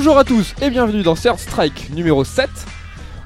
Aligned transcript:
Bonjour 0.00 0.16
à 0.16 0.22
tous 0.22 0.54
et 0.62 0.70
bienvenue 0.70 1.02
dans 1.02 1.16
Third 1.16 1.40
Strike 1.40 1.90
numéro 1.90 2.22
7. 2.22 2.48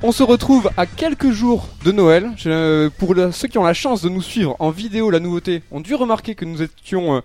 On 0.02 0.11
se 0.11 0.22
retrouve 0.22 0.71
à 0.79 0.86
quelques 0.86 1.30
jours 1.30 1.68
de 1.84 1.93
Noël. 1.93 2.30
Euh, 2.46 2.89
pour 2.96 3.14
ceux 3.30 3.46
qui 3.46 3.59
ont 3.59 3.62
la 3.62 3.75
chance 3.75 4.00
de 4.00 4.09
nous 4.09 4.22
suivre 4.22 4.57
en 4.59 4.71
vidéo, 4.71 5.11
la 5.11 5.21
nouveauté, 5.21 5.62
ont 5.71 5.80
dû 5.80 5.95
remarquer 5.95 6.35
que 6.35 6.46
nous 6.46 6.62
étions 6.62 7.16
euh, 7.16 7.21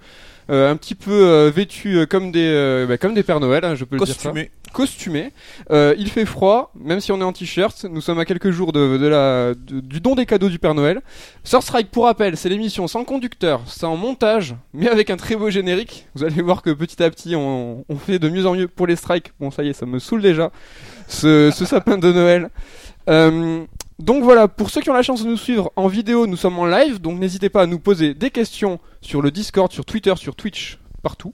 euh, 0.50 0.70
un 0.70 0.76
petit 0.76 0.96
peu 0.96 1.48
vêtus 1.48 2.06
comme 2.08 2.34
des 2.34 2.86
bah, 2.90 2.98
comme 2.98 3.14
des 3.14 3.24
Pères 3.24 3.40
Noël, 3.40 3.64
hein, 3.64 3.76
je 3.76 3.86
peux 3.86 3.96
le 3.96 4.04
dire 4.04 4.20
ça. 4.20 4.34
Costumé. 4.72 5.32
Euh, 5.72 5.96
il 5.98 6.10
fait 6.10 6.26
froid, 6.26 6.72
même 6.76 7.00
si 7.00 7.12
on 7.12 7.20
est 7.20 7.24
en 7.24 7.34
t-shirt. 7.34 7.86
Nous 7.90 8.02
sommes 8.02 8.20
à 8.20 8.26
quelques 8.26 8.52
jours 8.52 8.72
de, 8.72 8.98
de 8.98 9.08
la 9.08 9.54
de- 9.54 9.80
du 9.80 10.00
don 10.00 10.16
des 10.16 10.26
cadeaux 10.26 10.50
du 10.50 10.60
Père 10.60 10.74
Noël. 10.76 11.02
Third 11.44 11.64
Strike, 11.64 11.92
pour 11.92 12.06
rappel, 12.06 12.38
c'est 12.38 12.50
l'émission 12.50 12.88
sans 12.88 13.04
conducteur, 13.04 13.62
sans 13.68 13.96
montage, 13.98 14.56
mais 14.74 14.88
avec 14.90 15.10
un 15.10 15.18
très 15.18 15.36
beau 15.36 15.50
générique. 15.50 16.08
Vous 16.16 16.24
allez 16.24 16.42
voir 16.42 16.62
que 16.62 16.70
petit 16.72 17.02
à 17.04 17.10
petit, 17.10 17.36
on, 17.36 17.86
on 17.90 17.96
fait 17.98 18.20
de 18.20 18.30
mieux 18.30 18.46
en 18.46 18.54
mieux 18.56 18.68
pour 18.68 18.88
les 18.88 18.96
strikes. 18.96 19.32
Bon, 19.40 19.52
ça 19.52 19.64
y 19.64 19.70
est, 19.70 19.74
ça 19.74 19.86
me 19.86 20.00
saoule 20.00 20.22
déjà. 20.22 20.52
Ce, 21.08 21.52
ce 21.52 21.66
sapin 21.66 21.98
de 21.98 22.12
Noël. 22.12 22.50
Euh, 23.10 23.64
donc 24.00 24.24
voilà, 24.24 24.48
pour 24.48 24.70
ceux 24.70 24.82
qui 24.82 24.90
ont 24.90 24.94
la 24.94 25.02
chance 25.02 25.24
de 25.24 25.28
nous 25.30 25.38
suivre 25.38 25.72
en 25.76 25.88
vidéo, 25.88 26.28
nous 26.28 26.38
sommes 26.38 26.60
en 26.60 26.66
live, 26.66 27.02
donc 27.02 27.18
n'hésitez 27.20 27.50
pas 27.50 27.64
à 27.64 27.66
nous 27.66 27.80
poser 27.80 28.14
des 28.14 28.30
questions 28.30 28.80
sur 29.02 29.22
le 29.24 29.32
Discord, 29.32 29.72
sur 29.72 29.86
Twitter, 29.86 30.14
sur 30.18 30.36
Twitch, 30.36 30.78
partout. 31.02 31.34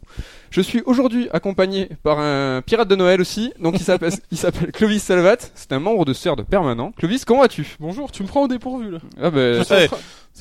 Je 0.53 0.62
suis 0.62 0.84
aujourd'hui 0.85 1.30
accompagné 1.34 1.89
par 2.03 2.19
un 2.19 2.61
pirate 2.64 2.88
de 2.88 2.95
Noël 2.95 3.19
aussi, 3.19 3.52
donc 3.59 3.73
il 3.80 3.83
s'appelle, 3.83 4.14
il 4.31 4.38
s'appelle 4.38 4.72
Clovis 4.72 5.02
Salvat, 5.02 5.38
c'est 5.55 5.72
un 5.72 5.80
membre 5.80 6.05
de 6.05 6.14
CERD 6.14 6.44
permanent. 6.44 6.91
Clovis, 6.95 7.25
comment 7.25 7.41
vas-tu? 7.41 7.75
Bonjour, 7.80 8.11
tu 8.11 8.22
me 8.22 8.28
prends 8.28 8.44
au 8.44 8.47
dépourvu 8.47 8.91
là. 8.91 9.00
Ah 9.19 9.31
ben, 9.31 9.63
ça 9.63 9.88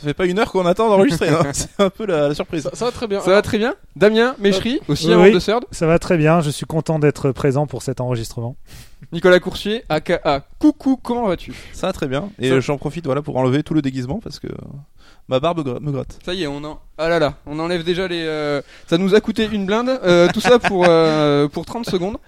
fait 0.04 0.12
pas 0.12 0.26
une 0.26 0.38
heure 0.38 0.52
qu'on 0.52 0.66
attend 0.66 0.90
d'enregistrer, 0.90 1.30
hein. 1.30 1.40
c'est 1.52 1.70
un 1.78 1.88
peu 1.88 2.04
la, 2.04 2.28
la 2.28 2.34
surprise. 2.34 2.64
Ça, 2.64 2.70
ça 2.74 2.84
va 2.84 2.90
très 2.90 3.06
bien. 3.06 3.20
ça 3.22 3.30
va 3.30 3.40
très 3.40 3.56
bien? 3.56 3.74
Damien 3.96 4.34
Méchery, 4.38 4.80
aussi 4.86 5.06
un 5.10 5.16
Oui. 5.16 5.22
membre 5.22 5.34
de 5.36 5.38
CERD. 5.38 5.64
Ça 5.70 5.86
va 5.86 5.98
très 5.98 6.18
bien, 6.18 6.42
je 6.42 6.50
suis 6.50 6.66
content 6.66 6.98
d'être 6.98 7.32
présent 7.32 7.66
pour 7.66 7.80
cet 7.82 8.02
enregistrement. 8.02 8.54
Nicolas 9.12 9.40
Coursier, 9.40 9.82
aka 9.88 10.44
Coucou, 10.58 10.98
comment 11.02 11.26
vas-tu? 11.26 11.54
Ça 11.72 11.86
va 11.86 11.94
très 11.94 12.06
bien. 12.06 12.28
Et 12.38 12.50
Ça- 12.50 12.54
euh, 12.56 12.60
j'en 12.60 12.76
profite 12.76 13.06
voilà 13.06 13.22
pour 13.22 13.36
enlever 13.38 13.62
tout 13.62 13.72
le 13.72 13.80
déguisement 13.80 14.20
parce 14.22 14.38
que 14.38 14.48
ma 15.32 15.40
barbe 15.40 15.80
me 15.80 15.90
gratte. 15.90 16.18
Ça 16.24 16.34
y 16.34 16.42
est, 16.42 16.46
on 16.46 16.62
en... 16.62 16.78
Ah 16.98 17.08
là 17.08 17.18
là, 17.18 17.34
on 17.46 17.58
enlève 17.58 17.84
déjà 17.84 18.06
les... 18.06 18.22
euh, 18.26 18.60
Ça 18.86 18.98
nous 18.98 19.14
a 19.14 19.20
coûté 19.22 19.48
une 19.50 19.64
blinde, 19.66 19.88
euh, 20.04 20.28
tout 20.34 20.40
ça 20.42 20.58
pour, 20.58 20.84
euh, 20.86 21.48
pour 21.48 21.64
30 21.64 21.86
secondes. 21.88 22.18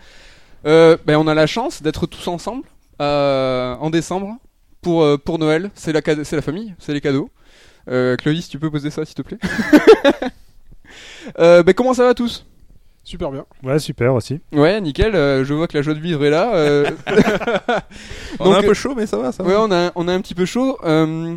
Euh, 0.66 0.97
ben, 1.05 1.16
on 1.19 1.27
a 1.27 1.34
la 1.34 1.47
chance 1.47 1.82
d'être 1.82 2.06
tous 2.06 2.27
ensemble 2.28 2.62
euh, 3.02 3.75
en 3.78 3.91
décembre 3.91 4.36
pour, 4.80 5.02
euh, 5.02 5.19
pour 5.19 5.38
Noël. 5.38 5.70
C'est 5.75 5.92
la, 5.92 6.00
cade- 6.00 6.25
c'est 6.25 6.36
la 6.36 6.42
famille, 6.42 6.75
c'est 6.78 6.94
les 6.94 7.02
cadeaux. 7.02 7.28
Euh, 7.91 8.16
Clovis, 8.16 8.48
tu 8.48 8.58
peux 8.58 8.70
poser 8.70 8.88
ça 8.91 9.05
s'il 9.05 9.14
te 9.14 9.22
plaît? 9.22 9.38
Euh, 11.38 11.62
ben, 11.62 11.75
Comment 11.75 11.94
ça 11.94 12.05
va 12.05 12.14
tous? 12.14 12.44
Super 13.02 13.30
bien. 13.30 13.44
Ouais, 13.62 13.78
super 13.78 14.14
aussi. 14.14 14.41
Ouais, 14.52 14.80
nickel, 14.80 15.14
euh, 15.14 15.44
je 15.44 15.52
vois 15.52 15.66
que 15.69 15.77
la 15.77 15.82
joie 15.82 15.94
de 15.94 16.00
vivre 16.00 16.25
est 16.25 16.30
là. 16.30 16.55
euh, 16.55 16.91
On 18.38 18.44
Donc, 18.47 18.55
a 18.55 18.58
un 18.58 18.62
peu 18.62 18.75
chaud 18.75 18.94
mais 18.97 19.06
ça 19.06 19.16
va, 19.19 19.32
ça 19.32 19.42
va. 19.42 19.48
Ouais, 19.48 19.56
on 19.58 19.70
a, 19.72 19.91
on 19.94 20.08
a 20.08 20.12
un 20.12 20.20
petit 20.20 20.34
peu 20.34 20.44
chaud. 20.47 20.78
Euh, 20.84 21.36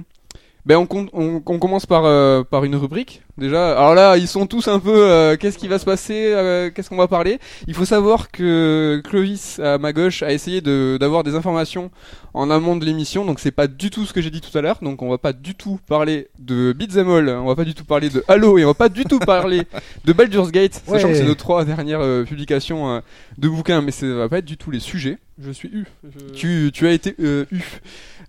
ben 0.68 0.78
on, 0.78 0.88
on, 1.14 1.42
on 1.46 1.60
commence 1.60 1.86
par, 1.86 2.04
euh, 2.06 2.44
par 2.44 2.66
une 2.66 2.76
rubrique. 2.76 3.22
Déjà, 3.38 3.72
alors 3.78 3.94
là, 3.96 4.18
ils 4.18 4.28
sont 4.28 4.48
tous 4.48 4.68
un 4.68 4.80
peu. 4.80 4.92
euh, 4.94 5.38
Qu'est-ce 5.38 5.58
qui 5.58 5.68
va 5.68 5.80
se 5.80 5.86
passer 5.86 6.34
euh, 6.34 6.70
Qu'est-ce 6.74 6.90
qu'on 6.90 6.98
va 6.98 7.08
parler? 7.08 7.40
Il 7.68 7.74
faut 7.74 7.86
savoir 7.86 8.32
que 8.32 9.02
Clovis 9.06 9.60
à 9.60 9.78
ma 9.78 9.94
gauche 9.94 10.24
a 10.24 10.34
essayé 10.34 10.60
de 10.60 10.98
d'avoir 11.00 11.24
des 11.24 11.36
informations 11.36 11.90
en 12.34 12.50
amont 12.52 12.76
de 12.76 12.84
l'émission. 12.84 13.24
Donc 13.26 13.40
c'est 13.40 13.52
pas 13.52 13.68
du 13.68 13.90
tout 13.92 14.06
ce 14.06 14.12
que 14.14 14.22
j'ai 14.22 14.32
dit 14.32 14.42
tout 14.42 14.56
à 14.58 14.62
l'heure. 14.62 14.80
Donc 14.82 15.02
on 15.04 15.10
va 15.10 15.18
pas 15.20 15.34
du 15.34 15.56
tout 15.56 15.80
parler 15.88 16.28
de 16.40 16.74
Beat'em 16.74 17.10
All. 17.10 17.30
On 17.30 17.46
va 17.46 17.56
pas 17.56 17.64
du 17.66 17.74
tout 17.76 17.86
parler 17.86 18.10
de 18.10 18.24
Halo 18.28 18.58
et 18.58 18.66
on 18.66 18.70
va 18.70 18.74
pas 18.74 18.90
du 18.90 19.06
tout 19.06 19.20
parler 19.20 19.62
de 20.06 20.14
Baldur's 20.14 20.52
Gate, 20.52 20.82
sachant 20.88 21.08
que 21.10 21.14
c'est 21.16 21.24
nos 21.24 21.36
trois 21.36 21.64
dernières 21.64 22.02
euh, 22.02 22.24
publications 22.26 22.90
euh, 22.90 23.00
de 23.38 23.48
bouquins. 23.48 23.82
Mais 23.82 23.92
ça 23.92 24.08
va 24.08 24.28
pas 24.30 24.40
être 24.40 24.46
du 24.46 24.58
tout 24.58 24.72
les 24.72 24.80
sujets. 24.80 25.20
Je 25.40 25.52
suis 25.52 25.70
U. 25.70 25.86
Je- 26.04 26.34
Tu, 26.34 26.72
tu 26.74 26.88
as 26.88 26.92
été 26.92 27.14
euh, 27.20 27.46
eu. 27.52 27.62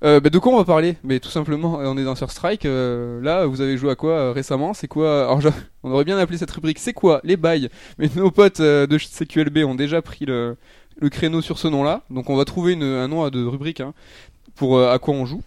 Euh, 0.05 0.21
bah, 0.21 0.31
de 0.31 0.39
quoi 0.39 0.53
on 0.53 0.57
va 0.59 0.65
parler? 0.65 0.97
Mais 1.03 1.19
tout 1.19 1.29
simplement, 1.29 1.81
euh, 1.81 1.87
on 1.87 1.99
est 1.99 2.05
dans 2.05 2.15
Sur 2.15 2.31
Strike. 2.31 2.65
euh, 2.67 3.21
là, 3.21 3.47
vous 3.47 3.61
avez 3.61 3.77
joué 3.77 3.91
à 3.91 3.97
quoi 3.97 4.13
euh, 4.13 4.33
récemment? 4.33 4.73
C'est 4.75 4.87
quoi 4.89 5.23
Alors, 5.25 5.41
je- 5.41 5.49
on 5.83 5.91
aurait 5.91 6.05
bien 6.05 6.19
appelé 6.19 6.39
cette 6.39 6.51
rubrique 6.53 6.79
C'est 6.79 6.93
quoi 6.93 7.21
les 7.25 7.37
bails? 7.37 7.69
Mais 7.99 8.09
nos 8.15 8.31
potes 8.31 8.61
euh, 8.61 8.87
de 8.87 8.97
CQLB 8.99 9.59
ont 9.65 9.75
déjà 9.75 10.01
pris 10.01 10.25
le, 10.25 10.57
créneau 11.11 11.41
sur 11.41 11.59
ce 11.59 11.67
nom-là. 11.69 12.03
Donc, 12.11 12.31
on 12.31 12.37
va 12.37 12.45
trouver 12.45 12.75
un 12.81 13.09
nom 13.09 13.25
à 13.25 13.31
de 13.31 13.45
rubrique 13.45 13.81
hein, 13.81 13.93
pour 14.55 14.77
euh, 14.79 14.93
à 14.93 14.99
quoi 15.01 15.15
on 15.15 15.27
joue. 15.27 15.43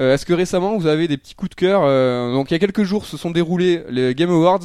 Euh, 0.00 0.14
Est-ce 0.14 0.24
que 0.24 0.32
récemment 0.32 0.78
vous 0.78 0.86
avez 0.86 1.06
des 1.06 1.18
petits 1.18 1.34
coups 1.34 1.50
de 1.50 1.54
cœur 1.56 1.82
euh, 1.84 2.32
Donc, 2.32 2.50
il 2.50 2.54
y 2.54 2.56
a 2.56 2.58
quelques 2.58 2.84
jours, 2.84 3.04
se 3.04 3.18
sont 3.18 3.30
déroulés 3.30 3.82
les 3.90 4.14
Game 4.14 4.30
Awards. 4.30 4.60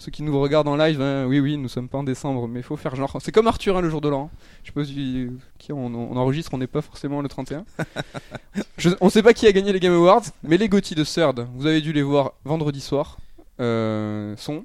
Ceux 0.00 0.12
qui 0.12 0.22
nous 0.22 0.40
regardent 0.40 0.68
en 0.68 0.76
live, 0.76 1.00
hein, 1.02 1.26
oui, 1.26 1.40
oui, 1.40 1.56
nous 1.56 1.68
sommes 1.68 1.88
pas 1.88 1.98
en 1.98 2.04
décembre, 2.04 2.46
mais 2.46 2.60
il 2.60 2.62
faut 2.62 2.76
faire 2.76 2.94
genre. 2.94 3.16
C'est 3.20 3.32
comme 3.32 3.48
Arthur 3.48 3.76
hein, 3.76 3.80
le 3.80 3.90
jour 3.90 4.00
de 4.00 4.08
l'an. 4.08 4.30
Je 4.62 4.68
sais 4.68 4.72
pas 4.72 4.84
si 4.84 5.26
qui 5.58 5.72
on, 5.72 5.86
on 5.86 6.16
enregistre, 6.16 6.54
on 6.54 6.58
n'est 6.58 6.68
pas 6.68 6.82
forcément 6.82 7.20
le 7.20 7.28
31. 7.28 7.64
Je, 8.78 8.90
on 9.00 9.10
sait 9.10 9.22
pas 9.24 9.32
qui 9.34 9.46
a 9.48 9.52
gagné 9.52 9.72
les 9.72 9.80
Game 9.80 9.92
Awards, 9.92 10.22
mais 10.44 10.56
les 10.56 10.68
GOTY 10.68 10.94
de 10.94 11.02
Third, 11.02 11.48
vous 11.56 11.66
avez 11.66 11.80
dû 11.80 11.92
les 11.92 12.02
voir 12.02 12.34
vendredi 12.44 12.80
soir, 12.80 13.18
euh, 13.60 14.36
sont, 14.36 14.64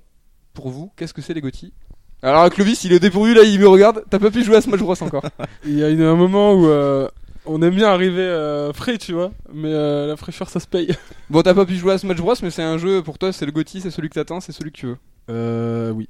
pour 0.53 0.69
vous, 0.69 0.91
qu'est-ce 0.97 1.15
que 1.15 1.21
c'est 1.23 1.33
les 1.33 1.41
GOTY 1.41 1.73
Alors 2.21 2.47
Clovis, 2.51 2.83
il 2.83 2.93
est 2.93 2.99
dépourvu 2.99 3.33
là, 3.33 3.41
il 3.41 3.59
me 3.59 3.67
regarde, 3.67 4.03
t'as 4.11 4.19
pas 4.19 4.29
pu 4.29 4.43
jouer 4.43 4.57
à 4.57 4.61
Smash 4.61 4.79
Bros 4.81 4.95
encore. 5.01 5.23
Il 5.65 5.79
y 5.79 5.83
a 5.83 5.89
une- 5.89 6.03
un 6.03 6.15
moment 6.15 6.53
où 6.53 6.67
euh, 6.67 7.07
on 7.47 7.59
aime 7.63 7.73
bien 7.73 7.87
arriver 7.89 8.21
euh, 8.21 8.71
frais, 8.71 8.99
tu 8.99 9.13
vois. 9.13 9.31
Mais 9.51 9.73
euh, 9.73 10.05
la 10.05 10.15
fraîcheur, 10.15 10.47
ça 10.47 10.59
se 10.59 10.67
paye. 10.67 10.95
Bon, 11.31 11.41
t'as 11.41 11.55
pas 11.55 11.65
pu 11.65 11.75
jouer 11.75 11.93
à 11.93 11.97
Smash 11.97 12.17
Bros, 12.17 12.35
mais 12.43 12.51
c'est 12.51 12.61
un 12.61 12.77
jeu, 12.77 13.01
pour 13.01 13.17
toi, 13.17 13.33
c'est 13.33 13.47
le 13.47 13.51
GOTY, 13.51 13.81
c'est 13.81 13.89
celui 13.91 14.09
que 14.09 14.13
t'attends, 14.15 14.39
c'est 14.41 14.51
celui 14.51 14.71
que 14.71 14.77
tu 14.77 14.85
veux. 14.85 14.97
Euh, 15.29 15.91
oui. 15.91 16.09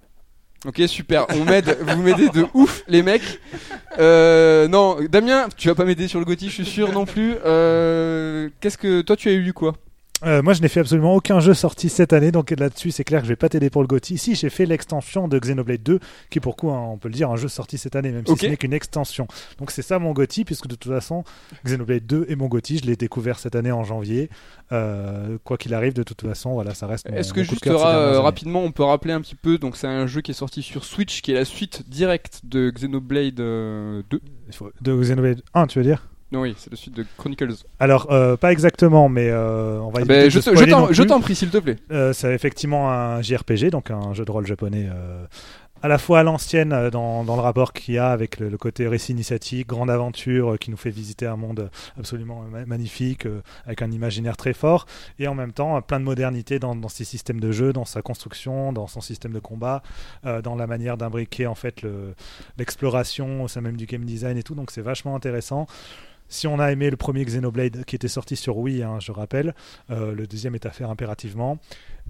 Ok, 0.66 0.82
super, 0.88 1.26
on 1.30 1.44
m'aide, 1.44 1.78
vous 1.82 2.02
m'aidez 2.02 2.30
de 2.30 2.46
ouf, 2.54 2.84
les 2.88 3.04
mecs. 3.04 3.42
Euh, 4.00 4.70
non, 4.70 4.98
Damien, 5.10 5.48
tu 5.58 5.68
vas 5.68 5.76
pas 5.76 5.84
m'aider 5.84 6.08
sur 6.08 6.20
le 6.20 6.26
GOTY, 6.26 6.48
je 6.48 6.54
suis 6.54 6.66
sûr 6.66 6.94
non 6.94 7.06
plus. 7.06 7.36
Euh, 7.46 8.50
qu'est-ce 8.62 8.78
que, 8.78 9.02
toi, 9.02 9.18
tu 9.18 9.28
as 9.28 9.34
eu 9.34 9.52
quoi? 9.52 9.74
Euh, 10.26 10.42
moi, 10.42 10.54
je 10.54 10.62
n'ai 10.62 10.70
fait 10.70 10.80
absolument 10.80 11.16
aucun 11.16 11.40
jeu 11.42 11.54
sorti 11.54 11.90
cette 11.90 12.14
année, 12.14 12.32
donc 12.32 12.52
là-dessus, 12.52 12.92
c'est 12.92 13.04
clair 13.04 13.20
que 13.20 13.26
je 13.26 13.32
vais 13.32 13.36
pas 13.36 13.50
t'aider 13.50 13.70
pour 13.70 13.82
le 13.82 13.88
GOTY. 13.88 14.18
Si, 14.18 14.36
j'ai 14.36 14.50
fait 14.50 14.66
l'extension 14.66 15.28
de 15.28 15.38
Xenoblade 15.38 15.84
2, 15.84 16.00
qui 16.30 16.38
est 16.38 16.42
pour 16.42 16.56
coup, 16.56 16.70
hein, 16.72 16.80
on 16.92 16.98
peut 16.98 17.10
le 17.10 17.14
dire, 17.14 17.30
un 17.30 17.36
jeu 17.36 17.50
sorti 17.50 17.78
cette 17.78 17.96
année, 17.98 18.12
même 18.12 18.26
si 18.26 18.32
ce 18.38 18.46
n'est 18.52 18.58
qu'une 18.58 18.74
extension. 18.74 19.28
Donc 19.60 19.72
c'est 19.72 19.82
ça 19.82 20.00
mon 20.00 20.14
GOTY, 20.14 20.46
puisque 20.46 20.68
de 20.68 20.76
toute 20.76 20.92
façon, 20.92 21.24
Xenoblade 21.66 22.06
2 22.06 22.26
est 22.30 22.36
mon 22.38 22.48
GOTY, 22.48 22.78
je 22.80 22.86
l'ai 22.86 22.96
découvert 22.96 23.38
cette 23.38 23.56
année 23.56 23.72
en 23.74 23.84
janvier. 23.84 24.30
Euh, 24.72 25.38
quoi 25.44 25.58
qu'il 25.58 25.74
arrive, 25.74 25.94
de 25.94 26.04
toute 26.04 26.22
façon, 26.22 26.54
voilà, 26.54 26.74
ça 26.74 26.88
reste 26.88 27.10
mon 27.10 27.18
Est-ce 27.18 27.34
que 27.34 27.42
mon 27.42 27.46
coup 27.48 27.56
de 27.56 27.60
juste 27.66 27.76
ra- 27.78 27.96
euh, 27.98 28.10
années. 28.14 28.18
rapidement 28.20 28.64
on 28.64 28.72
peut 28.72 28.84
rappeler 28.84 29.14
un 29.14 29.22
petit 29.22 29.36
peu 29.36 29.58
donc 29.58 29.76
c'est 29.76 29.88
un 29.88 30.08
jeu 30.08 30.22
qui 30.22 30.32
est 30.32 30.34
sorti 30.36 30.62
sur 30.64 30.84
Switch 30.86 31.22
qui 31.22 31.32
est 31.32 31.36
la 31.36 31.46
suite 31.46 31.88
directe 31.90 32.42
de 32.46 32.70
Xenoblade 32.72 33.40
euh, 33.40 34.02
2. 34.10 34.22
Il 34.48 34.54
faut- 34.56 34.72
De 34.82 34.96
Xenoblade 34.96 35.42
1, 35.54 35.68
tu 35.68 35.80
veux 35.80 35.86
dire? 35.86 36.08
Non 36.34 36.42
oui, 36.42 36.56
c'est 36.58 36.72
la 36.72 36.78
suite 36.78 36.96
de 36.96 37.06
Chronicles. 37.18 37.54
Alors, 37.80 38.12
euh, 38.12 38.36
pas 38.36 38.52
exactement, 38.52 39.08
mais 39.08 39.30
euh, 39.30 39.78
on 39.80 39.92
va 39.92 40.02
éviter 40.02 40.14
Ben, 40.16 40.26
de 40.26 40.30
je 40.30 40.40
te- 40.40 40.56
je 40.56 40.64
t'en- 40.66 40.92
je 40.92 41.22
prie 41.22 41.36
s'il 41.36 41.50
te 41.52 41.60
plaît. 41.60 41.78
Euh, 41.92 42.12
c'est 42.12 42.34
effectivement 42.34 42.92
un 42.92 43.22
JRPG, 43.22 43.70
donc 43.70 43.92
un 43.92 44.14
jeu 44.14 44.26
de 44.26 44.32
rôle 44.32 44.48
japonais 44.48 44.90
à 45.84 45.90
la 45.90 45.98
fois 45.98 46.20
à 46.22 46.24
l'ancienne 46.24 46.90
dans, 46.92 47.26
dans 47.26 47.36
le 47.36 47.42
rapport 47.42 47.74
qu'il 47.74 47.96
y 47.96 47.98
a 47.98 48.10
avec 48.10 48.40
le, 48.40 48.48
le 48.48 48.58
côté 48.58 48.88
récit 48.88 49.12
initiatique, 49.12 49.68
grande 49.68 49.92
aventure 49.92 50.58
qui 50.58 50.72
nous 50.72 50.78
fait 50.78 50.90
visiter 50.90 51.26
un 51.28 51.36
monde 51.36 51.70
absolument 52.00 52.42
ma- 52.50 52.66
magnifique, 52.66 53.26
euh, 53.26 53.42
avec 53.66 53.82
un 53.82 53.92
imaginaire 53.92 54.38
très 54.38 54.54
fort, 54.54 54.86
et 55.20 55.28
en 55.28 55.36
même 55.36 55.52
temps 55.52 55.80
plein 55.82 56.00
de 56.00 56.06
modernité 56.06 56.58
dans, 56.58 56.74
dans 56.74 56.88
ses 56.88 57.04
systèmes 57.04 57.42
de 57.42 57.52
jeu, 57.52 57.74
dans 57.74 57.84
sa 57.84 58.02
construction, 58.02 58.72
dans 58.72 58.88
son 58.88 59.02
système 59.02 59.34
de 59.34 59.40
combat, 59.40 59.84
euh, 60.26 60.42
dans 60.42 60.56
la 60.56 60.68
manière 60.68 60.96
d'imbriquer 60.98 61.48
en 61.48 61.56
fait 61.56 61.82
le- 61.82 62.16
l'exploration 62.58 63.44
au 63.44 63.48
sein 63.50 63.60
même 63.60 63.76
du 63.78 63.86
game 63.86 64.06
design 64.06 64.38
et 64.38 64.44
tout, 64.44 64.56
donc 64.56 64.72
c'est 64.72 64.82
vachement 64.82 65.16
intéressant. 65.18 65.68
Si 66.30 66.48
on 66.48 66.60
a 66.60 66.72
aimé 66.72 66.90
le 66.90 66.98
premier 66.98 67.24
Xenoblade 67.26 67.86
qui 67.86 67.96
était 67.96 68.08
sorti 68.08 68.36
sur 68.36 68.58
Wii, 68.58 68.82
hein, 68.84 69.00
je 69.00 69.12
rappelle, 69.12 69.54
euh, 69.92 70.14
le 70.14 70.26
deuxième 70.26 70.56
est 70.56 70.66
à 70.66 70.72
faire 70.72 70.90
impérativement. 70.90 71.60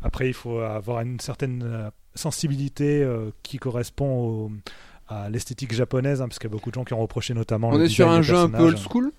Après, 0.01 0.27
il 0.27 0.33
faut 0.33 0.59
avoir 0.59 1.01
une 1.01 1.19
certaine 1.19 1.63
euh, 1.65 1.89
sensibilité 2.15 3.03
euh, 3.03 3.31
qui 3.43 3.57
correspond 3.57 4.11
au- 4.25 4.51
à 5.09 5.29
l'esthétique 5.29 5.73
japonaise, 5.73 6.21
hein, 6.21 6.27
parce 6.27 6.39
qu'il 6.39 6.49
y 6.49 6.51
a 6.51 6.55
beaucoup 6.55 6.69
de 6.69 6.75
gens 6.75 6.85
qui 6.85 6.93
ont 6.93 7.01
reproché 7.01 7.33
notamment. 7.33 7.69
On 7.69 7.77
le 7.77 7.85
est 7.85 7.89
sur 7.89 8.09
un 8.09 8.21
jeu 8.21 8.35
un 8.35 8.49
peu 8.49 8.63
old 8.63 8.77
school? 8.89 9.11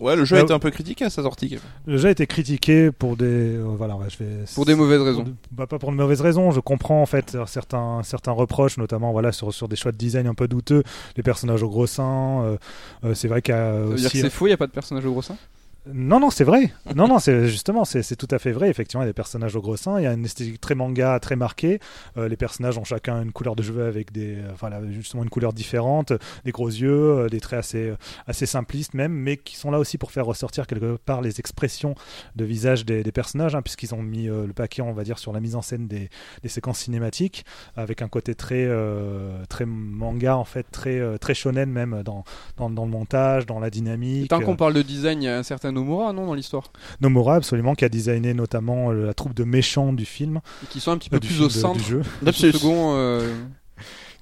Ouais, 0.00 0.14
le 0.14 0.24
jeu 0.24 0.36
a 0.36 0.38
Bah, 0.40 0.44
été 0.44 0.52
un 0.54 0.58
peu 0.60 0.70
critiqué 0.70 1.04
à 1.04 1.10
sa 1.10 1.22
sortie. 1.22 1.58
Le 1.86 1.96
jeu 1.96 2.08
a 2.08 2.10
été 2.12 2.26
critiqué 2.28 2.92
pour 2.92 3.16
des, 3.16 3.56
euh, 3.56 3.64
voilà, 3.76 3.96
ouais, 3.96 4.06
je 4.08 4.16
vais 4.22 4.44
Pour 4.54 4.64
des 4.64 4.76
mauvaises 4.76 5.00
raisons. 5.00 5.24
bah, 5.50 5.66
pas 5.66 5.78
pour 5.80 5.90
de 5.90 5.96
mauvaises 5.96 6.20
raisons. 6.20 6.52
Je 6.52 6.60
comprends 6.60 7.02
en 7.02 7.06
fait 7.06 7.36
certains 7.46 8.02
certains 8.04 8.30
reproches, 8.32 8.78
notamment 8.78 9.10
voilà 9.10 9.32
sur 9.32 9.52
sur 9.52 9.66
des 9.68 9.74
choix 9.76 9.90
de 9.90 9.96
design 9.96 10.26
un 10.28 10.34
peu 10.34 10.46
douteux, 10.46 10.84
les 11.16 11.22
personnages 11.24 11.62
au 11.64 11.68
gros 11.68 11.86
sein. 11.88 12.42
euh, 12.44 12.56
euh, 13.04 13.14
c'est 13.14 13.26
vrai 13.28 13.42
qu'il 13.42 13.54
y 13.54 13.58
a 13.58 13.72
Ça 13.72 13.78
veut 13.80 13.94
dire 13.96 14.02
que 14.02 14.06
aussi 14.06 14.20
c'est 14.20 14.30
faux, 14.30 14.46
il 14.46 14.50
y 14.50 14.52
a 14.52 14.56
pas 14.56 14.66
de 14.68 14.72
personnage 14.72 15.04
au 15.04 15.10
gros 15.10 15.22
sein? 15.22 15.36
Non, 15.92 16.20
non, 16.20 16.30
c'est 16.30 16.44
vrai. 16.44 16.72
Non, 16.94 17.08
non, 17.08 17.18
c'est 17.18 17.48
justement, 17.48 17.84
c'est 17.84 18.16
tout 18.16 18.28
à 18.30 18.38
fait 18.38 18.52
vrai. 18.52 18.68
Effectivement, 18.68 19.02
il 19.02 19.06
y 19.06 19.08
a 19.08 19.10
des 19.10 19.14
personnages 19.14 19.56
au 19.56 19.62
gros 19.62 19.76
sein. 19.76 19.98
Il 19.98 20.04
y 20.04 20.06
a 20.06 20.12
une 20.12 20.24
esthétique 20.24 20.60
très 20.60 20.74
manga, 20.74 21.18
très 21.20 21.36
marquée. 21.36 21.80
Euh, 22.16 22.28
les 22.28 22.36
personnages 22.36 22.76
ont 22.78 22.84
chacun 22.84 23.22
une 23.22 23.32
couleur 23.32 23.56
de 23.56 23.62
cheveux 23.62 23.84
avec 23.84 24.12
des, 24.12 24.36
euh, 24.36 24.52
enfin, 24.52 24.68
là, 24.68 24.80
justement 24.90 25.22
une 25.22 25.30
couleur 25.30 25.52
différente, 25.52 26.12
des 26.44 26.50
gros 26.50 26.68
yeux, 26.68 26.90
euh, 26.90 27.28
des 27.28 27.40
traits 27.40 27.60
assez, 27.60 27.92
assez 28.26 28.46
simplistes 28.46 28.94
même, 28.94 29.12
mais 29.12 29.36
qui 29.36 29.56
sont 29.56 29.70
là 29.70 29.78
aussi 29.78 29.98
pour 29.98 30.12
faire 30.12 30.26
ressortir 30.26 30.66
quelque 30.66 30.96
part 30.96 31.22
les 31.22 31.40
expressions 31.40 31.94
de 32.36 32.44
visage 32.44 32.84
des, 32.84 33.02
des 33.02 33.12
personnages, 33.12 33.54
hein, 33.54 33.62
puisqu'ils 33.62 33.94
ont 33.94 34.02
mis 34.02 34.28
euh, 34.28 34.46
le 34.46 34.52
paquet, 34.52 34.82
on 34.82 34.92
va 34.92 35.04
dire, 35.04 35.18
sur 35.18 35.32
la 35.32 35.40
mise 35.40 35.56
en 35.56 35.62
scène 35.62 35.88
des, 35.88 36.10
des 36.42 36.48
séquences 36.48 36.80
cinématiques, 36.80 37.44
avec 37.76 38.02
un 38.02 38.08
côté 38.08 38.34
très, 38.34 38.68
très 39.48 39.64
manga 39.66 40.36
en 40.36 40.44
fait, 40.44 40.66
très, 40.70 41.18
très 41.18 41.34
shonen 41.34 41.70
même 41.70 42.02
dans, 42.04 42.24
dans, 42.56 42.70
dans 42.70 42.84
le 42.84 42.90
montage, 42.90 43.46
dans 43.46 43.60
la 43.60 43.70
dynamique. 43.70 44.28
Tant 44.28 44.40
qu'on 44.40 44.56
parle 44.56 44.74
de 44.74 44.82
design, 44.82 45.22
il 45.22 45.26
y 45.26 45.28
a 45.28 45.38
un 45.38 45.42
certain 45.42 45.72
Nomura, 45.78 46.12
non, 46.12 46.26
dans 46.26 46.34
l'histoire? 46.34 46.70
Nomura, 47.00 47.36
absolument, 47.36 47.74
qui 47.74 47.84
a 47.84 47.88
designé 47.88 48.34
notamment 48.34 48.90
euh, 48.90 49.06
la 49.06 49.14
troupe 49.14 49.34
de 49.34 49.44
méchants 49.44 49.92
du 49.92 50.04
film, 50.04 50.40
Et 50.62 50.66
Qui 50.66 50.80
sont 50.80 50.92
un 50.92 50.98
petit 50.98 51.10
peu 51.10 51.16
euh, 51.16 51.20
plus 51.20 51.40
au 51.40 51.46
de- 51.48 51.52
centre 51.52 51.78
du 51.78 51.84
jeu, 51.84 52.02
second. 52.32 52.94
euh, 52.96 53.34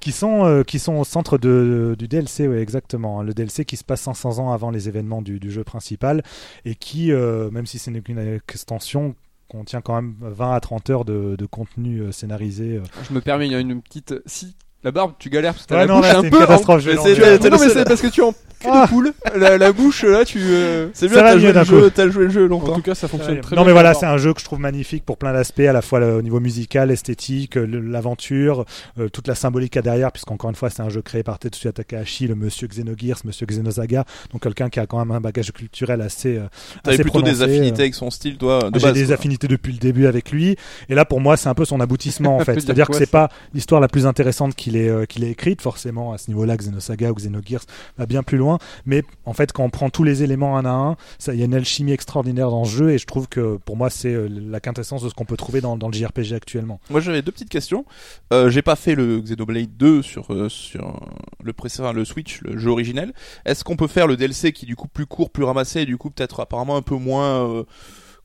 qui 0.01 0.13
sont, 0.13 0.45
euh, 0.45 0.63
qui 0.63 0.79
sont 0.79 0.95
au 0.95 1.05
centre 1.05 1.37
de, 1.39 1.97
du 1.99 2.07
DLC, 2.07 2.47
ouais, 2.47 2.61
exactement. 2.61 3.23
Le 3.23 3.35
DLC 3.35 3.65
qui 3.65 3.77
se 3.77 3.83
passe 3.85 4.03
500 4.03 4.39
ans 4.39 4.53
avant 4.53 4.71
les 4.71 4.89
événements 4.89 5.21
du, 5.23 5.41
du 5.41 5.51
jeu 5.51 5.65
principal 5.65 6.23
et 6.65 6.75
qui, 6.77 7.11
euh, 7.13 7.51
même 7.51 7.67
si 7.67 7.79
ce 7.79 7.91
n'est 7.91 8.01
qu'une 8.03 8.19
extension, 8.19 9.15
contient 9.49 9.81
quand 9.81 9.95
même 9.95 10.15
20 10.21 10.53
à 10.55 10.61
30 10.61 10.91
heures 10.91 11.05
de, 11.05 11.35
de 11.37 11.47
contenu 11.47 12.01
euh, 12.01 12.13
scénarisé. 12.13 12.77
euh. 12.77 12.83
Je 13.09 13.15
me 13.15 13.21
permets, 13.21 13.47
il 13.47 13.53
y 13.53 13.55
a 13.57 13.61
une 13.61 13.81
petite. 13.83 14.15
Si. 14.27 14.55
La 14.85 14.93
barbe, 14.93 15.15
tu 15.19 15.31
galères 15.31 15.55
parce 15.55 15.65
que 15.65 15.71
t'as 15.71 15.77
Ouais, 15.81 15.87
la 15.87 15.95
non, 15.95 15.97
bouche 16.01 16.07
là, 16.13 16.19
un 16.19 16.21
c'est 16.21 16.27
une 16.27 16.31
peu. 16.31 16.37
en- 16.37 16.41
catastrophe, 16.41 16.81
je 16.83 16.91
c'est- 16.91 17.51
Non, 17.51 17.59
mais 17.59 17.69
c'est 17.71 17.85
parce 17.85 18.01
que 18.03 18.07
tu 18.07 18.23
en 18.23 18.33
cul 18.67 18.73
Ah. 18.75 18.85
de 18.87 18.91
poule. 18.91 19.13
La, 19.37 19.59
la 19.59 19.73
bouche, 19.73 20.05
là, 20.05 20.25
tu. 20.25 20.39
euh, 20.43 20.89
C'est 20.93 21.09
Ça 21.09 21.15
bien, 21.15 21.23
va 21.23 21.29
t'as 21.31 21.35
mieux 21.37 21.41
joué, 21.41 21.53
d'un 21.53 21.61
le 21.61 21.67
jeu, 21.67 21.83
coup. 21.83 21.91
t'as 21.91 22.09
joué 22.09 22.25
le 22.25 22.31
jeu 22.31 22.45
En 22.45 22.49
longtemps. 22.49 22.75
tout 22.75 22.83
cas, 22.83 22.95
ça 22.95 23.09
fonctionne 23.09 23.41
très 23.41 23.57
Non 23.57 23.63
bien. 23.63 23.67
mais 23.69 23.73
voilà, 23.73 23.95
c'est 23.95 24.07
un 24.07 24.19
jeu 24.19 24.33
que 24.35 24.41
je 24.41 24.45
trouve 24.45 24.61
magnifique 24.61 25.05
pour 25.05 25.17
plein 25.17 25.33
d'aspects, 25.33 25.61
à 25.61 25.73
la 25.73 25.83
fois 25.83 26.01
le- 26.01 26.17
au 26.17 26.23
niveau 26.23 26.41
musical, 26.41 26.91
esthétique, 26.91 27.57
euh, 27.57 27.67
le- 27.67 27.81
l'aventure, 27.81 28.65
euh, 28.99 29.09
toute 29.09 29.29
la 29.29 29.35
symbolique 29.35 29.73
qu'il 29.73 29.79
y 29.79 29.81
a 29.81 29.83
derrière, 29.83 30.13
puisqu'encore 30.13 30.51
une 30.51 30.57
fois 30.57 30.71
c'est 30.71 30.83
un 30.83 30.89
jeu 30.89 31.03
créé 31.03 31.23
par 31.23 31.39
Tetsuya 31.39 31.73
Takahashi, 31.73 32.27
le 32.29 32.35
monsieur 32.35 32.69
Xenogears, 32.69 33.19
monsieur 33.25 33.47
Xenosaga, 33.47 34.05
donc 34.33 34.43
quelqu'un 34.43 34.69
qui 34.69 34.81
a 34.81 34.87
quand 34.87 34.99
même 34.99 35.11
un 35.11 35.21
bagage 35.21 35.53
culturel 35.53 36.01
assez, 36.01 36.37
euh, 36.37 36.43
T'avais 36.83 36.95
assez 36.95 37.03
plutôt 37.03 37.23
des 37.23 37.33
prononcé, 37.33 37.43
affinités 37.45 37.79
euh. 37.81 37.85
avec 37.85 37.95
son 37.95 38.11
style, 38.11 38.37
toi, 38.37 38.71
de 38.71 38.79
J'ai 38.79 38.87
base. 38.87 38.95
des 38.95 39.05
quoi. 39.07 39.15
affinités 39.15 39.49
depuis 39.49 39.73
le 39.73 39.79
début 39.79 40.07
avec 40.07 40.31
lui, 40.31 40.57
et 40.89 40.95
là 40.95 41.05
pour 41.05 41.21
moi 41.21 41.37
c'est 41.37 41.49
un 41.49 41.55
peu 41.55 41.65
son 41.65 41.81
aboutissement 41.81 42.37
en 42.37 42.41
fait. 42.45 42.55
C'est-à-dire 42.55 42.87
que 42.87 42.93
quoi, 42.93 42.99
c'est 43.01 43.11
pas 43.11 43.29
l'histoire 43.55 43.81
la 43.81 43.89
plus 43.89 44.07
intéressante 44.07 44.55
qu'il 44.55 44.77
ait, 44.77 44.89
euh, 44.89 45.05
qu'il 45.05 45.25
ait 45.25 45.31
écrite 45.31 45.61
forcément 45.63 46.13
à 46.13 46.19
ce 46.19 46.29
niveau-là. 46.29 46.57
Xenosaga 46.57 47.11
ou 47.11 47.15
Xenogears 47.15 47.63
va 47.99 48.07
bien 48.07 48.23
plus 48.23 48.39
loin, 48.39 48.56
mais 48.85 49.03
en 49.25 49.33
fait 49.33 49.53
quand 49.53 49.65
on 49.65 49.71
prend 49.71 49.91
tous 49.91 50.05
les 50.05 50.23
éléments 50.23 50.57
un 50.57 50.65
à 50.65 50.71
un, 50.71 50.97
il 51.29 51.37
y 51.39 51.43
a 51.43 51.45
une 51.45 51.55
alchimie 51.55 51.93
extraordinaire 51.93 52.51
dans 52.51 52.65
ce 52.65 52.77
jeu, 52.77 52.91
et 52.91 52.99
je 52.99 53.07
trouve 53.07 53.29
que 53.29 53.57
pour 53.65 53.77
moi 53.77 53.91
c'est 53.91 54.13
euh, 54.13 54.29
la 54.29 54.61
quintessence 54.61 55.03
de 55.03 55.09
ce 55.09 55.15
qu'on 55.15 55.25
peut 55.25 55.37
trouver 55.37 55.61
dans, 55.61 55.77
le 55.77 55.93
JRPG 55.93 56.33
actuellement. 56.35 56.81
Moi 56.91 57.01
j'avais 57.01 57.23
deux 57.23 57.33
petites 57.33 57.49
questions. 57.49 57.85
Euh, 58.33 58.51
j'ai 58.51 58.63
pas 58.63 58.77
fait 58.77 58.95
le 58.95 59.21
Xenoblade 59.21 59.77
2 59.77 60.03
sur 60.03 60.33
euh, 60.33 60.49
sur 60.49 61.01
le 61.43 61.53
précédent, 61.53 61.93
le 61.93 62.05
Switch, 62.05 62.41
le 62.43 62.59
jeu 62.59 62.71
originel. 62.71 63.13
Est-ce 63.45 63.65
qu'on 63.65 63.77
peut 63.77 63.87
faire 63.87 64.07
le 64.07 64.17
DLC 64.17 64.53
qui 64.53 64.65
est 64.65 64.69
du 64.69 64.77
coup 64.77 64.89
plus 64.89 65.07
court, 65.07 65.31
plus 65.31 65.45
ramassé, 65.45 65.81
et 65.81 65.87
du 65.87 65.97
coup 65.97 66.11
peut-être 66.11 66.41
apparemment 66.41 66.77
un 66.77 66.83
peu 66.83 66.97
moins 66.97 67.65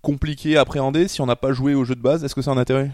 compliqué 0.01 0.57
à 0.57 0.61
appréhender 0.61 1.07
si 1.07 1.21
on 1.21 1.25
n'a 1.25 1.35
pas 1.35 1.53
joué 1.53 1.73
au 1.75 1.83
jeu 1.83 1.95
de 1.95 2.01
base? 2.01 2.23
Est-ce 2.23 2.35
que 2.35 2.41
c'est 2.41 2.49
un 2.49 2.57
intérêt? 2.57 2.91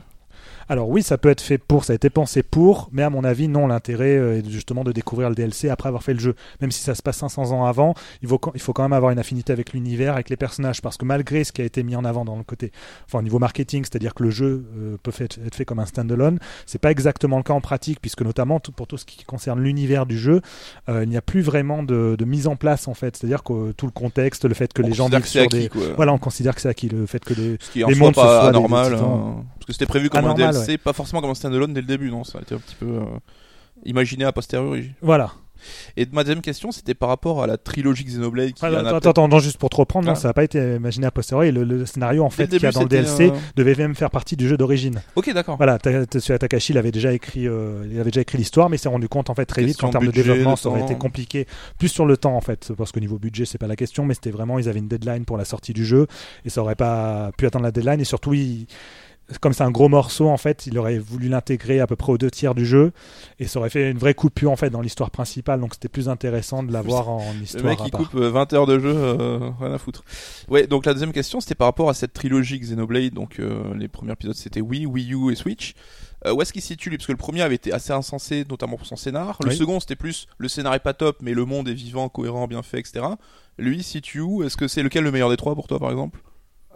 Alors 0.70 0.90
oui, 0.90 1.02
ça 1.02 1.18
peut 1.18 1.30
être 1.30 1.42
fait 1.42 1.58
pour, 1.58 1.86
ça 1.86 1.94
a 1.94 1.96
été 1.96 2.10
pensé 2.10 2.44
pour, 2.44 2.90
mais 2.92 3.04
à 3.04 3.10
mon 3.10 3.24
avis, 3.24 3.48
non, 3.48 3.68
l'intérêt 3.68 4.18
euh, 4.18 4.40
est 4.40 4.50
justement 4.50 4.84
de 4.84 4.92
découvrir 4.92 5.30
le 5.30 5.36
DLC 5.36 5.70
après 5.70 5.88
avoir 5.88 6.04
fait 6.04 6.14
le 6.14 6.20
jeu. 6.20 6.36
Même 6.62 6.72
si 6.72 6.82
ça 6.84 6.94
se 6.94 7.02
passe 7.02 7.18
500 7.18 7.52
ans 7.52 7.66
avant, 7.66 7.94
il 8.22 8.28
faut, 8.28 8.40
il 8.54 8.60
faut 8.60 8.74
quand 8.74 8.84
même 8.84 8.94
avoir 8.94 9.12
une 9.12 9.20
affinité 9.20 9.54
avec 9.54 9.72
l'univers, 9.74 10.14
avec 10.14 10.30
les 10.30 10.36
personnages, 10.36 10.82
parce 10.82 10.98
que 10.98 11.06
malgré 11.06 11.44
ce 11.46 11.52
qui 11.54 11.62
a 11.62 11.66
été 11.66 11.84
mis 11.84 11.96
en 11.96 12.04
avant 12.04 12.26
dans 12.26 12.36
le 12.36 12.44
côté, 12.44 12.72
enfin 13.06 13.20
au 13.20 13.22
niveau 13.22 13.40
marketing, 13.40 13.84
c'est-à-dire 13.86 14.14
que 14.14 14.24
le 14.24 14.30
jeu 14.30 14.66
euh, 14.78 14.98
peut 15.02 15.12
fait- 15.12 15.38
être 15.46 15.56
fait 15.56 15.64
comme 15.66 15.80
un 15.80 15.86
standalone, 15.86 16.38
c'est 16.66 16.80
pas 16.82 16.92
exactement 16.92 17.38
le 17.38 17.44
cas 17.44 17.54
en 17.54 17.62
pratique, 17.62 18.00
puisque 18.02 18.22
notamment 18.24 18.60
tout- 18.60 18.72
pour 18.74 18.88
tout 18.88 18.98
ce 18.98 19.06
qui 19.06 19.24
concerne 19.24 19.62
l'univers 19.62 20.06
du 20.06 20.18
jeu, 20.18 20.42
euh, 20.90 21.04
il 21.04 21.10
n'y 21.10 21.18
a 21.18 21.22
plus 21.22 21.42
vraiment 21.42 21.82
de, 21.84 22.16
de 22.18 22.26
mise 22.26 22.48
en 22.48 22.58
place 22.58 22.88
en 22.90 22.94
fait, 22.94 23.16
c'est-à-dire 23.16 23.44
que 23.44 23.54
euh, 23.54 23.74
tout 23.76 23.86
le 23.86 23.92
contexte, 23.94 24.44
le 24.44 24.54
fait 24.54 24.74
que 24.74 24.82
On 24.82 24.88
les 24.88 24.94
gens 24.94 25.08
vivent 25.08 25.22
que 25.22 25.28
sur 25.28 25.42
acquis, 25.44 25.60
des... 25.60 25.70
quoi. 25.70 25.82
Voilà, 25.96 26.12
on 26.14 26.18
considère 26.18 26.56
que 26.56 26.62
c'est 26.62 26.70
acquis, 26.70 26.90
le 26.90 27.06
fait 27.06 27.24
que 27.24 27.34
les, 27.34 27.58
Ce 27.62 27.72
qui 27.72 27.80
les 27.80 27.96
mondes, 27.96 28.16
pas 28.16 28.40
des- 28.40 28.44
des 28.52 28.58
anormal, 28.58 28.94
titans. 28.94 29.06
hein. 29.40 29.44
Parce 29.68 29.78
que 29.78 29.84
c'était 29.84 29.86
prévu 29.86 30.10
comme 30.10 30.20
Anormal, 30.26 30.48
un 30.48 30.52
DLC, 30.52 30.78
pas 30.78 30.94
forcément 30.94 31.22
comme 31.22 31.32
un 31.32 31.36
standalone 31.36 31.74
dès 31.74 31.82
le 31.82 31.88
début, 31.88 32.10
non 32.10 32.24
Ça 32.24 32.40
a 32.40 32.42
été 32.42 32.56
un 32.56 32.60
petit 32.60 32.76
peu 32.76 32.86
euh, 32.88 33.04
imaginé 33.86 34.24
a 34.26 34.32
posteriori. 34.32 34.92
Voilà. 35.02 35.32
Et 35.98 36.06
ma 36.12 36.24
deuxième 36.24 36.44
question, 36.44 36.72
c'était 36.72 36.94
par 36.94 37.10
rapport 37.10 37.42
à 37.42 37.48
la 37.48 37.58
trilogie 37.58 38.04
Xenoblade. 38.04 38.52
Qui 38.54 38.64
Ah, 38.64 38.68
attends, 38.68 39.10
attends, 39.10 39.26
attends, 39.26 39.40
juste 39.40 39.58
pour 39.58 39.72
te 39.72 39.76
reprendre, 39.78 40.06
non, 40.06 40.12
Ah. 40.12 40.16
ça 40.16 40.28
n'a 40.28 40.34
pas 40.36 40.44
été 40.44 40.76
imaginé 40.76 41.08
a 41.08 41.12
posteriori. 41.12 41.52
Le, 41.52 41.64
le 41.64 41.84
scénario, 41.88 42.24
en 42.24 42.30
fait, 42.30 42.48
qu'il 42.48 42.62
y 42.62 42.66
a 42.68 42.72
dans 42.72 42.84
le 42.84 42.88
DLC, 42.88 43.30
euh, 43.30 43.36
devait 43.56 43.74
même 43.74 43.96
faire 43.96 44.12
partie 44.12 44.36
du 44.38 44.48
jeu 44.48 44.56
d'origine. 44.56 45.02
Ok, 45.16 45.34
d'accord. 45.34 45.58
Voilà, 45.58 45.80
Takashi 45.80 46.74
il 46.74 46.78
avait 46.78 46.92
déjà 46.92 47.12
écrit, 47.12 47.48
euh, 47.48 47.88
il 47.92 48.00
avait 48.00 48.12
déjà 48.12 48.22
écrit 48.22 48.38
l'histoire, 48.38 48.70
mais 48.70 48.78
s'est 48.78 48.88
rendu 48.88 49.10
compte 49.10 49.32
en 49.32 49.36
fait 49.36 49.48
très 49.48 49.64
vite 49.64 49.78
qu'en 49.78 49.90
termes 49.90 50.06
de 50.06 50.12
développement, 50.12 50.56
ça 50.56 50.70
aurait 50.70 50.82
été 50.84 50.96
compliqué, 50.96 51.48
plus 51.80 51.90
sur 51.90 52.06
le 52.06 52.18
temps 52.18 52.36
en 52.38 52.42
fait, 52.42 52.72
parce 52.78 52.92
qu'au 52.92 53.00
niveau 53.00 53.18
budget, 53.18 53.46
c'est 53.46 53.58
pas 53.58 53.66
la 53.68 53.76
question, 53.76 54.06
mais 54.06 54.14
c'était 54.14 54.30
vraiment, 54.32 54.60
ils 54.60 54.70
avaient 54.70 54.78
une 54.80 54.88
deadline 54.88 55.26
pour 55.26 55.38
la 55.38 55.46
sortie 55.46 55.74
du 55.74 55.86
jeu, 55.86 56.06
et 56.46 56.52
ça 56.52 56.62
aurait 56.62 56.76
pas 56.76 57.32
pu 57.36 57.48
attendre 57.48 57.66
la 57.66 57.72
deadline, 57.72 58.00
et 58.00 58.06
surtout, 58.06 58.36
il- 58.36 58.68
comme 59.42 59.52
c'est 59.54 59.64
un 59.64 59.72
gros 59.72 59.90
morceau, 59.90 60.30
en 60.30 60.38
fait, 60.38 60.68
il 60.68 60.78
aurait 60.80 61.00
voulu 61.00 61.28
l'intégrer 61.28 61.80
à 61.80 61.88
peu 61.88 61.96
près 61.96 62.12
aux 62.14 62.18
deux 62.18 62.32
tiers 62.32 62.56
du 62.56 62.66
jeu, 62.66 62.92
et 63.40 63.48
ça 63.48 63.60
aurait 63.60 63.70
fait 63.70 63.92
une 63.92 63.98
vraie 63.98 64.14
coupure 64.14 64.52
en 64.52 64.56
fait 64.56 64.70
dans 64.70 64.82
l'histoire 64.82 65.12
principale, 65.12 65.60
donc 65.60 65.74
c'était 65.74 65.90
plus 65.90 66.08
intéressant 66.10 66.64
de 66.64 66.72
l'avoir 66.72 67.10
en 67.10 67.34
Le 67.34 67.44
histoire. 67.44 67.66
mec 67.66 67.82
à 67.82 67.86
il 67.86 67.92
part. 67.92 68.02
coupe 68.02 68.16
euh, 68.16 68.30
20 68.30 68.54
heures 68.54 68.66
de 68.68 68.80
jeu, 68.80 68.94
euh, 68.96 69.50
rien 69.60 69.74
à 69.74 69.78
foutre. 69.78 70.04
Ouais, 70.48 70.68
donc 70.68 70.86
la 70.86 70.94
deuxième 70.94 71.12
question 71.12 71.40
c'était 71.42 71.56
par 71.56 71.68
rapport 71.68 71.90
à 71.90 71.94
cette 71.94 72.14
trilogie 72.14 72.60
Xenoblade. 72.60 73.14
Donc 73.14 73.40
euh, 73.40 73.74
les 73.76 73.88
premiers 73.88 74.14
épisodes 74.14 74.36
c'était 74.36 74.62
Wii, 74.62 74.86
Wii 74.86 75.14
U 75.14 75.32
et 75.32 75.36
Switch. 75.36 75.74
Euh, 76.26 76.34
où 76.34 76.42
est-ce 76.42 76.52
qu'il 76.54 76.62
se 76.62 76.70
situe 76.70 76.90
lui? 76.90 76.98
Parce 76.98 77.06
que 77.08 77.12
le 77.12 77.18
premier 77.18 77.42
avait 77.42 77.56
été 77.56 77.72
assez 77.74 77.92
insensé, 77.94 78.44
notamment 78.50 78.78
pour 78.78 78.88
son 78.88 78.96
scénar. 78.96 79.38
Le 79.44 79.50
Oui. 79.50 79.56
second 79.58 79.80
c'était 79.80 79.96
plus 79.96 80.28
le 80.38 80.48
scénar 80.48 80.74
est 80.74 80.80
pas 80.80 80.94
top, 80.94 81.18
mais 81.22 81.34
le 81.34 81.46
monde 81.46 81.68
est 81.68 81.74
vivant, 81.74 82.08
cohérent, 82.10 82.48
bien 82.48 82.64
fait, 82.64 82.80
etc. 82.80 83.06
Lui, 83.60 83.78
il 83.78 83.84
se 83.84 83.92
situe 83.92 84.22
où? 84.22 84.44
Est-ce 84.44 84.56
que 84.58 84.68
c'est 84.68 84.84
lequel 84.84 85.04
le 85.04 85.12
meilleur 85.12 85.30
des 85.30 85.38
trois 85.38 85.54
pour 85.54 85.68
toi 85.68 85.80
par 85.80 85.92
exemple? 85.92 86.20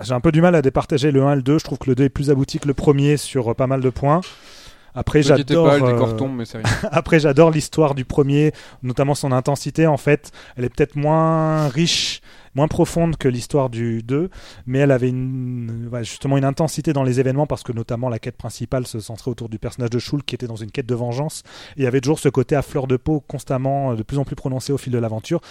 J'ai 0.03 0.13
un 0.13 0.19
peu 0.19 0.31
du 0.31 0.41
mal 0.41 0.55
à 0.55 0.61
départager 0.61 1.11
le 1.11 1.23
1 1.23 1.33
et 1.33 1.35
le 1.37 1.41
2. 1.41 1.59
Je 1.59 1.63
trouve 1.63 1.77
que 1.77 1.89
le 1.89 1.95
2 1.95 2.03
est 2.05 2.09
plus 2.09 2.29
abouti 2.29 2.59
que 2.59 2.67
le 2.67 2.73
premier 2.73 3.17
sur 3.17 3.51
euh, 3.51 3.53
pas 3.53 3.67
mal 3.67 3.81
de 3.81 3.89
points. 3.89 4.21
Après, 4.93 5.19
j'adore. 5.37 5.67
euh. 5.93 5.97
Après, 6.91 7.19
j'adore 7.19 7.49
l'histoire 7.51 7.95
du 7.95 8.03
premier, 8.03 8.51
notamment 8.83 9.15
son 9.15 9.31
intensité. 9.31 9.87
En 9.87 9.97
fait, 9.97 10.31
elle 10.57 10.65
est 10.65 10.69
peut-être 10.69 10.95
moins 10.97 11.69
riche, 11.69 12.21
moins 12.55 12.67
profonde 12.67 13.17
que 13.17 13.27
l'histoire 13.27 13.69
du 13.69 14.03
2, 14.03 14.29
mais 14.65 14.79
elle 14.79 14.91
avait 14.91 15.13
justement 16.03 16.37
une 16.37 16.45
intensité 16.45 16.93
dans 16.93 17.03
les 17.03 17.19
événements 17.19 17.47
parce 17.47 17.63
que 17.63 17.71
notamment 17.71 18.09
la 18.09 18.19
quête 18.19 18.37
principale 18.37 18.87
se 18.87 18.99
centrait 18.99 19.31
autour 19.31 19.49
du 19.49 19.59
personnage 19.59 19.89
de 19.89 19.99
Shulk 19.99 20.25
qui 20.25 20.35
était 20.35 20.47
dans 20.47 20.55
une 20.55 20.71
quête 20.71 20.85
de 20.85 20.95
vengeance. 20.95 21.43
Et 21.75 21.81
il 21.81 21.83
y 21.83 21.87
avait 21.87 22.01
toujours 22.01 22.19
ce 22.19 22.29
côté 22.29 22.55
à 22.55 22.61
fleur 22.61 22.87
de 22.87 22.97
peau 22.97 23.21
constamment, 23.21 23.91
euh, 23.91 23.95
de 23.95 24.03
plus 24.03 24.17
en 24.17 24.25
plus 24.25 24.35
prononcé 24.35 24.73
au 24.73 24.77
fil 24.77 24.91
de 24.91 24.97
l'aventure, 24.97 25.41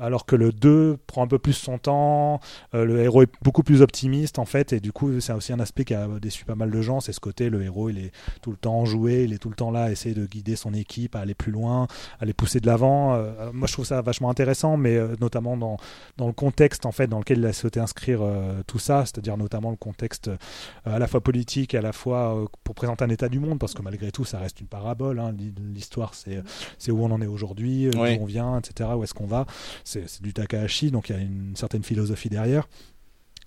alors 0.00 0.26
que 0.26 0.36
le 0.36 0.52
2 0.52 0.98
prend 1.06 1.22
un 1.22 1.26
peu 1.26 1.38
plus 1.38 1.52
son 1.52 1.78
temps, 1.78 2.40
euh, 2.74 2.84
le 2.84 3.00
héros 3.00 3.22
est 3.22 3.32
beaucoup 3.42 3.62
plus 3.62 3.82
optimiste 3.82 4.38
en 4.38 4.44
fait, 4.44 4.72
et 4.72 4.80
du 4.80 4.92
coup, 4.92 5.20
c'est 5.20 5.32
aussi 5.32 5.52
un 5.52 5.60
aspect 5.60 5.84
qui 5.84 5.94
a 5.94 6.06
déçu 6.20 6.44
pas 6.44 6.54
mal 6.54 6.70
de 6.70 6.82
gens, 6.82 7.00
c'est 7.00 7.12
ce 7.12 7.20
côté, 7.20 7.50
le 7.50 7.62
héros, 7.62 7.90
il 7.90 7.98
est 7.98 8.12
tout 8.42 8.50
le 8.50 8.56
temps 8.56 8.84
joué, 8.84 9.24
il 9.24 9.32
est 9.32 9.38
tout 9.38 9.48
le 9.48 9.54
temps 9.54 9.70
là 9.70 9.84
à 9.84 9.90
essayer 9.90 10.14
de 10.14 10.26
guider 10.26 10.56
son 10.56 10.74
équipe, 10.74 11.16
à 11.16 11.20
aller 11.20 11.34
plus 11.34 11.52
loin, 11.52 11.86
à 12.20 12.24
les 12.24 12.32
pousser 12.32 12.60
de 12.60 12.66
l'avant. 12.66 13.14
Euh, 13.14 13.50
moi, 13.52 13.66
je 13.66 13.72
trouve 13.72 13.84
ça 13.84 14.00
vachement 14.02 14.30
intéressant, 14.30 14.76
mais 14.76 14.98
notamment 15.20 15.56
dans, 15.56 15.76
dans 16.16 16.26
le 16.26 16.32
contexte 16.32 16.47
en 16.84 16.92
fait 16.92 17.06
dans 17.06 17.18
lequel 17.18 17.38
il 17.38 17.46
a 17.46 17.52
souhaité 17.52 17.80
inscrire 17.80 18.20
euh, 18.22 18.62
tout 18.66 18.78
ça, 18.78 19.04
c'est-à-dire 19.04 19.36
notamment 19.36 19.70
le 19.70 19.76
contexte 19.76 20.28
euh, 20.28 20.36
à 20.84 20.98
la 20.98 21.06
fois 21.06 21.20
politique, 21.20 21.74
à 21.74 21.80
la 21.80 21.92
fois 21.92 22.36
euh, 22.36 22.46
pour 22.64 22.74
présenter 22.74 23.04
un 23.04 23.08
état 23.10 23.28
du 23.28 23.38
monde, 23.40 23.58
parce 23.58 23.74
que 23.74 23.82
malgré 23.82 24.10
tout, 24.12 24.24
ça 24.24 24.38
reste 24.38 24.60
une 24.60 24.66
parabole. 24.66 25.18
hein. 25.18 25.34
L'histoire, 25.74 26.14
c'est 26.14 26.42
c'est 26.78 26.90
où 26.90 27.02
on 27.04 27.10
en 27.10 27.20
est 27.20 27.26
aujourd'hui, 27.26 27.88
Oui. 27.96 28.16
d'où 28.16 28.22
on 28.22 28.26
vient, 28.26 28.58
etc. 28.58 28.90
Où 28.96 29.04
est-ce 29.04 29.14
qu'on 29.14 29.26
va. 29.26 29.46
C'est 29.84 30.22
du 30.22 30.32
Takahashi, 30.32 30.90
donc 30.90 31.08
il 31.08 31.16
y 31.16 31.18
a 31.18 31.22
une 31.22 31.54
certaine 31.56 31.82
philosophie 31.82 32.28
derrière. 32.28 32.68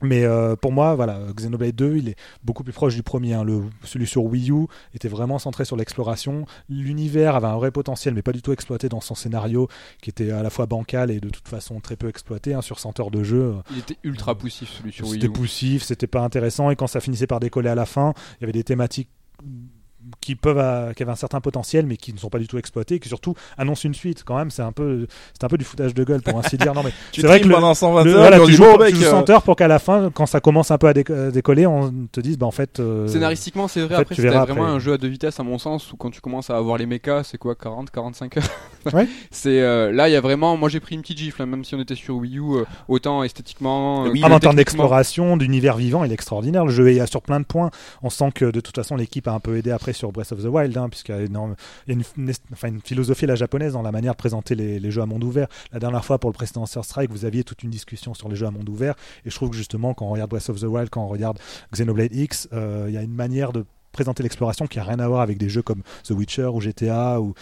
Mais 0.02 0.24
euh, 0.24 0.56
pour 0.56 0.72
moi, 0.72 0.96
voilà, 0.96 1.20
Xenoblade 1.36 1.76
2, 1.76 1.98
il 1.98 2.10
est 2.10 2.16
beaucoup 2.44 2.64
plus 2.64 2.74
proche 2.74 2.96
du 2.96 3.04
premier. 3.04 3.34
hein. 3.34 3.44
Le, 3.44 3.62
celui 3.84 4.08
sur 4.08 4.24
Wii 4.24 4.52
U 4.52 4.66
était 4.94 5.08
vraiment 5.08 5.40
centré 5.40 5.66
sur 5.66 5.76
l'exploration. 5.78 6.46
L'univers 6.70 7.36
avait 7.36 7.48
un 7.48 7.56
vrai 7.58 7.72
potentiel, 7.72 8.14
mais 8.14 8.22
pas 8.22 8.32
du 8.32 8.42
tout 8.42 8.52
exploité 8.54 8.90
dans 8.90 9.02
son 9.02 9.16
scénario, 9.16 9.68
qui 10.02 10.10
était 10.10 10.32
à 10.32 10.42
la 10.44 10.50
fois 10.50 10.66
bancal 10.66 11.12
et 11.12 11.20
de 11.20 11.30
toute 11.30 11.48
façon 11.48 11.80
très 11.80 11.96
peu 11.96 12.10
exploité. 12.10 12.54
hein. 12.54 12.62
Sur 12.62 12.80
100 12.80 13.00
heures 13.00 13.12
de 13.12 13.24
jeu, 13.24 13.54
Il 13.72 13.78
était 13.80 13.98
ultra 14.04 14.36
poussif 14.38 14.70
celui 14.70 14.92
sur 14.92 15.06
Wii 15.06 15.14
c'était 15.22 15.28
U. 15.28 15.32
poussif, 15.32 15.84
c'était 15.84 16.08
pas 16.08 16.22
intéressant. 16.22 16.70
Et 16.72 16.76
quand 16.76 16.88
ça 16.88 17.00
finissait 17.00 17.28
par 17.28 17.40
décoller 17.40 17.70
à 17.70 17.76
la 17.76 17.86
fin, 17.86 18.14
il 18.40 18.42
y 18.42 18.44
avait 18.46 18.54
des 18.54 18.64
thématiques 18.64 19.10
qui 20.20 20.36
peuvent 20.36 20.94
qui 20.94 21.04
avaient 21.04 21.12
un 21.12 21.16
certain 21.16 21.42
potentiel 21.42 21.86
mais 21.86 21.98
qui 21.98 22.14
ne 22.14 22.18
sont 22.18 22.30
pas 22.30 22.40
du 22.40 22.48
tout 22.48 22.58
exploités, 22.58 22.96
et 22.96 23.00
qui 23.00 23.08
surtout 23.10 23.36
annoncent 23.58 23.82
une 23.88 23.94
suite. 23.94 24.24
Quand 24.26 24.36
même, 24.38 24.52
c'est 24.52 24.62
un 24.62 24.72
peu 24.72 25.08
c'est 25.34 25.44
un 25.44 25.48
peu 25.48 25.58
du 25.58 25.66
foutage 25.66 25.94
de 25.94 26.04
gueule 26.04 26.22
pour 26.22 26.38
ainsi 26.40 26.58
dire. 26.58 26.74
Non 26.74 26.84
mais 26.84 26.92
Tu 27.12 27.22
c'est 27.22 27.28
vrai 27.28 27.40
que 27.42 27.48
le, 27.48 27.56
pendant 27.56 27.74
120 27.74 28.04
le- 28.04 28.12
heures, 28.14 28.20
voilà, 28.22 28.40
tu 28.46 28.54
joues, 28.54 28.64
tu 28.74 28.80
mec, 28.80 28.96
joues 28.96 29.04
euh, 29.04 29.10
100 29.12 29.30
heures 29.30 29.42
pour 29.44 29.56
qu'à 29.56 29.68
la 29.68 29.80
fin, 29.80 30.10
quand 30.14 30.26
ça 30.26 30.40
commence 30.40 30.72
un 30.72 30.78
peu 30.78 30.88
à 30.88 30.94
déc- 30.94 31.32
décoller, 31.32 31.66
on 31.68 31.92
te 32.12 32.20
dise 32.20 32.38
bah 32.38 32.46
en 32.46 32.52
fait. 32.52 32.80
euh, 32.80 33.08
Scénaristiquement, 33.08 33.68
c'est 33.68 33.82
vrai. 33.82 33.96
en 33.96 33.98
fait, 33.98 34.02
après, 34.04 34.16
tu 34.16 34.22
c'était 34.22 34.32
verras 34.34 34.46
vraiment 34.46 34.64
après. 34.64 34.76
un 34.76 34.80
jeu 34.80 34.94
à 34.94 34.98
deux 34.98 35.08
vitesses, 35.08 35.40
à 35.40 35.44
mon 35.44 35.58
sens, 35.58 35.92
où 35.92 35.98
quand 35.98 36.10
tu 36.12 36.22
commences 36.22 36.50
à 36.50 36.58
avoir 36.58 36.78
les 36.78 36.86
mechas, 36.86 37.24
c'est 37.24 37.38
quoi, 37.38 37.56
40, 37.56 37.90
45 37.92 38.38
heures? 38.38 38.44
Ouais. 38.94 39.08
C'est 39.32 39.62
euh, 39.62 39.92
là, 39.92 40.10
il 40.10 40.12
y 40.12 40.16
a 40.16 40.22
vraiment. 40.22 40.58
Moi, 40.58 40.68
j'ai 40.68 40.80
pris 40.80 40.96
une 40.96 41.02
petite 41.02 41.20
gifle, 41.20 41.44
hein, 41.44 41.46
même 41.46 41.64
si 41.64 41.76
on 41.76 41.80
était 41.80 41.94
sur 41.94 42.16
Wii 42.16 42.40
U, 42.40 42.42
euh, 42.56 42.64
autant 42.88 43.22
esthétiquement. 43.24 44.06
euh, 44.06 44.10
Oui, 44.10 44.22
Ah, 44.24 44.32
en 44.34 44.40
termes 44.40 44.56
d'exploration, 44.56 45.38
d'univers 45.38 45.78
vivant, 45.78 46.04
il 46.04 46.10
est 46.12 46.16
extraordinaire. 46.16 46.66
Le 46.66 46.72
jeu 46.72 46.88
est 46.90 47.06
sur 47.06 47.22
plein 47.22 47.40
de 47.40 47.46
points. 47.46 47.70
On 48.02 48.10
sent 48.10 48.32
que 48.34 48.46
de 48.46 48.60
toute 48.60 48.76
façon, 48.76 48.96
l'équipe 48.96 49.28
a 49.28 49.34
un 49.34 49.40
peu 49.40 49.56
aidé 49.58 49.70
après 49.70 49.91
sur 49.94 50.12
Breath 50.12 50.32
of 50.32 50.42
the 50.42 50.48
Wild, 50.48 50.78
hein, 50.78 50.90
puisqu'il 50.90 51.16
y 51.16 51.18
a, 51.18 51.24
une, 51.88 52.82
philosophie 52.84 53.26
la 53.26 53.36
japonaise 53.36 53.74
dans 53.74 53.82
la 53.82 53.92
manière 53.92 54.14
de 54.14 54.18
présenter 54.18 54.56
les, 54.56 54.92
jeux 54.92 55.02
à 55.02 55.06
monde 55.06 55.24
ouvert. 55.24 55.48
La 55.72 55.80
dernière 55.80 56.04
fois, 56.04 56.20
pour 56.20 56.30
le 56.30 56.34
précédent 56.34 56.66
Strike, 56.66 57.12
vous 57.12 57.26
aviez 57.26 57.44
toute 57.44 57.64
une 57.64 57.70
discussion 57.70 58.14
sur 58.14 58.30
les 58.30 58.36
jeux 58.36 58.46
à 58.48 58.52
monde 58.52 58.68
ouvert. 58.70 58.96
Et 59.26 59.30
je 59.30 59.36
trouve 59.36 59.50
que 59.50 59.56
justement, 59.56 59.94
quand 59.94 60.06
on 60.06 60.12
regarde 60.12 60.30
Breath 60.30 60.50
of 60.50 60.60
the 60.60 60.66
Wild, 60.66 60.90
quand 60.90 61.04
on 61.04 61.08
regarde 61.08 61.40
Xenoblade 61.74 62.14
X, 62.14 62.48
euh, 62.54 62.86
il 62.88 62.94
y 62.94 62.98
a 62.98 63.02
une 63.02 63.14
manière 63.14 63.52
de 63.52 63.66
présenter 63.92 64.24
l'exploration 64.24 64.68
qui 64.68 64.80
a 64.80 64.84
rien 64.84 65.00
à 65.00 65.08
voir 65.08 65.22
avec 65.22 65.38
des 65.38 65.50
jeux 65.50 65.62
comme 65.62 65.82
The 66.04 66.12
Witcher 66.12 66.48
ou 66.48 66.62
GTA 66.62 67.20
ou 67.22 67.34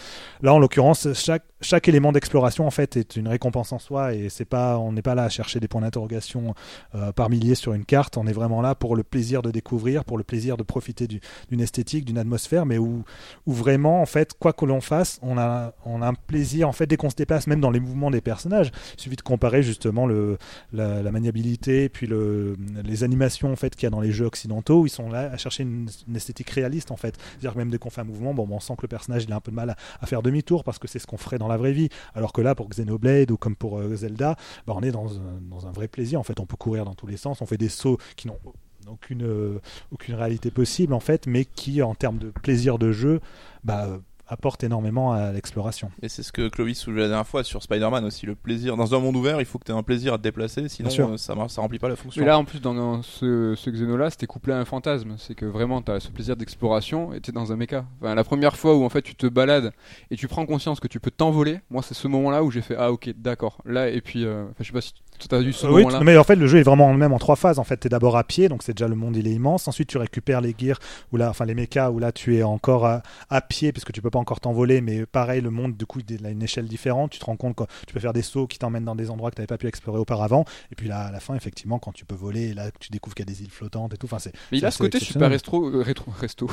là 0.42 0.54
en 0.54 0.58
l'occurrence 0.58 1.08
chaque 1.14 1.44
chaque 1.60 1.88
élément 1.88 2.12
d'exploration 2.12 2.66
en 2.66 2.70
fait 2.70 2.96
est 2.96 3.16
une 3.16 3.28
récompense 3.28 3.72
en 3.72 3.78
soi 3.78 4.14
et 4.14 4.28
c'est 4.28 4.44
pas 4.44 4.78
on 4.78 4.92
n'est 4.92 5.02
pas 5.02 5.14
là 5.14 5.24
à 5.24 5.28
chercher 5.28 5.60
des 5.60 5.68
points 5.68 5.82
d'interrogation 5.82 6.54
euh, 6.94 7.12
par 7.12 7.28
milliers 7.28 7.54
sur 7.54 7.74
une 7.74 7.84
carte. 7.84 8.16
On 8.16 8.26
est 8.26 8.32
vraiment 8.32 8.62
là 8.62 8.74
pour 8.74 8.96
le 8.96 9.02
plaisir 9.02 9.42
de 9.42 9.50
découvrir 9.50 10.04
pour 10.04 10.18
le 10.18 10.24
plaisir 10.24 10.56
de 10.56 10.62
profiter 10.62 11.06
du- 11.06 11.20
d'une 11.50 11.60
esthétique 11.60 12.04
d'une 12.04 12.18
atmosphère 12.18 12.66
mais 12.66 12.78
où 12.78 13.04
où 13.46 13.52
vraiment 13.52 14.00
en 14.00 14.06
fait 14.06 14.32
quoi 14.38 14.52
que 14.52 14.64
l'on 14.64 14.80
fasse 14.80 15.18
on 15.22 15.38
a 15.38 15.74
on 15.84 16.02
a 16.02 16.06
un 16.08 16.14
plaisir 16.14 16.68
en 16.68 16.72
fait 16.72 16.86
dès 16.86 16.96
qu'on 16.96 17.10
se 17.10 17.16
déplace 17.16 17.46
même 17.46 17.60
dans 17.60 17.70
les 17.70 17.80
mouvements 17.80 18.10
des 18.10 18.20
personnages. 18.20 18.70
Il 18.96 19.02
suffit 19.02 19.16
de 19.16 19.22
comparer 19.22 19.62
justement 19.62 20.06
le 20.06 20.38
la, 20.72 21.10
maniabilité 21.10 21.88
puis 21.88 22.06
le 22.06 22.56
les 22.84 23.04
animations 23.04 23.52
en 23.52 23.56
fait 23.56 23.74
qu'il 23.74 23.84
y 23.84 23.86
a 23.86 23.90
dans 23.90 24.00
les 24.00 24.12
jeux 24.12 24.26
occidentaux. 24.26 24.86
Ils 24.86 24.90
sont 24.90 25.10
là 25.10 25.30
à 25.32 25.36
chercher 25.36 25.64
une 25.64 25.88
esthétique 26.14 26.39
réaliste 26.48 26.90
en 26.90 26.96
fait. 26.96 27.16
C'est-à-dire 27.32 27.56
même 27.56 27.70
dès 27.70 27.78
qu'on 27.78 27.90
fait 27.90 28.00
un 28.00 28.04
mouvement 28.04 28.32
bon, 28.32 28.48
on 28.50 28.60
sent 28.60 28.74
que 28.76 28.82
le 28.82 28.88
personnage 28.88 29.24
il 29.24 29.32
a 29.32 29.36
un 29.36 29.40
peu 29.40 29.50
de 29.50 29.56
mal 29.56 29.76
à, 30.00 30.06
faire 30.06 30.22
demi-tour 30.22 30.64
parce 30.64 30.78
que 30.78 30.88
c'est 30.88 30.98
ce 30.98 31.06
qu'on 31.06 31.18
ferait 31.18 31.38
dans 31.38 31.48
la 31.48 31.56
vraie 31.56 31.72
vie. 31.72 31.88
Alors 32.14 32.32
que 32.32 32.40
là 32.40 32.54
pour 32.54 32.68
Xenoblade 32.68 33.30
ou 33.30 33.36
comme 33.36 33.56
pour 33.56 33.78
euh, 33.78 33.94
Zelda 33.96 34.36
bah, 34.66 34.74
on 34.76 34.82
est 34.82 34.92
dans 34.92 35.18
un, 35.18 35.40
dans 35.42 35.66
un 35.66 35.72
vrai 35.72 35.88
plaisir 35.88 36.18
en 36.18 36.24
fait. 36.24 36.40
On 36.40 36.46
peut 36.46 36.56
courir 36.56 36.84
dans 36.84 36.94
tous 36.94 37.06
les 37.06 37.16
sens 37.16 37.42
on 37.42 37.46
fait 37.46 37.58
des 37.58 37.68
sauts 37.68 37.98
qui 38.16 38.28
n'ont 38.28 38.38
aucune 38.88 39.24
euh, 39.24 39.60
aucune 39.92 40.14
réalité 40.14 40.50
possible 40.50 40.94
en 40.94 41.00
fait 41.00 41.26
mais 41.26 41.44
qui 41.44 41.82
en 41.82 41.94
termes 41.94 42.18
de 42.18 42.30
plaisir 42.30 42.78
de 42.78 42.92
jeu 42.92 43.20
bah, 43.64 44.00
apportent 44.30 44.62
énormément 44.62 45.12
à 45.12 45.32
l'exploration 45.32 45.90
Et 46.02 46.08
c'est 46.08 46.22
ce 46.22 46.32
que 46.32 46.48
Clovis 46.48 46.78
soulevait 46.78 47.02
la 47.02 47.08
dernière 47.08 47.26
fois 47.26 47.42
sur 47.44 47.62
Spider-Man 47.62 48.04
aussi, 48.04 48.26
le 48.26 48.36
plaisir. 48.36 48.76
Dans 48.76 48.94
un 48.94 48.98
monde 49.00 49.16
ouvert, 49.16 49.40
il 49.40 49.44
faut 49.44 49.58
que 49.58 49.64
tu 49.64 49.72
aies 49.72 49.74
un 49.74 49.82
plaisir 49.82 50.14
à 50.14 50.18
te 50.18 50.22
déplacer, 50.22 50.68
sinon 50.68 50.88
euh, 50.88 51.16
ça, 51.16 51.34
ça 51.48 51.60
remplit 51.60 51.80
pas 51.80 51.88
la 51.88 51.96
fonction. 51.96 52.20
Mais 52.20 52.26
là, 52.26 52.38
en 52.38 52.44
plus, 52.44 52.60
dans, 52.60 52.72
dans 52.72 53.02
ce, 53.02 53.54
ce 53.56 53.70
Xeno-là, 53.70 54.08
c'était 54.10 54.26
couplé 54.26 54.52
à 54.52 54.58
un 54.58 54.64
fantasme. 54.64 55.16
C'est 55.18 55.34
que 55.34 55.46
vraiment, 55.46 55.82
tu 55.82 55.90
as 55.90 56.00
ce 56.00 56.10
plaisir 56.10 56.36
d'exploration 56.36 57.12
et 57.12 57.20
tu 57.20 57.32
dans 57.32 57.52
un 57.52 57.56
mecha. 57.56 57.84
Enfin, 58.00 58.14
la 58.14 58.24
première 58.24 58.56
fois 58.56 58.76
où 58.76 58.84
en 58.84 58.88
fait 58.88 59.02
tu 59.02 59.14
te 59.14 59.26
balades 59.26 59.72
et 60.10 60.16
tu 60.16 60.28
prends 60.28 60.46
conscience 60.46 60.80
que 60.80 60.88
tu 60.88 61.00
peux 61.00 61.10
t'envoler, 61.10 61.60
moi, 61.68 61.82
c'est 61.82 61.94
ce 61.94 62.08
moment-là 62.08 62.44
où 62.44 62.50
j'ai 62.50 62.62
fait 62.62 62.76
Ah, 62.78 62.92
ok, 62.92 63.10
d'accord. 63.16 63.58
Là, 63.64 63.88
et 63.88 64.00
puis, 64.00 64.24
euh, 64.24 64.46
je 64.60 64.64
sais 64.64 64.72
pas 64.72 64.80
si 64.80 64.94
tu 65.28 65.34
as 65.34 65.40
eu 65.40 65.52
ce 65.52 65.66
Euh, 65.66 65.70
oui, 65.70 65.82
moment-là. 65.84 66.04
mais 66.04 66.16
en 66.16 66.24
fait 66.24 66.36
le 66.36 66.46
jeu 66.46 66.58
est 66.58 66.62
vraiment 66.62 66.92
même 66.94 67.12
en 67.12 67.18
trois 67.18 67.36
phases. 67.36 67.58
En 67.58 67.64
fait, 67.64 67.78
tu 67.80 67.86
es 67.86 67.90
d'abord 67.90 68.16
à 68.16 68.24
pied, 68.24 68.48
donc 68.48 68.62
c'est 68.62 68.74
déjà 68.74 68.88
le 68.88 68.94
monde 68.96 69.16
il 69.16 69.26
est 69.26 69.32
immense. 69.32 69.68
Ensuite, 69.68 69.88
tu 69.88 69.98
récupères 69.98 70.40
les 70.40 70.54
gears 70.58 70.78
ou 71.12 71.16
là, 71.16 71.30
enfin 71.30 71.44
les 71.44 71.54
mechas 71.54 71.90
où 71.90 71.98
là 71.98 72.12
tu 72.12 72.36
es 72.36 72.42
encore 72.42 72.86
à, 72.86 73.02
à 73.28 73.40
pied 73.40 73.72
puisque 73.72 73.92
tu 73.92 74.00
peux 74.02 74.10
pas 74.10 74.18
encore 74.18 74.40
t'envoler. 74.40 74.80
Mais 74.80 75.06
pareil, 75.06 75.40
le 75.40 75.50
monde 75.50 75.76
du 75.76 75.86
coup 75.86 76.00
il 76.08 76.26
a 76.26 76.30
une 76.30 76.42
échelle 76.42 76.66
différente. 76.66 77.10
Tu 77.12 77.18
te 77.18 77.24
rends 77.24 77.36
compte 77.36 77.56
que 77.56 77.64
tu 77.86 77.92
peux 77.94 78.00
faire 78.00 78.12
des 78.12 78.22
sauts 78.22 78.46
qui 78.46 78.58
t'emmènent 78.58 78.84
dans 78.84 78.96
des 78.96 79.10
endroits 79.10 79.30
que 79.30 79.36
tu 79.36 79.40
n'avais 79.40 79.46
pas 79.46 79.58
pu 79.58 79.66
explorer 79.66 79.98
auparavant. 79.98 80.44
Et 80.72 80.74
puis 80.74 80.88
là, 80.88 81.00
à 81.02 81.10
la 81.12 81.20
fin, 81.20 81.34
effectivement, 81.34 81.78
quand 81.78 81.92
tu 81.92 82.04
peux 82.04 82.14
voler, 82.14 82.54
là 82.54 82.70
tu 82.78 82.90
découvres 82.90 83.14
qu'il 83.14 83.26
y 83.26 83.30
a 83.30 83.32
des 83.32 83.42
îles 83.42 83.50
flottantes 83.50 83.94
et 83.94 83.96
tout. 83.96 84.06
Enfin, 84.06 84.18
c'est 84.18 84.32
Mais 84.52 84.58
il 84.58 84.66
a 84.66 84.70
ce 84.70 84.78
côté 84.78 84.98
super 85.00 85.30
rétro, 85.30 85.66
euh, 85.68 85.82
rétro, 85.82 86.10
resto, 86.20 86.48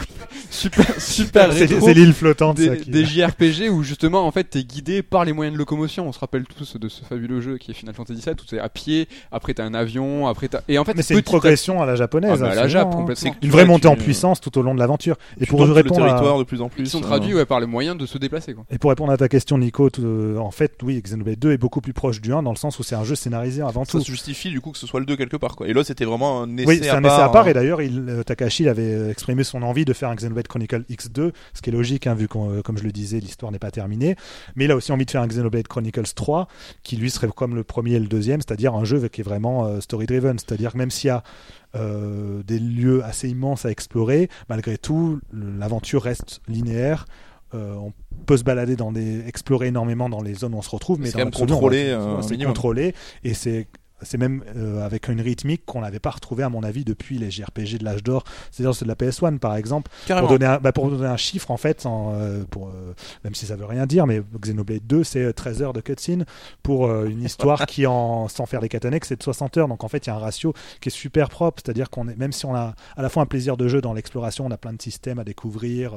super, 0.50 0.86
super 1.02 1.52
c'est 1.54 1.66
rétro. 1.66 1.86
c'est 1.88 1.94
l'île 1.94 2.14
flottante. 2.14 2.60
ça, 2.60 2.70
Des, 2.70 2.78
qui- 2.78 2.90
des 2.90 3.06
JRPG 3.06 3.70
où 3.70 3.84
justement 3.84 4.26
en 4.28 4.32
fait 4.32 4.46
t'es 4.46 4.64
guidé 4.64 5.02
par 5.04 5.26
les 5.26 5.34
moyens 5.34 5.54
de 5.54 5.58
locomotion. 5.60 6.08
On 6.08 6.12
se 6.12 6.20
rappelle 6.20 6.46
tous 6.46 6.78
de 6.78 6.90
ce 6.90 7.04
fabuleux 7.04 7.42
jeu 7.42 7.58
qui 7.58 7.72
est 7.72 7.74
Final 7.74 7.94
Fantasy 7.96 8.22
VII 8.26 8.34
où 8.34 8.46
à 8.60 8.70
pied, 8.70 9.08
après 9.32 9.54
t'as 9.54 9.64
un 9.66 9.74
avion, 9.74 10.28
après 10.28 10.48
t'as 10.48 10.62
et 10.68 10.78
en 10.78 10.84
fait 10.86 10.94
Mais 10.96 11.02
c'est 11.04 11.14
une 11.14 11.22
progression 11.22 11.82
à 11.82 11.86
la 11.86 11.96
japonaise. 11.96 12.32
Ah 12.44 12.48
bah, 12.48 12.52
à 12.52 12.56
la 12.56 12.68
Jap, 12.68 12.88
hein. 12.88 12.92
complètement. 12.96 13.36
Une 13.42 13.50
vraie 13.50 13.66
montée 13.66 13.82
tu- 13.82 13.88
en 13.88 13.96
puissance 13.96 14.42
tout 14.42 14.58
au 14.58 14.62
long 14.62 14.74
de 14.76 14.80
l'aventure. 14.80 15.16
Et 15.40 15.46
Tu 15.46 15.52
pour 15.52 15.62
répondre 15.62 16.04
à, 16.04 16.08
territoire 16.10 16.38
de 16.40 16.44
plus 16.44 16.62
en 16.62 16.70
plus. 16.70 16.84
Ils 16.84 16.90
sont 16.90 17.00
euh, 17.00 17.02
traduits 17.02 17.34
ouais, 17.36 17.46
par 17.46 17.60
les 17.60 17.66
moyens 17.68 17.98
de 17.98 18.06
se 18.06 18.18
déplacer 18.18 18.54
quoi. 18.54 18.64
Et 18.72 18.78
pour 18.78 18.90
répondre 18.90 19.12
à 19.12 19.18
ta 19.18 19.28
question, 19.30 19.58
Nico, 19.58 19.90
tout, 19.90 20.02
euh, 20.04 20.38
en 20.38 20.52
fait, 20.52 20.74
oui, 20.84 21.02
Xenoblade 21.02 21.40
2 21.40 21.52
est 21.54 21.58
beaucoup 21.58 21.82
plus 21.82 21.94
proche 21.94 22.22
du 22.22 22.34
1 22.34 22.44
dans 22.44 22.52
le 22.52 22.58
sens 22.58 22.80
où 22.80 22.84
c'est 22.84 22.96
un 22.96 23.04
jeu 23.04 23.16
scénarisé 23.16 23.62
avant 23.62 23.86
Ça 23.86 23.92
tout. 23.94 24.02
se 24.02 24.12
justifie 24.12 24.50
du 24.50 24.62
coup 24.62 24.72
que 24.72 24.78
ce 24.78 24.88
soit 24.88 25.00
le 25.00 25.06
2 25.06 25.16
quelque 25.16 25.38
part 25.38 25.56
quoi. 25.56 25.68
Et 25.68 25.74
là 25.74 25.84
c'était 25.84 26.06
vraiment 26.06 26.42
un 26.44 26.58
essai 26.58 26.68
Oui, 26.68 26.80
c'est 26.82 26.90
à 26.90 26.98
un 26.98 27.02
part. 27.02 27.14
essai 27.14 27.22
à 27.24 27.30
part. 27.30 27.46
hein. 27.46 27.50
Et 27.50 27.54
d'ailleurs, 27.54 27.82
il, 27.82 28.06
euh, 28.10 28.24
Takahashi 28.24 28.64
il 28.64 28.70
avait 28.70 28.94
euh, 28.94 29.12
exprimé 29.12 29.44
son 29.44 29.62
envie 29.64 29.86
de 29.86 29.94
faire 29.94 30.10
un 30.10 30.16
Xenoblade 30.16 30.48
Chronicle 30.48 30.84
X2, 30.90 31.32
ce 31.54 31.62
qui 31.62 31.70
est 31.70 31.74
logique, 31.74 32.08
hein, 32.08 32.14
vu 32.16 32.28
que, 32.28 32.62
comme 32.62 32.78
je 32.78 32.84
le 32.84 32.92
disais, 32.92 33.20
l'histoire 33.20 33.52
n'est 33.52 33.60
pas 33.60 33.72
terminée. 33.72 34.16
Mais 34.56 34.66
il 34.66 34.72
a 34.72 34.76
aussi 34.76 34.92
envie 34.92 35.06
de 35.06 35.12
faire 35.12 35.22
un 35.22 35.28
Xenoblade 35.28 35.68
Chronicles 35.68 36.14
3, 36.16 36.48
qui 36.84 36.98
lui 36.98 37.10
serait 37.12 37.28
comme 37.36 37.56
le 37.56 37.64
premier 37.64 37.94
et 37.94 38.00
le 38.00 38.08
deuxième, 38.08 38.42
c'est-à-dire 38.48 38.74
un 38.76 38.86
jeu 38.86 39.08
qui 39.10 39.22
est 39.22 39.24
vraiment 39.24 39.66
euh, 39.66 39.82
story-driven. 39.82 40.40
C'est-à-dire 40.40 40.74
que 40.74 40.78
même 40.78 40.92
s'il 40.92 41.08
y 41.10 41.12
a 41.12 41.24
euh, 41.76 42.42
des 42.44 42.60
lieux 42.60 43.04
assez 43.04 43.30
immenses 43.30 43.66
à 43.66 43.72
explorer, 43.72 44.30
malgré 44.50 44.78
tout, 44.78 45.20
l'aventure 45.34 46.04
reste 46.04 46.42
linéaire. 46.48 47.06
Euh, 47.54 47.76
on 47.76 47.94
peut 48.26 48.36
se 48.36 48.44
balader 48.44 48.76
dans 48.76 48.92
des, 48.92 49.26
explorer 49.28 49.68
énormément 49.68 50.10
dans 50.10 50.22
les 50.22 50.34
zones 50.34 50.54
où 50.54 50.58
on 50.58 50.62
se 50.62 50.70
retrouve, 50.70 51.00
mais 51.00 51.08
C'est 51.08 51.14
dans 51.14 51.20
quand 51.20 51.26
même 51.26 51.34
on 51.36 51.40
contrôlé, 51.54 51.92
va- 51.92 51.98
euh, 52.02 52.22
c'est 52.22 52.38
contrôlé 52.44 52.94
et 53.24 53.34
c'est 53.34 53.68
c'est 54.02 54.18
même 54.18 54.44
euh, 54.56 54.86
avec 54.86 55.08
une 55.08 55.22
rythmique 55.22 55.66
qu'on 55.66 55.82
n'avait 55.82 56.00
pas 56.00 56.12
retrouvé 56.12 56.44
à 56.44 56.50
mon 56.50 56.64
avis 56.64 56.84
depuis 56.84 57.18
les 57.18 57.32
JRPG 57.32 57.80
de 57.80 57.86
l'âge 57.86 58.04
d'or, 58.04 58.24
c'est-à-dire 58.52 58.76
ceux 58.76 58.86
de 58.86 58.90
la 58.90 58.96
PS1 58.96 59.40
par 59.40 59.56
exemple. 59.56 59.92
Carrément. 60.06 60.28
Pour 60.28 60.38
donner, 60.38 60.52
un, 60.52 60.58
bah, 60.60 60.72
pour 60.72 60.90
donner 60.90 61.08
un 61.08 61.18
chiffre 61.18 61.52
en 61.52 61.58
fait, 61.58 61.86
en, 61.86 62.14
euh, 62.14 62.44
pour, 62.50 62.68
euh, 62.68 62.94
même 63.24 63.36
si 63.36 63.46
ça 63.46 63.56
veut 63.56 63.66
rien 63.66 63.86
dire, 63.86 64.08
mais 64.08 64.22
Xenoblade 64.40 64.86
2 64.86 65.04
c'est 65.04 65.24
euh, 65.24 65.34
13 65.34 65.62
heures 65.62 65.74
de 65.74 65.82
cutscene 65.82 66.26
pour 66.64 66.92
une 67.06 67.24
histoire 67.24 67.66
qui 67.66 67.86
en 67.86 68.28
sans 68.28 68.46
faire 68.46 68.62
les 68.62 68.70
catanex 68.70 69.08
c'est 69.08 69.18
de 69.18 69.24
60 69.24 69.58
heures. 69.58 69.68
Donc 69.68 69.84
en 69.84 69.88
fait 69.88 70.06
il 70.06 70.10
y 70.10 70.14
a 70.14 70.16
un 70.16 70.20
ratio 70.20 70.54
qui 70.82 70.90
est 70.90 70.92
super 70.92 71.30
propre, 71.30 71.62
c'est-à-dire 71.64 71.90
qu'on 71.90 72.08
est 72.08 72.16
même 72.16 72.32
si 72.32 72.46
on 72.46 72.56
a 72.56 72.76
à 72.96 73.02
la 73.02 73.10
fois 73.10 73.24
un 73.24 73.26
plaisir 73.26 73.58
de 73.58 73.68
jeu 73.68 73.82
dans 73.82 73.94
l'exploration, 73.94 74.46
on 74.46 74.52
a 74.52 74.58
plein 74.58 74.74
de 74.74 74.82
systèmes 74.82 75.20
à 75.20 75.24
découvrir, 75.24 75.94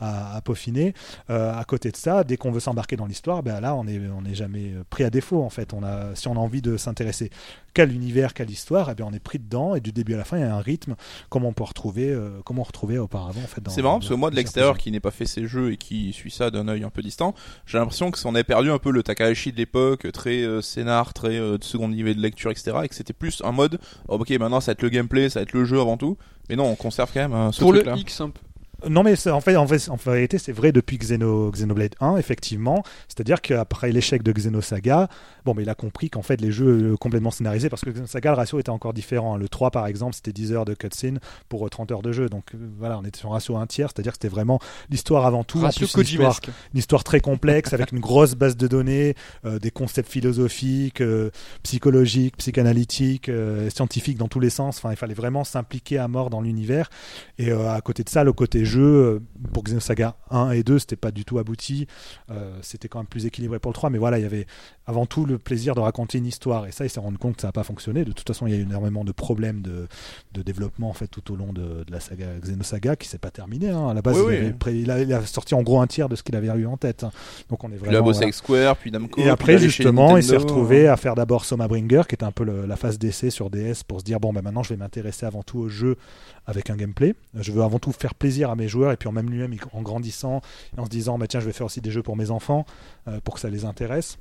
à, 0.00 0.36
à 0.36 0.40
peaufiner. 0.40 0.94
À 1.28 1.64
côté 1.66 1.90
de 1.90 1.96
ça, 1.96 2.24
dès 2.24 2.36
qu'on 2.36 2.50
veut 2.50 2.60
s'embarquer 2.60 2.96
dans 2.96 3.06
l'histoire, 3.06 3.42
ben 3.42 3.60
là 3.60 3.74
on 3.74 3.86
est 3.86 4.00
on 4.14 4.22
n'est 4.22 4.34
jamais 4.34 4.72
euh, 4.72 4.84
pris 4.88 5.04
à 5.04 5.10
défaut 5.10 5.42
en 5.42 5.50
fait. 5.50 5.72
On 5.72 5.82
a 5.82 6.14
si 6.14 6.28
on 6.28 6.32
a 6.32 6.38
envie 6.38 6.62
de 6.62 6.76
s'intéresser 6.76 7.30
qu'à 7.74 7.84
l'univers, 7.86 8.34
qu'à 8.34 8.44
l'histoire, 8.44 8.88
eh 8.90 8.94
bien 8.94 9.04
on 9.10 9.12
est 9.12 9.18
pris 9.18 9.38
dedans 9.40 9.74
et 9.74 9.80
du 9.80 9.90
début 9.90 10.14
à 10.14 10.16
la 10.16 10.24
fin 10.24 10.36
il 10.36 10.40
y 10.40 10.44
a 10.44 10.54
un 10.54 10.60
rythme 10.60 10.94
comme 11.28 11.44
on 11.44 11.52
peut 11.52 11.64
retrouver 11.64 12.08
euh, 12.10 12.40
comme 12.44 12.60
on 12.60 12.62
retrouvait 12.62 12.98
auparavant 12.98 13.40
en 13.42 13.46
fait. 13.48 13.60
dans- 13.60 13.70
C'est 13.72 13.82
marrant 13.82 13.98
parce 13.98 14.08
que 14.10 14.14
moi 14.14 14.30
de 14.30 14.36
l'extérieur 14.36 14.78
qui 14.78 14.92
n'ai 14.92 15.00
pas 15.00 15.10
fait 15.10 15.26
ces 15.26 15.46
jeux 15.48 15.72
et 15.72 15.76
qui 15.76 16.12
suit 16.12 16.30
ça 16.30 16.50
d'un 16.52 16.68
œil 16.68 16.84
un 16.84 16.90
peu 16.90 17.02
distant, 17.02 17.34
j'ai 17.66 17.78
l'impression 17.78 18.10
que 18.12 18.18
on 18.26 18.34
avait 18.34 18.44
perdu 18.44 18.70
un 18.70 18.78
peu 18.78 18.90
le 18.92 19.02
Takahashi 19.02 19.50
de 19.52 19.56
l'époque, 19.56 20.06
très 20.12 20.42
euh, 20.44 20.62
scénar, 20.62 21.12
très 21.14 21.36
euh, 21.36 21.58
de 21.58 21.64
second 21.64 21.88
niveau 21.88 22.14
de 22.14 22.20
lecture, 22.20 22.50
etc. 22.52 22.72
Et 22.84 22.88
que 22.88 22.94
c'était 22.94 23.12
plus 23.12 23.42
un 23.44 23.50
mode, 23.52 23.80
oh, 24.08 24.18
ok 24.20 24.30
maintenant 24.38 24.60
ça 24.60 24.66
va 24.70 24.72
être 24.74 24.82
le 24.82 24.88
gameplay, 24.90 25.28
ça 25.28 25.40
va 25.40 25.42
être 25.42 25.52
le 25.52 25.64
jeu 25.64 25.80
avant 25.80 25.96
tout. 25.96 26.16
Mais 26.48 26.54
non, 26.56 26.66
on 26.66 26.76
conserve 26.76 27.10
quand 27.12 27.20
même 27.28 27.32
euh, 27.34 27.50
ce 27.52 27.60
Pour 27.60 27.72
le 27.72 27.80
truc-là. 27.80 27.96
X 28.00 28.20
un 28.20 28.30
peu. 28.30 28.40
Non, 28.88 29.02
mais 29.02 29.12
en 29.28 29.40
fait, 29.40 29.56
en, 29.56 29.66
fait, 29.66 29.88
en 29.88 29.96
vérité, 29.96 30.38
c'est 30.38 30.52
vrai 30.52 30.72
depuis 30.72 30.98
Xeno, 30.98 31.50
Xenoblade 31.50 31.94
1, 32.00 32.16
effectivement. 32.16 32.82
C'est-à-dire 33.08 33.40
qu'après 33.40 33.92
l'échec 33.92 34.22
de 34.22 34.32
Xenosaga, 34.32 35.08
bon, 35.44 35.54
mais 35.54 35.62
il 35.62 35.70
a 35.70 35.74
compris 35.74 36.10
qu'en 36.10 36.22
fait, 36.22 36.40
les 36.40 36.52
jeux 36.52 36.92
euh, 36.92 36.96
complètement 36.96 37.30
scénarisés, 37.30 37.68
parce 37.68 37.82
que 37.82 37.90
Xenosaga, 37.90 38.30
le 38.30 38.36
ratio 38.36 38.58
était 38.58 38.70
encore 38.70 38.92
différent. 38.92 39.36
Le 39.36 39.48
3, 39.48 39.70
par 39.70 39.86
exemple, 39.86 40.14
c'était 40.14 40.32
10 40.32 40.52
heures 40.52 40.64
de 40.64 40.74
cutscene 40.74 41.20
pour 41.48 41.66
euh, 41.66 41.68
30 41.68 41.92
heures 41.92 42.02
de 42.02 42.12
jeu. 42.12 42.28
Donc 42.28 42.54
euh, 42.54 42.58
voilà, 42.78 42.98
on 42.98 43.04
était 43.04 43.18
sur 43.18 43.30
un 43.30 43.34
ratio 43.34 43.56
1 43.56 43.66
tiers, 43.66 43.88
c'est-à-dire 43.88 44.12
que 44.12 44.18
c'était 44.20 44.34
vraiment 44.34 44.58
l'histoire 44.90 45.26
avant 45.26 45.44
tout. 45.44 45.60
Ratio 45.60 45.86
plus, 45.86 45.94
une 45.94 46.02
histoire, 46.02 46.40
une 46.72 46.78
histoire 46.78 47.04
très 47.04 47.20
complexe 47.20 47.72
avec 47.72 47.92
une 47.92 48.00
grosse 48.00 48.34
base 48.34 48.56
de 48.56 48.66
données, 48.66 49.14
euh, 49.44 49.58
des 49.58 49.70
concepts 49.70 50.10
philosophiques, 50.10 51.00
euh, 51.00 51.30
psychologiques, 51.62 52.36
psychanalytiques, 52.36 53.28
euh, 53.28 53.70
scientifiques 53.70 54.18
dans 54.18 54.28
tous 54.28 54.40
les 54.40 54.50
sens. 54.50 54.78
Enfin, 54.78 54.90
il 54.90 54.96
fallait 54.96 55.14
vraiment 55.14 55.44
s'impliquer 55.44 55.98
à 55.98 56.08
mort 56.08 56.30
dans 56.30 56.40
l'univers. 56.40 56.90
Et 57.38 57.50
euh, 57.50 57.72
à 57.72 57.80
côté 57.80 58.04
de 58.04 58.08
ça, 58.08 58.24
le 58.24 58.32
côté 58.32 58.64
jeu, 58.64 58.73
euh, 58.80 59.22
pour 59.52 59.62
Xenosaga 59.64 60.16
1 60.30 60.50
et 60.50 60.62
2, 60.62 60.78
c'était 60.78 60.96
pas 60.96 61.10
du 61.10 61.24
tout 61.24 61.38
abouti. 61.38 61.86
Euh, 62.30 62.56
c'était 62.62 62.88
quand 62.88 62.98
même 62.98 63.06
plus 63.06 63.26
équilibré 63.26 63.58
pour 63.58 63.70
le 63.70 63.74
3. 63.74 63.90
Mais 63.90 63.98
voilà, 63.98 64.18
il 64.18 64.22
y 64.22 64.26
avait 64.26 64.46
avant 64.86 65.06
tout 65.06 65.24
le 65.26 65.38
plaisir 65.38 65.74
de 65.74 65.80
raconter 65.80 66.18
une 66.18 66.26
histoire. 66.26 66.66
Et 66.66 66.72
ça, 66.72 66.84
il 66.84 66.90
s'est 66.90 67.00
rendu 67.00 67.18
compte 67.18 67.36
que 67.36 67.42
ça 67.42 67.48
n'a 67.48 67.52
pas 67.52 67.64
fonctionné. 67.64 68.04
De 68.04 68.12
toute 68.12 68.26
façon, 68.26 68.46
il 68.46 68.52
y 68.52 68.56
a 68.56 68.58
eu 68.58 68.62
énormément 68.62 69.04
de 69.04 69.12
problèmes 69.12 69.62
de, 69.62 69.86
de 70.32 70.42
développement 70.42 70.90
en 70.90 70.92
fait 70.94 71.06
tout 71.08 71.32
au 71.32 71.36
long 71.36 71.52
de, 71.52 71.84
de 71.84 71.92
la 71.92 72.00
saga 72.00 72.26
Xenosaga 72.42 72.96
qui 72.96 73.08
s'est 73.08 73.18
pas 73.18 73.30
terminé. 73.30 73.70
hein. 73.70 73.88
À 73.88 73.94
la 73.94 74.02
base, 74.02 74.16
Oui, 74.16 74.22
il, 74.22 74.28
oui. 74.28 74.36
avait 74.36 74.52
pré- 74.52 74.76
il 74.78 74.90
a, 74.90 75.00
il 75.00 75.12
a 75.12 75.24
sorti 75.26 75.54
en 75.54 75.62
gros 75.62 75.80
un 75.80 75.86
tiers 75.86 76.08
de 76.08 76.16
ce 76.16 76.22
qu'il 76.22 76.36
avait 76.36 76.48
eu 76.48 76.66
en 76.66 76.76
tête. 76.76 77.04
hein. 77.04 77.12
Donc 77.50 77.64
on 77.64 77.68
est 77.72 77.76
vraiment. 77.76 77.92
il 77.92 77.96
a 77.96 78.02
bossé 78.02 78.16
voilà. 78.18 78.24
avec 78.26 78.34
Square, 78.34 78.76
puis 78.76 78.90
Namco. 78.90 79.20
Et 79.20 79.28
après, 79.28 79.58
justement, 79.58 80.16
il 80.16 80.22
s'est 80.22 80.36
retrouvé 80.36 80.88
à 80.88 80.96
faire 80.96 81.14
d'abord 81.14 81.44
Soma 81.44 81.68
Bringer, 81.68 82.02
qui 82.08 82.14
était 82.14 82.24
un 82.24 82.32
peu 82.32 82.44
le- 82.44 82.66
la 82.66 82.76
phase 82.76 82.98
d'essai 82.98 83.30
sur 83.30 83.50
DS 83.50 83.82
pour 83.86 84.00
se 84.00 84.04
dire 84.04 84.20
bon, 84.20 84.32
ben 84.32 84.42
maintenant 84.42 84.62
je 84.62 84.70
vais 84.70 84.76
m'intéresser 84.76 85.26
avant 85.26 85.42
tout 85.42 85.58
au 85.58 85.68
jeu 85.68 85.96
avec 86.46 86.70
un 86.70 86.76
gameplay. 86.76 87.14
Je 87.34 87.52
veux 87.52 87.62
avant 87.62 87.78
tout 87.78 87.92
faire 87.92 88.14
plaisir 88.14 88.50
à 88.50 88.56
mes 88.56 88.68
joueurs 88.68 88.92
et 88.92 88.96
puis 88.96 89.08
en 89.08 89.12
même 89.12 89.30
lui-même 89.30 89.54
en 89.72 89.82
grandissant 89.82 90.40
et 90.76 90.80
en 90.80 90.84
se 90.84 90.90
disant 90.90 91.18
bah 91.18 91.26
tiens 91.26 91.40
je 91.40 91.46
vais 91.46 91.52
faire 91.52 91.66
aussi 91.66 91.80
des 91.80 91.90
jeux 91.90 92.02
pour 92.02 92.16
mes 92.16 92.30
enfants 92.30 92.66
euh, 93.08 93.20
pour 93.22 93.34
que 93.34 93.40
ça 93.40 93.48
les 93.50 93.64
intéresse. 93.64 94.18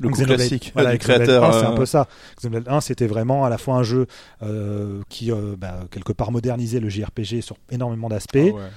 Le 0.00 0.08
coup 0.08 0.14
Xenoblade- 0.14 0.36
classique 0.36 0.70
voilà, 0.74 0.92
du 0.92 0.98
Xenoblade 0.98 1.26
créateur. 1.26 1.44
1, 1.44 1.52
c'est 1.52 1.66
un 1.66 1.72
euh, 1.72 1.76
peu 1.76 1.86
ça. 1.86 2.08
Xenoblade 2.36 2.68
1, 2.68 2.80
c'était 2.80 3.06
vraiment 3.06 3.44
à 3.44 3.50
la 3.50 3.58
fois 3.58 3.74
un 3.74 3.82
jeu 3.82 4.06
euh, 4.42 5.02
qui, 5.08 5.30
bah, 5.58 5.80
quelque 5.90 6.12
part, 6.12 6.32
modernisait 6.32 6.80
le 6.80 6.88
JRPG 6.88 7.42
sur 7.42 7.56
énormément 7.70 8.08
d'aspects, 8.08 8.38
Ah 8.38 8.54
ouais. 8.54 8.70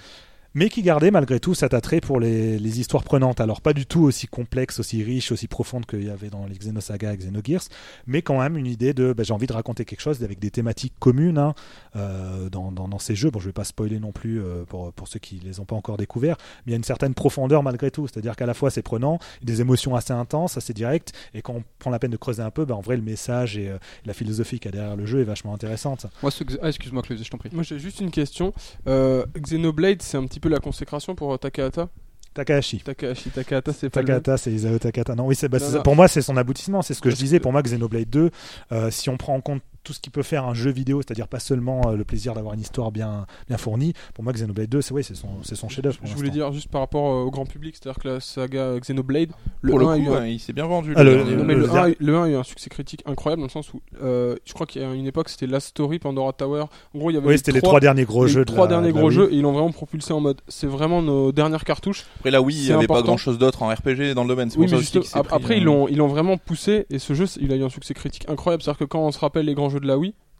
Mais 0.55 0.69
qui 0.69 0.81
gardait 0.81 1.12
malgré 1.12 1.39
tout 1.39 1.53
cet 1.53 1.74
attrait 1.74 2.01
pour 2.01 2.19
les, 2.19 2.57
les 2.57 2.79
histoires 2.79 3.03
prenantes. 3.03 3.41
Alors, 3.41 3.62
pas 3.62 3.74
du 3.74 3.85
tout 3.85 4.01
aussi 4.01 4.25
complexes, 4.25 4.79
aussi 4.79 5.03
riches, 5.03 5.31
aussi 5.31 5.47
profondes 5.47 5.85
qu'il 5.85 6.03
y 6.03 6.09
avait 6.09 6.29
dans 6.29 6.45
les 6.47 6.55
Xenosaga 6.55 7.13
et 7.13 7.17
Xenogears, 7.17 7.63
mais 8.07 8.21
quand 8.21 8.39
même 8.39 8.57
une 8.57 8.65
idée 8.65 8.93
de 8.93 9.13
bah, 9.13 9.24
j'ai 9.24 9.33
envie 9.33 9.47
de 9.47 9.53
raconter 9.53 9.85
quelque 9.85 10.01
chose 10.01 10.24
avec 10.24 10.39
des 10.39 10.50
thématiques 10.50 10.93
communes 11.00 11.38
hein, 11.38 11.53
euh, 11.95 12.50
dans, 12.50 12.71
dans, 12.71 12.88
dans 12.88 13.00
ces 13.00 13.15
jeux. 13.15 13.29
Bon, 13.29 13.39
je 13.39 13.47
vais 13.47 13.53
pas 13.53 13.65
spoiler 13.65 14.00
non 14.00 14.13
plus 14.13 14.41
euh, 14.41 14.63
pour, 14.63 14.93
pour 14.93 15.07
ceux 15.07 15.19
qui 15.19 15.41
les 15.43 15.59
ont 15.59 15.65
pas 15.65 15.75
encore 15.75 15.97
découverts, 15.97 16.38
mais 16.65 16.69
il 16.69 16.71
y 16.71 16.74
a 16.74 16.77
une 16.77 16.83
certaine 16.83 17.13
profondeur 17.13 17.62
malgré 17.62 17.91
tout. 17.91 18.07
C'est-à-dire 18.07 18.35
qu'à 18.38 18.45
la 18.45 18.53
fois 18.53 18.71
c'est 18.71 18.81
prenant, 18.81 19.19
des 19.43 19.59
émotions 19.59 19.95
assez 19.95 20.13
intenses, 20.13 20.55
assez 20.55 20.74
directes, 20.74 21.12
et 21.33 21.41
quand 21.41 21.53
on 21.53 21.63
prend 21.79 21.91
la 21.91 22.00
peine 22.00 22.12
de 22.12 22.17
creuser 22.17 22.41
un 22.41 22.51
peu, 22.51 22.63
bah, 22.63 22.75
en 22.75 22.81
vrai 22.81 22.95
le 22.95 23.03
message 23.03 23.57
et 23.57 23.67
euh, 23.67 23.77
la 24.05 24.13
philosophie 24.13 24.59
qu'il 24.59 24.71
y 24.71 24.74
a 24.75 24.77
derrière 24.77 24.95
le 24.95 25.05
jeu 25.05 25.19
est 25.19 25.25
vachement 25.25 25.53
intéressante. 25.53 26.07
Moi, 26.21 26.31
ah, 26.62 26.69
excuse-moi, 26.69 27.01
Claude, 27.01 27.21
je 27.21 27.29
t'en 27.29 27.38
prie. 27.38 27.50
Moi 27.51 27.63
j'ai 27.63 27.77
juste 27.77 28.00
une 28.00 28.12
question. 28.12 28.53
Euh, 28.88 29.25
Xenoblade, 29.38 30.01
c'est 30.01 30.17
un 30.17 30.25
petit 30.25 30.39
peu 30.39 30.44
la 30.49 30.59
consécration 30.59 31.15
pour 31.15 31.33
euh, 31.33 31.37
Takahata. 31.37 31.89
Takahashi. 32.33 32.79
Takahashi 32.79 33.29
Takahata, 33.29 33.71
c'est 33.71 33.89
pas. 33.89 34.01
Takahata, 34.01 34.37
c'est 34.37 34.51
Isao 34.51 34.77
Takahata. 34.77 35.15
Non, 35.15 35.25
oui, 35.25 35.35
c'est, 35.35 35.47
bah, 35.47 35.57
pour 35.83 35.95
moi, 35.95 36.07
c'est 36.07 36.21
son 36.21 36.35
aboutissement. 36.35 36.81
C'est 36.81 36.93
ce 36.93 37.01
que 37.01 37.09
je 37.09 37.15
disais. 37.15 37.39
Pour 37.39 37.53
moi, 37.53 37.61
Xenoblade 37.61 38.09
2, 38.09 38.29
euh, 38.71 38.91
si 38.91 39.09
on 39.09 39.17
prend 39.17 39.35
en 39.35 39.41
compte 39.41 39.61
tout 39.85 39.93
ce 39.93 39.99
qui 40.01 40.09
peut 40.09 40.23
faire 40.23 40.45
un 40.45 40.53
jeu 40.53 40.71
vidéo, 40.71 41.01
c'est-à-dire 41.01 41.27
pas 41.29 41.39
seulement 41.39 41.81
euh, 41.87 41.95
le 41.95 42.03
plaisir 42.03 42.33
d'avoir 42.33 42.53
une 42.55 42.59
histoire 42.59 42.91
bien, 42.91 43.25
bien 43.47 43.57
fournie, 43.57 43.93
pour 44.13 44.23
moi, 44.23 44.33
Xenoblade 44.33 44.67
2, 44.69 44.81
c'est, 44.81 44.93
oui, 44.93 45.03
c'est 45.03 45.15
son, 45.15 45.29
c'est 45.43 45.55
son 45.55 45.69
chef-d'œuvre. 45.69 45.95
Je 46.03 46.13
voulais 46.15 46.29
dire 46.31 46.51
juste 46.51 46.67
par 46.69 46.81
rapport 46.81 47.05
euh, 47.13 47.23
au 47.23 47.31
grand 47.31 47.45
public, 47.45 47.75
c'est-à-dire 47.79 48.01
que 48.01 48.07
la 48.09 48.19
saga 48.19 48.77
Xenoblade, 48.79 49.29
le 49.61 49.69
Pour 49.69 49.79
le 49.79 49.85
1 49.85 49.89
a 49.91 49.97
eu 49.97 50.03
coup, 50.05 50.13
un- 50.13 50.21
hein, 50.21 50.25
il 50.27 50.39
s'est 50.39 50.53
bien 50.53 50.65
vendu. 50.65 50.93
Ah, 50.95 51.03
le 51.03 51.11
le- 51.11 51.15
dernier. 51.17 51.35
Non, 51.37 51.43
mais 51.45 51.53
le 51.53 51.61
le, 51.61 51.67
der- 51.67 51.83
1, 51.85 51.91
le 51.99 52.15
1 52.17 52.23
a 52.23 52.29
eu 52.29 52.35
un 52.35 52.43
succès 52.43 52.69
critique 52.69 53.03
incroyable 53.05 53.41
dans 53.41 53.47
le 53.47 53.51
sens 53.51 53.73
où 53.73 53.81
euh, 54.03 54.35
je 54.45 54.53
crois 54.53 54.65
qu'il 54.65 54.81
y 54.81 54.85
a 54.85 54.91
une 54.93 55.05
époque 55.07 55.29
c'était 55.29 55.47
Last 55.47 55.67
Story, 55.67 55.99
Pandora 55.99 56.33
Tower. 56.33 56.65
En 56.93 56.97
gros, 56.97 57.11
il 57.11 57.13
y 57.13 57.17
avait 57.17 57.27
Oui, 57.27 57.37
c'était 57.37 57.51
les 57.51 57.61
trois 57.61 57.79
derniers 57.79 58.05
gros 58.05 58.25
les 58.25 58.31
jeux. 58.31 58.39
de 58.41 58.45
trois 58.45 58.65
la- 58.65 58.69
derniers 58.71 58.89
de 58.89 58.95
la 58.95 58.99
gros 58.99 59.09
Wii. 59.09 59.15
jeux 59.15 59.29
et 59.31 59.35
ils 59.35 59.41
l'ont 59.43 59.51
vraiment 59.53 59.71
propulsé 59.71 60.13
en 60.13 60.19
mode 60.19 60.41
c'est 60.47 60.67
vraiment 60.67 61.01
nos 61.03 61.31
dernières 61.31 61.63
cartouches. 61.63 62.05
Après 62.19 62.31
là, 62.31 62.41
oui, 62.41 62.55
il 62.55 62.61
n'y 62.65 62.71
avait 62.71 62.87
pas 62.87 62.95
important. 62.95 63.05
grand 63.09 63.17
chose 63.17 63.37
d'autre 63.37 63.61
en 63.61 63.69
RPG 63.69 64.13
dans 64.15 64.23
le 64.23 64.29
domaine. 64.29 64.49
C'est 64.49 64.57
Oui, 64.57 64.67
mais 64.71 64.77
juste, 64.79 64.97
après 65.13 65.53
euh, 65.53 65.57
ils 65.57 65.63
l'ont 65.63 65.87
ils 65.87 65.97
l'ont 65.97 66.07
vraiment 66.07 66.37
poussé 66.37 66.85
et 66.89 66.99
ce 66.99 67.13
jeu 67.13 67.25
il 67.39 67.51
a 67.51 67.55
eu 67.55 67.63
un 67.63 67.69
succès 67.69 67.93
critique 67.93 68.25
incroyable. 68.29 68.63
C'est-à-dire 68.63 68.79
que 68.79 68.85
quand 68.85 68.99
on 69.01 69.11
se 69.11 69.19
rappelle 69.19 69.45
les 69.45 69.53
grands 69.53 69.69
jeux 69.69 69.75
de 69.79 69.88
la 69.88 69.96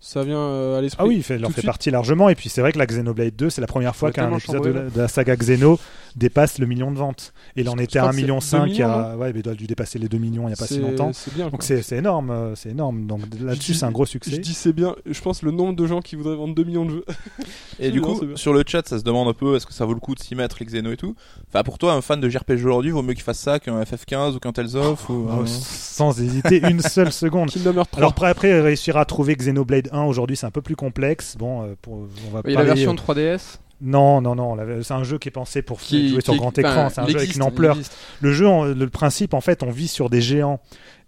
ça 0.07 0.24
vient 0.24 0.38
euh, 0.38 0.77
à 0.77 0.81
l'esprit. 0.81 1.03
Ah 1.03 1.07
oui, 1.07 1.15
il 1.17 1.24
fait, 1.24 1.38
il 1.38 1.45
en 1.45 1.50
fait 1.50 1.55
suite. 1.55 1.65
partie 1.65 1.89
largement. 1.89 2.29
Et 2.29 2.35
puis 2.35 2.47
c'est 2.50 2.62
vrai 2.62 2.71
que 2.71 2.77
la 2.77 2.85
Xenoblade 2.85 3.35
2, 3.35 3.50
c'est 3.50 3.62
la 3.62 3.65
première 3.67 3.95
fois 3.95 4.12
qu'un 4.12 4.31
épisode 4.38 4.63
de 4.63 4.69
la, 4.69 4.81
de 4.89 4.97
la 5.01 5.07
saga 5.07 5.35
Xeno 5.35 5.79
dépasse 6.15 6.59
le 6.59 6.67
million 6.67 6.91
de 6.91 6.97
ventes. 6.97 7.33
Et 7.57 7.62
il 7.62 7.69
en 7.69 7.75
Je- 7.75 7.81
était 7.83 7.93
je 7.93 7.97
à 8.00 8.01
crois 8.03 8.12
1,5 8.13 8.15
que 8.15 8.21
million. 8.21 8.39
c'est 8.39 8.59
2 8.59 8.67
il 8.67 8.75
y 8.77 8.81
a- 8.83 8.88
millions, 8.88 9.15
ouais, 9.19 9.33
mais 9.33 9.39
il 9.39 9.43
doit 9.43 9.53
dû 9.55 9.65
dépasser 9.67 9.97
les 10.00 10.07
2 10.07 10.17
millions 10.17 10.43
il 10.43 10.47
n'y 10.47 10.53
a 10.53 10.55
pas 10.57 10.67
si 10.67 10.79
longtemps. 10.79 11.12
C'est 11.12 11.33
bien. 11.33 11.50
Donc 11.50 11.63
c'est 11.63 11.81
c'est 11.81 11.97
énorme, 11.97 12.29
euh, 12.29 12.55
c'est 12.55 12.69
énorme. 12.69 13.07
Donc 13.07 13.21
là-dessus, 13.41 13.74
c'est 13.74 13.85
un 13.85 13.91
gros 13.91 14.05
Je 14.05 14.12
succès. 14.12 14.38
dis 14.38 14.53
c'est 14.53 14.74
bien. 14.74 14.95
Je 15.05 15.19
pense 15.21 15.41
le 15.41 15.51
nombre 15.51 15.75
de 15.75 15.85
gens 15.88 16.01
qui 16.01 16.15
voudraient 16.15 16.35
vendre 16.35 16.53
2 16.55 16.63
millions 16.63 16.85
de 16.85 16.91
jeux. 16.91 17.05
Et 17.79 17.89
du 17.91 18.00
coup, 18.01 18.19
sur 18.35 18.53
le 18.53 18.63
chat, 18.65 18.88
ça 18.88 19.00
se 19.00 19.03
demande 19.03 19.27
un 19.27 19.33
peu 19.33 19.55
est-ce 19.55 19.65
que 19.65 19.74
ça 19.74 19.85
vaut 19.85 19.93
le 19.95 20.00
coup 20.00 20.13
de 20.15 20.19
s'y 20.19 20.35
mettre 20.35 20.57
les 20.59 20.65
Xeno 20.67 20.91
et 20.91 20.97
tout? 20.97 21.15
Enfin, 21.50 21.63
pour 21.63 21.77
toi, 21.77 21.93
un 21.93 22.01
fan 22.01 22.19
de 22.21 22.29
JRPG 22.29 22.63
aujourd'hui, 22.65 22.91
vaut 22.91 23.01
mieux 23.01 23.13
qu'il 23.13 23.24
fasse 23.24 23.39
ça 23.39 23.59
qu'un 23.59 23.81
FF15 23.81 24.35
ou 24.35 24.39
qu'un 24.39 24.51
Tales 24.53 24.75
of 24.75 25.09
ou. 25.09 25.27
Oh, 25.29 25.41
euh, 25.41 25.45
sans 25.47 26.19
hésiter 26.21 26.62
une 26.69 26.81
seule 26.81 27.12
seconde. 27.12 27.50
Kingdom 27.50 27.74
Hearts 27.77 27.89
3. 27.91 27.97
Alors 28.00 28.12
après, 28.12 28.29
après 28.29 28.62
réussir 28.62 28.95
à 28.97 29.05
trouver 29.05 29.35
Xenoblade 29.35 29.89
1 29.95 30.03
aujourd'hui, 30.03 30.35
c'est 30.37 30.45
un 30.45 30.51
peu 30.51 30.61
plus 30.61 30.75
complexe. 30.75 31.35
Bon, 31.37 31.63
euh, 31.63 31.75
pour, 31.81 31.93
on 31.93 32.31
va 32.31 32.41
Il 32.45 32.51
a 32.51 32.61
la 32.61 32.65
parler- 32.65 32.67
version 32.85 32.95
3DS 32.95 33.59
Non, 33.81 34.21
non, 34.21 34.35
non. 34.35 34.55
la- 34.55 34.83
C'est 34.83 34.93
un 34.93 35.03
jeu 35.03 35.17
qui 35.17 35.27
est 35.29 35.31
pensé 35.31 35.61
pour 35.61 35.79
qui 35.79 36.09
jouer 36.09 36.21
sur 36.21 36.35
grand 36.35 36.57
écran. 36.57 36.89
C'est 36.89 37.01
un 37.01 37.07
jeu 37.07 37.17
avec 37.17 37.35
une 37.35 37.41
ampleur. 37.43 37.77
Le 38.21 38.31
jeu, 38.31 38.47
on- 38.47 38.63
le 38.65 38.89
principe, 38.89 39.33
en 39.33 39.41
fait, 39.41 39.63
on 39.63 39.69
vit 39.71 39.87
sur 39.87 40.09
des 40.09 40.21
géants. 40.21 40.59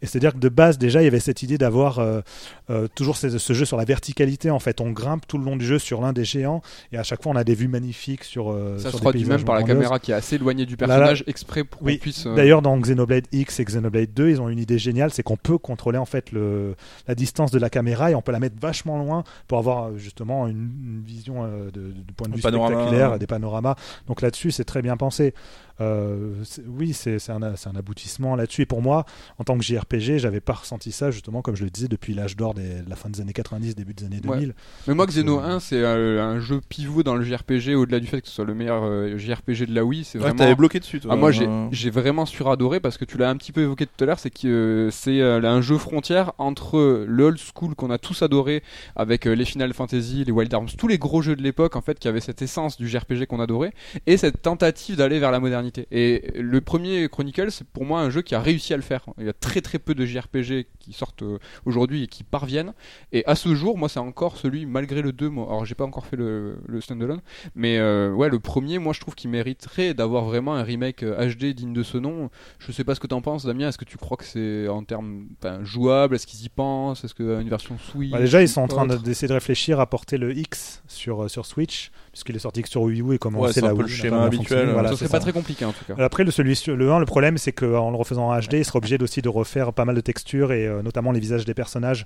Et 0.01 0.06
c'est-à-dire 0.06 0.34
que 0.34 0.38
de 0.38 0.50
base, 0.50 0.77
déjà, 0.77 1.01
il 1.01 1.06
y 1.06 1.08
avait 1.08 1.20
cette 1.20 1.42
idée 1.44 1.58
d'avoir 1.58 2.00
euh, 2.00 2.22
euh, 2.70 2.88
toujours 2.94 3.18
ce, 3.18 3.38
ce 3.38 3.54
jeu 3.54 3.66
sur 3.66 3.77
la 3.77 3.86
verticalité. 3.86 4.51
En 4.51 4.60
fait, 4.60 4.80
on 4.82 4.92
grimpe 4.92 5.25
tout 5.27 5.38
le 5.38 5.44
long 5.46 5.56
du 5.56 5.66
jeu 5.66 5.80
sur 5.80 6.01
l'un 6.01 6.13
des 6.13 6.24
géants, 6.25 6.62
et 6.92 6.98
à 6.98 7.04
chaque 7.04 7.24
fois, 7.24 7.32
on 7.32 7.36
a 7.36 7.44
des 7.44 7.56
vues 7.56 7.68
magnifiques 7.68 8.24
sur. 8.24 8.51
euh, 8.51 8.77
Ça 8.77 8.89
sur 8.89 9.00
se 9.00 9.04
traduit 9.04 9.25
même 9.25 9.44
par 9.44 9.56
la 9.56 9.63
caméra 9.63 9.98
qui 10.00 10.12
est 10.12 10.16
assez 10.16 10.36
éloignée 10.36 10.66
du 10.66 10.75
Là, 10.75 10.86
là- 10.88 10.96
personnage 10.98 11.24
exprès 11.27 11.63
pour 11.63 11.82
Oui, 11.82 11.98
qu'on 11.98 12.01
puisse. 12.04 12.25
euh, 12.27 12.36
D'ailleurs, 12.36 12.62
dans 12.62 12.77
Xenoblade 12.77 13.25
X 13.32 13.60
et 13.60 13.66
Xenoblade 13.66 14.13
2, 14.13 14.30
ils 14.30 14.42
ont 14.42 14.50
une 14.50 14.60
idée 14.60 14.77
géniale, 14.77 15.12
c'est 15.12 15.24
qu'on 15.24 15.38
peut 15.38 15.58
contrôler 15.58 15.98
en 15.98 16.06
fait 16.06 16.32
le, 16.32 16.75
la 17.08 17.16
distance 17.16 17.51
de 17.51 17.58
la 17.60 17.70
caméra 17.70 18.12
et 18.12 18.16
on 18.16 18.22
peut 18.22 18.32
la 18.32 18.39
mettre 18.39 18.56
vachement 18.60 18.98
loin 19.00 19.24
pour 19.48 19.58
avoir 19.58 19.98
justement 19.98 20.48
une, 20.48 20.70
une 20.84 21.01
vision 21.06 21.44
euh, 21.44 21.72
de, 21.72 21.82
de 21.92 21.94
point 22.16 22.27
de 22.27 22.34
Un 22.34 22.36
vue 22.36 22.42
panorama. 22.44 22.75
spectaculaire, 22.75 23.18
des 23.20 23.27
panoramas. 23.27 23.75
Donc 24.08 24.22
là-dessus, 24.22 24.51
c'est 24.51 24.63
très 24.66 24.82
bien 24.84 24.96
pensé. 24.98 25.34
Euh, 25.82 26.34
c'est- 26.44 26.64
oui, 26.68 26.94
c'est 26.94 27.20
c'est 27.20 27.32
un, 27.32 27.56
c'est 27.56 27.70
un 27.70 27.76
aboutissement 27.76 28.36
là-dessus. 28.36 28.64
Et 28.64 28.66
pour 28.66 28.82
moi, 28.82 29.06
en 29.38 29.44
tant 29.44 29.58
que 29.58 29.63
JRPG, 29.63 30.18
j'avais 30.20 30.40
pas 30.40 30.54
ressenti 30.54 30.92
ça 30.92 31.12
justement, 31.12 31.42
comme 31.42 31.56
je 31.56 31.63
le 31.63 31.70
disais, 31.70 31.88
depuis 31.88 32.13
l'âge 32.13 32.36
d'or 32.36 32.54
de 32.54 32.62
la 32.88 32.96
fin 32.96 33.10
des 33.10 33.22
années 33.22 33.34
90, 33.34 33.76
début 33.76 33.94
des 33.94 34.06
années 34.06 34.22
Ouais. 34.26 34.38
2000. 34.38 34.54
Mais 34.88 34.94
moi, 34.96 35.06
Xeno 35.06 35.40
euh, 35.40 35.44
1, 35.44 35.60
c'est 35.60 35.82
euh, 35.82 36.24
un 36.24 36.40
jeu 36.40 36.62
pivot 36.68 37.04
dans 37.04 37.16
le 37.16 37.24
JRPG, 37.24 37.76
au-delà 37.76 38.00
du 38.00 38.08
fait 38.08 38.22
que 38.22 38.28
ce 38.28 38.34
soit 38.34 38.46
le 38.46 38.56
meilleur 38.56 38.84
euh, 38.84 39.18
JRPG 39.18 39.66
de 39.68 39.74
la 39.76 39.86
Wii. 39.86 40.04
C'est 40.04 40.18
Ouais, 40.18 40.24
vraiment. 40.24 40.38
t'avais 40.40 40.56
bloqué 40.56 40.80
dessus, 40.80 41.00
toi. 41.00 41.12
Ah, 41.13 41.16
moi, 41.16 41.32
j'ai 41.32 41.48
j'ai 41.72 41.90
vraiment 41.90 42.26
suradoré 42.26 42.80
parce 42.80 42.98
que 42.98 43.06
tu 43.06 43.18
l'as 43.18 43.30
un 43.30 43.38
petit 43.38 43.52
peu 43.52 43.62
évoqué 43.62 43.86
tout 43.86 44.04
à 44.04 44.08
l'heure, 44.08 44.20
c'est 44.20 44.30
que 44.30 44.48
euh, 44.48 44.92
c'est 44.92 45.22
euh, 45.22 45.42
un 45.44 45.62
jeu 45.62 45.78
frontière 45.78 46.34
entre 46.40 47.06
le 47.08 47.24
old 47.24 47.38
school 47.38 47.76
qu'on 47.76 47.92
a 47.92 47.98
tous 47.98 48.22
adoré 48.24 48.63
avec 48.96 49.28
euh, 49.28 49.34
les 49.36 49.46
Final 49.46 49.74
Fantasy, 49.74 50.24
les 50.26 50.32
Wild 50.32 50.54
Arms, 50.54 50.68
tous 50.78 50.88
les 50.88 50.98
gros 50.98 51.22
jeux 51.22 51.36
de 51.36 51.42
l'époque 51.44 51.76
en 51.76 51.82
fait 51.82 52.00
qui 52.00 52.08
avaient 52.08 52.20
cette 52.22 52.42
essence 52.42 52.78
du 52.78 52.88
JRPG 52.88 53.26
qu'on 53.28 53.40
adorait 53.40 53.74
et 54.08 54.18
cette 54.18 54.42
tentative 54.42 54.96
d'aller 54.96 55.20
vers 55.20 55.32
la 55.32 55.40
modernité. 55.40 55.66
Et 55.91 56.32
le 56.36 56.62
premier 56.62 57.08
Chronicle, 57.10 57.51
c'est 57.51 57.67
pour 57.67 57.86
moi 57.86 58.01
un 58.01 58.10
jeu 58.10 58.21
qui 58.21 58.36
a 58.36 58.39
réussi 58.39 58.73
à 58.73 58.77
le 58.77 58.84
faire. 58.84 59.06
Il 59.17 59.25
y 59.25 59.30
a 59.30 59.34
très 59.34 59.62
très 59.62 59.80
peu 59.80 59.95
de 59.95 60.06
JRPG 60.06 60.67
qui 60.80 60.93
sortent 60.93 61.23
euh, 61.23 61.39
aujourd'hui 61.65 62.03
et 62.03 62.08
qui 62.08 62.23
parviennent. 62.23 62.73
Et 63.12 63.25
à 63.25 63.36
ce 63.36 63.53
jour, 63.56 63.77
moi, 63.77 63.89
c'est 63.89 63.99
encore 63.99 64.38
celui, 64.38 64.65
malgré 64.65 65.01
le 65.01 65.12
2, 65.12 65.30
moi, 65.30 65.45
alors 65.47 65.65
j'ai 65.65 65.75
pas 65.75 65.86
encore 65.86 66.06
fait 66.06 66.15
le, 66.15 66.58
le 66.67 66.82
standalone, 66.82 67.21
mais 67.56 67.77
euh, 67.77 68.12
ouais, 68.13 68.30
le 68.30 68.39
premier, 68.39 68.80
moi, 68.80 68.93
je 68.93 68.99
trouve 68.99 69.15
qu'il 69.15 69.30
mériterait 69.30 69.93
d'avoir 69.93 70.25
vraiment 70.25 70.56
un 70.56 70.63
remake 70.63 71.03
euh, 71.03 71.27
HD 71.27 71.53
digne 71.53 71.73
de 71.73 71.84
ce 71.84 71.97
nom. 71.97 72.30
Je 72.60 72.71
sais 72.71 72.84
pas 72.84 72.95
ce 72.95 72.99
que 72.99 73.08
t'en 73.08 73.21
penses, 73.21 73.45
Damien. 73.45 73.69
Est-ce 73.69 73.77
que 73.77 73.86
tu 73.86 73.97
crois 73.97 74.17
que 74.17 74.25
c'est 74.25 74.67
en 74.67 74.84
termes 74.84 75.27
jouable? 75.62 76.15
Est-ce 76.15 76.27
qu'ils 76.27 76.43
y 76.45 76.49
pensent? 76.49 77.03
Est-ce 77.03 77.13
qu'une 77.13 77.49
version 77.49 77.77
Switch 77.77 78.12
Bah, 78.12 78.19
déjà, 78.19 78.41
ils 78.41 78.49
sont 78.49 78.62
en 78.62 78.67
train 78.67 78.86
d'essayer 78.88 79.27
de 79.27 79.34
réfléchir 79.34 79.80
à 79.80 79.86
porter 79.86 80.17
le 80.17 80.36
X 80.36 80.84
sur, 80.88 81.23
euh, 81.23 81.27
sur 81.27 81.45
Switch, 81.45 81.91
puisqu'il 82.17 82.36
est 82.36 82.39
sorti 82.39 82.62
que 82.63 82.69
sur 82.69 82.82
Wii 82.82 83.01
U 83.01 83.13
et 83.13 83.17
comme 83.19 83.36
on 83.36 83.41
Ouais, 83.41 83.53
c'est 83.53 83.63
un 83.63 83.67
la 83.67 83.75
peu 83.75 83.84
le 83.84 83.88
schéma 83.88 84.23
habituel, 84.23 84.69
Voilà, 84.71 84.89
Ce 84.89 84.95
serait 84.95 85.08
ça. 85.08 85.12
pas 85.17 85.19
très 85.19 85.34
compliqué 85.34 85.65
en 85.65 85.71
tout 85.71 85.86
cas. 85.86 85.93
Après, 86.03 86.23
le, 86.23 86.32
celui, 86.32 86.60
le 86.67 86.91
1, 86.91 86.99
le 86.99 87.06
problème, 87.06 87.38
c'est 87.38 87.51
qu'en 87.51 87.91
le 87.91 87.95
refaisant 87.97 88.30
en 88.32 88.39
HD, 88.39 88.53
il 88.53 88.65
sera 88.65 88.77
obligé 88.77 88.97
aussi 89.01 89.21
de 89.21 89.30
refaire 89.30 89.71
pas 89.73 89.86
mal 89.86 89.95
de 89.95 90.01
textures 90.01 90.51
et 90.51 90.65
euh, 90.67 90.82
notamment 90.82 91.12
les 91.12 91.19
visages 91.19 91.45
des 91.45 91.53
personnages, 91.53 92.06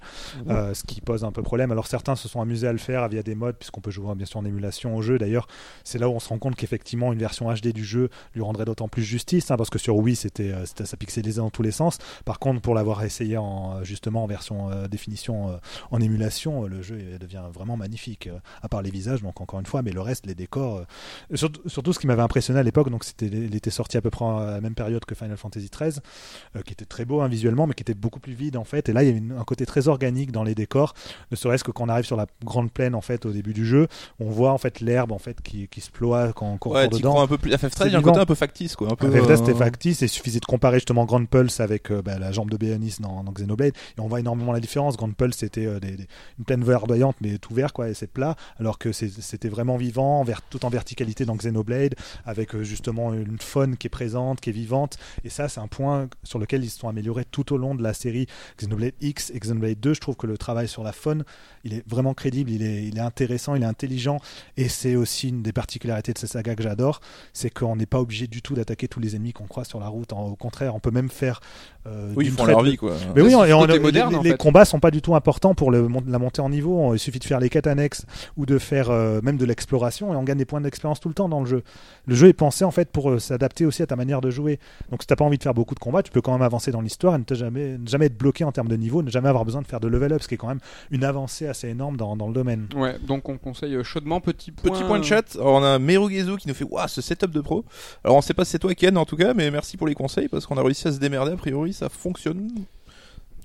euh, 0.50 0.74
ce 0.74 0.84
qui 0.84 1.00
pose 1.02 1.24
un 1.24 1.32
peu 1.32 1.42
problème. 1.42 1.72
Alors, 1.72 1.88
certains 1.88 2.16
se 2.16 2.28
sont 2.28 2.42
amusés 2.42 2.68
à 2.68 2.72
le 2.74 2.78
faire 2.78 3.08
via 3.08 3.24
des 3.24 3.36
modes, 3.36 3.56
puisqu'on 3.58 3.80
peut 3.82 3.92
jouer 3.92 4.14
bien 4.16 4.26
sûr 4.26 4.40
en 4.40 4.46
émulation 4.46 4.96
au 4.96 5.02
jeu. 5.02 5.18
D'ailleurs, 5.18 5.48
c'est 5.84 5.98
là 5.98 6.10
où 6.10 6.14
on 6.14 6.20
se 6.20 6.28
rend 6.30 6.38
compte 6.40 6.56
qu'effectivement, 6.56 7.14
une 7.14 7.20
version 7.20 7.52
HD 7.54 7.68
du 7.72 7.86
jeu 7.86 8.10
lui 8.36 8.42
rendrait 8.42 8.66
d'autant 8.66 8.88
plus 8.90 9.04
justice, 9.04 9.50
hein, 9.52 9.56
parce 9.58 9.70
que 9.70 9.80
sur 9.80 9.96
Wii, 9.98 10.16
c'était 10.16 10.52
euh, 10.52 10.66
c'était- 10.66 10.86
ça 10.86 10.98
pixelisait 10.98 11.40
dans 11.40 11.50
tous 11.50 11.64
les 11.64 11.72
sens. 11.72 11.98
Par 12.26 12.40
contre, 12.40 12.60
pour 12.62 12.76
l'avoir 12.76 13.04
essayé 13.04 13.38
en, 13.38 13.78
euh, 13.78 13.84
justement 13.84 14.24
en 14.24 14.28
version 14.28 14.70
euh, 14.72 14.88
définition 14.88 15.50
euh, 15.52 15.58
en 15.92 16.02
émulation, 16.02 16.66
euh, 16.66 16.68
le 16.68 16.82
jeu 16.82 16.98
devient 17.20 17.44
vraiment 17.54 17.78
magnifique, 17.78 18.28
euh, 18.28 18.40
à 18.62 18.68
part 18.68 18.82
les 18.82 18.92
visages, 18.92 19.22
donc 19.22 19.40
encore 19.40 19.60
une 19.60 19.66
fois, 19.66 19.82
mais 19.82 19.92
le 19.92 20.01
reste, 20.02 20.26
les 20.26 20.36
décors. 20.36 20.78
euh, 21.32 21.36
surtout, 21.36 21.62
surtout, 21.68 21.94
ce 21.94 22.00
qui 22.00 22.08
m'avait 22.08 22.22
impressionné 22.22 22.60
à 22.60 22.64
l'époque, 22.64 22.90
donc 22.90 23.04
c'était, 23.04 23.28
il 23.28 23.56
était 23.56 23.70
sorti 23.72 23.98
à 23.98 24.02
peu 24.02 24.10
près 24.10 24.26
à 24.26 24.52
la 24.52 24.62
même 24.62 24.76
période 24.76 25.04
que 25.06 25.16
Final 25.16 25.38
Fantasy 25.38 25.70
XIII, 25.70 26.00
euh, 26.56 26.62
qui 26.62 26.74
était 26.74 26.86
très 26.86 27.06
beau 27.06 27.22
hein, 27.22 27.28
visuellement, 27.28 27.68
mais 27.68 27.74
qui 27.74 27.82
était 27.84 27.94
beaucoup 27.94 28.20
plus 28.20 28.34
vide 28.34 28.58
en 28.58 28.64
fait. 28.64 28.90
Et 28.90 28.94
là, 28.94 29.04
il 29.04 29.08
y 29.08 29.10
avait 29.10 29.20
une- 29.20 29.32
un 29.38 29.44
côté 29.44 29.66
très 29.66 29.88
organique 29.88 30.32
dans 30.32 30.44
les 30.44 30.56
décors, 30.56 30.94
ne 31.32 31.36
serait-ce 31.36 31.64
que 31.64 31.72
quand 31.72 31.86
on 31.86 31.90
arrive 31.90 32.06
sur 32.06 32.18
la 32.18 32.26
grande 32.44 32.72
plaine 32.72 32.96
en 32.96 33.02
fait 33.02 33.26
au 33.26 33.32
début 33.32 33.54
du 33.54 33.66
jeu, 33.66 33.88
on 34.20 34.30
voit 34.30 34.52
en 34.52 34.58
fait 34.58 34.80
l'herbe 34.80 35.12
en 35.12 35.20
fait 35.20 35.42
qui, 35.42 35.68
qui 35.68 35.82
se 35.82 35.90
ploie 35.92 36.34
quand 36.34 36.46
on 36.52 36.58
court 36.58 36.74
Ouais, 36.74 36.88
dedans. 36.88 37.22
un 37.22 37.28
peu 37.28 37.38
plus. 37.38 37.52
FF13, 37.52 37.72
C'est 37.78 37.86
il 37.88 37.92
y 37.94 37.96
a 37.96 38.00
un 38.00 38.02
côté 38.02 38.20
un 38.20 38.26
peu 38.26 38.36
factice, 38.36 38.76
quoi. 38.76 38.92
Un 38.92 38.96
peu. 38.96 39.08
Avec 39.08 39.28
là, 39.28 39.38
c'était 39.38 39.52
euh, 39.52 39.56
factice, 39.56 40.02
et 40.02 40.08
suffisait 40.08 40.40
de 40.40 40.46
comparer 40.46 40.78
justement 40.78 41.06
Grand 41.06 41.26
Pulse 41.26 41.60
avec 41.60 41.92
euh, 41.92 42.02
bah, 42.02 42.18
la 42.20 42.32
jambe 42.32 42.50
de 42.50 42.58
Béanis 42.58 42.96
dans, 43.00 43.24
dans 43.24 43.32
Xenoblade, 43.32 43.74
et 43.98 44.02
on 44.02 44.08
voit 44.08 44.20
énormément 44.20 44.52
la 44.52 44.60
différence. 44.60 44.98
Grand 44.98 45.12
Pulse, 45.14 45.38
c'était 45.38 45.66
euh, 45.66 45.80
des- 45.80 45.98
des- 45.98 46.08
une 46.40 46.46
plaine 46.46 46.64
verdoyante, 46.64 47.16
mais 47.22 47.38
tout 47.38 47.54
vert, 47.54 47.74
quoi, 47.74 47.90
et 47.90 47.94
c'est 47.94 48.08
plat, 48.12 48.36
alors 48.60 48.78
que 48.78 48.92
c'était 48.92 49.50
vraiment 49.50 49.78
vivant, 49.82 50.26
tout 50.50 50.64
en 50.66 50.70
verticalité 50.70 51.26
dans 51.26 51.36
Xenoblade, 51.36 51.96
avec 52.26 52.56
euh, 52.56 52.64
justement 52.64 53.14
une 53.14 53.32
une 53.32 53.40
faune 53.40 53.78
qui 53.78 53.88
est 53.88 53.90
présente, 53.90 54.42
qui 54.42 54.50
est 54.50 54.54
vivante. 54.54 54.98
Et 55.24 55.30
ça, 55.30 55.48
c'est 55.48 55.60
un 55.62 55.68
point 55.68 56.08
sur 56.24 56.38
lequel 56.40 56.64
ils 56.64 56.70
se 56.70 56.80
sont 56.80 56.90
améliorés 56.90 57.24
tout 57.26 57.54
au 57.54 57.58
long 57.58 57.76
de 57.76 57.82
la 57.84 57.94
série 57.94 58.28
Xenoblade 58.60 58.94
X 59.02 59.32
et 59.34 59.40
Xenoblade 59.40 59.80
2. 59.80 59.94
Je 59.94 60.00
trouve 60.02 60.16
que 60.18 60.28
le 60.28 60.38
travail 60.38 60.68
sur 60.68 60.84
la 60.84 60.92
faune, 60.92 61.24
il 61.64 61.74
est 61.74 61.84
vraiment 61.88 62.14
crédible, 62.14 62.52
il 62.52 62.62
est, 62.64 62.84
il 62.86 62.98
est 62.98 63.02
intéressant, 63.02 63.56
il 63.56 63.64
est 63.64 63.66
intelligent. 63.66 64.20
Et 64.58 64.68
c'est 64.70 64.96
aussi 64.96 65.30
une 65.30 65.42
des 65.44 65.54
particularités 65.54 66.12
de 66.14 66.18
cette 66.18 66.30
saga 66.32 66.56
que 66.56 66.64
j'adore, 66.64 67.00
c'est 67.34 67.50
qu'on 67.50 67.76
n'est 67.78 67.86
pas 67.86 68.00
obligé 68.00 68.28
du 68.28 68.42
tout 68.42 68.54
d'attaquer 68.54 68.88
tous 68.88 69.00
les 69.00 69.16
ennemis 69.16 69.34
qu'on 69.34 69.48
croise 69.48 69.68
sur 69.68 69.80
la 69.80 69.88
route. 69.88 70.12
En- 70.14 70.26
au 70.28 70.36
contraire, 70.36 70.76
on 70.76 70.80
peut 70.80 70.92
même 70.92 71.10
faire. 71.10 71.40
euh, 71.88 72.14
Oui, 72.16 72.26
ils 72.28 72.32
font 72.32 72.46
leur 72.46 72.62
vie 72.64 72.78
quoi. 72.78 72.96
mais 73.16 73.22
oui, 73.22 73.34
on- 73.34 73.44
les- 73.44 73.80
moderne, 73.80 74.12
les, 74.12 74.18
en 74.18 74.22
les 74.22 74.32
fait. 74.32 74.38
combats 74.38 74.66
sont 74.66 74.80
pas 74.80 74.92
du 74.92 75.02
tout 75.02 75.16
importants 75.16 75.56
pour 75.56 75.72
le 75.72 75.88
la 76.08 76.20
montée 76.20 76.42
en 76.42 76.50
niveau. 76.50 76.94
Il 76.94 77.00
suffit 77.00 77.18
de 77.20 77.24
faire 77.24 77.40
les 77.40 77.50
quêtes 77.50 77.66
annexes 77.68 78.06
ou 78.38 78.46
de 78.46 78.60
faire 78.60 78.92
euh, 78.92 79.20
même 79.24 79.38
de 79.38 79.46
l'exploration 79.46 79.71
et 79.78 80.04
on 80.16 80.24
gagne 80.24 80.38
des 80.38 80.46
points 80.46 80.62
d'expérience 80.62 81.00
tout 81.00 81.08
le 81.08 81.14
temps 81.14 81.30
dans 81.30 81.40
le 81.40 81.46
jeu. 81.46 81.64
Le 82.06 82.16
jeu 82.16 82.28
est 82.28 82.34
pensé 82.34 82.64
en 82.66 82.72
fait 82.72 82.90
pour 82.90 83.10
euh, 83.10 83.20
s'adapter 83.20 83.66
aussi 83.66 83.82
à 83.82 83.88
ta 83.88 83.96
manière 83.96 84.22
de 84.22 84.30
jouer. 84.30 84.60
Donc 84.90 85.02
si 85.02 85.08
t'as 85.08 85.16
pas 85.16 85.26
envie 85.26 85.38
de 85.38 85.44
faire 85.44 85.54
beaucoup 85.54 85.76
de 85.76 85.80
combats, 85.80 86.04
tu 86.04 86.12
peux 86.12 86.22
quand 86.22 86.32
même 86.34 86.42
avancer 86.42 86.72
dans 86.72 86.82
l'histoire 86.82 87.16
et 87.16 87.18
ne 87.18 87.36
jamais, 87.36 87.78
ne 87.78 87.88
jamais 87.88 88.08
être 88.08 88.18
bloqué 88.18 88.44
en 88.44 88.52
termes 88.52 88.68
de 88.68 88.76
niveau, 88.76 89.02
ne 89.04 89.10
jamais 89.10 89.30
avoir 89.30 89.46
besoin 89.46 89.62
de 89.62 89.68
faire 89.68 89.80
de 89.80 89.88
level 89.88 90.14
up, 90.14 90.22
ce 90.22 90.28
qui 90.28 90.36
est 90.36 90.38
quand 90.38 90.48
même 90.48 90.60
une 90.92 91.04
avancée 91.04 91.48
assez 91.48 91.68
énorme 91.70 91.98
dans, 91.98 92.16
dans 92.16 92.28
le 92.28 92.34
domaine. 92.34 92.68
Ouais, 92.76 92.98
donc 93.00 93.30
on 93.30 93.38
conseille 93.38 93.76
euh, 93.76 93.84
chaudement 93.84 94.20
petit 94.22 94.52
point. 94.52 94.72
Petit 94.72 94.84
point 94.84 95.00
de 95.00 95.04
chat, 95.06 95.36
Alors, 95.36 95.56
on 95.56 95.64
a 95.64 95.80
Merugezu 95.80 96.38
qui 96.38 96.48
nous 96.48 96.54
fait 96.54 96.66
Waouh, 96.66 96.88
ce 96.88 97.02
setup 97.02 97.32
de 97.32 97.42
pro. 97.42 97.66
Alors 98.04 98.18
on 98.18 98.22
sait 98.22 98.34
pas 98.34 98.46
si 98.46 98.52
c'est 98.52 98.60
toi 98.60 98.74
Ken 98.76 98.98
en 98.98 99.06
tout 99.06 99.18
cas, 99.18 99.34
mais 99.34 99.50
merci 99.52 99.78
pour 99.78 99.88
les 99.88 99.96
conseils 99.96 100.28
parce 100.28 100.46
qu'on 100.46 100.58
a 100.58 100.64
réussi 100.64 100.88
à 100.88 100.92
se 100.92 101.00
démerder. 101.00 101.32
A 101.32 101.38
priori, 101.38 101.74
ça 101.74 101.90
fonctionne. 101.90 102.50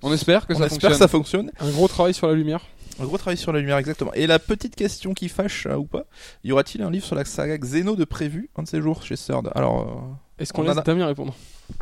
On 0.03 0.13
espère 0.13 0.47
que 0.47 0.53
on 0.53 0.59
ça 0.59 0.67
espère 0.67 0.91
fonctionne. 0.91 0.93
que 0.93 0.97
ça 0.99 1.09
fonctionne. 1.09 1.51
Un 1.61 1.71
gros 1.71 1.89
travail 1.89 2.13
sur 2.15 2.27
la 2.27 2.35
lumière. 2.35 2.61
Un 3.01 3.05
gros 3.05 3.19
travail 3.19 3.37
sur 3.37 3.53
la 3.53 3.61
lumière, 3.61 3.77
exactement. 3.79 4.13
Et 4.15 4.27
la 4.27 4.39
petite 4.39 4.75
question 4.77 5.13
qui 5.15 5.29
fâche 5.29 5.67
hein, 5.67 5.77
ou 5.77 5.85
pas 5.85 6.05
y 6.45 6.53
aura-t-il 6.53 6.83
un 6.83 6.91
livre 6.91 7.05
sur 7.05 7.15
la 7.17 7.25
saga 7.25 7.57
Xeno 7.59 7.95
de 7.97 8.05
prévu 8.05 8.49
un 8.57 8.63
de 8.63 8.69
ces 8.69 8.81
jours 8.81 9.03
chez 9.03 9.17
Third 9.17 9.51
Alors, 9.55 9.81
euh, 9.83 10.43
Est-ce 10.43 10.53
qu'on 10.53 10.63
On 10.63 10.67
en 10.67 10.69
laisse 10.69 10.79
a- 10.79 10.83
Damien 10.83 11.07
répondre 11.07 11.35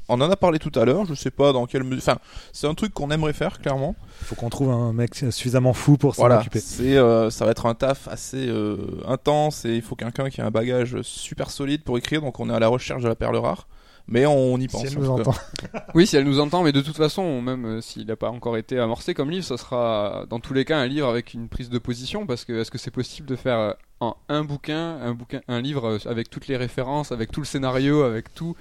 on 0.09 0.18
en 0.22 0.31
a 0.31 0.37
parlé 0.37 0.59
tout 0.59 0.72
à 0.81 0.87
l'heure. 0.87 1.05
Je 1.05 1.12
sais 1.12 1.31
pas 1.31 1.53
dans 1.53 1.66
quelle 1.66 1.85
mesure. 1.85 1.98
Enfin, 2.03 2.18
c'est 2.55 2.66
un 2.66 2.72
truc 2.72 2.94
qu'on 2.94 3.11
aimerait 3.11 3.35
faire 3.35 3.59
clairement. 3.61 3.94
Il 4.22 4.27
faut 4.29 4.35
qu'on 4.35 4.48
trouve 4.48 4.70
un 4.70 4.94
mec 4.94 5.14
suffisamment 5.14 5.74
fou 5.74 5.98
pour 5.98 6.14
s'en 6.14 6.22
Voilà, 6.22 6.38
occuper. 6.40 6.59
c'est 6.61 6.96
euh, 6.96 7.29
ça 7.29 7.44
va 7.44 7.50
être 7.50 7.66
un 7.66 7.74
taf 7.74 8.09
assez 8.09 8.48
euh, 8.48 8.79
intense 9.07 9.66
et 9.66 9.74
il 9.77 9.83
faut 9.83 9.94
quelqu'un 9.94 10.31
qui 10.31 10.40
a 10.40 10.46
un 10.46 10.50
bagage 10.50 11.03
super 11.03 11.50
solide 11.50 11.83
pour 11.83 11.98
écrire. 11.98 12.22
Donc 12.22 12.40
on 12.40 12.48
est 12.48 12.55
à 12.55 12.59
la 12.61 12.68
recherche 12.68 13.03
de 13.03 13.09
la 13.09 13.14
perle 13.14 13.37
rare, 13.37 13.68
mais 14.06 14.26
on 14.26 14.58
y 14.58 14.68
pense. 14.68 14.82
Si 14.82 14.86
elle 14.88 14.98
en 14.98 15.00
nous 15.00 15.16
tout 15.16 15.22
cas. 15.24 15.30
entend. 15.30 15.80
Oui, 15.94 16.06
si 16.06 16.16
elle 16.16 16.24
nous 16.24 16.40
entend, 16.40 16.62
mais 16.62 16.72
de 16.72 16.80
toute 16.80 16.96
façon, 16.96 17.40
même 17.40 17.64
euh, 17.64 17.80
s'il 17.80 18.06
n'a 18.06 18.16
pas 18.16 18.30
encore 18.30 18.56
été 18.56 18.78
amorcé 18.78 19.14
comme 19.14 19.30
livre, 19.30 19.44
ça 19.44 19.56
sera 19.56 20.26
dans 20.28 20.40
tous 20.40 20.54
les 20.54 20.64
cas 20.64 20.78
un 20.78 20.86
livre 20.86 21.08
avec 21.08 21.34
une 21.34 21.48
prise 21.48 21.70
de 21.70 21.78
position, 21.78 22.26
parce 22.26 22.44
que 22.44 22.52
est-ce 22.60 22.70
que 22.70 22.78
c'est 22.78 22.90
possible 22.90 23.28
de 23.28 23.36
faire 23.36 23.58
euh, 23.58 23.72
en 24.00 24.16
un 24.28 24.44
bouquin, 24.44 24.98
un 25.00 25.14
bouquin, 25.14 25.40
un 25.48 25.61
livre 25.61 25.87
euh, 25.88 26.11
avec 26.11 26.28
toutes 26.28 26.48
les 26.48 26.57
références, 26.57 27.12
avec 27.12 27.30
tout 27.30 27.40
le 27.40 27.46
scénario, 27.46 28.02
avec 28.02 28.35
tout, 28.35 28.54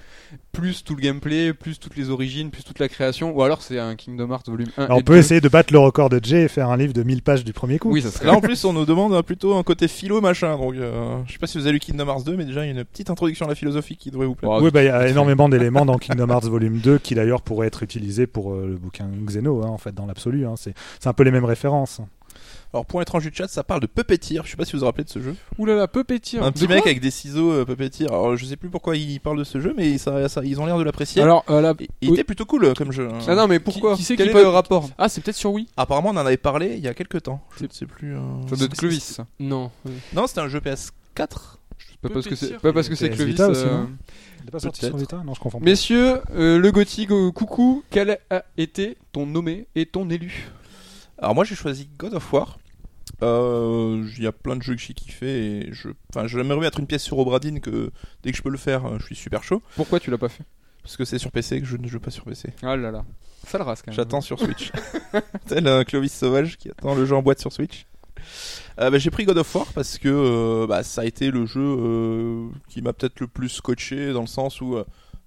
plus 0.52 0.84
tout 0.84 0.94
le 0.94 1.02
gameplay, 1.02 1.52
plus 1.52 1.78
toutes 1.80 1.96
les 1.96 2.08
origines, 2.08 2.50
plus 2.50 2.62
toute 2.62 2.78
la 2.78 2.88
création, 2.88 3.32
ou 3.36 3.42
alors 3.42 3.60
c'est 3.60 3.78
un 3.78 3.96
Kingdom 3.96 4.30
Hearts 4.30 4.48
volume 4.48 4.68
1 4.78 4.84
Alors, 4.84 4.96
et 4.96 5.00
on 5.00 5.04
peut 5.04 5.14
2. 5.14 5.18
essayer 5.18 5.40
de 5.40 5.48
battre 5.48 5.72
le 5.72 5.80
record 5.80 6.08
de 6.08 6.20
Jay 6.22 6.42
et 6.44 6.48
faire 6.48 6.70
un 6.70 6.76
livre 6.76 6.92
de 6.92 7.02
1000 7.02 7.22
pages 7.22 7.44
du 7.44 7.52
premier 7.52 7.78
coup. 7.78 7.90
Oui, 7.90 8.00
ça 8.00 8.10
serait. 8.10 8.26
Là 8.26 8.34
en 8.34 8.40
plus 8.40 8.64
on 8.64 8.72
nous 8.72 8.86
demande 8.86 9.12
euh, 9.12 9.22
plutôt 9.22 9.54
un 9.56 9.62
côté 9.64 9.88
philo 9.88 10.20
machin. 10.20 10.56
Donc 10.56 10.74
euh, 10.74 11.20
je 11.26 11.32
sais 11.32 11.38
pas 11.38 11.46
si 11.48 11.58
vous 11.58 11.64
avez 11.66 11.72
lu 11.74 11.80
Kingdom 11.80 12.06
Hearts 12.06 12.24
2, 12.24 12.36
mais 12.36 12.44
déjà 12.44 12.64
il 12.64 12.72
y 12.72 12.76
a 12.76 12.78
une 12.78 12.84
petite 12.84 13.10
introduction 13.10 13.46
à 13.46 13.48
la 13.48 13.54
philosophie 13.56 13.96
qui 13.96 14.10
devrait 14.10 14.26
vous 14.26 14.36
plaire. 14.36 14.52
Oui, 14.62 14.70
bah, 14.70 14.82
il 14.82 14.86
y 14.86 14.90
a 14.90 15.08
énormément 15.08 15.48
d'éléments 15.48 15.84
dans 15.84 15.98
Kingdom 15.98 16.28
Hearts 16.30 16.44
Volume 16.46 16.78
2 16.78 16.98
qui 16.98 17.14
d'ailleurs 17.14 17.42
pourraient 17.42 17.66
être 17.66 17.82
utilisés 17.82 18.26
pour 18.26 18.52
euh, 18.54 18.66
le 18.68 18.76
bouquin 18.76 19.08
Xeno, 19.26 19.62
hein, 19.64 19.68
en 19.68 19.78
fait, 19.78 19.92
dans 19.94 20.06
l'absolu. 20.06 20.46
hein. 20.46 20.54
C'est 20.56 20.74
un 21.06 21.12
peu 21.12 21.24
les 21.24 21.32
mêmes 21.32 21.44
références. 21.44 22.00
Alors 22.74 22.84
pour 22.84 23.00
étrange 23.00 23.22
du 23.22 23.30
chat, 23.32 23.46
ça 23.46 23.62
parle 23.62 23.80
de 23.80 23.86
Puppeteer. 23.86 24.42
Je 24.44 24.50
sais 24.50 24.56
pas 24.56 24.64
si 24.64 24.72
vous 24.72 24.80
vous 24.80 24.84
rappelez 24.86 25.04
de 25.04 25.08
ce 25.08 25.20
jeu. 25.20 25.36
Ouh 25.58 25.64
là 25.64 25.76
là, 25.76 25.82
un 25.84 25.86
petit 25.86 26.66
mec 26.66 26.84
avec 26.84 27.00
des 27.00 27.12
ciseaux 27.12 27.52
euh, 27.52 27.64
Puppeteer. 27.64 28.08
Alors 28.08 28.36
je 28.36 28.44
sais 28.44 28.56
plus 28.56 28.68
pourquoi 28.68 28.96
il 28.96 29.20
parle 29.20 29.38
de 29.38 29.44
ce 29.44 29.60
jeu, 29.60 29.72
mais 29.76 29.96
ça, 29.96 30.28
ça- 30.28 30.42
ils 30.44 30.60
ont 30.60 30.66
l'air 30.66 30.76
de 30.76 30.82
l'apprécier. 30.82 31.22
Alors, 31.22 31.44
euh, 31.50 31.60
là- 31.60 31.72
il 32.00 32.08
oui. 32.10 32.14
était 32.14 32.24
plutôt 32.24 32.44
cool 32.46 32.64
euh, 32.64 32.74
comme 32.74 32.90
jeu. 32.90 33.08
hein. 33.12 33.18
Ah 33.28 33.36
non, 33.36 33.46
mais 33.46 33.60
pourquoi 33.60 33.92
Qui- 33.92 33.98
qui 33.98 34.02
c'est 34.04 34.16
Quel 34.16 34.26
qui 34.26 34.30
est 34.30 34.34
peut- 34.34 34.42
le 34.42 34.48
rapport 34.48 34.90
Ah, 34.98 35.08
c'est 35.08 35.20
peut-être 35.22 35.36
sur 35.36 35.52
Wii 35.52 35.68
Apparemment 35.76 36.08
on 36.10 36.16
en 36.16 36.26
avait 36.26 36.36
parlé 36.36 36.74
il 36.76 36.80
y 36.82 36.88
a 36.88 36.94
quelques 36.94 37.22
temps. 37.22 37.40
Je 37.58 37.64
ne 37.64 37.70
sais 37.70 37.86
plus. 37.86 38.16
euh, 38.16 38.20
Ça 38.50 38.56
doit 38.56 38.66
être 38.66 38.76
Clovis. 38.76 39.04
ça. 39.04 39.26
Non. 39.38 39.70
Non, 40.12 40.26
c'était 40.26 40.40
un 40.40 40.48
jeu 40.48 40.58
PS4. 40.60 41.58
Pas 42.02 42.08
parce 42.10 42.26
que 42.26 42.34
c'est 42.34 42.46
Puppeteer. 42.48 42.60
pas 42.60 42.72
parce 42.72 42.88
que 42.88 42.96
c'est 42.96 43.08
PS 43.08 43.14
Clovis. 43.16 43.32
Vita 43.34 43.48
aussi, 43.50 43.62
euh, 43.64 43.70
non 43.70 43.88
Il 44.42 44.48
est 44.48 44.50
pas 44.50 44.58
sorti 44.58 44.80
sur 44.80 44.88
Peut-être. 44.90 45.00
Vita 45.00 45.22
Non, 45.24 45.32
je 45.32 45.40
confonds. 45.40 45.60
pas. 45.60 45.64
Messieurs, 45.64 46.18
euh, 46.34 46.58
le 46.58 46.72
Gothic, 46.72 47.10
euh, 47.12 47.30
coucou, 47.30 47.84
quel 47.90 48.18
a 48.30 48.42
été 48.58 48.96
ton 49.12 49.26
nommé 49.26 49.68
et 49.76 49.86
ton 49.86 50.10
élu 50.10 50.50
Alors 51.18 51.34
moi 51.36 51.44
j'ai 51.44 51.54
choisi 51.54 51.88
God 51.96 52.14
of 52.14 52.32
War. 52.32 52.58
Euh, 53.22 54.04
Il 54.16 54.22
y 54.22 54.26
a 54.26 54.32
plein 54.32 54.56
de 54.56 54.62
jeux 54.62 54.74
que 54.74 54.80
j'ai 54.80 54.94
kiffé 54.94 55.26
et 55.66 55.72
je, 55.72 55.88
enfin, 56.10 56.26
j'aimerais 56.26 56.58
mettre 56.60 56.80
une 56.80 56.86
pièce 56.86 57.02
sur 57.02 57.18
Obradine 57.18 57.60
que 57.60 57.90
dès 58.22 58.30
que 58.32 58.36
je 58.36 58.42
peux 58.42 58.50
le 58.50 58.58
faire, 58.58 58.86
euh, 58.86 58.98
je 58.98 59.06
suis 59.06 59.16
super 59.16 59.42
chaud 59.44 59.62
Pourquoi 59.76 60.00
tu 60.00 60.10
l'as 60.10 60.18
pas 60.18 60.28
fait? 60.28 60.44
Parce 60.82 60.96
que 60.96 61.04
c'est 61.04 61.18
sur 61.18 61.30
PC 61.30 61.60
que 61.60 61.66
je 61.66 61.76
ne 61.76 61.86
joue 61.88 62.00
pas 62.00 62.10
sur 62.10 62.24
PC. 62.24 62.50
Ah 62.62 62.76
là 62.76 62.90
là. 62.90 63.04
Ça 63.46 63.58
le 63.58 63.64
rase 63.64 63.80
quand 63.82 63.90
même. 63.90 63.96
J'attends 63.96 64.20
sur 64.20 64.38
Switch. 64.38 64.70
Tel 65.46 65.66
un 65.66 65.84
Clovis 65.84 66.12
sauvage 66.12 66.58
qui 66.58 66.68
attend 66.70 66.94
le 66.94 67.06
jeu 67.06 67.14
en 67.14 67.22
boîte 67.22 67.40
sur 67.40 67.52
Switch. 67.52 67.86
Euh, 68.80 68.90
bah, 68.90 68.98
j'ai 68.98 69.10
pris 69.10 69.24
God 69.24 69.38
of 69.38 69.54
War 69.54 69.66
parce 69.74 69.98
que 69.98 70.08
euh, 70.08 70.66
bah, 70.66 70.82
ça 70.82 71.02
a 71.02 71.04
été 71.04 71.30
le 71.30 71.46
jeu 71.46 72.48
qui 72.68 72.82
m'a 72.82 72.92
peut-être 72.92 73.20
le 73.20 73.26
plus 73.28 73.48
scotché 73.48 74.12
dans 74.12 74.20
le 74.22 74.26
sens 74.26 74.60
où 74.60 74.76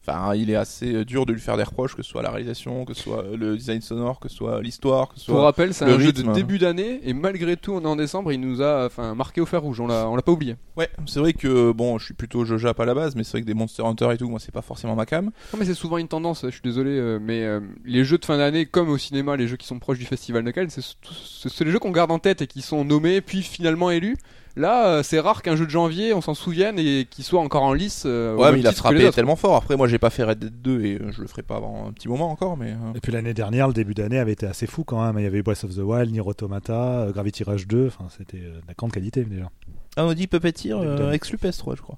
Enfin, 0.10 0.36
il 0.36 0.50
est 0.50 0.56
assez 0.56 0.94
euh, 0.94 1.06
dur 1.06 1.26
de 1.26 1.34
lui 1.34 1.42
faire 1.42 1.58
des 1.58 1.64
reproches, 1.64 1.96
que 1.96 2.02
ce 2.02 2.10
soit 2.10 2.22
la 2.22 2.30
réalisation, 2.32 2.86
que 2.86 2.94
ce 2.94 3.04
soit 3.04 3.26
le 3.36 3.58
design 3.58 3.82
sonore, 3.82 4.20
que 4.22 4.30
ce 4.30 4.36
soit 4.38 4.62
l'histoire, 4.62 5.10
que 5.10 5.20
ce 5.20 5.26
Pour 5.26 5.36
soit. 5.36 5.44
rappel, 5.44 5.74
c'est 5.74 5.84
un 5.86 6.00
jeu 6.00 6.14
de 6.14 6.22
début 6.34 6.58
d'année 6.60 7.02
et 7.04 7.14
malgré 7.14 7.58
tout, 7.58 7.74
on 7.74 7.82
est 7.82 7.88
en 7.88 7.96
décembre, 7.98 8.32
il 8.32 8.40
nous 8.40 8.62
a 8.62 8.86
enfin 8.86 9.16
marqué 9.16 9.42
au 9.42 9.46
fer 9.46 9.62
rouge. 9.62 9.80
On 9.82 9.88
l'a, 9.88 10.08
on 10.08 10.16
l'a 10.16 10.22
pas 10.22 10.32
oublié. 10.32 10.56
Ouais, 10.78 10.90
c'est 11.08 11.20
vrai 11.20 11.34
que 11.34 11.72
bon, 11.72 11.98
je 11.98 12.06
suis 12.06 12.14
plutôt 12.14 12.46
jeu 12.46 12.58
Jap 12.58 12.80
à 12.80 12.86
la 12.86 12.94
base, 12.94 13.16
mais 13.16 13.24
c'est 13.24 13.32
vrai 13.32 13.42
que 13.42 13.48
des 13.48 13.54
Monster 13.54 13.84
Hunter 13.84 14.10
et 14.14 14.18
tout, 14.18 14.30
moi 14.30 14.40
c'est 14.40 14.54
pas 14.54 14.62
forcément 14.62 14.96
ma 14.96 15.06
cam. 15.06 15.26
Non 15.26 15.60
mais 15.60 15.66
c'est 15.66 15.74
souvent 15.74 15.98
une 15.98 16.08
tendance. 16.08 16.44
Je 16.46 16.52
suis 16.52 16.62
désolé, 16.64 16.92
euh, 16.92 17.20
mais 17.22 17.44
euh, 17.44 17.60
les 17.84 18.06
jeux 18.06 18.18
de 18.18 18.26
fin 18.26 18.38
d'année, 18.38 18.66
comme 18.66 18.90
au 18.90 18.98
cinéma, 18.98 19.36
les 19.36 19.48
jeux 19.48 19.58
qui 19.58 19.68
sont 19.68 19.80
proches 19.80 20.00
du 20.00 20.06
festival 20.06 20.44
de 20.44 20.52
Cannes, 20.52 20.70
c'est 20.70 21.64
les 21.66 21.72
jeux 21.72 21.80
qu'on 21.80 21.92
garde 21.92 22.12
en 22.12 22.20
tête 22.20 22.42
et 22.42 22.48
qui 22.48 22.62
sont 22.62 22.86
nommés 22.86 23.20
puis 23.22 23.42
finalement 23.42 23.92
élus. 23.92 24.16
Là, 24.58 24.88
euh, 24.88 25.04
c'est 25.04 25.20
rare 25.20 25.42
qu'un 25.44 25.56
jeu 25.56 25.66
de 25.66 25.70
janvier, 25.72 26.14
on 26.14 26.22
s'en 26.22 26.34
souvienne 26.34 26.80
et 26.80 27.06
qu'il 27.10 27.24
soit 27.24 27.40
encore 27.40 27.64
en 27.64 27.74
lice. 27.74 28.04
euh, 28.06 28.36
Ouais, 28.36 28.52
mais 28.52 28.60
il 28.60 28.68
a 28.68 28.72
frappé 28.72 29.10
tellement 29.12 29.36
fort. 29.36 29.56
Après, 29.56 29.78
moi 29.78 29.88
j'ai 29.88 30.00
pas 30.00 30.10
fait 30.10 30.24
Red 30.24 30.40
Dead 30.40 30.62
2 30.62 30.82
et 30.86 30.96
euh, 30.96 31.12
je 31.12 31.22
le 31.22 31.28
ferai 31.28 31.44
pas 31.44 31.58
avant 31.58 31.88
un 31.88 31.92
petit 31.92 32.08
moment 32.10 32.32
encore, 32.32 32.58
mais. 32.58 32.76
Et 32.96 33.00
puis 33.00 33.12
l'année 33.12 33.34
dernière, 33.36 33.68
le 33.68 33.74
début 33.74 33.94
d'année 33.94 34.18
avait 34.20 34.32
été 34.34 34.46
assez 34.48 34.66
fou 34.68 34.84
quand 34.84 35.06
même. 35.06 35.18
Il 35.20 35.24
y 35.24 35.28
avait 35.28 35.42
Breath 35.44 35.64
of 35.64 35.76
the 35.76 35.80
Wild, 35.84 36.12
Nier 36.12 36.22
Automata, 36.22 37.08
Gravity 37.14 37.44
Rush 37.44 37.68
2. 37.68 37.88
Enfin, 37.88 38.08
c'était 38.18 38.38
de 38.40 38.54
la 38.68 38.74
grande 38.76 38.92
qualité 38.92 39.24
déjà. 39.24 39.50
Ah, 39.96 40.06
on 40.06 40.14
dit 40.14 40.28
Puppeteer, 40.28 40.74
euh, 40.80 40.98
d'année. 40.98 41.14
exclu 41.16 41.38
PS3, 41.38 41.76
je 41.78 41.82
crois. 41.82 41.98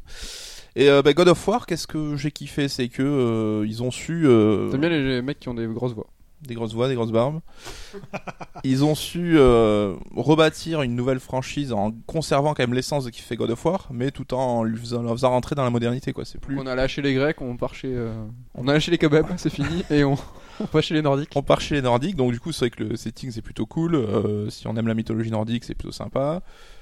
Et 0.75 0.89
euh, 0.89 1.01
bah, 1.01 1.13
God 1.13 1.29
of 1.29 1.47
War, 1.47 1.65
qu'est-ce 1.65 1.87
que 1.87 2.15
j'ai 2.15 2.31
kiffé? 2.31 2.67
C'est 2.67 2.87
que 2.89 3.01
euh, 3.03 3.65
ils 3.67 3.81
ont 3.83 3.91
su. 3.91 4.23
euh, 4.25 4.69
T'aimes 4.69 4.81
bien 4.81 4.89
les 4.89 5.21
mecs 5.21 5.39
qui 5.39 5.49
ont 5.49 5.53
des 5.53 5.65
grosses 5.67 5.93
voix. 5.93 6.07
Des 6.41 6.53
grosses 6.53 6.73
voix, 6.73 6.87
des 6.87 6.95
grosses 6.95 7.11
barbes. 7.11 7.41
Ils 8.63 8.83
ont 8.83 8.95
su 8.95 9.37
euh, 9.37 9.95
rebâtir 10.15 10.81
une 10.81 10.95
nouvelle 10.95 11.19
franchise 11.19 11.71
en 11.73 11.91
conservant 12.07 12.53
quand 12.53 12.63
même 12.63 12.73
l'essence 12.73 13.05
de 13.05 13.09
qui 13.09 13.21
fait 13.21 13.35
God 13.35 13.51
of 13.51 13.65
War, 13.65 13.87
mais 13.91 14.11
tout 14.11 14.33
en 14.33 14.63
lui 14.63 14.77
faisant, 14.77 15.01
leur 15.01 15.13
faisant 15.13 15.29
rentrer 15.29 15.55
dans 15.55 15.63
la 15.63 15.69
modernité, 15.69 16.13
quoi. 16.13 16.25
C'est 16.25 16.39
plus. 16.39 16.57
On 16.59 16.65
a 16.65 16.75
lâché 16.75 17.01
les 17.01 17.13
Grecs, 17.13 17.41
on 17.41 17.57
part 17.57 17.75
chez, 17.75 17.93
euh, 17.93 18.13
on 18.55 18.67
a 18.67 18.73
lâché 18.73 18.91
les 18.91 18.97
kebabs, 18.97 19.27
c'est 19.37 19.49
fini, 19.49 19.83
et 19.89 20.03
on, 20.03 20.17
on 20.59 20.65
part 20.65 20.83
chez 20.83 20.93
les 20.93 21.01
Nordiques. 21.01 21.31
On 21.35 21.43
part 21.43 21.61
chez 21.61 21.75
les 21.75 21.81
Nordiques, 21.81 22.15
donc 22.15 22.31
du 22.31 22.39
coup 22.39 22.51
c'est 22.51 22.65
vrai 22.65 22.69
que 22.69 22.83
le 22.83 22.95
setting 22.95 23.31
c'est 23.31 23.41
plutôt 23.41 23.65
cool. 23.65 23.95
Euh, 23.95 24.49
si 24.49 24.67
on 24.67 24.75
aime 24.75 24.87
la 24.87 24.93
mythologie 24.93 25.31
nordique, 25.31 25.63
c'est 25.63 25.75
plutôt 25.75 25.93
sympa. 25.93 26.41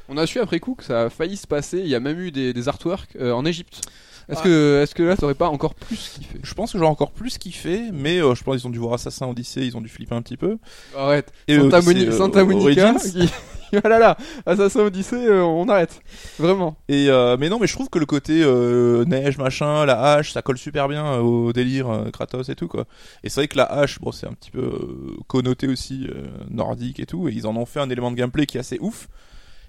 On 0.10 0.18
a 0.18 0.26
su 0.26 0.40
après 0.40 0.60
coup 0.60 0.76
que 0.76 0.84
ça 0.84 1.04
a 1.04 1.10
failli 1.10 1.36
se 1.36 1.48
passer. 1.48 1.80
Il 1.80 1.88
y 1.88 1.96
a 1.96 2.00
même 2.00 2.20
eu 2.20 2.32
des, 2.32 2.54
des 2.54 2.68
artworks 2.68 3.16
euh, 3.20 3.34
en 3.34 3.46
Égypte. 3.46 3.82
Est-ce 4.30 4.40
Ah. 4.42 4.44
que, 4.44 4.82
est-ce 4.84 4.94
que 4.96 5.04
là, 5.04 5.16
t'aurais 5.16 5.36
pas 5.36 5.48
encore 5.50 5.74
plus 5.74 6.12
kiffé? 6.16 6.40
Je 6.44 6.54
pense 6.54 6.74
que 6.74 6.78
j'aurais 6.78 6.90
encore 6.92 7.12
plus 7.12 7.38
kiffé, 7.38 7.82
mais 7.94 8.18
euh, 8.20 8.36
je 8.36 8.44
pense 8.44 8.58
qu'ils 8.58 8.68
ont 8.68 8.72
dû 8.72 8.80
voir 8.80 8.94
Assassin 8.96 9.28
Odyssey, 9.28 9.66
ils 9.66 9.78
ont 9.78 9.82
dû 9.82 9.90
flipper 9.90 10.16
un 10.16 10.22
petit 10.22 10.38
peu. 10.38 10.58
Arrête. 10.98 11.32
Et 11.48 11.58
Santa, 11.58 11.78
Odyssey, 11.78 11.94
Moni- 11.94 12.08
euh, 12.08 12.12
Santa 12.18 12.44
Monica. 12.44 12.94
Qui... 12.96 13.30
voilà 13.72 14.00
là, 14.00 14.18
Assassin 14.46 14.82
Odyssey, 14.82 15.16
euh, 15.28 15.44
on 15.44 15.68
arrête. 15.70 16.02
Vraiment. 16.40 16.76
Et 16.90 17.08
euh, 17.10 17.38
mais 17.40 17.48
non, 17.50 17.58
mais 17.60 17.68
je 17.68 17.74
trouve 17.74 17.90
que 17.90 18.00
le 18.00 18.06
côté 18.06 18.42
euh, 18.44 19.06
neige, 19.06 19.38
machin, 19.38 19.86
la 19.86 20.02
hache, 20.16 20.34
ça 20.34 20.42
colle 20.42 20.58
super 20.58 20.88
bien 20.90 21.06
euh, 21.06 21.20
au 21.20 21.54
délire 21.54 21.90
euh, 21.90 22.10
Kratos 22.12 22.50
et 22.50 22.56
tout 22.56 22.68
quoi. 22.68 22.86
Et 23.24 23.30
c'est 23.30 23.40
vrai 23.42 23.48
que 23.48 23.58
la 23.58 23.64
hache, 23.66 24.00
bon, 24.00 24.12
c'est 24.12 24.28
un 24.28 24.34
petit 24.34 24.52
peu 24.52 24.60
euh, 24.60 25.16
connoté 25.28 25.68
aussi 25.68 26.06
euh, 26.10 26.26
nordique 26.50 27.00
et 27.00 27.06
tout, 27.06 27.30
et 27.30 27.32
ils 27.34 27.48
en 27.48 27.56
ont 27.56 27.66
fait 27.66 27.80
un 27.80 27.90
élément 27.90 28.12
de 28.12 28.16
gameplay 28.18 28.46
qui 28.46 28.58
est 28.58 28.62
assez 28.62 28.78
ouf. 28.82 29.08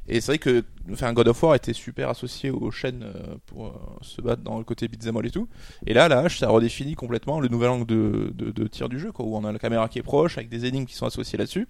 Et 0.09 0.21
c'est 0.21 0.33
vrai 0.33 0.39
que 0.39 0.65
enfin, 0.91 1.13
God 1.13 1.29
of 1.29 1.43
War 1.43 1.55
était 1.55 1.75
super 1.75 2.09
associé 2.09 2.51
aux 2.51 2.71
chaînes 2.71 3.03
euh, 3.05 3.37
pour 3.47 3.67
euh, 3.67 3.73
se 4.01 4.23
battre 4.23 4.43
dans 4.43 4.59
le 4.59 4.65
côté 4.65 4.89
beat'em 4.89 5.15
et 5.23 5.31
tout. 5.31 5.49
Et 5.87 5.93
là, 5.93 6.09
la 6.09 6.21
hache, 6.21 6.39
ça 6.39 6.49
redéfinit 6.49 6.95
complètement 6.95 7.41
le 7.41 7.49
nouvel 7.49 7.69
angle 7.69 7.87
de, 7.87 8.33
de, 8.35 8.51
de 8.51 8.67
tir 8.67 8.89
du 8.89 8.99
jeu, 8.99 9.13
quoi, 9.13 9.27
où 9.27 9.37
on 9.37 9.45
a 9.45 9.53
la 9.53 9.59
caméra 9.59 9.89
qui 9.89 9.99
est 9.99 10.03
proche, 10.03 10.39
avec 10.39 10.49
des 10.49 10.65
énigmes 10.65 10.87
qui 10.87 10.95
sont 10.95 11.07
associées 11.07 11.39
là-dessus. 11.39 11.69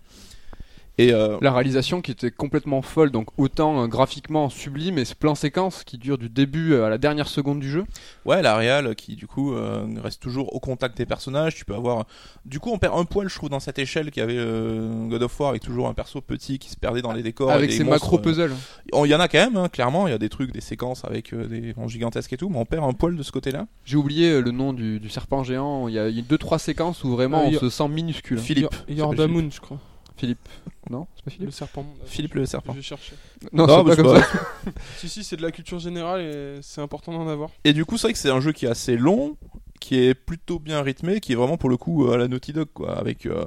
Et 0.98 1.12
euh, 1.12 1.38
La 1.40 1.52
réalisation 1.52 2.00
qui 2.00 2.10
était 2.10 2.30
complètement 2.32 2.82
folle, 2.82 3.10
donc 3.12 3.28
autant 3.38 3.82
euh, 3.82 3.86
graphiquement 3.86 4.48
sublime 4.48 4.98
et 4.98 5.04
ce 5.04 5.14
plan 5.14 5.36
séquence 5.36 5.84
qui 5.84 5.96
dure 5.96 6.18
du 6.18 6.28
début 6.28 6.74
à 6.74 6.88
la 6.88 6.98
dernière 6.98 7.28
seconde 7.28 7.60
du 7.60 7.70
jeu. 7.70 7.84
ouais, 8.24 8.42
la 8.42 8.56
réal 8.56 8.96
qui 8.96 9.14
du 9.14 9.26
coup 9.28 9.54
euh, 9.54 9.86
reste 10.02 10.20
toujours 10.20 10.54
au 10.54 10.58
contact 10.60 10.98
des 10.98 11.06
personnages. 11.06 11.54
Tu 11.54 11.64
peux 11.64 11.74
avoir, 11.74 12.04
du 12.44 12.58
coup, 12.58 12.70
on 12.72 12.78
perd 12.78 12.98
un 12.98 13.04
poil, 13.04 13.28
je 13.28 13.34
trouve, 13.36 13.48
dans 13.48 13.60
cette 13.60 13.78
échelle 13.78 14.10
qu'il 14.10 14.20
y 14.20 14.24
avait 14.24 14.38
euh, 14.38 15.06
God 15.08 15.22
of 15.22 15.38
War 15.40 15.50
avec 15.50 15.62
toujours 15.62 15.86
un 15.88 15.94
perso 15.94 16.20
petit 16.20 16.58
qui 16.58 16.68
se 16.70 16.76
perdait 16.76 17.02
dans 17.02 17.12
les 17.12 17.22
décors. 17.22 17.50
avec 17.52 17.70
ses 17.72 17.84
macro 17.84 18.18
euh, 18.18 18.22
puzzles. 18.22 18.54
Oh, 18.92 19.06
Il 19.06 19.10
y 19.10 19.14
en 19.14 19.20
a 19.20 19.28
quand 19.28 19.38
même, 19.38 19.56
hein, 19.56 19.68
clairement. 19.68 20.08
Il 20.08 20.10
y 20.10 20.14
a 20.14 20.18
des 20.18 20.28
trucs, 20.28 20.52
des 20.52 20.60
séquences 20.60 21.04
avec 21.04 21.32
euh, 21.32 21.46
des 21.46 21.74
monstres 21.76 21.92
gigantesques 21.92 22.32
et 22.32 22.36
tout, 22.36 22.48
mais 22.48 22.58
on 22.58 22.64
perd 22.64 22.82
un 22.84 22.92
poil 22.92 23.14
de 23.16 23.22
ce 23.22 23.30
côté-là. 23.30 23.66
J'ai 23.84 23.96
oublié 23.96 24.30
euh, 24.32 24.40
le 24.40 24.50
nom 24.50 24.72
du, 24.72 24.98
du 24.98 25.08
serpent 25.10 25.44
géant. 25.44 25.86
Il 25.86 25.94
y 25.94 25.98
a, 26.00 26.08
il 26.08 26.16
y 26.16 26.20
a 26.20 26.24
deux 26.24 26.38
trois 26.38 26.58
séquences 26.58 27.04
où 27.04 27.10
vraiment 27.10 27.38
Euh, 27.42 27.50
on 27.52 27.56
a- 27.56 27.60
se 27.60 27.70
sent 27.70 27.88
minuscule. 27.88 28.38
Philippe. 28.38 28.64
Yor- 28.64 28.72
Il 28.88 28.96
s'appelle 28.96 28.98
Yordamoon, 29.18 29.50
je 29.52 29.60
crois. 29.60 29.78
Philippe. 30.18 30.48
Non, 30.90 31.06
c'est 31.16 31.24
pas 31.24 31.30
Le 31.30 31.36
Philippe. 31.36 31.52
serpent. 31.52 31.86
Philippe 32.06 32.34
le 32.34 32.46
serpent. 32.46 32.72
Je 32.72 32.78
vais 32.78 32.82
chercher. 32.82 33.14
Non, 33.52 33.66
Non, 33.66 33.78
c'est 33.84 33.90
pas 33.90 33.96
comme 34.02 34.14
pas- 34.14 34.22
ça. 34.22 34.40
Si, 34.98 35.08
si, 35.08 35.24
c'est 35.24 35.36
de 35.36 35.42
la 35.42 35.50
culture 35.52 35.78
générale 35.78 36.20
et 36.22 36.58
c'est 36.62 36.80
important 36.80 37.12
d'en 37.12 37.28
avoir. 37.28 37.50
Et 37.64 37.72
du 37.72 37.84
coup, 37.84 37.96
c'est 37.96 38.08
vrai 38.08 38.12
que 38.12 38.18
c'est 38.18 38.30
un 38.30 38.40
jeu 38.40 38.52
qui 38.52 38.66
est 38.66 38.68
assez 38.70 38.96
long, 38.96 39.36
qui 39.80 39.98
est 39.98 40.14
plutôt 40.14 40.58
bien 40.58 40.82
rythmé, 40.82 41.20
qui 41.20 41.32
est 41.32 41.36
vraiment 41.36 41.56
pour 41.56 41.70
le 41.70 41.76
coup 41.76 42.06
euh, 42.08 42.14
à 42.14 42.16
la 42.16 42.26
Naughty 42.28 42.52
Dog, 42.52 42.68
quoi, 42.74 42.98
avec 42.98 43.26
euh, 43.26 43.44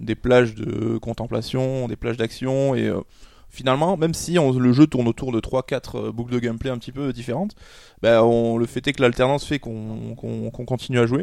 des 0.00 0.14
plages 0.14 0.54
de 0.54 0.96
contemplation, 0.98 1.88
des 1.88 1.96
plages 1.96 2.16
d'action, 2.16 2.74
et 2.74 2.86
euh, 2.86 3.00
finalement, 3.54 3.96
même 3.96 4.12
si 4.14 4.38
on- 4.38 4.52
le 4.52 4.72
jeu 4.72 4.86
tourne 4.86 5.08
autour 5.08 5.32
de 5.32 5.40
3-4 5.40 5.96
euh, 6.08 6.12
boucles 6.12 6.32
de 6.34 6.38
gameplay 6.40 6.70
un 6.70 6.78
petit 6.78 6.92
peu 6.92 7.12
différentes, 7.12 7.54
bah, 8.02 8.24
on, 8.24 8.58
le 8.58 8.66
fait 8.66 8.86
est 8.88 8.92
que 8.92 9.00
l'alternance 9.02 9.44
fait 9.46 9.58
qu'on 9.58 10.14
qu'on- 10.16 10.50
qu'on 10.50 10.64
continue 10.64 10.98
à 10.98 11.06
jouer. 11.06 11.22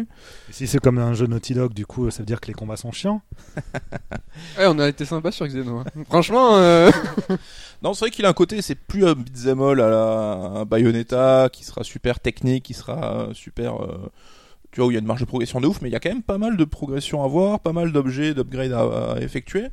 Et 0.50 0.54
si 0.54 0.66
c'est 0.68 0.80
comme 0.80 0.98
un 0.98 1.14
jeu 1.14 1.28
Naughty 1.28 1.54
Dog, 1.54 1.74
du 1.74 1.86
coup, 1.86 2.10
ça 2.10 2.20
veut 2.20 2.26
dire 2.26 2.40
que 2.42 2.48
les 2.48 2.54
combats 2.54 2.78
sont 2.78 2.92
chiants. 2.92 3.22
Ouais, 4.58 4.66
on 4.68 4.80
a 4.80 4.88
été 4.88 5.06
sympa 5.06 5.32
sur 5.32 5.46
Xeno. 5.48 5.80
hein. 5.80 5.86
Franchement, 6.10 6.58
euh, 6.58 6.90
Non, 7.84 7.94
c'est 7.94 8.06
vrai 8.06 8.12
qu'il 8.12 8.26
a 8.26 8.30
un 8.30 8.34
côté, 8.34 8.62
c'est 8.62 8.76
plus 8.76 9.06
un 9.06 9.14
beat'em 9.14 9.62
all 9.62 9.82
à 9.82 9.90
la 9.90 10.02
un 10.62 10.66
Bayonetta, 10.66 11.50
qui 11.52 11.64
sera 11.64 11.84
super 11.84 12.20
technique, 12.20 12.64
qui 12.64 12.74
sera 12.74 13.28
euh, 13.30 13.34
super... 13.34 13.82
euh, 13.82 14.10
tu 14.72 14.80
vois, 14.80 14.88
où 14.88 14.92
il 14.92 14.94
y 14.94 14.98
a 14.98 15.02
une 15.02 15.06
marge 15.08 15.20
de 15.22 15.26
progression 15.26 15.60
de 15.60 15.68
ouf, 15.68 15.82
mais 15.82 15.90
il 15.90 15.92
y 15.92 15.96
a 15.96 16.00
quand 16.00 16.10
même 16.10 16.22
pas 16.24 16.38
mal 16.38 16.56
de 16.56 16.64
progression 16.64 17.24
à 17.24 17.28
voir, 17.28 17.60
pas 17.60 17.74
mal 17.74 17.92
d'objets, 17.92 18.34
d'upgrades 18.34 18.72
à, 18.72 19.14
à 19.16 19.20
effectuer. 19.20 19.68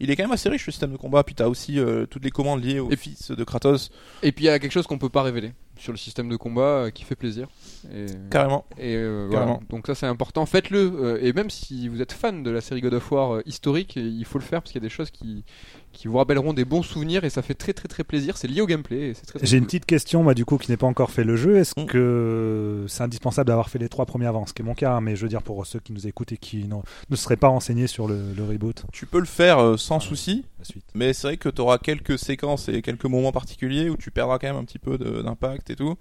Il 0.00 0.10
est 0.10 0.16
quand 0.16 0.24
même 0.24 0.32
assez 0.32 0.48
riche 0.48 0.66
le 0.66 0.72
système 0.72 0.92
de 0.92 0.96
combat, 0.96 1.22
puis 1.24 1.34
t'as 1.34 1.46
aussi 1.46 1.78
euh, 1.78 2.06
toutes 2.06 2.24
les 2.24 2.30
commandes 2.30 2.64
liées 2.64 2.80
au 2.80 2.90
Et- 2.90 2.96
fils 2.96 3.30
de 3.30 3.44
Kratos, 3.44 3.90
et 4.22 4.32
puis 4.32 4.44
il 4.44 4.48
y 4.48 4.50
a 4.50 4.58
quelque 4.58 4.72
chose 4.72 4.86
qu'on 4.86 4.98
peut 4.98 5.08
pas 5.10 5.22
révéler 5.22 5.52
sur 5.78 5.92
le 5.92 5.98
système 5.98 6.28
de 6.28 6.36
combat 6.36 6.62
euh, 6.62 6.90
qui 6.90 7.04
fait 7.04 7.16
plaisir. 7.16 7.48
Et, 7.94 8.06
carrément. 8.30 8.64
et, 8.78 8.94
euh, 8.96 9.26
voilà. 9.30 9.46
Carrément. 9.46 9.62
Donc 9.70 9.86
ça 9.86 9.94
c'est 9.94 10.06
important. 10.06 10.44
Faites-le. 10.46 11.18
et 11.22 11.32
même 11.32 11.50
si 11.50 11.88
vous 11.88 12.00
êtes 12.02 12.12
fan 12.12 12.42
de 12.42 12.50
la 12.50 12.60
série 12.60 12.80
God 12.80 12.94
of 12.94 13.12
War 13.12 13.40
historique, 13.46 13.96
il 13.96 14.24
faut 14.24 14.38
le 14.38 14.44
faire 14.44 14.60
parce 14.62 14.72
qu'il 14.72 14.80
y 14.82 14.84
a 14.84 14.88
des 14.88 14.94
choses 14.94 15.10
qui 15.10 15.44
qui 15.92 16.06
vous 16.08 16.16
rappelleront 16.18 16.52
des 16.52 16.64
bons 16.64 16.82
souvenirs 16.82 17.24
et 17.24 17.30
ça 17.30 17.42
fait 17.42 17.54
très 17.54 17.72
très 17.72 17.88
très 17.88 18.04
plaisir. 18.04 18.36
C'est 18.36 18.46
lié 18.48 18.60
au 18.60 18.66
gameplay. 18.66 19.12
très, 19.14 19.38
très 19.38 19.46
J'ai 19.46 19.56
une 19.58 19.64
petite 19.66 19.86
question, 19.86 20.22
moi, 20.22 20.34
du 20.34 20.44
coup, 20.44 20.56
qui 20.56 20.70
n'est 20.70 20.76
pas 20.76 20.86
encore 20.86 21.10
fait 21.10 21.24
le 21.24 21.36
jeu. 21.36 21.56
Est-ce 21.56 21.78
Mm. 21.78 21.86
que 21.86 22.84
c'est 22.88 23.02
indispensable 23.02 23.48
d'avoir 23.48 23.68
fait 23.70 23.78
les 23.78 23.88
trois 23.88 24.06
premiers 24.06 24.26
avant 24.26 24.46
Ce 24.46 24.52
qui 24.54 24.62
est 24.62 24.64
mon 24.64 24.74
cas, 24.74 24.92
hein, 24.94 25.00
mais 25.00 25.16
je 25.16 25.22
veux 25.22 25.28
dire 25.28 25.42
pour 25.42 25.66
ceux 25.66 25.80
qui 25.80 25.92
nous 25.92 26.06
écoutent 26.06 26.32
et 26.32 26.36
qui 26.36 26.64
ne 27.10 27.16
seraient 27.16 27.36
pas 27.36 27.48
renseignés 27.48 27.86
sur 27.88 28.06
le, 28.08 28.32
le 28.36 28.44
reboot, 28.44 28.84
Tu 28.92 29.06
peux 29.06 29.18
le 29.20 29.24
faire 29.26 29.58
euh, 29.58 29.76
sans 29.76 29.96
Ah. 29.96 30.00
souci, 30.00 30.44
la 30.58 30.64
suite. 30.64 30.84
mais 30.94 31.12
c'est 31.12 31.26
vrai 31.26 31.36
que 31.36 31.48
t'auras 31.48 31.78
quelques 31.78 32.18
séquences 32.18 32.68
et 32.68 32.82
quelques 32.82 33.04
moments 33.06 33.32
particuliers 33.32 33.90
où 33.90 33.96
tu 33.96 34.10
perdras 34.10 34.38
quand 34.38 34.46
même 34.48 34.56
un 34.56 34.64
petit 34.64 34.78
peu 34.78 34.96
de- 34.96 35.22
d'impact 35.22 35.70
et 35.70 35.76
tout. 35.76 35.96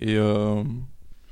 Et 0.00 0.16
euh, 0.16 0.62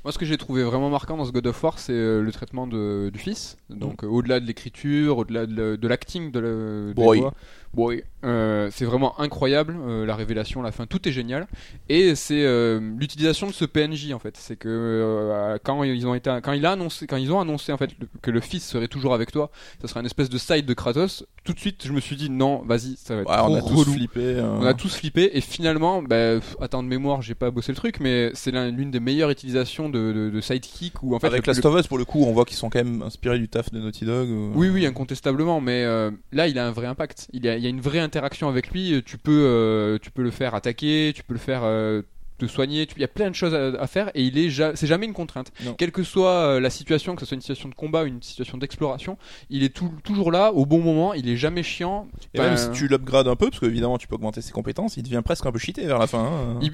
Moi, 0.05 0.11
ce 0.11 0.19
que 0.19 0.25
j'ai 0.27 0.37
trouvé 0.37 0.65
vraiment 0.65 0.91
marquant 0.91 1.17
dans 1.17 1.25
ce 1.25 1.31
God 1.31 1.47
of 1.47 1.63
War, 1.63 1.79
c'est 1.79 1.93
euh, 1.93 2.23
le 2.23 2.33
traitement 2.33 2.67
de, 2.67 3.09
du 3.13 3.21
fils. 3.21 3.57
Donc, 3.71 4.03
euh, 4.03 4.09
au-delà 4.09 4.41
de 4.41 4.47
l'écriture, 4.47 5.19
au-delà 5.19 5.47
de, 5.47 5.77
de 5.77 5.89
l'acting 5.89 6.33
de, 6.33 6.89
des 6.89 6.95
Boy. 7.01 7.21
voix. 7.21 7.35
Boy. 7.75 8.05
Euh, 8.25 8.69
c'est 8.71 8.85
vraiment 8.85 9.19
incroyable. 9.21 9.77
euh, 9.89 10.07
la 10.07 10.15
révélation, 10.15 10.63
la 10.63 10.71
fin, 10.71 10.87
tout 10.87 11.09
est 11.09 11.13
génial. 11.13 11.47
Et 11.89 12.15
c'est 12.15 12.45
euh, 12.45 12.79
l'utilisation 12.99 13.47
de 13.49 13.53
ce 13.53 13.65
PNJ 13.65 14.13
en 14.13 14.19
fait. 14.19 14.37
C'est 14.37 14.57
que 14.57 15.59
quand 15.65 15.83
ils 15.83 16.07
ont 16.07 16.15
été, 16.15 16.31
quand 16.43 16.53
il 16.53 16.65
a 16.67 16.73
annoncé, 16.73 17.07
quand 17.07 17.17
ils 17.17 17.33
ont 17.33 17.41
annoncé 17.41 17.73
en 17.73 17.77
fait 17.79 17.91
le- 17.99 18.07
que 18.21 18.31
le 18.31 18.41
fils 18.41 18.65
serait 18.67 18.89
toujours 18.89 19.15
avec 19.15 19.33
toi, 19.33 19.51
ça 19.81 19.89
serait 19.89 20.01
une 20.01 20.07
espèce 20.07 20.29
de 20.31 20.39
side 20.39 20.67
de 20.67 20.75
Kratos. 20.75 21.25
Tout 21.45 21.53
de 21.53 21.59
suite, 21.59 21.83
je 21.85 21.93
me 21.93 22.01
suis 22.01 22.15
dit 22.17 22.31
non, 22.31 22.63
vas-y, 22.65 22.97
ça 22.97 23.17
va 23.17 23.23
être 23.23 23.31
ouais, 23.31 23.37
trop 23.37 23.53
on 23.53 23.55
a 23.57 23.61
tous 23.61 23.81
relou. 23.81 23.93
flippé. 23.93 24.21
euh, 24.21 24.53
On 24.61 24.65
a 24.67 24.75
tous 24.75 24.95
flippé 24.95 25.31
et 25.37 25.41
finalement, 25.41 26.03
bah, 26.03 26.35
pff, 26.37 26.57
attends 26.61 26.83
de 26.85 26.89
mémoire, 26.89 27.23
j'ai 27.23 27.35
pas 27.35 27.51
bossé 27.51 27.73
le 27.73 27.77
truc, 27.77 27.99
mais 28.01 28.31
c'est 28.35 28.53
l'un- 28.53 28.71
l'une 28.71 28.91
des 28.93 29.01
meilleures 29.01 29.31
utilisations 29.31 29.89
de, 29.89 30.13
de, 30.13 30.31
de 30.31 30.41
sidekick 30.41 31.03
où 31.03 31.15
en 31.17 31.19
fait 31.19 31.27
Avec 31.27 31.47
Last 31.47 31.65
of 31.65 31.81
Us, 31.81 31.87
pour 31.89 31.99
le 31.99 32.05
coup, 32.05 32.23
on 32.25 32.33
voit 32.33 32.45
qu'ils 32.45 32.57
sont 32.57 32.71
quand 32.71 32.85
même 32.85 33.03
inspirés 33.03 33.39
du 33.41 33.49
taf 33.49 33.73
de 33.73 33.81
Naughty 33.81 34.05
Dog. 34.05 34.29
ou- 34.29 34.53
oui, 34.55 34.69
oui, 34.69 34.87
incontestablement, 34.87 35.61
mais 35.61 35.85
là, 36.33 36.47
il 36.47 36.59
a 36.59 36.67
un 36.69 36.71
vrai 36.73 36.87
impact. 36.87 37.27
Il 37.33 37.49
a, 37.49 37.57
y 37.63 37.67
a 37.67 37.71
une 37.71 37.81
vraie 37.81 38.01
interaction 38.01 38.49
avec 38.49 38.71
lui. 38.71 39.03
Tu 39.05 39.19
peux, 39.19 39.45
euh, 39.47 39.99
tu 40.01 40.11
peux 40.11 40.23
le 40.23 40.31
faire 40.31 40.55
attaquer, 40.55 41.13
tu 41.15 41.23
peux 41.23 41.33
le 41.35 41.39
faire 41.41 41.63
euh, 41.65 42.03
te 42.39 42.47
soigner. 42.47 42.87
tu- 42.87 42.95
Il 42.97 43.01
y 43.03 43.05
a 43.05 43.09
plein 43.09 43.31
de 43.31 43.35
choses 43.35 43.55
à, 43.55 43.67
à 43.81 43.87
faire 43.87 44.11
et 44.15 44.23
il 44.25 44.37
est, 44.39 44.51
ja- 44.51 44.75
c'est 44.75 44.87
jamais 44.87 45.07
une 45.07 45.13
contrainte. 45.13 45.53
Non. 45.65 45.75
Quelle 45.75 45.93
que 45.93 46.03
soit 46.03 46.31
euh, 46.31 46.61
la 46.61 46.71
situation, 46.71 47.15
que 47.15 47.21
ce 47.21 47.27
soit 47.27 47.35
une 47.37 47.41
situation 47.41 47.69
de 47.69 47.75
combat 47.75 48.03
ou 48.03 48.07
une 48.07 48.23
situation 48.23 48.59
d'exploration, 48.59 49.17
il 49.51 49.63
est 49.63 49.69
tout- 49.75 49.93
toujours 50.03 50.33
là 50.33 50.53
au 50.53 50.67
bon 50.67 50.81
moment. 50.81 51.15
Il 51.15 51.29
est 51.29 51.37
jamais 51.37 51.63
chiant. 51.63 52.09
Et 52.35 52.39
même 52.41 52.57
si 52.57 52.71
tu 52.73 52.89
l'upgrades 52.89 53.29
un 53.29 53.37
peu, 53.37 53.49
parce 53.51 53.61
qu'évidemment 53.61 53.99
tu 53.99 54.09
peux 54.09 54.15
augmenter 54.17 54.41
ses 54.43 54.53
compétences, 54.53 54.97
il 54.97 55.03
devient 55.05 55.23
presque 55.25 55.47
un 55.47 55.53
peu 55.53 55.59
cheaté 55.59 55.87
vers 55.87 55.99
la 55.99 56.07
fin. 56.07 56.25
hein. 56.25 56.59
Il- 56.63 56.73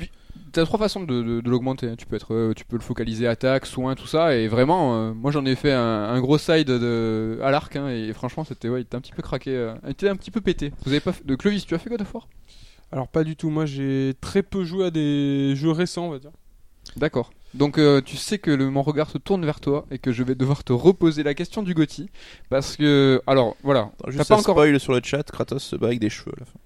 T'as 0.53 0.65
trois 0.65 0.79
façons 0.79 1.03
de, 1.05 1.23
de- 1.23 1.41
de 1.41 1.51
l'augmenter. 1.51 1.89
hein. 1.89 1.95
Tu 1.97 2.07
peux 2.07 2.17
être, 2.17 2.35
euh, 2.35 2.53
tu 2.55 2.65
peux 2.65 2.77
le 2.77 2.83
focaliser 2.83 3.27
attaque, 3.27 3.67
soin, 3.67 3.95
tout 3.95 4.07
ça. 4.07 4.35
Et 4.37 4.49
vraiment, 4.49 4.97
euh, 4.97 5.13
moi 5.15 5.31
j'en 5.31 5.45
ai 5.45 5.55
fait 5.57 5.73
un, 5.73 5.81
un 5.81 6.21
gros 6.21 6.39
side 6.39 6.67
de, 6.69 7.39
à 7.43 7.51
l'arc 7.51 7.75
hein, 7.77 7.89
et 7.89 8.13
franchement 8.13 8.45
c'était, 8.45 8.69
ouais, 8.69 8.81
il 8.81 8.83
était 8.83 8.97
un 8.97 9.01
petit 9.01 9.13
peu 9.13 9.23
craqué, 9.23 9.51
euh, 9.57 9.75
il 9.85 9.91
était 9.91 10.09
un 10.09 10.17
petit 10.17 10.31
peu 10.31 10.41
pété. 10.41 10.73
Vous 10.85 10.91
avez 10.91 11.01
pas 11.01 11.13
fait, 11.13 11.27
de 11.27 11.35
Clovis, 11.35 11.67
tu 11.67 11.75
as 11.75 11.79
fait 11.79 11.91
God 11.91 12.01
of 12.03 12.15
War? 12.15 12.29
Alors, 12.91 13.09
pas 13.09 13.23
du 13.23 13.37
tout. 13.37 13.51
Moi, 13.51 13.67
j'ai 13.67 14.15
très 14.23 14.43
peu 14.43 14.65
joué 14.65 14.87
à 14.87 14.91
des 14.91 15.55
jeux 15.57 15.73
récents, 15.73 16.07
on 16.07 16.11
va 16.11 16.19
dire. 16.19 16.31
D'accord. 16.97 17.31
Donc 17.55 17.79
euh, 17.79 18.01
tu 18.03 18.17
sais 18.17 18.39
que 18.39 18.51
le, 18.51 18.71
mon 18.71 18.83
regard 18.83 19.11
se 19.11 19.17
tourne 19.19 19.45
vers 19.45 19.61
toi 19.61 19.87
et 19.91 19.99
que 19.99 20.13
je 20.13 20.23
vais 20.23 20.35
devoir 20.35 20.65
te 20.65 20.73
reposer 20.73 21.23
la 21.23 21.35
question 21.35 21.63
du 21.63 21.73
Gotti 21.75 22.11
parce 22.51 22.77
que, 22.77 23.23
alors 23.27 23.57
voilà, 23.63 23.91
t'as 24.05 24.11
Juste 24.11 24.29
pas 24.29 24.35
un 24.37 24.39
encore. 24.39 24.55
spoil 24.57 24.79
sur 24.81 24.93
le 24.93 25.01
chat, 25.03 25.23
Kratos 25.23 25.63
se 25.63 25.77
bat 25.77 25.89
avec 25.89 25.99
des 26.01 26.11
cheveux 26.11 26.33
à 26.37 26.41
la 26.41 26.47
fin. 26.47 26.59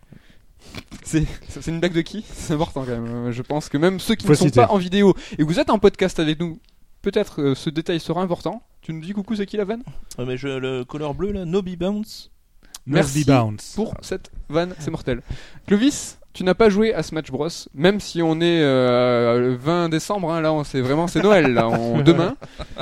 C'est 1.48 1.66
une 1.68 1.80
blague 1.80 1.92
de 1.92 2.00
qui 2.00 2.24
C'est 2.32 2.54
important 2.54 2.84
quand 2.84 2.90
même. 2.92 3.06
Euh, 3.28 3.32
Je 3.32 3.42
pense 3.42 3.68
que 3.68 3.76
même 3.78 4.00
ceux 4.00 4.14
qui 4.14 4.26
Faut 4.26 4.32
ne 4.32 4.36
sont 4.36 4.44
citer. 4.46 4.60
pas 4.60 4.70
en 4.70 4.78
vidéo 4.78 5.14
et 5.32 5.36
que 5.36 5.44
vous 5.44 5.58
êtes 5.60 5.70
en 5.70 5.78
podcast 5.78 6.18
avec 6.18 6.40
nous, 6.40 6.58
peut-être 7.02 7.40
euh, 7.42 7.54
ce 7.54 7.70
détail 7.70 8.00
sera 8.00 8.22
important. 8.22 8.62
Tu 8.80 8.92
nous 8.92 9.00
dis 9.00 9.12
coucou, 9.12 9.36
c'est 9.36 9.46
qui 9.46 9.56
la 9.56 9.64
vanne 9.64 9.82
Ouais, 10.18 10.24
mais 10.24 10.36
je, 10.36 10.48
le 10.48 10.84
couleur 10.84 11.14
bleu 11.14 11.32
là, 11.32 11.44
Nobi 11.44 11.76
Bounce. 11.76 12.30
Merci 12.86 13.24
bounce. 13.24 13.74
pour 13.76 13.94
cette 14.02 14.32
vanne, 14.48 14.74
c'est 14.80 14.90
mortel. 14.90 15.22
Clovis, 15.66 16.18
tu 16.32 16.44
n'as 16.44 16.54
pas 16.54 16.68
joué 16.70 16.94
à 16.94 17.02
Smash 17.02 17.30
Bros, 17.30 17.48
même 17.74 18.00
si 18.00 18.22
on 18.22 18.40
est 18.40 18.60
euh, 18.62 19.38
le 19.38 19.54
20 19.54 19.88
décembre, 19.88 20.32
hein, 20.32 20.40
là 20.40 20.52
on- 20.52 20.64
c'est 20.64 20.80
vraiment 20.80 21.06
c'est 21.06 21.22
Noël 21.22 21.52
là, 21.52 21.68
on- 21.68 22.00
demain, 22.02 22.36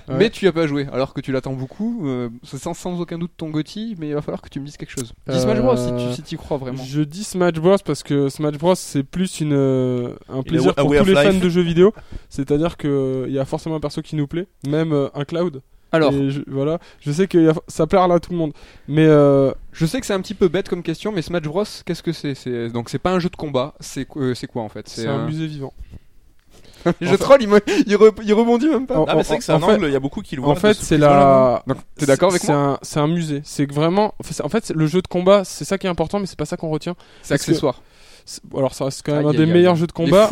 Ouais. 0.09 0.15
mais 0.19 0.31
tu 0.31 0.47
as 0.47 0.53
pas 0.53 0.67
joué, 0.67 0.87
alors 0.93 1.13
que 1.15 1.21
tu 1.21 1.33
l'attends 1.33 1.53
beaucoup. 1.55 2.07
euh, 2.07 2.29
c'est 2.45 2.59
sans, 2.59 2.75
sans 2.75 3.01
aucun 3.01 3.19
doute 3.19 3.33
ton 3.37 3.51
Gotti, 3.51 3.97
mais 3.99 4.09
il 4.09 4.15
va 4.15 4.23
falloir 4.23 4.41
que 4.43 4.49
tu 4.49 4.61
me 4.61 4.67
dises 4.67 4.77
quelque 4.77 4.91
chose. 4.93 5.13
Dis 5.29 5.41
Smash 5.41 5.59
Bros 5.61 5.77
si 5.77 5.87
tu 5.89 5.93
Euh, 5.95 6.13
si 6.25 6.35
y 6.35 6.39
crois 6.39 6.57
vraiment. 6.59 6.83
Je 6.85 7.03
dis 7.03 7.25
Smash 7.25 7.55
Bros 7.55 7.77
parce 7.85 8.03
que 8.03 8.29
Smash 8.29 8.59
Bros 8.59 8.75
c'est 8.75 9.03
plus 9.03 9.41
une 9.41 9.53
euh, 9.53 10.15
un 10.29 10.43
plaisir 10.43 10.71
a 10.77 10.83
pour 10.83 10.95
tous 10.97 11.05
les 11.05 11.15
fans 11.15 11.33
de 11.35 11.49
jeux 11.49 11.63
vidéo. 11.63 11.93
C'est-à-dire 12.29 12.77
que 12.77 12.89
euh, 12.89 13.25
il 13.29 13.35
y 13.35 13.39
a 13.39 13.45
forcément 13.45 13.77
un 13.77 13.81
perso 13.81 14.03
qui 14.03 14.17
nous 14.17 14.27
plaît, 14.27 14.47
même 14.67 14.93
euh, 14.93 15.09
un 15.15 15.25
Cloud. 15.25 15.63
Alors, 15.93 16.13
je, 16.13 16.41
voilà, 16.47 16.79
je 17.01 17.11
sais 17.13 17.27
que 17.27 17.53
ça 17.69 17.87
parle 17.87 18.13
à 18.13 18.21
tout 18.21 18.31
le 18.33 18.39
monde, 18.39 18.53
mais 18.89 19.05
euh, 19.07 19.53
je 19.73 19.87
sais 19.87 20.01
que 20.01 20.07
c'est 20.07 20.13
un 20.15 20.21
petit 20.21 20.35
peu 20.35 20.49
bête 20.49 20.69
comme 20.69 20.83
question, 20.83 21.11
mais 21.13 21.23
Smash 21.23 21.43
Bros, 21.43 21.65
qu'est-ce 21.85 22.03
que 22.03 22.13
c'est? 22.13 22.35
C'est 22.35 22.69
donc 22.69 22.89
c'est 22.91 22.99
pas 23.01 23.11
un 23.13 23.19
jeu 23.19 23.29
de 23.29 23.37
combat, 23.37 23.75
c'est 23.81 24.07
euh, 24.17 24.35
c'est 24.35 24.47
quoi 24.47 24.63
en 24.63 24.69
fait? 24.69 24.89
C'est 24.89 25.07
un 25.07 25.27
musée 25.27 25.47
vivant. 25.47 25.73
je 27.01 27.07
fait- 27.09 27.19
troll, 27.19 27.43
il, 27.43 27.49
me- 27.49 27.61
il, 27.87 27.95
re- 27.97 28.23
il 28.25 28.33
rebondit 28.33 28.69
même 28.69 28.87
pas. 28.87 29.05
Ah, 29.07 29.15
mais 29.15 29.23
c'est 29.23 29.29
vrai 29.31 29.39
que 29.39 29.45
c'est 29.45 29.53
en 29.53 29.57
un 29.57 29.61
fait- 29.61 29.73
angle, 29.75 29.87
il 29.89 29.93
y 29.93 29.97
a 29.97 30.01
beaucoup 30.01 30.23
qui 30.23 30.35
le 30.37 30.41
voient. 30.43 30.53
En 30.53 30.57
fait, 30.57 30.73
ce 30.75 30.83
c'est 30.85 30.97
la. 30.97 31.63
T'es 31.97 32.07
d'accord 32.07 32.31
avec 32.31 32.41
c'est 32.41 32.53
moi? 32.53 32.79
c'est 32.81 33.01
un 33.01 33.07
musée. 33.07 33.43
C'est 33.45 33.71
vraiment. 33.71 34.15
En 34.43 34.49
fait, 34.49 34.71
le 34.75 34.87
jeu 34.87 35.03
de 35.03 35.07
combat, 35.09 35.45
c'est 35.45 35.67
ça 35.67 35.77
qui 35.77 35.87
est 35.87 35.91
important, 35.91 36.21
mais 36.21 36.27
c'est 36.27 36.39
pas 36.39 36.47
ça 36.47 36.57
qu'on 36.57 36.71
retient. 36.71 36.95
C'est 37.23 37.31
que- 37.31 37.35
accessoire. 37.35 37.83
Alors, 38.57 38.75
ça 38.75 38.85
reste 38.87 39.03
quand 39.05 39.13
même 39.13 39.27
Aïe, 39.27 39.37
un 39.37 39.39
des 39.39 39.47
meilleurs 39.47 39.77
jeux 39.77 39.87
de 39.87 39.93
combat, 39.93 40.31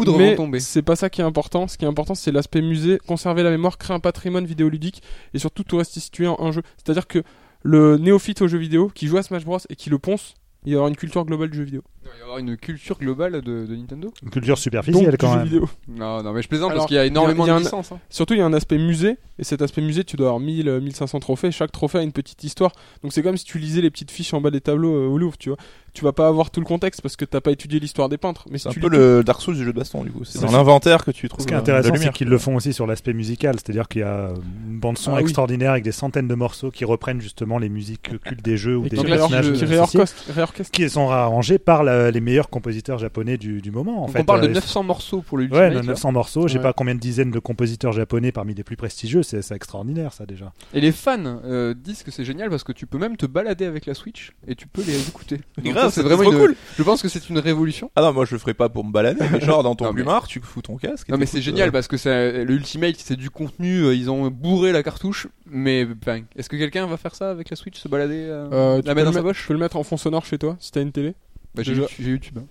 mais 0.49 0.61
c'est 0.61 0.83
pas 0.83 0.97
ça 0.97 1.11
qui 1.11 1.21
est 1.21 1.25
important. 1.25 1.69
Ce 1.69 1.77
qui 1.77 1.85
est 1.85 1.89
important, 1.89 2.15
c'est 2.15 2.33
l'aspect 2.33 2.63
musée, 2.63 2.99
conserver 3.07 3.43
la 3.43 3.51
mémoire, 3.51 3.79
créer 3.79 3.95
un 3.97 4.01
patrimoine 4.01 4.47
vidéoludique 4.47 5.03
et 5.35 5.39
surtout 5.39 5.65
tout 5.65 5.77
restituer 5.77 6.27
en 6.27 6.37
un 6.41 6.53
jeu. 6.53 6.63
C'est-à-dire 6.77 7.07
que 7.07 7.23
le 7.63 7.97
néophyte 7.99 8.43
au 8.43 8.49
jeu 8.49 8.59
vidéo 8.59 8.91
qui 8.95 9.07
joue 9.07 9.17
à 9.17 9.23
Smash 9.23 9.45
Bros 9.45 9.59
et 9.69 9.77
qui 9.77 9.91
le 9.91 9.99
ponce, 9.99 10.35
il 10.65 10.73
va 10.73 10.79
avoir 10.79 10.89
une 10.89 10.97
culture 10.97 11.25
globale 11.25 11.51
du 11.51 11.59
jeu 11.59 11.65
vidéo. 11.65 11.83
Il 12.09 12.13
va 12.13 12.19
y 12.19 12.23
avoir 12.23 12.39
une 12.39 12.57
culture 12.57 12.99
globale 12.99 13.41
de, 13.43 13.67
de 13.67 13.77
Nintendo 13.77 14.13
Une 14.23 14.31
culture 14.31 14.59
superficielle 14.59 15.17
quand 15.19 15.35
même. 15.37 15.45
vidéo. 15.45 15.69
Non, 15.89 16.23
non, 16.23 16.33
mais 16.33 16.43
je 16.43 16.49
plaisante 16.49 16.71
Alors, 16.71 16.83
parce 16.83 16.89
qu'il 16.89 16.97
y 16.97 17.01
a 17.01 17.05
énormément 17.07 17.45
il 17.45 17.49
y 17.49 17.51
a- 17.51 17.55
il 17.55 17.57
y 17.57 17.61
a 17.61 17.61
de 17.61 17.65
licences. 17.65 17.93
hein. 17.93 17.99
Surtout, 18.11 18.35
il 18.35 18.39
y 18.39 18.43
a 18.43 18.47
un 18.47 18.53
aspect 18.53 18.79
musée, 18.79 19.17
et 19.39 19.45
cet 19.45 19.63
aspect 19.63 19.83
musée, 19.83 20.05
tu 20.05 20.17
dois 20.17 20.29
avoir 20.29 20.41
1000, 20.41 20.69
euh, 20.69 20.81
1500 20.81 21.21
trophées. 21.21 21.51
Chaque 21.53 21.73
trophée 21.73 21.99
a 21.99 22.03
une 22.03 22.13
petite 22.13 22.43
histoire. 22.45 22.73
Donc, 23.03 23.13
c'est 23.13 23.23
comme 23.23 23.37
si 23.37 23.45
tu 23.45 23.59
lisais 23.59 23.81
les 23.81 23.91
petites 23.91 24.11
fiches 24.11 24.35
en 24.35 24.41
bas 24.41 24.51
des 24.51 24.61
tableaux 24.61 24.95
euh, 24.95 25.07
au 25.09 25.19
Louvre, 25.19 25.37
tu 25.39 25.49
vois. 25.51 25.59
Tu 25.95 26.05
vas 26.05 26.13
pas 26.13 26.29
avoir 26.29 26.51
tout 26.51 26.61
le 26.61 26.67
contexte 26.67 27.01
parce 27.03 27.17
que 27.17 27.25
t'as 27.25 27.41
pas 27.41 27.51
étudié 27.51 27.81
l'histoire 27.81 28.09
des 28.09 28.19
peintres. 28.19 28.45
Mais 28.51 28.59
si 28.59 28.65
C'est 28.65 28.69
un 28.69 28.73
tu 28.73 28.79
peu 28.81 28.89
le 28.89 29.25
Dark 29.25 29.41
Souls 29.41 29.57
du 29.57 29.65
jeu 29.65 29.73
de 29.73 29.79
baston 29.79 30.05
du 30.05 30.13
coup. 30.13 30.23
C'est 30.25 30.39
dans 30.41 30.53
l'inventaire 30.53 31.05
que 31.05 31.11
tu 31.11 31.29
trouves. 31.29 31.41
Ce 31.43 31.47
qui 31.47 31.55
est 31.55 31.57
euh, 31.57 31.61
intéressant, 31.61 31.95
c'est 31.97 32.13
qu'ils 32.13 32.29
le 32.29 32.39
font 32.39 32.55
aussi 32.55 32.73
sur 32.73 32.87
l'aspect 32.87 33.15
musical, 33.15 33.57
c'est-à-dire 33.57 33.89
qu'il 33.89 34.03
y 34.03 34.05
a 34.05 34.29
une 34.69 34.79
bande 34.79 34.97
son 34.99 35.13
Ah 35.13 35.17
oui. 35.17 35.23
extraordinaire 35.23 35.73
avec 35.73 35.83
des 35.83 35.91
centaines 35.91 36.29
de 36.29 36.35
morceaux 36.37 36.71
qui 36.71 36.85
reprennent 36.85 37.21
justement 37.21 37.59
les 37.59 37.69
musiques 37.69 38.11
cultes 38.23 38.45
des 38.45 38.57
jeux 38.57 38.77
ou 38.77 38.87
Et 38.87 38.91
des 38.91 38.97
qui, 38.99 39.05
personnages 39.07 39.53
qui 39.53 39.65
réorchestre. 39.65 40.71
qui 40.71 40.89
sont 40.89 41.11
arrangés 41.11 41.59
par 41.59 41.83
la- 41.83 41.98
les 42.11 42.21
meilleurs 42.21 42.49
compositeurs 42.51 42.99
japonais 42.99 43.37
du, 43.39 43.61
du 43.61 43.71
moment. 43.71 44.03
En 44.03 44.07
Donc 44.07 44.13
fait, 44.17 44.21
on 44.21 44.25
parle 44.25 44.41
de 44.43 44.49
Euh, 44.49 44.53
900 44.55 44.83
morceaux 44.83 45.21
pour 45.23 45.39
le 45.39 45.45
Ouais, 45.45 45.51
Ultimate. 45.67 45.75
là. 45.75 45.83
900 45.83 46.13
morceaux. 46.13 46.49
J'ai 46.49 46.59
Ouais. 46.59 46.63
pas 46.63 46.73
combien 46.73 46.95
de 46.95 47.01
dizaines 47.01 47.31
de 47.31 47.39
compositeurs 47.39 47.93
japonais 47.93 48.33
parmi 48.33 48.55
les 48.55 48.65
plus 48.65 48.77
prestigieux. 48.77 49.23
C'est 49.23 49.51
extraordinaire, 49.53 50.13
ça 50.13 50.27
déjà. 50.27 50.53
Et 50.75 50.81
les 50.81 50.93
fans 50.93 51.19
euh, 51.45 51.75
disent 51.75 52.03
que 52.03 52.11
c'est 52.11 52.25
génial 52.25 52.51
parce 52.51 52.65
que 52.65 52.73
tu 52.73 52.87
peux 52.87 52.99
même 52.99 53.17
te 53.17 53.27
balader 53.27 53.65
avec 53.67 53.87
la 53.87 53.95
Switch 53.95 54.33
et 54.47 54.55
tu 54.55 54.67
peux 54.67 54.83
les 54.83 55.09
écouter. 55.09 55.41
C'est 55.91 56.03
vraiment 56.03 56.23
trop 56.23 56.33
une- 56.33 56.39
cool. 56.39 56.55
Je 56.77 56.83
pense 56.83 57.03
que 57.03 57.09
c'est 57.09 57.29
une 57.31 57.39
révolution. 57.39 57.91
Ah 57.97 58.03
non, 58.03 58.13
moi 58.13 58.25
je 58.25 58.35
le 58.35 58.39
ferai 58.39 58.55
pas 58.55 58.69
pour 58.69 58.85
me 58.85 58.93
balader, 58.93 59.25
mais 59.33 59.41
genre 59.41 59.63
dans 59.63 59.75
ton 59.75 59.85
Non, 59.89 59.91
mais- 59.93 60.03
plumard, 60.03 60.27
tu 60.27 60.41
fous 60.41 60.63
ton 60.63 60.77
casque. 60.77 61.09
et 61.09 61.13
Non 61.13 61.19
mais 61.19 61.27
c'est 61.27 61.41
génial 61.43 61.69
euh, 61.69 61.73
parce 61.73 61.89
que 61.89 61.97
c'est 61.97 62.45
le 62.45 62.55
Ultimate, 62.55 62.97
c'est 62.99 63.17
du 63.17 63.31
contenu. 63.31 63.83
euh, 63.85 63.95
Ils 63.95 64.11
ont 64.11 64.29
bourré 64.31 64.73
la 64.73 64.83
cartouche. 64.83 65.29
Mais 65.51 65.87
enfin, 66.03 66.21
est-ce 66.37 66.49
que 66.49 66.57
quelqu'un 66.57 66.87
va 66.87 66.97
faire 66.99 67.15
ça 67.15 67.31
avec 67.31 67.49
la 67.51 67.57
Switch, 67.57 67.79
se 67.79 67.89
balader, 67.89 68.27
euh, 68.29 68.49
Euh, 68.53 68.81
tu 68.83 68.87
la 68.89 68.95
mettre 68.95 69.07
dans 69.07 69.13
sa 69.17 69.23
poche? 69.23 69.41
Tu 69.41 69.47
peux 69.49 69.55
le 69.55 69.59
mettre 69.61 69.77
en 69.77 69.83
fond 69.83 69.97
sonore 69.97 70.25
chez 70.27 70.39
toi 70.39 70.57
si 70.61 70.71
t'as 70.73 70.83
une 70.83 70.93
télé? 70.93 71.15
Bah, 71.55 71.63
J'ai 71.63 71.75
déjà. 71.75 71.87
YouTube. 71.99 72.39
hein. 72.39 72.45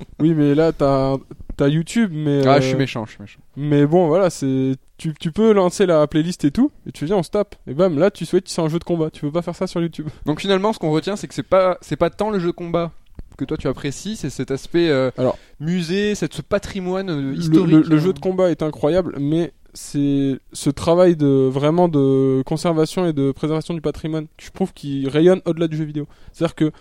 Oui, 0.20 0.32
mais 0.32 0.54
là, 0.54 0.72
t'as 0.72 1.16
YouTube, 1.68 2.12
mais. 2.14 2.46
Ah, 2.46 2.54
euh, 2.56 2.60
je 2.60 2.68
suis 2.68 2.76
méchant, 2.76 3.04
je 3.04 3.12
suis 3.12 3.20
méchant. 3.20 3.40
Mais 3.56 3.84
bon, 3.86 4.06
voilà, 4.06 4.30
c'est. 4.30 4.74
Tu, 4.96 5.12
tu 5.14 5.32
peux 5.32 5.52
lancer 5.52 5.86
la 5.86 6.06
playlist 6.06 6.44
et 6.44 6.50
tout, 6.50 6.70
et 6.86 6.92
tu 6.92 7.04
viens, 7.04 7.16
on 7.16 7.22
se 7.22 7.30
tape. 7.30 7.54
Et 7.66 7.74
bam, 7.74 7.98
là, 7.98 8.10
tu 8.10 8.24
souhaites, 8.26 8.48
c'est 8.48 8.60
un 8.62 8.68
jeu 8.68 8.78
de 8.78 8.84
combat. 8.84 9.10
Tu 9.10 9.20
peux 9.22 9.30
pas 9.32 9.42
faire 9.42 9.54
ça 9.56 9.66
sur 9.66 9.80
YouTube. 9.80 10.08
Donc 10.26 10.40
finalement, 10.40 10.72
ce 10.72 10.78
qu'on 10.78 10.90
retient, 10.92 11.16
c'est 11.16 11.26
que 11.28 11.34
c'est 11.34 11.42
pas, 11.42 11.78
c'est 11.80 11.96
pas 11.96 12.10
tant 12.10 12.30
le 12.30 12.38
jeu 12.38 12.48
de 12.48 12.52
combat 12.52 12.92
que 13.36 13.44
toi 13.44 13.56
tu 13.56 13.68
apprécies, 13.68 14.16
c'est 14.16 14.30
cet 14.30 14.50
aspect 14.50 14.88
euh, 14.88 15.12
Alors- 15.16 15.38
musée, 15.60 16.16
cette, 16.16 16.34
ce 16.34 16.42
patrimoine 16.42 17.08
euh, 17.10 17.20
Le- 17.32 17.36
historique. 17.36 17.70
Le, 17.70 17.82
le 17.82 17.96
euh. 17.96 18.00
jeu 18.00 18.12
de 18.12 18.18
combat 18.18 18.50
est 18.50 18.64
incroyable, 18.64 19.14
mais 19.20 19.52
c'est 19.74 20.40
ce 20.52 20.70
travail 20.70 21.14
de 21.14 21.48
vraiment 21.48 21.88
de 21.88 22.42
conservation 22.46 23.06
et 23.06 23.12
de 23.12 23.30
préservation 23.30 23.74
du 23.74 23.80
patrimoine 23.80 24.26
que 24.36 24.44
je 24.44 24.50
trouve 24.50 24.72
qui 24.72 25.08
rayonne 25.08 25.40
au-delà 25.44 25.68
du 25.68 25.76
jeu 25.76 25.84
vidéo. 25.84 26.08
C'est-à-dire 26.32 26.56
que 26.56 26.72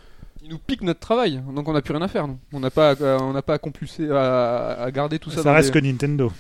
Il 0.44 0.50
nous 0.50 0.60
pique 0.60 0.82
notre 0.82 1.00
travail, 1.00 1.42
donc 1.54 1.68
on 1.68 1.74
n'a 1.74 1.82
plus 1.82 1.94
rien 1.94 2.02
à 2.04 2.08
faire. 2.08 2.28
Nous. 2.28 2.38
On 2.54 2.60
n'a 2.60 2.70
pas, 2.70 2.92
à- 2.92 3.18
on 3.22 3.34
n'a 3.34 3.42
pas 3.42 3.56
à 3.56 3.58
compulser, 3.58 4.10
à, 4.12 4.74
à 4.84 4.92
garder 4.92 5.20
tout 5.20 5.30
ça. 5.30 5.38
Ça, 5.38 5.44
dans 5.44 5.54
reste 5.54 5.74
des- 5.74 5.80
que 5.82 5.86
Nintendo. 5.86 6.32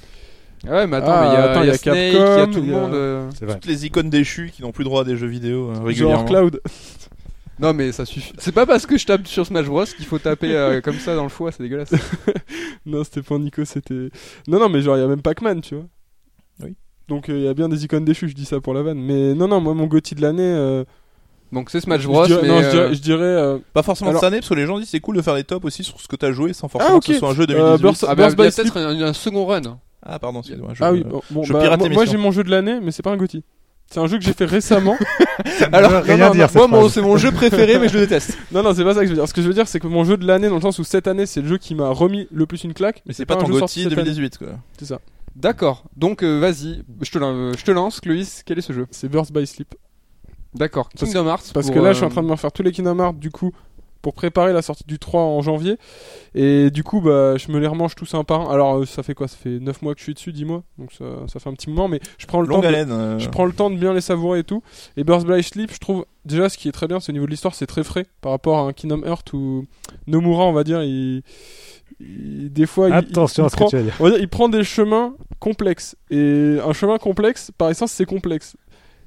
Ah 0.67 0.71
ouais, 0.71 0.87
mais 0.87 0.97
attends, 0.97 1.11
Ah, 1.11 1.21
mais 1.21 1.27
il 1.27 1.33
y 1.33 1.35
a, 1.35 1.43
attends, 1.51 1.61
il 1.63 1.67
y 1.67 1.69
a 1.69 1.73
il 1.73 1.75
y 1.75 1.75
a 1.75 1.77
Snake, 1.77 1.97
il 1.97 2.13
y 2.13 2.17
a 2.17 2.35
Capcom, 2.37 2.51
tout 2.53 2.59
le 2.59 2.65
il 2.65 2.71
y 2.71 2.73
a- 2.73 2.79
monde. 2.79 2.93
euh. 2.93 3.29
C'est 3.37 3.45
vrai. 3.45 3.53
Toutes 3.55 3.65
les 3.65 3.85
icônes 3.85 4.09
déchues 4.09 4.51
qui 4.53 4.61
n'ont 4.63 4.71
plus 4.71 4.83
droit 4.83 5.01
à 5.01 5.03
des 5.03 5.15
jeux 5.17 5.27
vidéo 5.27 5.69
euh, 5.69 5.75
genre 5.75 5.85
régulièrement. 5.85 6.25
Cloud. 6.25 6.61
Non, 7.59 7.73
mais 7.73 7.91
ça 7.91 8.05
suffit. 8.05 8.33
C'est 8.37 8.51
pas 8.51 8.67
parce 8.67 8.85
que 8.85 8.99
je 8.99 9.05
tape 9.07 9.25
sur 9.25 9.43
Smash 9.43 9.65
Bros 9.65 9.83
qu'il 9.85 10.05
faut 10.05 10.19
taper 10.19 10.55
euh, 10.55 10.79
comme 10.83 10.99
ça 10.99 11.15
dans 11.15 11.23
le 11.23 11.29
foie, 11.29 11.51
c'est 11.51 11.63
dégueulasse. 11.63 11.89
non, 12.85 13.03
c'était 13.03 13.23
pas 13.23 13.39
Nico, 13.39 13.65
c'était. 13.65 14.09
Non, 14.47 14.59
non, 14.59 14.69
mais 14.69 14.79
genre, 14.81 14.95
il 14.95 14.99
y 14.99 15.03
a 15.03 15.07
même 15.07 15.23
Pac-Man, 15.23 15.61
tu 15.61 15.73
vois. 15.73 15.85
Oui. 16.63 16.75
Donc, 17.07 17.29
euh, 17.29 17.35
il 17.35 17.43
y 17.45 17.47
a 17.47 17.55
bien 17.55 17.67
des 17.67 17.83
icônes 17.83 18.05
déchues, 18.05 18.29
je 18.29 18.35
dis 18.35 18.45
ça 18.45 18.61
pour 18.61 18.75
la 18.75 18.83
vanne. 18.83 18.99
Mais 18.99 19.33
non, 19.33 19.47
non, 19.47 19.59
moi, 19.59 19.73
mon 19.73 19.87
GOTY 19.87 20.13
de 20.13 20.21
l'année. 20.21 20.43
Euh, 21.51 21.55
Donc 21.55 21.69
c'est 21.69 21.79
Smash 21.81 22.01
je 22.01 22.07
Bros, 22.07 22.25
dirais- 22.25 22.41
mais 22.43 22.47
non, 22.49 22.61
je 22.61 22.65
euh, 22.65 22.71
dirais. 22.71 22.93
je 22.95 23.01
dirais, 23.01 23.23
euh, 23.23 23.57
Pas 23.73 23.83
forcément 23.83 24.09
Alors- 24.11 24.21
cette 24.21 24.27
année, 24.27 24.37
parce 24.39 24.49
que 24.49 24.53
les 24.55 24.65
gens 24.65 24.79
disent 24.79 24.89
c'est 24.89 24.99
cool 24.99 25.15
de 25.17 25.21
faire 25.21 25.35
des 25.35 25.43
tops 25.43 25.65
aussi 25.65 25.83
sur 25.83 25.99
ce 25.99 26.07
que 26.07 26.15
t'as 26.15 26.31
joué 26.31 26.53
sans 26.53 26.67
forcément 26.67 26.93
Ah, 26.93 26.97
ok. 26.97 27.05
que 27.05 27.13
ce 27.13 27.19
soit 27.19 27.29
un 27.29 27.33
jeu 27.35 27.43
Euh, 27.43 27.77
2018. 27.77 27.81
Burst- 27.83 28.05
ah, 28.07 28.15
bah, 28.15 28.23
Burst 28.23 28.37
il 28.37 28.41
y 28.41 28.45
a 28.45 28.49
by 28.49 28.51
Sleep. 28.53 28.73
peut-être 28.73 28.85
un, 28.87 29.01
un 29.01 29.13
second 29.13 29.45
run. 29.45 29.61
Ah 30.05 30.19
pardon, 30.19 30.39
excuse-moi. 30.39 30.69
je- 30.73 30.83
Ah 30.83 30.91
oui, 30.91 31.03
bon, 31.31 31.43
je 31.43 31.51
bah, 31.53 31.59
pirate 31.59 31.79
moi, 31.79 31.89
moi, 31.89 32.05
j'ai 32.05 32.17
mon 32.17 32.31
jeu 32.31 32.43
de 32.43 32.49
l'année, 32.49 32.79
mais 32.81 32.91
c'est 32.91 33.03
pas 33.03 33.11
un 33.11 33.17
GOTY. 33.17 33.43
C'est 33.89 33.99
un 34.01 34.07
jeu 34.07 34.17
que 34.17 34.23
j'ai 34.25 34.33
fait 34.33 34.43
récemment. 34.45 34.97
Alors, 35.71 35.91
veut 35.91 35.97
rien 35.99 36.17
non, 36.17 36.25
non, 36.27 36.31
dire, 36.33 36.49
non, 36.55 36.67
moi, 36.67 36.89
c'est 36.89 37.01
mon 37.01 37.15
jeu 37.17 37.31
préféré, 37.31 37.79
mais 37.79 37.87
je 37.87 37.93
le 37.93 38.01
déteste. 38.01 38.37
non, 38.51 38.61
non, 38.61 38.73
c'est 38.75 38.83
pas 38.83 38.93
ça 38.93 38.99
que 39.01 39.05
je 39.05 39.11
veux 39.11 39.15
dire. 39.17 39.27
Ce 39.27 39.33
que 39.33 39.41
je 39.41 39.47
veux 39.47 39.53
dire, 39.53 39.67
c'est 39.67 39.79
que 39.79 39.87
mon 39.87 40.03
jeu 40.03 40.17
de 40.17 40.27
l'année, 40.27 40.49
dans 40.49 40.55
le 40.55 40.61
sens 40.61 40.77
où 40.79 40.83
cette 40.83 41.07
année, 41.07 41.25
c'est 41.25 41.41
le 41.41 41.47
jeu 41.47 41.57
qui 41.57 41.73
m'a 41.73 41.89
remis 41.89 42.27
le 42.31 42.45
plus 42.45 42.63
une 42.65 42.73
claque. 42.73 43.01
Mais 43.05 43.13
c'est 43.13 43.25
pas 43.25 43.35
un 43.35 43.37
ton 43.37 43.45
année. 43.55 43.85
2018 43.89 44.37
quoi. 44.39 44.47
C'est 44.77 44.85
ça. 44.85 44.99
D'accord. 45.37 45.83
Donc 45.95 46.23
euh, 46.23 46.39
vas-y, 46.39 46.83
je 47.01 47.11
te, 47.11 47.17
lan- 47.17 47.53
je 47.57 47.63
te 47.63 47.71
lance, 47.71 48.01
Clovis. 48.01 48.43
Quel 48.45 48.57
est 48.57 48.61
ce 48.61 48.73
jeu? 48.73 48.87
C'est 48.91 49.07
Burst 49.07 49.31
by 49.31 49.45
Sleep. 49.47 49.73
D'accord. 50.53 50.89
Parce- 50.97 51.11
Kingdom 51.11 51.27
Hearts. 51.29 51.51
Parce 51.53 51.69
que 51.69 51.79
là, 51.79 51.89
euh, 51.89 51.93
je 51.93 51.97
suis 51.97 52.05
en 52.05 52.09
train 52.09 52.21
de 52.21 52.27
me 52.27 52.31
refaire 52.31 52.51
tous 52.51 52.63
les 52.63 52.71
Kingdom 52.71 52.99
Hearts, 52.99 53.15
du 53.19 53.29
coup, 53.31 53.51
pour 54.01 54.13
préparer 54.13 54.53
la 54.53 54.61
sortie 54.61 54.83
du 54.87 54.99
3 54.99 55.21
en 55.21 55.41
janvier. 55.41 55.77
Et 56.35 56.69
du 56.71 56.83
coup, 56.83 57.01
bah, 57.01 57.35
je 57.37 57.51
me 57.51 57.59
les 57.59 57.67
remange 57.67 57.95
tous 57.95 58.13
un 58.13 58.23
par 58.23 58.41
un. 58.49 58.53
Alors, 58.53 58.77
euh, 58.77 58.85
ça 58.85 59.03
fait 59.03 59.13
quoi? 59.13 59.27
Ça 59.27 59.35
fait 59.35 59.59
9 59.59 59.81
mois 59.81 59.93
que 59.93 59.99
je 59.99 60.03
suis 60.05 60.13
dessus, 60.13 60.31
10 60.31 60.45
mois? 60.45 60.63
Donc, 60.77 60.91
ça, 60.93 61.03
ça 61.27 61.39
fait 61.39 61.49
un 61.49 61.53
petit 61.53 61.69
moment. 61.69 61.87
Mais 61.87 61.99
je 62.17 62.25
prends 62.25 62.39
le 62.41 62.47
temps 62.47 62.53
Longue 62.53 62.63
de, 62.63 62.67
haleine. 62.67 62.91
euh, 62.91 63.19
Je 63.19 63.27
prends 63.29 63.45
le 63.45 63.51
temps 63.53 63.69
de 63.69 63.75
bien 63.75 63.93
les 63.93 64.01
savourer 64.01 64.39
et 64.39 64.43
tout. 64.43 64.61
Et 64.95 65.03
Burst 65.03 65.27
by 65.27 65.41
Sleep, 65.43 65.71
je 65.73 65.79
trouve 65.79 66.05
déjà 66.25 66.47
ce 66.47 66.57
qui 66.57 66.69
est 66.69 66.71
très 66.71 66.87
bien, 66.87 66.99
c'est 66.99 67.11
au 67.11 67.13
niveau 67.13 67.25
de 67.25 67.31
l'histoire, 67.31 67.53
c'est 67.55 67.67
très 67.67 67.83
frais 67.83 68.05
par 68.21 68.31
rapport 68.31 68.59
à 68.59 68.61
un 68.61 68.73
Kingdom 68.73 69.01
Hearts 69.05 69.33
où 69.33 69.65
Nomura, 70.05 70.45
on 70.45 70.53
va 70.53 70.63
dire, 70.63 70.83
il, 70.83 71.23
il- 71.99 72.51
des 72.53 72.65
fois, 72.65 72.89
il- 72.89 72.93
Attention 72.93 73.43
il, 73.43 73.47
à 73.47 73.49
ce 73.49 73.55
prend, 73.55 73.65
que 73.65 73.69
tu 73.71 73.75
vas 73.77 73.83
dire. 73.83 73.93
on 73.99 74.03
va 74.05 74.09
dire, 74.11 74.19
il 74.19 74.27
prend 74.29 74.49
des 74.49 74.63
chemins 74.63 75.13
complexes. 75.39 75.95
Et 76.11 76.57
un 76.63 76.73
chemin 76.73 76.97
complexe, 76.97 77.51
par 77.57 77.69
essence, 77.69 77.91
c'est 77.91 78.05
complexe. 78.05 78.55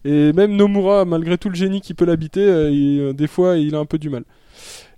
Et 0.05 0.33
même 0.33 0.57
Nomura, 0.57 1.05
malgré 1.05 1.37
tout 1.37 1.49
le 1.49 1.55
génie 1.55 1.81
qui 1.81 1.95
peut 1.95 2.05
l'habiter, 2.05 2.41
euh, 2.41 2.71
euh, 2.73 3.13
des 3.13 3.27
fois, 3.27 3.57
il 3.57 3.75
a 3.75 3.79
un 3.79 3.85
peu 3.85 3.99
du 3.99 4.09
mal. 4.09 4.25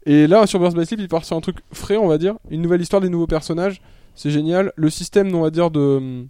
Et 0.06 0.26
là, 0.26 0.46
sur 0.46 0.58
Burst 0.58 0.76
by 0.76 0.84
Sleep, 0.86 1.00
il 1.00 1.08
part 1.08 1.24
sur 1.24 1.36
un 1.36 1.40
truc 1.40 1.58
frais, 1.72 1.96
on 1.96 2.08
va 2.08 2.18
dire. 2.18 2.34
Une 2.50 2.62
nouvelle 2.62 2.80
histoire, 2.80 3.00
des 3.00 3.08
nouveaux 3.08 3.26
personnages. 3.26 3.80
C'est 4.14 4.30
génial. 4.30 4.72
Le 4.76 4.90
système, 4.90 5.34
on 5.34 5.40
va 5.40 5.50
dire, 5.50 5.70
de. 5.70 5.80
hum, 5.80 6.28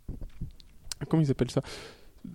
Comment 1.09 1.23
ils 1.23 1.31
appellent 1.31 1.51
ça? 1.51 1.63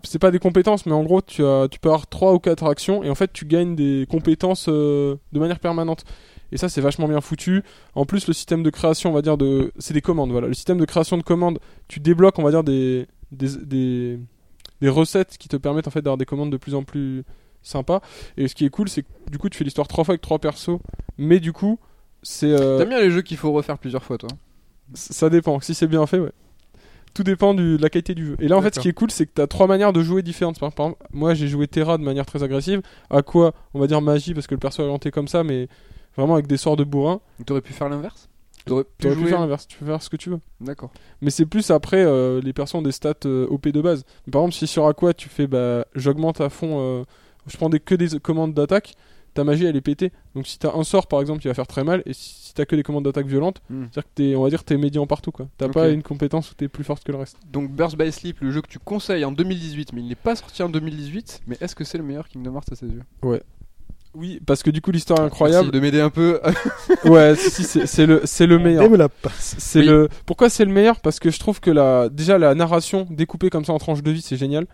C'est 0.04 0.20
pas 0.20 0.32
des 0.32 0.40
compétences, 0.40 0.86
mais 0.86 0.92
en 0.92 1.04
gros, 1.04 1.22
tu, 1.22 1.46
as, 1.46 1.68
tu 1.70 1.80
peux 1.80 1.88
avoir 1.90 2.08
3 2.08 2.34
ou 2.34 2.40
4 2.40 2.66
actions 2.66 3.04
et 3.04 3.10
en 3.10 3.16
fait, 3.16 3.32
tu 3.32 3.46
gagnes 3.46 3.74
des 3.76 4.06
compétences 4.10 4.66
euh, 4.68 5.16
de 5.32 5.40
manière 5.40 5.60
permanente. 5.60 6.04
Et 6.52 6.58
ça, 6.58 6.68
c'est 6.68 6.82
vachement 6.82 7.08
bien 7.08 7.22
foutu. 7.22 7.64
En 7.96 8.06
plus, 8.06 8.28
le 8.28 8.34
système 8.34 8.64
de 8.64 8.70
création, 8.70 9.12
on 9.12 9.14
va 9.14 9.22
dire, 9.22 9.38
de. 9.38 9.72
C'est 9.80 9.94
des 9.94 10.02
commandes, 10.02 10.32
voilà. 10.32 10.48
Le 10.48 10.54
système 10.54 10.78
de 10.78 10.86
création 10.86 11.18
de 11.18 11.24
commandes, 11.24 11.60
tu 11.88 12.00
débloques, 12.00 12.38
on 12.40 12.44
va 12.44 12.52
dire, 12.52 12.64
des, 12.64 13.08
des, 13.32 14.20
des 14.82 14.90
recettes 14.90 15.38
qui 15.38 15.48
te 15.48 15.58
permettent 15.58 15.88
en 15.88 15.92
fait 15.92 16.02
d'avoir 16.02 16.18
des 16.18 16.26
commandes 16.26 16.52
de 16.52 16.58
plus 16.58 16.76
en 16.76 16.84
plus 16.84 17.24
sympas. 17.64 18.02
Et 18.38 18.48
ce 18.48 18.56
qui 18.56 18.66
est 18.66 18.70
cool, 18.70 18.90
c'est 18.90 19.04
que 19.04 19.08
du 19.32 19.38
coup, 19.38 19.50
tu 19.50 19.58
fais 19.58 19.64
l'histoire 19.64 19.88
trois 19.88 20.04
fois 20.04 20.14
avec 20.14 20.22
trois 20.22 20.40
persos, 20.40 20.80
mais 21.18 21.40
du 21.40 21.54
coup, 21.54 21.80
c'est. 22.24 22.52
euh, 22.52 22.78
T'aimes 22.78 22.90
bien 22.90 23.00
les 23.02 23.12
jeux 23.12 23.22
qu'il 23.22 23.38
faut 23.38 23.52
refaire 23.52 23.78
plusieurs 23.78 24.04
fois, 24.04 24.18
toi? 24.18 24.30
Ça 24.94 25.30
dépend. 25.30 25.60
Si 25.60 25.74
c'est 25.74 25.88
bien 25.88 26.06
fait, 26.06 26.20
ouais. 26.20 26.32
Tout 27.14 27.24
dépend 27.24 27.54
du- 27.54 27.78
de 27.78 27.82
la 27.82 27.90
qualité 27.90 28.14
du 28.14 28.26
jeu. 28.28 28.36
Et 28.40 28.48
là, 28.48 28.58
en 28.58 28.62
fait, 28.62 28.76
ce 28.76 28.80
qui 28.80 28.90
est 28.90 28.94
cool, 28.94 29.10
c'est 29.12 29.26
que 29.26 29.32
tu 29.36 29.42
as 29.42 29.48
trois 29.48 29.66
manières 29.68 29.92
de 29.92 30.04
jouer 30.04 30.22
différentes. 30.22 30.60
Par 30.60 30.72
par 30.72 30.86
exemple, 30.88 31.04
moi, 31.12 31.34
j'ai 31.34 31.48
joué 31.48 31.68
Terra 31.68 31.98
de 31.98 32.04
manière 32.04 32.26
très 32.28 32.44
agressive. 32.44 32.82
À 33.10 33.22
quoi? 33.24 33.54
On 33.74 33.80
va 33.80 33.88
dire 33.88 34.02
magie, 34.02 34.34
parce 34.34 34.46
que 34.46 34.54
le 34.54 34.60
perso 34.60 34.82
est 34.84 34.86
orienté 34.86 35.10
comme 35.10 35.28
ça, 35.28 35.44
mais 35.44 35.68
vraiment 36.16 36.36
avec 36.36 36.48
des 36.48 36.58
sorts 36.58 36.76
de 36.78 36.84
bourrin. 36.84 37.20
T'aurais 37.46 37.62
pu 37.62 37.74
faire 37.74 37.90
l'inverse? 37.90 38.30
Tu 38.68 38.74
aurais 38.74 38.84
pu 38.84 39.12
jouer 39.12 39.30
faire 39.30 39.40
l'inverse. 39.40 39.68
Tu 39.68 39.78
peux 39.78 39.86
faire 39.86 40.02
ce 40.04 40.10
que 40.10 40.18
tu 40.18 40.30
veux. 40.30 40.40
D'accord. 40.62 40.92
Mais 41.22 41.30
c'est 41.32 41.46
plus 41.46 41.72
après, 41.72 42.04
euh, 42.06 42.40
les 42.42 42.54
persos 42.54 42.76
ont 42.76 42.82
des 42.82 42.92
stats 42.92 43.14
euh, 43.26 43.48
OP 43.50 43.68
de 43.70 43.82
base. 43.82 44.04
Par 44.32 44.42
exemple, 44.42 44.54
si 44.56 44.68
sur 44.68 44.86
Aqua, 44.88 45.14
tu 45.14 45.30
fais, 45.30 45.48
bah, 45.48 45.86
j'augmente 45.96 46.42
à 46.42 46.50
fond, 46.50 46.78
euh, 46.80 47.04
je 47.48 47.58
prends 47.58 47.70
des, 47.70 47.80
que 47.80 47.96
des 47.96 48.20
commandes 48.20 48.54
d'attaque, 48.54 48.94
ta 49.34 49.44
magie, 49.44 49.66
elle 49.66 49.76
est 49.76 49.82
pétée. 49.82 50.12
Donc 50.36 50.48
si 50.48 50.58
t'as 50.60 50.74
un 50.76 50.84
sort, 50.84 51.08
par 51.08 51.22
exemple, 51.22 51.42
qui 51.42 51.48
va 51.48 51.54
faire 51.54 51.68
très 51.68 51.84
mal, 51.84 52.02
et 52.06 52.14
si, 52.14 52.54
t'as 52.56 52.66
que 52.66 52.76
des 52.76 52.82
commandes 52.84 53.06
d'attaque 53.06 53.28
violentes, 53.28 53.62
Hmm. 53.70 53.84
c'est-à-dire 53.84 54.04
que 54.04 54.10
t'es, 54.16 54.36
on 54.36 54.42
va 54.44 54.50
dire, 54.50 54.64
t'es 54.64 54.78
médian 54.78 55.06
partout, 55.06 55.32
quoi. 55.32 55.48
T'as 55.58 55.70
pas 55.70 55.90
une 55.90 56.02
compétence 56.02 56.52
où 56.52 56.56
t'es 56.56 56.68
plus 56.68 56.84
forte 56.84 57.04
que 57.04 57.12
le 57.12 57.20
reste. 57.20 57.38
Donc 57.52 57.70
Burst 57.72 57.96
by 57.98 58.12
Sleep, 58.12 58.40
le 58.42 58.50
jeu 58.52 58.62
que 58.62 58.68
tu 58.68 58.80
conseilles 58.80 59.26
en 59.26 59.32
2018, 59.32 59.94
mais 59.94 60.02
il 60.02 60.08
n'est 60.08 60.16
pas 60.16 60.36
sorti 60.36 60.64
en 60.64 60.70
2018. 60.70 61.42
Mais 61.46 61.56
est-ce 61.62 61.76
que 61.76 61.84
c'est 61.84 62.00
le 62.00 62.04
meilleur 62.04 62.28
Kingdom 62.28 62.56
Hearts 62.56 62.72
à 62.72 62.76
ses 62.76 62.88
yeux? 62.88 63.04
Oui, 64.18 64.40
parce 64.46 64.64
que 64.64 64.70
du 64.72 64.82
coup, 64.82 64.92
l'histoire 64.92 65.20
est 65.20 65.24
Merci 65.24 65.34
incroyable. 65.36 65.72
de 65.72 65.80
m'aider 65.80 66.02
un 66.02 66.10
peu. 66.10 66.40
ouais, 67.06 67.36
si, 67.36 67.52
si, 67.52 67.64
c'est, 67.64 67.86
c'est 67.86 68.06
le, 68.06 68.22
c'est 68.26 68.48
le 68.48 68.58
meilleur. 68.58 68.84
C'est 69.38 69.80
Oui. 69.80 69.86
le. 69.86 70.10
Pourquoi 70.26 70.50
c'est 70.50 70.66
le 70.66 70.72
meilleur? 70.74 71.00
Parce 71.02 71.20
que 71.20 71.30
je 71.30 71.40
trouve 71.40 71.60
que 71.60 71.70
la, 71.70 72.10
déjà 72.10 72.38
la 72.38 72.56
narration 72.56 73.06
découpée 73.10 73.50
comme 73.50 73.64
ça 73.64 73.74
en 73.74 73.78
tranches 73.78 74.02
de 74.04 74.12
vie, 74.12 74.22
c'est 74.22 74.38
génial. 74.38 74.66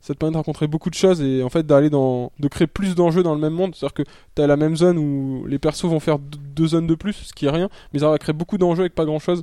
Ça 0.00 0.14
te 0.14 0.18
permet 0.18 0.30
de 0.32 0.36
rencontrer 0.36 0.68
beaucoup 0.68 0.90
de 0.90 0.94
choses 0.94 1.20
et 1.20 1.42
en 1.42 1.48
fait 1.48 1.66
d'aller 1.66 1.90
dans, 1.90 2.30
de 2.38 2.46
créer 2.46 2.68
plus 2.68 2.94
d'enjeux 2.94 3.24
dans 3.24 3.34
le 3.34 3.40
même 3.40 3.52
monde. 3.52 3.74
C'est-à-dire 3.74 3.94
que 3.94 4.02
t'as 4.36 4.46
la 4.46 4.56
même 4.56 4.76
zone 4.76 4.96
où 4.96 5.44
les 5.46 5.58
persos 5.58 5.86
vont 5.86 5.98
faire 5.98 6.20
deux, 6.20 6.68
zones 6.68 6.86
de 6.86 6.94
plus, 6.94 7.14
ce 7.14 7.32
qui 7.32 7.46
est 7.46 7.50
rien, 7.50 7.68
mais 7.92 7.98
ça 7.98 8.08
va 8.08 8.16
créer 8.18 8.32
beaucoup 8.32 8.58
d'enjeux 8.58 8.82
avec 8.82 8.94
pas 8.94 9.04
grand-chose. 9.04 9.42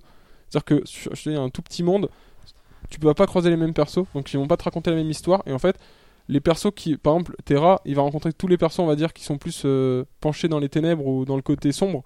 C'est-à-dire 0.50 0.64
que 0.64 0.82
sur, 0.88 1.14
je 1.14 1.24
te 1.24 1.30
dis, 1.30 1.36
un 1.36 1.50
tout 1.50 1.62
petit 1.62 1.84
monde, 1.84 2.08
tu 2.90 3.00
peux 3.02 3.14
pas 3.14 3.26
croiser 3.28 3.50
les 3.50 3.58
mêmes 3.58 3.74
persos, 3.74 4.06
donc 4.14 4.32
ils 4.34 4.38
vont 4.38 4.48
pas 4.48 4.56
te 4.56 4.64
raconter 4.64 4.92
la 4.92 4.96
même 4.96 5.10
histoire. 5.10 5.44
Et 5.46 5.52
en 5.52 5.60
fait, 5.60 5.76
les 6.28 6.40
persos 6.40 6.72
qui, 6.76 6.98
par 6.98 7.14
exemple, 7.14 7.36
Terra, 7.46 7.82
il 7.86 7.96
va 7.96 8.02
rencontrer 8.02 8.34
tous 8.34 8.48
les 8.48 8.58
persos, 8.58 8.80
on 8.80 8.86
va 8.88 8.96
dire, 8.96 9.14
qui 9.14 9.24
sont 9.24 9.38
plus 9.38 9.64
euh, 9.66 10.04
penchés 10.22 10.48
dans 10.48 10.60
les 10.60 10.70
ténèbres 10.70 11.06
ou 11.06 11.26
dans 11.26 11.36
le 11.36 11.42
côté 11.42 11.72
sombre. 11.72 12.04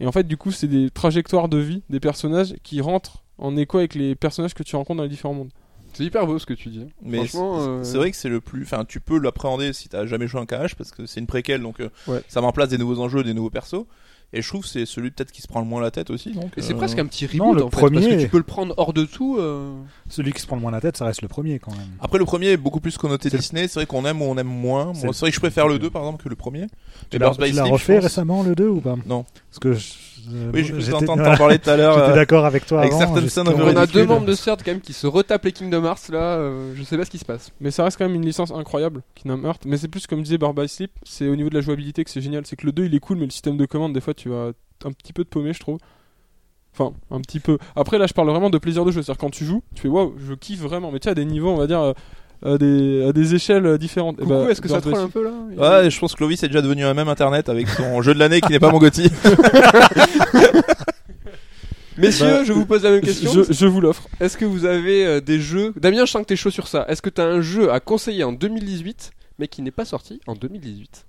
Et 0.00 0.06
en 0.06 0.12
fait, 0.12 0.24
du 0.26 0.36
coup, 0.38 0.50
c'est 0.50 0.66
des 0.68 0.90
trajectoires 0.90 1.48
de 1.48 1.58
vie 1.58 1.82
des 1.90 2.00
personnages 2.00 2.54
qui 2.62 2.80
rentrent 2.80 3.22
en 3.38 3.56
écho 3.56 3.78
avec 3.78 3.94
les 3.94 4.14
personnages 4.14 4.54
que 4.54 4.62
tu 4.62 4.76
rencontres 4.76 4.98
dans 4.98 5.02
les 5.02 5.08
différents 5.10 5.34
mondes. 5.34 5.50
C'est 5.92 6.04
hyper 6.04 6.24
beau 6.26 6.38
ce 6.38 6.46
que 6.46 6.54
tu 6.54 6.68
dis. 6.68 6.86
Mais 7.02 7.18
Franchement, 7.26 7.82
c'est- 7.82 7.96
euh, 7.96 7.98
vrai 7.98 8.10
que 8.12 8.16
c'est 8.16 8.28
le 8.28 8.40
plus. 8.40 8.62
Enfin, 8.62 8.84
tu 8.84 9.00
peux 9.00 9.18
l'appréhender 9.18 9.72
si 9.72 9.88
t'as 9.88 10.06
jamais 10.06 10.28
joué 10.28 10.40
un 10.40 10.46
KH 10.46 10.74
parce 10.76 10.92
que 10.92 11.04
c'est 11.04 11.18
une 11.20 11.26
préquelle, 11.26 11.60
donc 11.62 11.80
euh, 11.80 11.88
Ouais. 12.06 12.22
ça 12.28 12.40
met 12.40 12.46
en 12.46 12.52
place 12.52 12.68
des 12.68 12.78
nouveaux 12.78 13.00
enjeux, 13.00 13.24
des 13.24 13.34
nouveaux 13.34 13.50
persos. 13.50 13.84
Et 14.32 14.42
je 14.42 14.48
trouve 14.48 14.62
que 14.62 14.68
c'est 14.68 14.86
celui 14.86 15.10
peut-être 15.10 15.32
qui 15.32 15.42
se 15.42 15.48
prend 15.48 15.58
le 15.60 15.66
moins 15.66 15.80
la 15.80 15.90
tête 15.90 16.08
aussi. 16.10 16.32
Donc, 16.32 16.52
Et 16.56 16.62
c'est 16.62 16.72
euh, 16.72 16.76
presque 16.76 16.98
un 17.00 17.06
petit 17.06 17.24
non, 17.36 17.46
reboot 17.48 17.58
le 17.58 17.64
en 17.64 17.70
fait, 17.70 17.80
parce 17.80 17.92
premier- 17.92 18.16
que 18.16 18.22
tu 18.22 18.28
peux 18.28 18.36
le 18.36 18.44
prendre 18.44 18.74
hors 18.76 18.92
de 18.92 19.04
tout. 19.04 19.36
euh, 19.38 19.72
Celui 20.08 20.32
qui 20.32 20.40
se 20.40 20.46
prend 20.46 20.54
le 20.56 20.62
moins 20.62 20.70
la 20.70 20.80
tête, 20.80 20.96
ça 20.96 21.04
reste 21.04 21.22
le 21.22 21.28
premier 21.28 21.58
quand 21.58 21.72
même. 21.72 21.88
Après 22.00 22.18
le 22.18 22.24
premier 22.24 22.48
est 22.50 22.56
beaucoup 22.56 22.78
plus 22.80 22.96
connoté 22.96 23.28
Disney, 23.28 23.66
c'est 23.66 23.74
vrai 23.80 23.86
qu'on 23.86 24.04
aime 24.06 24.22
ou 24.22 24.26
on 24.26 24.36
aime 24.38 24.46
moins. 24.46 24.92
C'est- 24.94 25.06
vrai 25.08 25.30
que 25.30 25.34
je 25.34 25.40
préfère 25.40 25.66
le 25.66 25.78
2 25.80 25.90
par 25.90 26.02
exemple 26.02 26.22
que 26.22 26.28
le 26.28 26.36
premier. 26.36 26.66
Tu 27.10 27.18
Mais 27.18 27.18
l'as 27.18 27.64
refait 27.64 27.98
récemment 27.98 28.42
le 28.44 28.54
2 28.54 28.68
ou 28.68 28.80
pas? 28.80 28.94
Non. 29.06 29.24
Parce 29.50 29.58
que 29.58 29.72
je- 29.74 29.94
Oui, 30.52 30.64
je 30.64 30.74
voilà, 30.74 31.06
t'en 31.06 31.16
parler 31.36 31.58
tout 31.58 31.70
à 31.70 31.76
l'heure. 31.76 31.94
J'étais 31.94 32.10
euh, 32.10 32.14
d'accord 32.14 32.44
avec 32.44 32.66
toi 32.66 32.80
avec 32.80 32.92
avant. 32.92 33.14
certaines 33.14 33.54
On 33.54 33.76
a 33.76 33.86
deux 33.86 34.06
membres 34.06 34.26
de 34.26 34.34
CERT 34.34 34.58
quand 34.64 34.72
même 34.72 34.80
qui 34.80 34.92
se 34.92 35.06
retapent 35.06 35.44
les 35.44 35.52
Kingdom 35.52 35.84
Hearts 35.84 36.10
là. 36.10 36.18
euh, 36.36 36.72
je 36.74 36.82
sais 36.82 36.96
pas 36.96 37.04
ce 37.04 37.10
qui 37.10 37.18
se 37.18 37.24
passe. 37.24 37.52
Mais 37.60 37.70
ça 37.70 37.84
reste 37.84 37.98
quand 37.98 38.06
même 38.06 38.14
une 38.14 38.24
licence 38.24 38.50
incroyable, 38.50 39.02
Kingdom 39.14 39.44
Hearts. 39.44 39.62
Mais 39.66 39.76
c'est 39.76 39.88
plus 39.88 40.06
comme 40.06 40.22
disait 40.22 40.38
Bird 40.38 40.58
by 40.58 40.68
Sleep, 40.68 40.90
c'est 41.04 41.28
au 41.28 41.36
niveau 41.36 41.48
de 41.50 41.54
la 41.54 41.60
jouabilité 41.60 42.04
que 42.04 42.10
c'est 42.10 42.20
génial. 42.20 42.44
C'est 42.46 42.56
que 42.56 42.66
le 42.66 42.72
2 42.72 42.86
il 42.86 42.94
est 42.94 43.00
cool, 43.00 43.18
mais 43.18 43.24
le 43.24 43.30
système 43.30 43.56
de 43.56 43.66
commande, 43.66 43.92
des 43.92 44.00
fois, 44.00 44.14
tu 44.14 44.28
vas 44.28 44.52
un 44.84 44.92
petit 44.92 45.12
peu 45.12 45.24
te 45.24 45.30
paumer, 45.30 45.52
je 45.52 45.60
trouve. 45.60 45.78
Enfin, 46.72 46.94
un 47.10 47.20
petit 47.20 47.40
peu. 47.40 47.58
Après, 47.74 47.98
là, 47.98 48.06
je 48.06 48.14
parle 48.14 48.30
vraiment 48.30 48.50
de 48.50 48.58
plaisir 48.58 48.84
de 48.84 48.92
jeu. 48.92 49.02
C'est-à-dire, 49.02 49.18
quand 49.18 49.30
tu 49.30 49.44
joues, 49.44 49.62
tu 49.74 49.82
fais 49.82 49.88
waouh, 49.88 50.14
je 50.18 50.34
kiffe 50.34 50.60
vraiment. 50.60 50.90
Mais 50.92 51.00
tu 51.00 51.04
sais, 51.04 51.10
à 51.10 51.14
des 51.14 51.24
niveaux, 51.24 51.50
on 51.50 51.56
va 51.56 51.66
dire, 51.66 51.80
euh, 51.80 51.92
à 52.44 52.56
des, 52.58 53.04
à 53.08 53.12
des 53.12 53.34
échelles 53.34 53.66
euh, 53.66 53.78
différentes. 53.78 54.16
Et 54.18 54.22
Coucou, 54.22 54.30
bah, 54.44 54.50
est-ce 54.50 54.60
que 54.60 54.68
ça 54.68 54.80
troll 54.80 54.94
un 54.96 55.08
peu 55.08 55.24
là? 55.24 55.30
Ouais, 55.82 55.90
je 55.90 55.98
pense 56.00 56.12
que 56.12 56.16
Clovis 56.18 56.42
est 56.42 56.48
déjà 56.48 56.62
devenu 56.62 56.84
un 56.84 56.94
même 56.94 57.08
internet 57.08 57.48
avec 57.48 57.68
son 57.68 58.00
jeu 58.02 58.14
de 58.14 58.18
l'année 58.18 58.40
qui 58.40 58.50
n'est 58.52 58.58
pas 58.60 58.70
mon 58.70 58.78
Gotti. 58.78 59.10
Messieurs, 61.98 62.26
Bah, 62.26 62.44
je 62.44 62.52
vous 62.52 62.64
pose 62.66 62.82
la 62.84 62.92
même 62.92 63.00
question. 63.02 63.30
je, 63.32 63.52
je 63.52 63.66
vous 63.66 63.80
l'offre. 63.80 64.08
Est-ce 64.20 64.38
que 64.38 64.44
vous 64.46 64.64
avez 64.64 65.04
euh, 65.04 65.20
des 65.20 65.38
jeux? 65.40 65.74
Damien, 65.76 66.06
je 66.06 66.10
sens 66.10 66.22
que 66.22 66.26
t'es 66.28 66.36
chaud 66.36 66.50
sur 66.50 66.66
ça. 66.68 66.86
Est-ce 66.88 67.02
que 67.02 67.10
t'as 67.10 67.26
un 67.26 67.42
jeu 67.42 67.70
à 67.72 67.80
conseiller 67.80 68.24
en 68.24 68.32
2018 68.32 69.10
mais 69.38 69.48
qui 69.48 69.62
n'est 69.62 69.70
pas 69.70 69.84
sorti 69.86 70.20
en 70.26 70.34
2018 70.34 71.06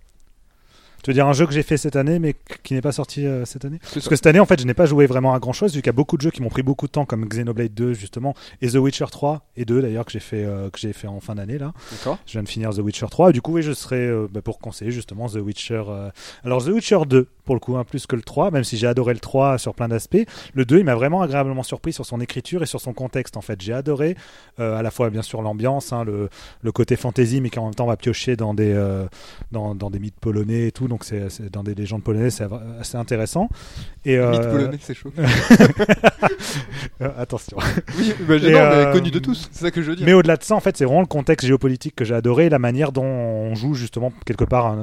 Tu 1.04 1.10
veux 1.10 1.14
dire 1.14 1.28
un 1.28 1.34
jeu 1.34 1.48
que 1.48 1.54
j'ai 1.54 1.64
fait 1.64 1.78
cette 1.78 1.96
année 1.96 2.20
mais 2.20 2.36
qui 2.64 2.74
n'est 2.76 2.82
pas 2.82 2.92
sorti 2.92 3.26
euh, 3.26 3.46
cette 3.46 3.66
année 3.66 3.80
Parce 3.80 4.00
ça. 4.04 4.10
que 4.10 4.16
cette 4.16 4.28
année, 4.28 4.40
en 4.40 4.46
fait, 4.46 4.60
je 4.62 4.66
n'ai 4.68 4.74
pas 4.74 4.86
joué 4.86 5.08
vraiment 5.08 5.34
à 5.34 5.40
grand 5.40 5.54
chose, 5.54 5.74
vu 5.74 5.82
qu'il 5.82 5.88
y 5.88 5.90
a 5.90 5.94
beaucoup 5.94 6.16
de 6.18 6.22
jeux 6.22 6.30
qui 6.32 6.42
m'ont 6.42 6.50
pris 6.50 6.62
beaucoup 6.64 6.86
de 6.88 6.92
temps, 6.92 7.06
comme 7.06 7.26
Xenoblade 7.28 7.74
2, 7.74 7.94
justement, 7.94 8.36
et 8.62 8.68
The 8.70 8.76
Witcher 8.76 9.06
3, 9.12 9.48
et 9.58 9.66
2 9.66 9.82
d'ailleurs, 9.82 10.06
que 10.06 10.12
j'ai 10.12 10.20
fait, 10.20 10.46
euh, 10.46 10.70
que 10.70 10.80
j'ai 10.80 10.94
fait 10.94 11.08
en 11.08 11.20
fin 11.20 11.36
d'année, 11.36 11.58
là. 11.58 11.74
D'accord. 11.92 12.20
Je 12.28 12.34
viens 12.34 12.44
de 12.44 12.50
finir 12.50 12.70
The 12.72 12.80
Witcher 12.80 13.08
3, 13.10 13.30
et 13.32 13.34
du 13.34 13.42
coup, 13.42 13.54
oui, 13.54 13.64
je 13.64 13.72
serai 13.74 14.06
euh, 14.08 14.28
bah, 14.32 14.42
pour 14.42 14.60
conseiller 14.60 14.92
justement 14.92 15.28
The 15.28 15.36
Witcher. 15.38 15.84
Alors, 16.44 16.64
The 16.64 16.68
Witcher 16.68 17.00
2, 17.08 17.28
pour 17.46 17.56
le 17.56 17.60
coup, 17.60 17.78
hein, 17.78 17.84
plus 17.84 18.06
que 18.08 18.16
le 18.16 18.22
3, 18.22 18.52
même 18.52 18.64
si 18.64 18.78
j'ai 18.78 18.88
adoré 18.88 19.14
le 19.14 19.20
3 19.20 19.58
sur 19.58 19.74
plein 19.76 19.88
d'aspects. 19.88 20.18
Le 20.54 20.66
2, 20.66 20.80
il 20.80 20.86
m'a 20.86 20.96
vraiment 20.96 21.22
agréablement 21.22 21.64
surpris 21.64 21.94
sur 21.94 22.06
son 22.06 22.20
écriture 22.22 22.64
et 22.64 22.66
sur 22.66 22.80
son 22.82 22.94
contexte, 22.94 23.38
en 23.38 23.42
fait. 23.42 23.62
J'ai 23.62 23.74
adoré, 23.74 24.16
euh, 24.60 24.78
à 24.78 24.82
la 24.82 24.92
fois, 24.92 25.10
bien 25.10 25.22
sûr, 25.22 25.42
l'ambiance, 25.42 25.94
hein, 25.94 26.04
le, 26.04 26.30
le 26.62 26.72
côté 26.72 26.96
fantasy, 26.96 27.42
mais 27.42 27.50
qui 27.50 27.60
en 27.60 27.66
même 27.66 27.76
temps 27.76 27.86
va 27.88 27.98
piocher 27.98 28.36
dans 28.36 28.54
des, 28.54 28.72
euh, 28.74 29.06
dans, 29.52 29.76
dans 29.76 29.90
des 29.90 30.00
mythes 30.00 30.20
polonais 30.20 30.68
et 30.68 30.72
tout, 30.72 30.88
donc 30.88 31.04
c'est 31.04 31.28
dans 31.52 31.64
des 31.64 31.76
légendes 31.76 32.04
polonaises, 32.04 32.36
c'est 32.36 32.48
assez 32.80 32.98
intéressant. 32.98 33.50
Et, 34.06 34.18
euh, 34.18 34.32
Mythe 34.32 34.42
polonais, 34.50 34.78
c'est 34.82 34.94
chaud. 34.94 35.12
euh, 37.02 37.10
attention. 37.18 37.58
oui, 37.98 38.14
bah, 38.28 38.38
j'ai- 38.38 38.50
Et, 38.50 38.54
non, 38.54 38.70
mais 38.86 38.92
connu 38.94 39.12
de 39.12 39.20
tous. 39.20 39.50
C'est 39.52 39.62
ça 39.66 39.72
que 39.72 39.82
je 39.82 39.90
veux 39.92 39.96
dire. 39.96 40.06
Mais 40.06 40.14
au-delà 40.14 40.38
de 40.38 40.44
ça, 40.44 40.56
en 40.56 40.60
fait, 40.60 40.78
c'est 40.78 40.86
vraiment 40.86 41.02
le 41.02 41.08
contexte 41.08 41.46
géopolitique 41.48 41.96
que 41.96 42.06
j'ai 42.06 42.16
adoré, 42.16 42.50
la 42.50 42.60
manière 42.60 42.92
dont 42.92 43.04
on 43.06 43.56
joue 43.56 43.74
justement 43.74 44.12
quelque 44.26 44.46
part 44.46 44.76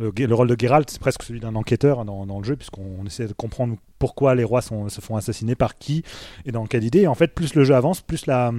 euh, 0.00 0.10
le 0.16 0.34
rôle 0.34 0.48
de 0.48 0.56
Geralt, 0.58 0.88
c'est 0.90 1.00
presque 1.00 1.22
celui 1.22 1.40
d'un 1.40 1.54
enquêteur 1.54 1.83
dans, 1.92 2.26
dans 2.26 2.38
le 2.38 2.44
jeu, 2.44 2.56
puisqu'on 2.56 3.04
essaie 3.06 3.26
de 3.26 3.32
comprendre 3.32 3.76
pourquoi 3.98 4.34
les 4.34 4.44
rois 4.44 4.62
sont- 4.62 4.88
se 4.88 5.00
font 5.00 5.16
assassiner, 5.16 5.54
par 5.54 5.78
qui 5.78 6.02
et 6.44 6.52
dans 6.52 6.66
quelle 6.66 6.84
idée. 6.84 7.00
Et 7.02 7.06
en 7.06 7.14
fait, 7.14 7.28
plus 7.34 7.54
le 7.54 7.64
jeu 7.64 7.74
avance, 7.74 8.00
plus 8.00 8.26
la, 8.26 8.52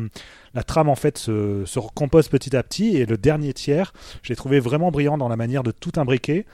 la 0.54 0.64
trame 0.64 0.90
en 0.90 0.96
fait 0.96 1.18
se, 1.18 1.64
se 1.66 1.80
recompose 1.80 2.28
petit 2.30 2.56
à 2.56 2.64
petit. 2.64 2.98
Et 2.98 3.06
le 3.06 3.18
dernier 3.18 3.54
tiers, 3.54 3.94
j'ai 4.24 4.36
trouvé 4.36 4.60
vraiment 4.60 4.92
brillant 4.92 5.18
dans 5.18 5.28
la 5.30 5.36
manière 5.38 5.64
de 5.64 5.72
tout 5.72 5.92
imbriquer, 5.98 6.46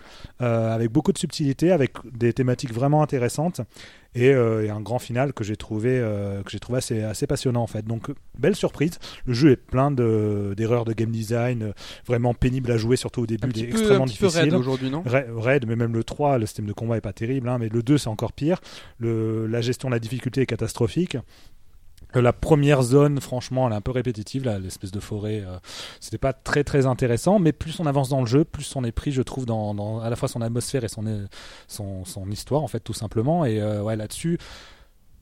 euh, 0.42 0.74
avec 0.74 0.92
beaucoup 0.92 1.12
de 1.12 1.18
subtilité, 1.18 1.72
avec 1.72 1.94
des 2.12 2.34
thématiques 2.34 2.74
vraiment 2.74 3.02
intéressantes. 3.04 3.62
Et, 4.14 4.34
euh, 4.34 4.66
et 4.66 4.70
un 4.70 4.82
grand 4.82 5.00
final 5.00 5.32
que 5.32 5.46
j'ai 5.46 5.56
trouvé, 5.56 5.92
euh, 5.98 6.44
que 6.44 6.52
j'ai 6.52 6.60
trouvé 6.60 6.80
assez, 6.80 7.02
assez 7.02 7.28
passionnant 7.28 7.62
en 7.64 7.68
fait. 7.68 7.86
Donc 7.86 8.12
belle 8.38 8.58
surprise. 8.58 9.00
Le 9.26 9.34
jeu 9.34 9.52
est 9.52 9.56
plein 9.56 9.90
de- 9.90 10.54
d'erreurs 10.58 10.84
de, 10.84 10.92
game 10.92 11.12
design, 11.12 11.72
vraiment 12.06 12.34
pénible 12.34 12.70
à 12.74 12.78
jouer, 12.78 12.98
surtout 12.98 13.22
au 13.22 13.26
début, 13.26 13.48
il 13.56 13.64
est 13.64 13.70
extrêmement 13.70 14.04
un 14.04 14.08
petit 14.08 14.18
peu 14.18 14.26
difficile. 14.28 14.50
raide 14.52 14.60
aujourd'hui, 14.60 14.90
non? 14.90 15.02
Ra- 15.06 15.22
Raid, 15.34 15.66
mais 15.66 15.78
même 15.78 15.94
le 15.94 16.04
3, 16.04 16.40
le 16.40 16.46
système 16.46 16.66
de 16.66 16.74
combat 16.74 16.98
est 16.98 17.02
pas 17.02 17.14
terrible, 17.14 17.48
hein, 17.48 17.58
mais 17.58 17.70
le 17.70 17.82
2 17.84 17.98
c'est 17.98 18.10
encore 18.10 18.34
pire. 18.34 18.60
La 19.00 19.62
gestion 19.62 19.90
de 19.90 19.94
la 19.94 20.00
difficulté 20.00 20.42
est 20.42 20.46
catastrophique. 20.46 21.18
Euh, 22.16 22.22
La 22.22 22.34
première 22.34 22.82
zone, 22.82 23.20
franchement, 23.22 23.68
elle 23.68 23.74
est 23.74 23.78
un 23.78 23.82
peu 23.82 23.92
répétitive, 23.92 24.48
l'espèce 24.62 24.92
de 24.92 25.00
forêt. 25.00 25.44
euh, 25.46 25.58
C'était 26.00 26.18
pas 26.18 26.34
très 26.34 26.64
très 26.64 26.86
intéressant, 26.86 27.40
mais 27.40 27.52
plus 27.52 27.80
on 27.80 27.86
avance 27.86 28.10
dans 28.10 28.20
le 28.22 28.26
jeu, 28.28 28.44
plus 28.44 28.76
on 28.76 28.84
est 28.84 28.92
pris, 28.92 29.12
je 29.12 29.22
trouve, 29.22 29.46
à 30.04 30.10
la 30.10 30.16
fois 30.16 30.28
son 30.28 30.42
atmosphère 30.42 30.84
et 30.84 30.90
son, 30.90 31.06
histoire, 32.30 32.64
en 32.64 32.68
fait, 32.68 32.80
tout 32.82 32.94
simplement. 32.94 33.46
Et 33.46 33.62
euh, 33.62 33.96
là-dessus, 33.96 34.38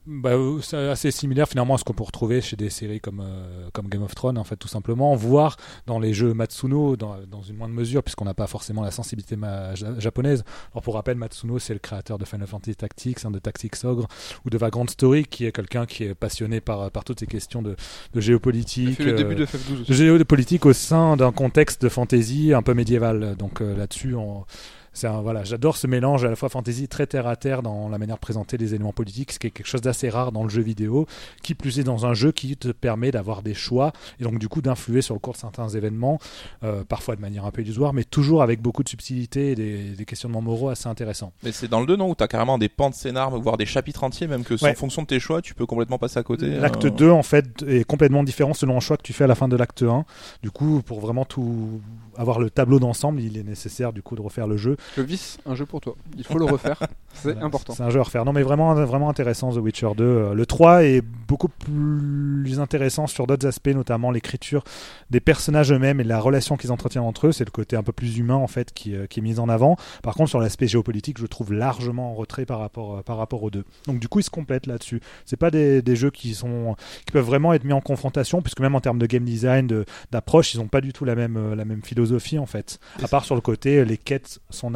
bah, 0.07 0.31
euh, 0.31 0.59
c'est 0.61 0.77
assez 0.77 1.11
similaire 1.11 1.47
finalement 1.47 1.75
à 1.75 1.77
ce 1.77 1.83
qu'on 1.83 1.93
peut 1.93 2.03
retrouver 2.03 2.41
chez 2.41 2.55
des 2.55 2.69
séries 2.69 2.99
comme, 2.99 3.21
euh, 3.23 3.69
comme 3.73 3.87
Game 3.87 4.01
of 4.03 4.15
Thrones, 4.15 4.37
en 4.37 4.43
fait, 4.43 4.55
tout 4.55 4.67
simplement. 4.67 5.15
Voire 5.15 5.57
dans 5.85 5.99
les 5.99 6.13
jeux 6.13 6.33
Matsuno, 6.33 6.95
dans, 6.95 7.17
dans 7.29 7.41
une 7.41 7.57
moindre 7.57 7.73
mesure, 7.75 8.03
puisqu'on 8.03 8.25
n'a 8.25 8.33
pas 8.33 8.47
forcément 8.47 8.81
la 8.81 8.91
sensibilité 8.91 9.35
ma- 9.35 9.75
japonaise. 9.75 10.43
Alors, 10.73 10.83
pour 10.83 10.95
rappel, 10.95 11.17
Matsuno, 11.17 11.59
c'est 11.59 11.73
le 11.73 11.79
créateur 11.79 12.17
de 12.17 12.25
Final 12.25 12.47
Fantasy 12.47 12.75
Tactics, 12.75 13.23
hein, 13.25 13.31
de 13.31 13.39
Tactics 13.39 13.83
Ogre, 13.83 14.07
ou 14.45 14.49
de 14.49 14.57
Vagrant 14.57 14.87
Story, 14.87 15.25
qui 15.25 15.45
est 15.45 15.51
quelqu'un 15.51 15.85
qui 15.85 16.05
est 16.05 16.15
passionné 16.15 16.61
par, 16.61 16.89
par 16.91 17.03
toutes 17.03 17.19
ces 17.19 17.27
questions 17.27 17.61
de, 17.61 17.75
géopolitique. 18.15 18.97
fait 18.97 19.03
le 19.03 19.13
euh, 19.13 19.15
début 19.15 19.35
de 19.35 19.45
FF12 19.45 19.81
aussi. 19.81 19.93
géopolitique 19.93 20.65
au 20.65 20.73
sein 20.73 21.17
d'un 21.17 21.31
contexte 21.31 21.81
de 21.81 21.89
fantasy 21.89 22.53
un 22.53 22.63
peu 22.63 22.73
médiéval. 22.73 23.35
Donc 23.37 23.61
euh, 23.61 23.77
là-dessus, 23.77 24.15
on... 24.15 24.45
c'est 24.93 25.07
un- 25.07 25.21
voilà, 25.21 25.43
j'adore 25.43 25.77
ce 25.77 25.87
mélange 25.87 26.25
à 26.25 26.29
la 26.29 26.35
fois 26.35 26.49
fantasy 26.49 26.87
très 26.87 27.07
terre 27.07 27.27
à 27.27 27.35
terre 27.35 27.61
dans 27.61 27.89
la 27.89 27.97
manière 27.97 28.15
de 28.15 28.19
présenter 28.21 28.57
les 28.57 28.73
éléments 28.73 28.93
politiques, 28.93 29.31
ce 29.31 29.39
qui 29.39 29.47
est 29.47 29.51
quelque 29.51 29.67
chose 29.67 29.81
d'assez 29.81 30.09
rare 30.09 30.31
dans 30.31 30.43
le 30.43 30.49
jeu 30.49 30.61
vidéo, 30.61 31.07
qui 31.43 31.55
plus 31.55 31.79
est 31.79 31.83
dans 31.83 32.05
un 32.05 32.13
jeu 32.13 32.31
qui 32.31 32.57
te 32.57 32.69
permet 32.69 33.11
d'avoir 33.11 33.41
des 33.41 33.53
choix 33.53 33.91
et 34.19 34.23
donc 34.23 34.39
du 34.39 34.47
coup 34.49 34.61
d'influer 34.61 35.01
sur 35.01 35.13
le 35.13 35.19
cours 35.19 35.33
de 35.33 35.37
certains 35.39 35.69
événements, 35.69 36.19
euh, 36.63 36.83
parfois 36.83 37.15
de 37.15 37.21
manière 37.21 37.45
un 37.45 37.51
peu 37.51 37.61
illusoire, 37.61 37.93
mais 37.93 38.03
toujours 38.03 38.41
avec 38.43 38.61
beaucoup 38.61 38.83
de 38.83 38.89
subtilité 38.89 39.51
et 39.51 39.55
des, 39.55 39.77
des 39.91 40.05
questionnements 40.05 40.41
moraux 40.41 40.69
assez 40.69 40.87
intéressants. 40.89 41.31
Mais 41.43 41.51
c'est 41.51 41.67
dans 41.67 41.79
le 41.79 41.85
2, 41.85 41.95
non 41.95 42.09
Où 42.09 42.15
t'as 42.15 42.27
carrément 42.27 42.57
des 42.57 42.69
pans 42.69 42.89
de 42.89 42.95
scénar, 42.95 43.31
voire 43.39 43.57
des 43.57 43.65
chapitres 43.65 44.03
entiers, 44.03 44.27
même 44.27 44.43
que 44.43 44.55
Ouais. 44.63 44.71
en 44.71 44.75
fonction 44.75 45.03
de 45.03 45.07
tes 45.07 45.19
choix, 45.19 45.41
tu 45.41 45.53
peux 45.53 45.65
complètement 45.65 45.97
passer 45.97 46.19
à 46.19 46.23
côté. 46.23 46.47
L'acte 46.49 46.85
euh. 46.85 46.89
2 46.89 47.09
en 47.11 47.23
fait 47.23 47.63
est 47.67 47.83
complètement 47.83 48.23
différent 48.23 48.53
selon 48.53 48.73
le 48.75 48.79
choix 48.79 48.97
que 48.97 49.03
tu 49.03 49.13
fais 49.13 49.23
à 49.23 49.27
la 49.27 49.35
fin 49.35 49.47
de 49.47 49.55
l'acte 49.55 49.83
1. 49.83 50.05
Du 50.43 50.51
coup, 50.51 50.81
pour 50.85 50.99
vraiment 50.99 51.23
tout 51.25 51.79
avoir 52.19 52.39
le 52.39 52.49
tableau 52.49 52.79
d'ensemble, 52.79 53.21
il 53.21 53.37
est 53.37 53.43
nécessaire 53.43 53.93
du 53.93 54.01
coup 54.03 54.15
de 54.15 54.21
refaire 54.21 54.45
le 54.47 54.57
jeu. 54.57 54.75
Le 54.97 55.03
vice, 55.03 55.37
un 55.45 55.55
jeu 55.55 55.65
pour 55.65 55.81
toi. 55.81 55.95
Il 56.17 56.23
faut 56.23 56.37
le 56.37 56.45
refaire. 56.45 56.77
C'est 57.13 57.31
Voilà, 57.31 57.45
important. 57.47 57.73
C'est 57.73 57.81
un 57.83 57.89
jeu 57.89 57.99
à 57.99 58.03
refaire. 58.03 58.25
Non, 58.25 58.33
mais 58.33 58.43
vraiment, 58.43 58.73
vraiment 58.75 59.09
intéressant, 59.09 59.51
The 59.51 59.57
Witcher 59.57 59.89
2. 59.97 60.03
Euh, 60.03 60.33
Le 60.33 60.45
3 60.45 60.83
est 60.83 61.01
beaucoup 61.01 61.47
plus 61.49 62.59
intéressant 62.59 63.07
sur 63.07 63.25
d'autres 63.27 63.47
aspects, 63.47 63.69
notamment 63.69 64.11
l'écriture 64.11 64.63
des 65.09 65.19
personnages 65.19 65.71
eux-mêmes 65.71 65.99
et 65.99 66.03
la 66.03 66.19
relation 66.19 66.57
qu'ils 66.57 66.71
entretiennent 66.71 67.03
entre 67.03 67.27
eux. 67.27 67.31
C'est 67.31 67.45
le 67.45 67.51
côté 67.51 67.75
un 67.75 67.83
peu 67.83 67.91
plus 67.93 68.17
humain, 68.17 68.35
en 68.35 68.47
fait, 68.47 68.73
qui, 68.73 68.95
euh, 68.95 69.07
qui 69.07 69.19
est 69.19 69.23
mis 69.23 69.39
en 69.39 69.49
avant. 69.49 69.77
Par 70.03 70.13
contre, 70.15 70.29
sur 70.29 70.39
l'aspect 70.39 70.67
géopolitique, 70.67 71.17
je 71.17 71.23
le 71.23 71.27
trouve 71.29 71.53
largement 71.53 72.11
en 72.11 72.13
retrait 72.15 72.45
par 72.45 72.59
rapport, 72.59 72.97
euh, 72.97 73.01
par 73.01 73.17
rapport 73.17 73.43
aux 73.43 73.49
deux. 73.49 73.63
Donc, 73.87 73.99
du 73.99 74.07
coup, 74.07 74.19
ils 74.19 74.23
se 74.23 74.29
complètent 74.29 74.67
là-dessus. 74.67 74.99
C'est 75.25 75.37
pas 75.37 75.51
des, 75.51 75.81
des 75.81 75.95
jeux 75.95 76.11
qui 76.11 76.33
sont, 76.35 76.75
qui 77.05 77.11
peuvent 77.11 77.25
vraiment 77.25 77.53
être 77.53 77.63
mis 77.63 77.73
en 77.73 77.81
confrontation, 77.81 78.41
puisque 78.41 78.59
même 78.59 78.75
en 78.75 78.81
termes 78.81 78.99
de 78.99 79.05
game 79.05 79.23
design, 79.23 79.67
de- 79.67 79.85
d'approche, 80.11 80.53
ils 80.53 80.57
n'ont 80.59 80.67
pas 80.67 80.81
du 80.81 80.93
tout 80.93 81.05
la 81.05 81.15
même, 81.15 81.53
la 81.55 81.65
même 81.65 81.81
philosophie, 81.83 82.08
en 82.39 82.45
fait. 82.45 82.79
À 83.03 83.07
part 83.07 83.25
sur 83.25 83.35
le 83.35 83.41
côté, 83.41 83.83
les 83.85 83.97
quêtes 83.97 84.39
sont 84.49 84.73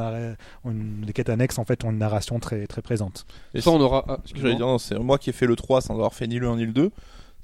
une- 0.66 1.04
les 1.06 1.14
quêtes 1.14 1.30
annexes, 1.30 1.58
en 1.60 1.66
fait, 1.66 1.84
ont 1.84 1.92
une 1.92 1.98
narration 2.00 2.40
très, 2.40 2.68
très 2.68 2.82
présente. 2.82 3.26
Et 3.54 3.62
Ça, 3.62 3.72
on 3.72 3.80
aura. 3.82 4.04
ah, 4.08 4.18
Ce 4.26 4.34
que 4.34 4.40
j'allais 4.40 4.52
excuse-moi. 4.52 4.56
dire, 4.56 4.68
non, 4.68 4.78
c'est 4.78 5.00
moi 5.00 5.18
qui 5.18 5.30
ai 5.30 5.34
fait 5.34 5.48
le 5.48 5.56
3 5.56 5.82
sans 5.82 5.94
avoir 5.96 6.14
fait 6.14 6.28
ni 6.28 6.40
le 6.40 6.48
1 6.48 6.58
ni 6.58 6.66
le 6.66 6.74
2. 6.74 6.92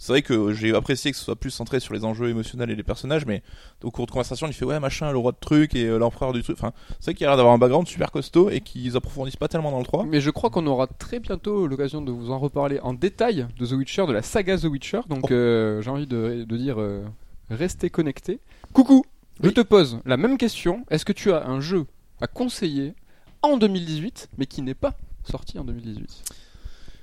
C'est 0.02 0.14
vrai 0.14 0.22
que 0.22 0.54
j'ai 0.54 0.74
apprécié 0.74 1.12
que 1.12 1.18
ce 1.18 1.26
soit 1.26 1.36
plus 1.36 1.52
centré 1.52 1.82
sur 1.82 1.94
les 1.94 2.06
enjeux 2.06 2.30
émotionnels 2.30 2.70
et 2.72 2.76
les 2.78 2.84
personnages, 2.84 3.26
mais 3.26 3.44
au 3.84 3.92
cours 3.92 4.06
de 4.06 4.12
conversation, 4.12 4.48
il 4.48 4.54
fait 4.54 4.64
ouais, 4.64 4.80
machin, 4.80 5.12
le 5.12 5.18
roi 5.18 5.34
de 5.34 5.38
truc 5.42 5.76
et 5.76 5.84
euh, 5.88 5.98
l'empereur 5.98 6.32
du 6.32 6.42
truc. 6.42 6.56
Enfin, 6.58 6.72
c'est 7.02 7.08
vrai 7.08 7.14
qu'il 7.16 7.24
y 7.24 7.28
a 7.28 7.32
l'air 7.32 7.36
d'avoir 7.36 7.54
un 7.54 7.58
background 7.58 7.86
super 7.86 8.10
costaud 8.10 8.50
et 8.50 8.62
qu'ils 8.62 8.96
approfondissent 8.96 9.36
pas 9.36 9.50
tellement 9.50 9.72
dans 9.72 9.80
le 9.80 9.84
3. 9.84 10.06
Mais 10.06 10.22
je 10.22 10.30
crois 10.30 10.50
qu'on 10.52 10.66
aura 10.68 10.88
très 10.88 11.20
bientôt 11.20 11.68
l'occasion 11.68 12.02
de 12.02 12.14
vous 12.14 12.32
en 12.32 12.40
reparler 12.40 12.80
en 12.80 12.94
détail 12.94 13.46
de 13.60 13.66
The 13.66 13.74
Witcher, 13.74 14.06
de 14.08 14.14
la 14.14 14.22
saga 14.22 14.58
The 14.58 14.64
Witcher. 14.66 15.02
Donc 15.10 15.26
Oh. 15.26 15.34
euh, 15.34 15.82
j'ai 15.82 15.90
envie 15.90 16.08
de, 16.08 16.46
de 16.48 16.58
dire 16.58 16.80
euh, 16.80 17.04
restez 17.50 17.90
connectés. 17.90 18.40
Coucou, 18.72 19.04
je 19.44 19.50
te 19.50 19.62
pose 19.62 20.00
la 20.06 20.18
même 20.18 20.38
question. 20.38 20.86
Est-ce 20.90 21.06
que 21.06 21.14
tu 21.14 21.32
as 21.32 21.46
un 21.48 21.60
jeu 21.62 21.86
à 22.22 22.28
conseiller 22.28 22.94
en 23.42 23.58
2018, 23.58 24.30
mais 24.38 24.46
qui 24.46 24.62
n'est 24.62 24.74
pas 24.74 24.94
sorti 25.24 25.58
en 25.60 25.64
2018 25.64 26.24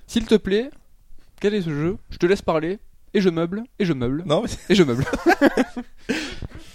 S'il 0.07 0.27
te 0.27 0.35
plaît, 0.35 0.71
quel 1.41 1.55
est 1.55 1.63
ce 1.63 1.71
jeu? 1.71 1.97
Je 2.11 2.19
te 2.19 2.27
laisse 2.27 2.43
parler. 2.43 2.79
Et 3.15 3.21
je 3.23 3.31
meuble, 3.31 3.63
et 3.79 3.87
je 3.87 3.95
meuble, 3.95 4.25
Non, 4.27 4.43
mais 4.43 4.51
et 4.69 4.75
je 4.75 4.83
meuble. 4.83 5.05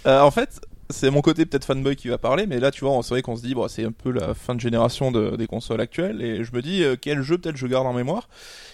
Euh, 0.07 0.19
en 0.21 0.31
fait, 0.31 0.59
c'est 0.89 1.11
mon 1.11 1.21
côté 1.21 1.45
peut-être 1.45 1.63
fanboy 1.65 1.95
qui 1.95 2.07
va 2.07 2.17
parler, 2.17 2.47
mais 2.47 2.59
là, 2.59 2.71
tu 2.71 2.83
vois, 2.83 2.99
c'est 3.03 3.09
vrai 3.13 3.21
qu'on 3.21 3.35
se 3.35 3.43
dit, 3.43 3.53
bon, 3.53 3.67
c'est 3.67 3.83
un 3.85 3.91
peu 3.91 4.09
la 4.09 4.33
fin 4.33 4.55
de 4.55 4.59
génération 4.59 5.11
de- 5.11 5.35
des 5.35 5.45
consoles 5.45 5.79
actuelles, 5.79 6.23
et 6.23 6.43
je 6.43 6.51
me 6.53 6.63
dis, 6.63 6.83
euh, 6.83 6.95
quel 6.99 7.21
jeu 7.21 7.37
peut-être 7.37 7.55
je 7.55 7.67
garde 7.67 7.85
en 7.85 7.93
mémoire? 7.93 8.27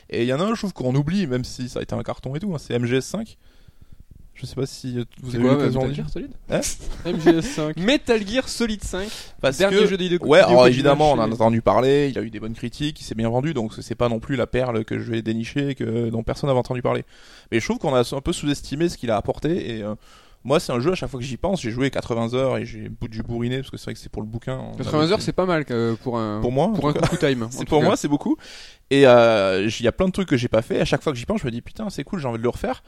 Et 0.10 0.22
il 0.24 0.28
y 0.30 0.34
en 0.34 0.40
a 0.40 0.44
un, 0.46 0.54
je 0.56 0.62
trouve 0.62 0.72
qu'on 0.72 0.96
oublie, 0.96 1.28
même 1.28 1.44
si 1.44 1.68
ça 1.68 1.80
a 1.80 1.82
été 1.82 1.94
un 1.96 2.04
carton 2.04 2.34
et 2.36 2.40
tout, 2.40 2.54
hein, 2.56 2.60
c'est 2.60 2.80
MGS5. 2.80 3.36
Je 4.40 4.46
sais 4.46 4.56
pas 4.56 4.68
si 4.68 5.00
euh, 5.00 5.06
vous 5.24 5.36
avez 5.36 5.46
eu 5.46 5.48
l'occasion 5.48 5.82
Metal 5.82 5.90
de 5.90 5.96
Gear 5.96 6.10
Solid 6.10 6.32
Hein 6.50 6.60
MGS5. 7.06 7.80
Metal 7.80 8.28
Gear 8.28 8.48
Solid 8.48 8.84
5. 8.84 9.10
Parce 9.42 9.58
Dernier 9.58 9.80
que 9.80 9.88
jeu 9.88 9.98
vidéo. 9.98 10.20
Ouais, 10.22 10.40
alors 10.40 10.68
évidemment, 10.68 11.12
on 11.14 11.16
en 11.16 11.32
a 11.32 11.34
entendu 11.34 11.64
parler, 11.64 12.10
il 12.10 12.20
a 12.20 12.22
eu 12.22 12.30
des 12.30 12.40
bonnes 12.40 12.54
critiques, 12.54 13.02
il 13.02 13.04
s'est 13.04 13.16
bien 13.16 13.30
vendu, 13.30 13.56
donc 13.56 13.74
c'est 13.82 13.96
pas 13.96 14.10
non 14.10 14.20
plus 14.20 14.36
la 14.36 14.46
perle 14.46 14.86
que 14.86 15.00
je 15.00 15.12
vais 15.12 15.24
dénicher, 15.24 15.74
que, 15.74 16.10
dont 16.10 16.22
personne 16.22 16.50
n'avait 16.50 16.60
entendu 16.60 16.84
parler. 16.84 17.04
Mais 17.52 17.60
je 17.60 17.66
trouve 17.66 17.80
qu'on 17.80 17.96
a 17.96 18.02
un 18.16 18.22
peu 18.22 18.32
sous-estimé 18.32 18.90
ce 18.90 18.98
qu'il 18.98 19.10
a 19.10 19.18
apporté, 19.18 19.78
et 19.78 19.82
euh, 19.82 19.96
moi, 20.44 20.60
c'est 20.60 20.72
un 20.72 20.80
jeu, 20.80 20.92
à 20.92 20.96
chaque 20.96 21.10
fois 21.10 21.20
que 21.20 21.26
j'y 21.26 21.36
pense, 21.36 21.62
j'ai 21.62 21.72
joué 21.72 21.90
80 21.90 22.34
heures 22.34 22.58
et 22.58 22.66
j'ai 22.66 22.90
bout 22.90 23.08
du 23.08 23.24
bourriné, 23.24 23.58
parce 23.58 23.70
que 23.70 23.78
c'est 23.78 23.86
vrai 23.86 23.94
que 23.96 24.00
c'est 24.00 24.12
pour 24.12 24.22
le 24.22 24.28
bouquin. 24.28 24.58
on 24.58 24.78
80 24.78 25.00
avait 25.00 25.12
heures, 25.12 25.22
c'est 25.22 25.34
pas 25.34 25.46
mal 25.46 25.66
euh, 25.72 25.96
pour 26.02 26.18
un 26.18 26.40
Pour 26.42 26.52
moi, 26.52 26.72
pour 26.74 26.88
un 26.88 26.94
coucou 26.94 27.18
time. 27.18 27.50
pour 27.68 27.80
cas. 27.80 27.86
moi, 27.86 27.98
c'est 27.98 28.08
beaucoup. 28.08 28.38
Et 28.90 29.06
euh, 29.06 29.68
il 29.68 29.84
y 29.84 29.88
a 29.88 29.92
plein 29.92 30.08
de 30.08 30.14
trucs 30.14 30.30
que 30.30 30.38
j'ai 30.38 30.48
pas 30.48 30.62
fait. 30.62 30.80
À 30.80 30.86
chaque 30.86 31.04
fois 31.04 31.12
que 31.12 31.20
j'y 31.20 31.26
pense, 31.26 31.42
je 31.42 31.46
me 31.46 31.52
dis 31.52 31.62
putain, 31.62 31.90
c'est 31.90 32.04
cool, 32.04 32.20
j'ai 32.20 32.28
envie 32.28 32.38
de 32.38 32.44
le 32.44 32.50
refaire. 32.50 32.82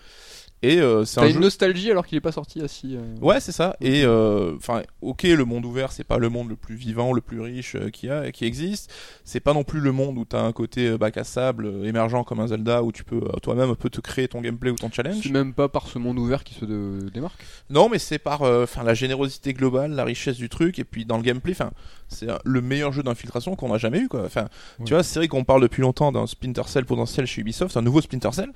Et 0.61 0.81
euh, 0.81 1.05
c'est 1.05 1.15
T'as 1.21 1.25
un 1.25 1.27
une 1.29 1.35
jeu. 1.35 1.39
nostalgie 1.39 1.89
alors 1.89 2.05
qu'il 2.05 2.17
est 2.17 2.21
pas 2.21 2.33
sorti 2.33 2.61
assis. 2.61 2.97
euh, 2.97 3.15
Ouais, 3.21 3.39
c'est 3.39 3.53
ça. 3.53 3.77
Et 3.79 4.03
euh, 4.03 4.55
enfin, 4.57 4.81
ok, 5.01 5.23
le 5.23 5.45
monde 5.45 5.63
ouvert, 5.65 5.93
c'est 5.93 6.03
pas 6.03 6.17
le 6.17 6.27
monde 6.27 6.49
le 6.49 6.57
plus 6.57 6.75
vivant, 6.75 7.13
le 7.13 7.21
plus 7.21 7.39
riche 7.39 7.77
qui 7.93 8.09
a, 8.09 8.29
qui 8.33 8.43
existe. 8.43 8.91
C'est 9.23 9.39
pas 9.39 9.53
non 9.53 9.63
plus 9.63 9.79
le 9.79 9.93
monde 9.93 10.17
où 10.17 10.25
t'as 10.25 10.41
un 10.41 10.51
côté 10.51 10.97
bac 10.97 11.15
à 11.15 11.23
sable 11.23 11.85
émergent 11.85 12.25
comme 12.25 12.41
un 12.41 12.47
Zelda 12.47 12.83
où 12.83 12.91
tu 12.91 13.05
peux 13.05 13.21
toi-même 13.41 13.69
un 13.69 13.75
peu 13.75 13.89
te 13.89 14.01
créer 14.01 14.27
ton 14.27 14.41
gameplay 14.41 14.69
ou 14.71 14.75
ton 14.75 14.91
challenge. 14.91 15.21
C'est 15.23 15.31
même 15.31 15.53
pas 15.53 15.69
par 15.69 15.87
ce 15.87 15.97
monde 15.97 16.19
ouvert 16.19 16.43
qui 16.43 16.55
se 16.55 16.65
démarque. 16.65 17.41
Non, 17.69 17.87
mais 17.87 17.97
c'est 17.99 18.19
par 18.19 18.41
enfin 18.41 18.83
la 18.83 18.93
générosité 18.93 19.53
globale, 19.53 19.91
la 19.91 20.03
richesse 20.03 20.35
du 20.35 20.49
truc, 20.49 20.77
et 20.77 20.83
puis 20.83 21.05
dans 21.05 21.15
le 21.17 21.23
gameplay, 21.23 21.53
enfin, 21.53 21.71
c'est 22.09 22.27
le 22.43 22.61
meilleur 22.61 22.91
jeu 22.91 23.01
d'infiltration 23.03 23.55
qu'on 23.55 23.73
a 23.73 23.77
jamais 23.77 23.99
eu, 23.99 24.09
quoi. 24.09 24.23
Enfin, 24.25 24.47
Ouais. 24.79 24.85
tu 24.85 24.93
vois, 24.93 25.03
c'est 25.03 25.19
vrai 25.19 25.27
qu'on 25.29 25.45
parle 25.45 25.61
depuis 25.61 25.81
longtemps 25.81 26.11
d'un 26.11 26.27
Splinter 26.27 26.63
Cell 26.67 26.85
potentiel 26.85 27.25
chez 27.25 27.39
Ubisoft, 27.41 27.77
un 27.77 27.81
nouveau 27.81 28.01
Splinter 28.01 28.31
Cell. 28.33 28.51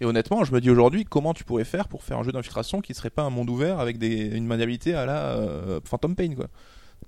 Et 0.00 0.04
honnêtement, 0.04 0.44
je 0.44 0.52
me 0.52 0.60
dis 0.60 0.70
aujourd'hui, 0.70 1.04
comment 1.04 1.34
tu 1.34 1.44
pourrais 1.44 1.64
faire 1.64 1.88
pour 1.88 2.02
faire 2.02 2.18
un 2.18 2.22
jeu 2.22 2.32
d'infiltration 2.32 2.80
qui 2.80 2.94
serait 2.94 3.10
pas 3.10 3.22
un 3.22 3.30
monde 3.30 3.48
ouvert 3.48 3.78
avec 3.78 3.98
des, 3.98 4.36
une 4.36 4.46
maniabilité 4.46 4.94
à 4.94 5.06
la 5.06 5.32
euh, 5.32 5.80
Phantom 5.84 6.16
Pain, 6.16 6.34
quoi. 6.34 6.48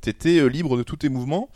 T'étais 0.01 0.39
euh, 0.39 0.47
libre 0.47 0.76
de 0.76 0.82
tous 0.82 0.97
tes 0.97 1.09
mouvements. 1.09 1.49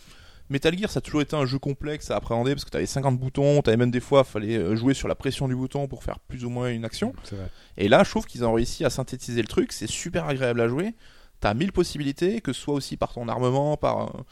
Metal 0.49 0.77
Gear, 0.77 0.91
ça 0.91 0.99
a 0.99 1.01
toujours 1.01 1.23
été 1.23 1.37
un 1.37 1.47
jeu 1.47 1.61
complexe 1.61 2.11
à 2.11 2.17
appréhender 2.17 2.55
parce 2.55 2.65
que 2.65 2.71
t'avais 2.71 2.87
50 2.87 3.19
boutons, 3.19 3.63
t'avais 3.63 3.77
même 3.77 3.93
des 3.93 4.01
fois, 4.01 4.25
fallait 4.25 4.57
euh, 4.57 4.75
jouer 4.75 4.95
sur 4.95 5.07
la 5.07 5.15
pression 5.15 5.47
du 5.47 5.55
bouton 5.55 5.87
pour 5.87 6.03
faire 6.03 6.19
plus 6.19 6.45
ou 6.45 6.51
moins 6.51 6.71
une 6.71 6.85
action. 6.85 7.13
Et 7.77 7.89
là, 7.89 8.03
je 8.03 8.11
trouve 8.11 8.27
qu'ils 8.27 8.45
ont 8.45 8.53
réussi 8.53 8.85
à 8.85 8.91
synthétiser 8.91 9.43
le 9.43 9.49
truc. 9.49 9.73
C'est 9.73 9.87
super 9.87 10.27
agréable 10.27 10.61
à 10.61 10.67
jouer. 10.69 10.95
T'as 11.39 11.55
mille 11.55 11.73
possibilités, 11.73 12.41
que 12.41 12.53
ce 12.53 12.61
soit 12.61 12.75
aussi 12.75 12.97
par 12.97 13.13
ton 13.13 13.29
armement, 13.29 13.77
par 13.77 14.03
euh, 14.03 14.23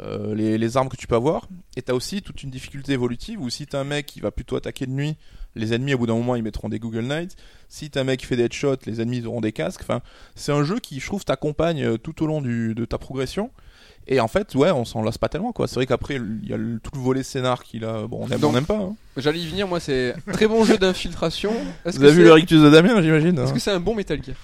euh, 0.00 0.34
les, 0.34 0.56
les 0.58 0.76
armes 0.76 0.88
que 0.88 0.96
tu 0.96 1.06
peux 1.06 1.14
avoir. 1.16 1.48
Et 1.76 1.82
t'as 1.82 1.92
aussi 1.94 2.22
toute 2.22 2.42
une 2.42 2.50
difficulté 2.50 2.92
évolutive 2.92 3.40
où 3.40 3.50
si 3.50 3.66
t'as 3.66 3.80
un 3.80 3.84
mec 3.84 4.06
qui 4.06 4.20
va 4.20 4.30
plutôt 4.30 4.56
attaquer 4.56 4.86
de 4.86 4.92
nuit, 4.92 5.16
les 5.54 5.74
ennemis 5.74 5.92
au 5.94 5.98
bout 5.98 6.06
d'un 6.06 6.14
moment 6.14 6.34
ils 6.34 6.42
mettront 6.42 6.68
des 6.70 6.78
Google 6.78 7.02
Knights. 7.06 7.36
Si 7.68 7.90
t'as 7.90 8.00
un 8.00 8.04
mec 8.04 8.20
qui 8.20 8.26
fait 8.26 8.36
des 8.36 8.44
headshots, 8.44 8.76
les 8.86 9.00
ennemis 9.02 9.24
auront 9.26 9.40
des 9.42 9.52
casques. 9.52 9.82
Enfin, 9.82 10.00
c'est 10.34 10.52
un 10.52 10.64
jeu 10.64 10.78
qui, 10.78 10.98
je 11.00 11.06
trouve, 11.06 11.24
t'accompagne 11.24 11.82
euh, 11.84 11.98
tout 11.98 12.22
au 12.22 12.26
long 12.26 12.40
du, 12.40 12.74
de 12.74 12.84
ta 12.84 12.96
progression. 12.98 13.50
Et 14.08 14.18
en 14.18 14.26
fait, 14.26 14.54
ouais, 14.56 14.72
on 14.72 14.84
s'en 14.84 15.00
lasse 15.02 15.18
pas 15.18 15.28
tellement 15.28 15.52
quoi. 15.52 15.68
C'est 15.68 15.76
vrai 15.76 15.86
qu'après, 15.86 16.16
il 16.16 16.48
y 16.48 16.52
a 16.52 16.56
le- 16.56 16.80
tout 16.80 16.90
le 16.94 17.00
volet 17.00 17.22
scénar 17.22 17.62
qui 17.62 17.78
là, 17.78 18.06
bon, 18.08 18.18
on 18.22 18.28
aime, 18.30 18.40
Donc, 18.40 18.54
on 18.54 18.56
aime 18.58 18.66
pas. 18.66 18.78
hein. 18.78 18.96
J'allais 19.16 19.38
y 19.38 19.46
venir, 19.46 19.68
moi, 19.68 19.78
c'est 19.78 20.16
très 20.32 20.48
bon 20.48 20.64
jeu 20.64 20.76
d'infiltration. 20.78 21.52
Vous 21.84 21.92
que 21.92 21.96
avez 21.98 22.12
vu 22.12 22.24
le 22.24 22.32
rictus 22.32 22.60
de 22.60 22.68
Damien, 22.68 23.00
j'imagine 23.00 23.38
Est-ce 23.38 23.50
hein 23.50 23.54
que 23.54 23.60
c'est 23.60 23.70
un 23.70 23.78
bon 23.78 23.94
Metal 23.94 24.20
Gear? 24.20 24.34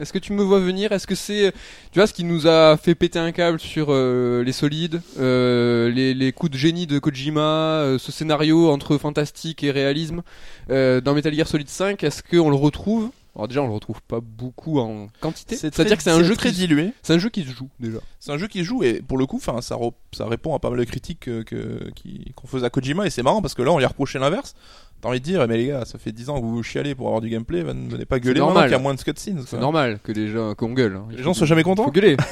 Est-ce 0.00 0.12
que 0.12 0.18
tu 0.18 0.32
me 0.32 0.42
vois 0.42 0.60
venir? 0.60 0.92
Est-ce 0.92 1.06
que 1.06 1.14
c'est, 1.14 1.52
tu 1.92 1.98
vois, 1.98 2.06
ce 2.06 2.12
qui 2.12 2.24
nous 2.24 2.46
a 2.46 2.76
fait 2.76 2.94
péter 2.94 3.18
un 3.18 3.32
câble 3.32 3.60
sur 3.60 3.86
euh, 3.90 4.42
les 4.44 4.52
solides, 4.52 5.00
euh, 5.18 5.90
les, 5.90 6.14
les 6.14 6.32
coups 6.32 6.52
de 6.52 6.58
génie 6.58 6.86
de 6.86 6.98
Kojima, 6.98 7.40
euh, 7.40 7.98
ce 7.98 8.12
scénario 8.12 8.70
entre 8.70 8.98
fantastique 8.98 9.62
et 9.64 9.70
réalisme 9.70 10.22
dans 10.68 11.14
Metal 11.14 11.32
Gear 11.34 11.46
Solid 11.48 11.68
5 11.68 12.02
Est-ce 12.04 12.22
qu'on 12.22 12.50
le 12.50 12.56
retrouve? 12.56 13.10
Alors 13.36 13.46
déjà, 13.46 13.62
on 13.62 13.68
le 13.68 13.74
retrouve 13.74 14.02
pas 14.02 14.18
beaucoup 14.20 14.80
en 14.80 15.06
quantité. 15.20 15.54
C'est 15.54 15.72
C'est-à-dire 15.72 15.96
que 15.96 16.02
c'est 16.02 16.10
un 16.10 16.24
jeu 16.24 16.34
très 16.34 16.50
qui, 16.50 16.56
dilué. 16.56 16.92
c'est 17.02 17.12
un 17.12 17.18
jeu 17.20 17.28
qui 17.28 17.44
se 17.44 17.50
joue 17.50 17.68
déjà. 17.78 17.98
C'est 18.18 18.32
un 18.32 18.38
jeu 18.38 18.48
qui 18.48 18.58
se 18.60 18.64
joue 18.64 18.82
et 18.82 19.00
pour 19.00 19.16
le 19.16 19.26
coup, 19.26 19.36
enfin, 19.36 19.60
ça, 19.60 19.76
re- 19.76 19.92
ça 20.12 20.26
répond 20.26 20.56
à 20.56 20.58
pas 20.58 20.70
mal 20.70 20.78
de 20.80 20.84
critiques 20.84 21.20
que- 21.20 21.42
que- 21.42 21.88
qu'on 22.34 22.48
faisait 22.48 22.66
à 22.66 22.70
Kojima 22.70 23.06
et 23.06 23.10
c'est 23.10 23.22
marrant 23.22 23.40
parce 23.40 23.54
que 23.54 23.62
là, 23.62 23.70
on 23.70 23.78
lui 23.78 23.84
a 23.84 23.88
reproché 23.88 24.18
l'inverse. 24.18 24.54
T'as 25.00 25.08
envie 25.10 25.20
de 25.20 25.24
dire, 25.24 25.46
mais 25.46 25.56
les 25.56 25.66
gars, 25.68 25.84
ça 25.84 25.96
fait 25.98 26.10
10 26.12 26.28
ans 26.28 26.36
que 26.40 26.44
vous 26.44 26.56
vous 26.56 26.62
chialez 26.64 26.94
pour 26.96 27.06
avoir 27.06 27.20
du 27.20 27.28
gameplay, 27.28 27.62
venez 27.62 27.88
venez 27.88 28.04
pas 28.04 28.18
gueuler 28.18 28.40
normal. 28.40 28.54
maintenant 28.54 28.66
qu'il 28.66 28.72
y 28.72 28.80
a 28.80 28.82
moins 28.82 28.94
de 28.94 29.00
cutscenes. 29.00 29.44
C'est 29.46 29.58
normal 29.58 30.00
que 30.02 30.10
les 30.12 30.28
gens 30.28 30.54
qu'on 30.56 30.72
gueule. 30.72 30.96
hein. 30.96 31.04
Il 31.10 31.12
Les 31.12 31.18
faut- 31.18 31.24
gens 31.24 31.34
soient 31.34 31.46
jamais 31.46 31.62
contents 31.62 31.84
Faut 31.84 31.92
gueuler. 31.92 32.16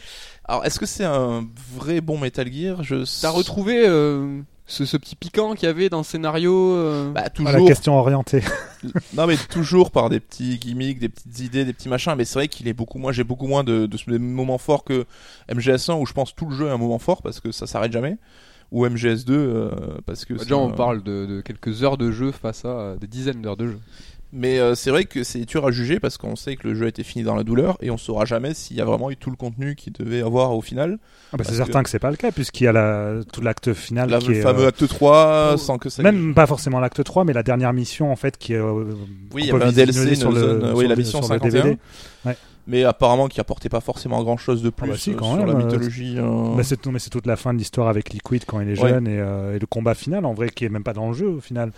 Alors, 0.44 0.64
est-ce 0.64 0.78
que 0.80 0.86
c'est 0.86 1.04
un 1.04 1.46
vrai 1.76 2.00
bon 2.00 2.18
Metal 2.18 2.52
Gear? 2.52 2.82
Je 2.82 3.04
T'as 3.22 3.30
retrouvé 3.30 3.86
euh, 3.86 4.40
ce, 4.66 4.84
ce 4.84 4.96
petit 4.96 5.14
piquant 5.14 5.54
qu'il 5.54 5.66
y 5.68 5.70
avait 5.70 5.88
dans 5.88 5.98
le 5.98 6.04
scénario 6.04 6.74
euh, 6.74 7.12
Bah, 7.12 7.22
Ah, 7.26 7.30
toujours. 7.30 7.52
la 7.52 7.64
question 7.64 7.96
orientée. 7.96 8.42
non, 9.14 9.28
mais 9.28 9.36
toujours 9.36 9.92
par 9.92 10.10
des 10.10 10.18
petits 10.18 10.58
gimmicks, 10.58 10.98
des 10.98 11.08
petites 11.08 11.38
idées, 11.38 11.64
des 11.64 11.72
petits 11.72 11.88
machins. 11.88 12.14
Mais 12.18 12.24
c'est 12.24 12.34
vrai 12.34 12.48
qu'il 12.48 12.66
est 12.66 12.72
beaucoup 12.72 12.98
moins, 12.98 13.12
j'ai 13.12 13.22
beaucoup 13.24 13.46
moins 13.46 13.62
de, 13.62 13.86
de 13.86 14.18
moments 14.18 14.58
forts 14.58 14.82
que 14.82 15.06
MGS1 15.48 16.00
où 16.00 16.06
je 16.06 16.12
pense 16.12 16.34
tout 16.34 16.46
le 16.50 16.56
jeu 16.56 16.66
est 16.66 16.70
un 16.72 16.78
moment 16.78 16.98
fort 16.98 17.22
parce 17.22 17.38
que 17.38 17.52
ça 17.52 17.68
s'arrête 17.68 17.92
jamais. 17.92 18.16
Ou 18.72 18.86
MGS2 18.86 19.24
euh, 19.30 19.70
parce 20.06 20.24
que 20.24 20.34
bah, 20.34 20.42
Déjà, 20.42 20.56
on 20.56 20.72
parle 20.72 21.02
de, 21.02 21.26
de 21.26 21.40
quelques 21.42 21.82
heures 21.84 21.96
de 21.98 22.10
jeu 22.10 22.32
face 22.32 22.64
à 22.64 22.68
euh, 22.68 22.96
des 22.96 23.06
dizaines 23.06 23.40
d'heures 23.42 23.56
de 23.56 23.66
jeu. 23.68 23.78
Mais 24.34 24.58
euh, 24.58 24.74
c'est 24.74 24.88
vrai 24.90 25.04
que 25.04 25.24
c'est 25.24 25.44
dur 25.44 25.66
à 25.66 25.70
juger 25.70 26.00
parce 26.00 26.16
qu'on 26.16 26.36
sait 26.36 26.56
que 26.56 26.66
le 26.66 26.74
jeu 26.74 26.86
a 26.86 26.88
été 26.88 27.02
fini 27.04 27.22
dans 27.22 27.34
la 27.34 27.44
douleur 27.44 27.76
et 27.82 27.90
on 27.90 27.98
saura 27.98 28.24
jamais 28.24 28.54
s'il 28.54 28.78
y 28.78 28.80
a 28.80 28.84
vraiment 28.86 29.10
eu 29.10 29.16
tout 29.18 29.28
le 29.28 29.36
contenu 29.36 29.74
qu'il 29.74 29.92
devait 29.92 30.22
avoir 30.22 30.56
au 30.56 30.62
final. 30.62 30.98
Ah 31.34 31.36
bah, 31.36 31.44
c'est 31.46 31.54
certain 31.54 31.82
que, 31.82 31.90
c'est 31.90 31.98
pas 31.98 32.10
le 32.10 32.16
cas, 32.16 32.32
puisqu'il 32.32 32.64
y 32.64 32.66
a 32.66 32.72
la, 32.72 33.20
tout 33.30 33.42
l'acte 33.42 33.74
final 33.74 34.08
La, 34.08 34.20
qui 34.20 34.28
le 34.28 34.36
est. 34.36 34.40
fameux 34.40 34.62
euh, 34.64 34.68
acte 34.68 34.88
3 34.88 35.56
sans 35.58 35.76
que 35.76 35.90
ça. 35.90 36.02
Même 36.02 36.32
pas 36.32 36.46
forcément 36.46 36.80
l'acte 36.80 37.04
3, 37.04 37.24
mais 37.26 37.34
la 37.34 37.42
dernière 37.42 37.74
mission 37.74 38.10
en 38.10 38.16
fait 38.16 38.38
qui 38.38 38.54
est. 38.54 38.56
euh, 38.56 38.94
Oui, 39.34 39.42
il 39.42 39.46
y 39.48 39.50
avait 39.50 39.64
un 39.64 39.70
DLC, 39.72 40.14
sur 40.14 40.32
le, 40.32 40.40
zone, 40.40 40.66
sur 40.68 40.76
oui, 40.78 40.88
la 40.88 40.96
mission 40.96 41.20
sur 41.20 41.34
le 41.34 41.38
51. 41.40 41.62
DVD. 41.64 41.78
Mais 42.66 42.84
apparemment 42.84 43.26
qui 43.28 43.40
apportait 43.40 43.68
pas 43.68 43.80
forcément 43.80 44.22
grand 44.22 44.36
chose 44.36 44.62
de 44.62 44.70
plus 44.70 44.90
bah 44.90 44.96
si, 44.96 45.10
euh, 45.10 45.14
quand 45.16 45.34
sur 45.34 45.36
même, 45.38 45.46
la 45.48 45.52
euh, 45.54 45.64
mythologie. 45.64 46.14
euh. 46.18 46.54
Bah, 46.56 46.62
c'est, 46.62 46.84
non, 46.86 46.92
mais 46.92 46.98
c'est 47.00 47.10
toute 47.10 47.26
la 47.26 47.36
fin 47.36 47.52
de 47.52 47.58
l'histoire 47.58 47.88
avec 47.88 48.10
Liquid 48.12 48.44
quand 48.46 48.60
il 48.60 48.68
est 48.68 48.80
Ouais. 48.80 48.90
jeune 48.90 49.08
et, 49.08 49.18
euh, 49.18 49.56
et 49.56 49.58
le 49.58 49.66
combat 49.66 49.94
final 49.94 50.24
en 50.24 50.32
vrai 50.34 50.48
qui 50.48 50.64
est 50.64 50.68
même 50.68 50.84
pas 50.84 50.92
dans 50.92 51.08
le 51.08 51.12
jeu 51.14 51.26
au 51.28 51.40
final. 51.40 51.72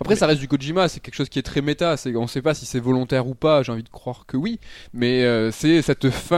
Après, 0.00 0.14
Mais- 0.14 0.18
ça 0.18 0.26
reste 0.26 0.40
du 0.40 0.48
Kojima, 0.48 0.88
c'est 0.88 1.00
quelque 1.00 1.14
chose 1.14 1.28
qui 1.30 1.38
est 1.38 1.42
très 1.42 1.62
méta. 1.62 1.96
C'est, 1.96 2.14
on 2.16 2.26
sait 2.26 2.42
pas 2.42 2.52
si 2.54 2.66
c'est 2.66 2.80
volontaire 2.80 3.26
ou 3.28 3.34
pas. 3.34 3.62
J'ai 3.62 3.72
envie 3.72 3.82
de 3.84 3.88
croire 3.88 4.24
que 4.26 4.36
oui, 4.36 4.58
mais 4.92 5.22
euh, 5.24 5.50
c'est 5.52 5.80
cette 5.80 6.10
fin. 6.10 6.36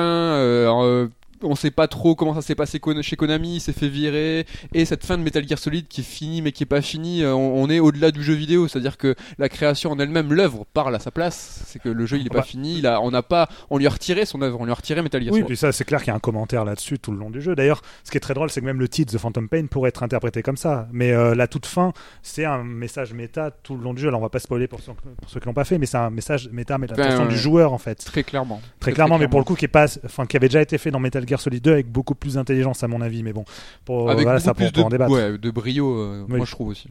On 1.43 1.55
sait 1.55 1.70
pas 1.70 1.89
trop 1.89 2.14
comment 2.14 2.34
ça 2.34 2.43
s'est 2.43 2.55
passé 2.55 2.80
chez 3.03 3.16
Konami, 3.16 3.57
il 3.57 3.61
s'est 3.61 3.72
fait 3.72 3.89
virer, 3.89 4.47
et 4.74 4.84
cette 4.84 5.05
fin 5.05 5.16
de 5.18 5.22
Metal 5.22 5.47
Gear 5.47 5.59
Solid 5.59 5.86
qui 5.89 6.01
est 6.01 6.05
finie 6.05 6.43
mais 6.43 6.53
qui 6.53 6.62
est 6.62 6.66
pas 6.66 6.80
finie. 6.82 7.22
euh, 7.22 7.34
On, 7.34 7.62
on 7.64 7.70
est 7.70 7.78
au-delà 7.80 8.11
du 8.11 8.22
jeu 8.22 8.34
vidéo, 8.34 8.68
c'est-à-dire 8.68 8.97
que 8.97 9.14
la 9.39 9.49
création 9.49 9.91
en 9.93 9.99
elle-même, 9.99 10.32
l'œuvre 10.32 10.64
parle 10.72 10.95
à 10.95 10.99
sa 10.99 11.11
place. 11.11 11.62
C'est 11.66 11.78
que 11.80 11.89
le 11.89 12.07
jeu 12.07 12.18
il 12.18 12.26
est 12.26 12.30
Bah. 12.30 12.36
pas 12.41 12.43
fini. 12.43 12.78
Il 12.78 12.86
a, 12.86 13.01
on 13.01 13.11
n'a 13.11 13.22
pas, 13.22 13.49
on 13.70 13.78
lui 13.78 13.86
a 13.86 13.91
retiré 13.91 14.24
son 14.26 14.43
œuvre, 14.43 14.61
on 14.61 14.64
lui 14.64 14.72
a 14.72 14.74
retiré 14.74 15.03
Metal 15.03 15.20
Gear 15.22 15.32
Oui, 15.32 15.39
Solid. 15.41 15.47
puis 15.47 15.57
ça 15.57 15.72
c'est 15.72 15.84
clair 15.84 16.01
qu'il 16.01 16.09
y 16.09 16.12
a 16.12 16.16
un 16.16 16.20
commentaire 16.20 16.64
là-dessus 16.64 16.99
tout 16.99 17.12
le 17.12 17.18
long 17.18 17.30
du 17.30 17.41
jeu. 17.41 17.55
D'ailleurs, 17.55 17.82
ce 18.05 18.11
qui 18.11 18.16
est 18.16 18.20
très 18.20 18.34
drôle, 18.34 18.51
c'est 18.51 18.61
que 18.61 18.66
même 18.66 18.80
le 18.80 18.89
titre 18.89 19.12
The 19.14 19.18
Phantom 19.18 19.49
Pain 19.49 19.66
pourrait 19.66 19.89
être 19.91 20.03
interprété 20.03 20.43
comme 20.43 20.57
ça. 20.57 20.89
Mais 20.93 21.12
euh, 21.12 21.34
la 21.34 21.47
toute 21.47 21.66
fin, 21.66 21.93
c'est 22.22 22.45
un 22.45 22.64
message 22.64 23.12
méta 23.14 23.51
tout 23.51 23.76
le 23.76 23.82
long 23.82 23.95
du 23.95 24.03
jeu. 24.03 24.09
Alors 24.09 24.20
on 24.20 24.24
va 24.24 24.28
pas 24.30 24.39
spoiler 24.39 24.66
pour 24.68 24.80
ceux, 24.80 24.93
pour 24.93 25.28
ceux 25.30 25.41
qui 25.41 25.47
l'ont 25.47 25.55
pas 25.55 25.64
fait, 25.64 25.78
mais 25.78 25.86
c'est 25.86 25.97
un 25.99 26.11
message 26.11 26.49
méta, 26.53 26.78
mais 26.78 26.86
du 27.28 27.36
joueur 27.36 27.72
en 27.72 27.78
fait. 27.78 27.97
Très 27.97 28.22
clairement. 28.22 28.61
Très 28.80 28.93
clairement, 28.93 29.18
mais 29.18 29.28
pour 29.28 29.41
le 29.41 29.45
coup 29.45 29.55
qui 29.55 29.64
est 29.64 29.68
pas, 29.68 29.86
enfin 30.05 30.26
qui 30.26 30.36
avait 30.36 30.49
déjà 30.49 30.62
été 30.62 30.78
fait 30.78 30.91
dans 30.91 31.01
Metal 31.01 31.24
Gear 31.28 31.40
Solid 31.40 31.62
2 31.62 31.72
avec 31.72 31.90
beaucoup 31.90 32.14
plus 32.14 32.34
d'intelligence 32.34 32.82
à 32.82 32.88
mon 32.88 33.00
avis. 33.00 33.22
Mais 33.22 33.32
bon, 33.32 33.44
pour 33.84 34.10
avec 34.10 34.24
voilà, 34.24 34.40
ça 34.40 34.54
plus 34.54 34.66
pour, 34.66 34.72
pour 34.74 34.86
en 34.86 34.88
débattre. 34.88 35.12
ouais, 35.12 35.38
de 35.38 35.50
brio, 35.50 35.96
euh, 35.98 36.24
Oui. 36.28 36.36
moi 36.36 36.46
je 36.46 36.52
trouve 36.52 36.68
aussi. 36.68 36.88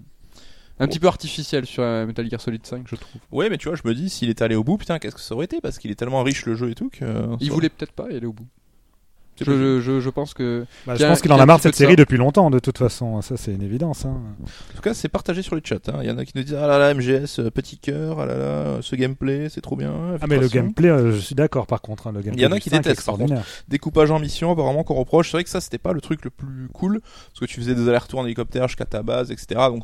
Un 0.79 0.88
petit 0.88 0.99
peu 0.99 1.07
artificiel 1.07 1.65
sur 1.65 1.81
euh, 1.81 2.05
Metal 2.05 2.29
Gear 2.29 2.39
Solid 2.39 2.63
5, 2.63 2.83
je 2.88 2.95
trouve. 2.95 3.19
Ouais, 3.31 3.49
mais 3.49 3.57
tu 3.57 3.67
vois, 3.67 3.75
je 3.75 3.88
me 3.88 3.95
dis 3.95 4.09
s'il 4.11 4.29
était 4.29 4.43
allé 4.43 4.53
au 4.55 4.63
bout, 4.63 4.77
putain, 4.77 4.99
qu'est-ce 4.99 5.15
que 5.15 5.21
ça 5.21 5.33
aurait 5.33 5.45
été? 5.45 5.59
Parce 5.59 5.79
qu'il 5.79 5.89
est 5.89 5.95
tellement 5.95 6.21
riche 6.21 6.45
le 6.45 6.53
jeu 6.55 6.69
et 6.69 6.75
tout 6.75 6.89
que. 6.89 7.03
Il 7.39 7.51
voulait 7.51 7.69
peut-être 7.69 7.93
pas 7.93 8.11
y 8.11 8.15
aller 8.15 8.27
au 8.27 8.33
bout. 8.33 8.45
Je, 9.45 9.79
je, 9.81 9.99
je- 9.99 10.09
pense 10.09 10.33
que. 10.33 10.65
Bah, 10.85 10.95
je 10.95 11.05
pense 11.05 11.21
qu'il 11.21 11.31
en 11.31 11.39
a 11.39 11.45
marre 11.45 11.57
de 11.57 11.63
cette 11.63 11.73
de 11.73 11.77
série 11.77 11.91
ça. 11.93 11.95
depuis 11.97 12.17
longtemps 12.17 12.49
de 12.49 12.59
toute 12.59 12.77
façon. 12.77 13.21
Ça 13.21 13.38
c'est 13.38 13.53
une 13.53 13.61
évidence. 13.61 14.05
hein. 14.05 14.19
En 14.41 14.75
tout 14.75 14.81
cas, 14.81 14.93
c'est 14.93 15.09
partagé 15.09 15.41
sur 15.41 15.55
le 15.55 15.61
chat. 15.63 15.88
hein. 15.89 15.99
Il 16.01 16.07
y 16.07 16.11
en 16.11 16.17
a 16.17 16.25
qui 16.25 16.31
nous 16.35 16.43
disent 16.43 16.55
Ah 16.59 16.67
là 16.67 16.77
là, 16.79 16.93
MGS, 16.93 17.39
euh, 17.39 17.49
petit 17.51 17.77
cœur, 17.77 18.19
ah 18.19 18.25
là 18.25 18.35
là, 18.38 18.77
ce 18.81 18.95
gameplay, 18.95 19.49
c'est 19.49 19.61
trop 19.61 19.75
bien. 19.75 19.93
Ah 20.21 20.25
mais 20.27 20.38
le 20.39 20.47
gameplay, 20.47 20.89
euh, 20.89 21.11
je 21.13 21.19
suis 21.19 21.35
d'accord 21.35 21.67
par 21.67 21.81
contre. 21.81 22.07
hein, 22.07 22.11
le 22.13 22.21
gameplay 22.21 22.41
Il 22.41 22.43
y 22.43 22.47
en 22.47 22.51
a 22.51 22.59
qui 22.59 22.69
5 22.69 22.75
est 22.77 22.79
détestent, 22.79 23.05
par 23.05 23.17
contre. 23.17 23.33
Découpage 23.67 24.11
en 24.11 24.19
mission, 24.19 24.51
apparemment, 24.51 24.83
qu'on 24.83 24.95
reproche. 24.95 25.31
C'est 25.31 25.38
vrai 25.38 25.43
que 25.43 25.49
ça, 25.49 25.61
c'était 25.61 25.77
pas 25.77 25.93
le 25.93 26.01
truc 26.01 26.23
le 26.23 26.29
plus 26.29 26.67
cool. 26.73 27.01
Parce 27.01 27.39
que 27.41 27.45
tu 27.45 27.59
faisais 27.59 27.75
des 27.75 27.88
allers-retours 27.88 28.19
en 28.19 28.25
hélicoptère 28.25 28.67
jusqu'à 28.67 28.85
ta 28.85 29.03
base, 29.03 29.31
etc. 29.31 29.47
Donc, 29.69 29.83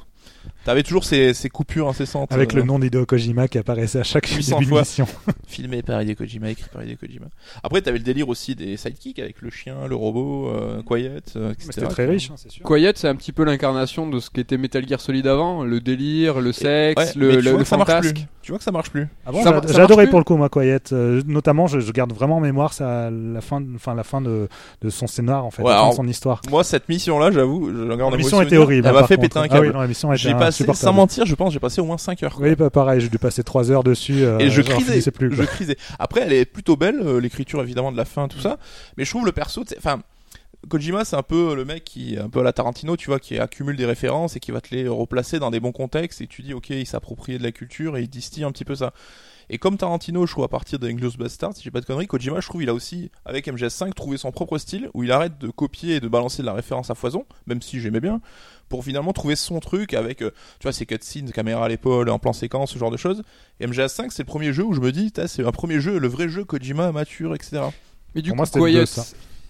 t'avais 0.66 0.84
toujours 0.84 1.04
ces, 1.04 1.34
ces 1.34 1.50
coupures 1.50 1.88
incessantes. 1.90 2.32
Avec 2.32 2.54
euh, 2.54 2.58
le 2.58 2.64
nom 2.64 2.80
d'Hideo 2.80 3.06
Kojima 3.06 3.48
qui 3.48 3.58
apparaissait 3.58 4.00
à 4.00 4.04
chaque 4.04 4.28
800 4.28 4.56
début 4.60 4.66
de 4.66 4.70
fois. 4.70 4.80
mission. 4.82 5.08
Filmé 5.48 5.82
par 5.82 6.02
Hideo 6.02 6.16
Kojima, 6.16 6.50
écrit 6.50 6.70
par 6.72 6.84
Hideo 6.84 6.96
Kojima. 6.98 7.26
Après, 7.64 7.82
t'avais 7.82 7.98
le 7.98 8.04
délire 8.04 8.30
aussi 8.30 8.56
des 8.56 8.78
sidekicks 8.78 9.20
avec 9.20 9.42
le 9.42 9.50
chien, 9.50 9.76
le 9.88 9.96
robot, 9.96 10.50
euh, 10.50 10.82
Quiet, 10.84 11.22
euh, 11.36 11.52
etc. 11.52 11.70
C'était 11.74 11.88
très 11.88 12.06
riche, 12.06 12.30
hein, 12.32 12.36
c'est 12.38 12.52
sûr. 12.52 12.64
Quiet, 12.66 12.94
c'est 12.96 13.08
un 13.08 13.16
petit 13.16 13.32
peu 13.32 13.44
l'incarnation 13.44 14.08
de 14.10 14.20
ce 14.20 14.30
qu'était 14.30 14.58
Metal 14.58 14.88
Gear 14.88 15.00
Solid 15.02 15.28
avant. 15.28 15.64
Le 15.64 15.80
délire, 15.82 16.40
le 16.42 16.52
sexe, 16.52 17.02
Ouais, 17.02 17.12
le, 17.16 17.36
le, 17.42 17.42
vois 17.50 17.52
le 17.52 17.58
que 17.60 17.64
ça 17.70 17.78
marche 17.78 17.90
fantasque. 17.92 18.16
plus. 18.16 18.26
Tu 18.42 18.52
vois 18.52 18.58
que 18.60 18.64
ça 18.66 18.72
marche 18.72 18.90
plus. 18.92 19.08
Ah 19.26 19.32
bon, 19.32 19.38
Ça 19.38 19.44
j'a- 19.46 19.52
mar- 19.52 19.64
ça 19.68 19.74
j'ai 19.74 19.80
adoré 19.82 20.04
marche 20.04 20.10
pour 20.12 20.20
le 20.20 20.26
coup 20.26 20.36
moi 20.36 20.50
Quiet. 20.50 20.80
Euh, 20.92 21.22
notamment, 21.28 21.68
je, 21.68 21.80
je 21.80 21.92
garde 21.94 22.12
vraiment 22.14 22.38
en 22.38 22.42
mémoire 22.42 22.74
ça, 22.74 23.10
la 23.10 23.40
fin, 23.42 23.62
de- 23.62 23.76
enfin 23.76 23.96
la 23.96 24.04
fin 24.04 24.20
de, 24.22 24.50
de 24.82 24.90
son 24.90 25.08
scénar 25.08 25.46
en 25.46 25.52
fait, 25.52 25.62
Ouais, 25.62 25.70
la 25.70 25.76
fin 25.76 25.82
alors, 25.84 25.92
de 25.92 25.96
son 25.98 26.08
histoire. 26.08 26.42
Moi, 26.50 26.64
cette 26.64 26.90
mission-là, 26.90 27.32
j'avoue, 27.32 27.70
je 27.74 27.84
La 27.84 28.18
mission 28.18 28.42
était 28.42 28.58
horrible. 28.58 28.88
Elle 28.88 28.96
hein, 28.96 29.02
m'a 29.02 29.08
fait 29.08 29.18
péter 29.18 29.40
un 29.40 29.44
Ah 29.44 29.48
câble. 29.48 29.74
J'ai 30.16 30.34
passé, 30.34 30.64
sans 30.74 30.94
mentir, 30.94 31.26
je 31.26 31.36
pense, 31.36 31.54
j'ai 31.54 31.60
passé 31.60 31.82
au 31.82 31.86
moins 31.86 31.98
5 31.98 32.22
heures. 32.24 32.36
quoi. 32.36 32.48
Oui, 32.48 32.56
pas 32.56 32.70
pareil, 32.70 33.02
j'ai 33.02 33.10
dû 33.10 33.18
passer 33.20 33.44
3 33.44 33.72
heures 33.72 33.84
dessus. 33.84 34.24
euh, 34.24 34.40
Et 34.40 34.50
je 34.50 34.62
crisais, 34.62 35.12
plus. 35.12 35.36
je 35.36 35.44
crisais. 35.44 35.78
Après, 36.00 36.22
elle 36.22 36.34
est 36.34 36.46
plutôt 36.46 36.76
belle, 36.76 37.00
euh, 37.04 37.20
l'écriture 37.20 37.62
évidemment 37.62 37.92
de 37.92 37.98
la 37.98 38.06
fin, 38.06 38.28
tout 38.28 38.40
ça. 38.40 38.58
Mais 38.98 39.06
je 39.06 39.10
trouve 39.10 39.26
le 39.26 39.32
perso, 39.32 39.64
enfin, 39.78 40.02
Kojima, 40.70 41.04
c'est 41.04 41.16
un 41.18 41.24
peu 41.24 41.56
le 41.56 41.66
mec 41.66 41.84
qui, 41.84 42.18
un 42.18 42.30
peu 42.30 42.40
à 42.40 42.44
la 42.44 42.54
Tarantino, 42.54 42.96
tu 42.96 43.08
vois, 43.08 43.20
qui 43.20 43.38
accumule 43.38 43.76
des 43.76 43.86
références 43.86 44.36
et 44.38 44.40
qui 44.40 44.52
va 44.52 44.62
te 44.62 44.74
les 44.74 44.88
replacer 44.88 45.38
dans 45.40 45.52
des 45.52 45.60
bons 45.60 45.74
contextes 45.74 46.22
et 46.22 46.28
tu 46.28 46.42
dis, 46.42 46.54
ok, 46.54 46.70
il 46.70 46.88
s'approprie 46.88 47.38
de 47.38 47.44
la 47.44 47.52
culture 47.52 47.98
et 47.98 48.02
il 48.04 48.10
distille 48.10 48.44
un 48.46 48.52
petit 48.52 48.64
peu 48.66 48.76
ça. 48.76 48.94
Et 49.54 49.60
comme 49.60 49.78
Tarantino, 49.78 50.26
je 50.26 50.32
trouve 50.32 50.46
à 50.46 50.48
partir 50.48 50.80
de 50.80 50.88
Inglourious 50.88 51.16
Bastard, 51.16 51.56
si 51.56 51.62
j'ai 51.62 51.70
pas 51.70 51.80
de 51.80 51.86
conneries, 51.86 52.08
Kojima, 52.08 52.40
je 52.40 52.48
trouve, 52.48 52.64
il 52.64 52.70
a 52.70 52.74
aussi, 52.74 53.12
avec 53.24 53.48
MGS5, 53.48 53.94
trouvé 53.94 54.18
son 54.18 54.32
propre 54.32 54.58
style 54.58 54.90
où 54.96 55.04
il 55.04 55.12
arrête 55.12 55.38
de 55.38 55.48
copier 55.50 55.98
et 55.98 56.00
de 56.00 56.08
balancer 56.08 56.42
de 56.42 56.48
la 56.48 56.54
référence 56.54 56.90
à 56.90 56.96
foison, 56.96 57.28
même 57.46 57.62
si 57.62 57.80
j'aimais 57.80 58.00
bien, 58.00 58.20
pour 58.68 58.84
finalement 58.84 59.14
trouver 59.14 59.36
son 59.36 59.60
truc 59.60 59.94
avec, 59.94 60.24
euh, 60.24 60.32
tu 60.58 60.64
vois, 60.64 60.74
ses 60.74 60.88
cutscenes, 60.88 61.32
caméra 61.32 61.66
à 61.66 61.70
l'épaule, 61.70 62.10
en 62.10 62.18
plan 62.18 62.34
séquence, 62.34 62.72
ce 62.72 62.80
genre 62.80 62.90
de 62.90 62.98
choses. 62.98 63.22
Et 63.60 63.68
MGS5, 63.68 64.08
c'est 64.10 64.24
le 64.24 64.26
premier 64.26 64.54
jeu 64.54 64.64
où 64.64 64.74
je 64.74 64.80
me 64.80 64.92
dis, 64.92 65.14
c'est 65.28 65.46
un 65.46 65.52
premier 65.52 65.80
jeu, 65.80 66.00
le 66.00 66.08
vrai 66.08 66.30
jeu 66.30 66.44
Kojima 66.46 66.92
mature, 66.92 67.36
etc. 67.36 67.62
Mais 68.16 68.24
du 68.24 68.32
Pour 68.32 68.44
coup, 68.44 68.58
moi, 68.58 68.70
Quiet. 68.70 68.86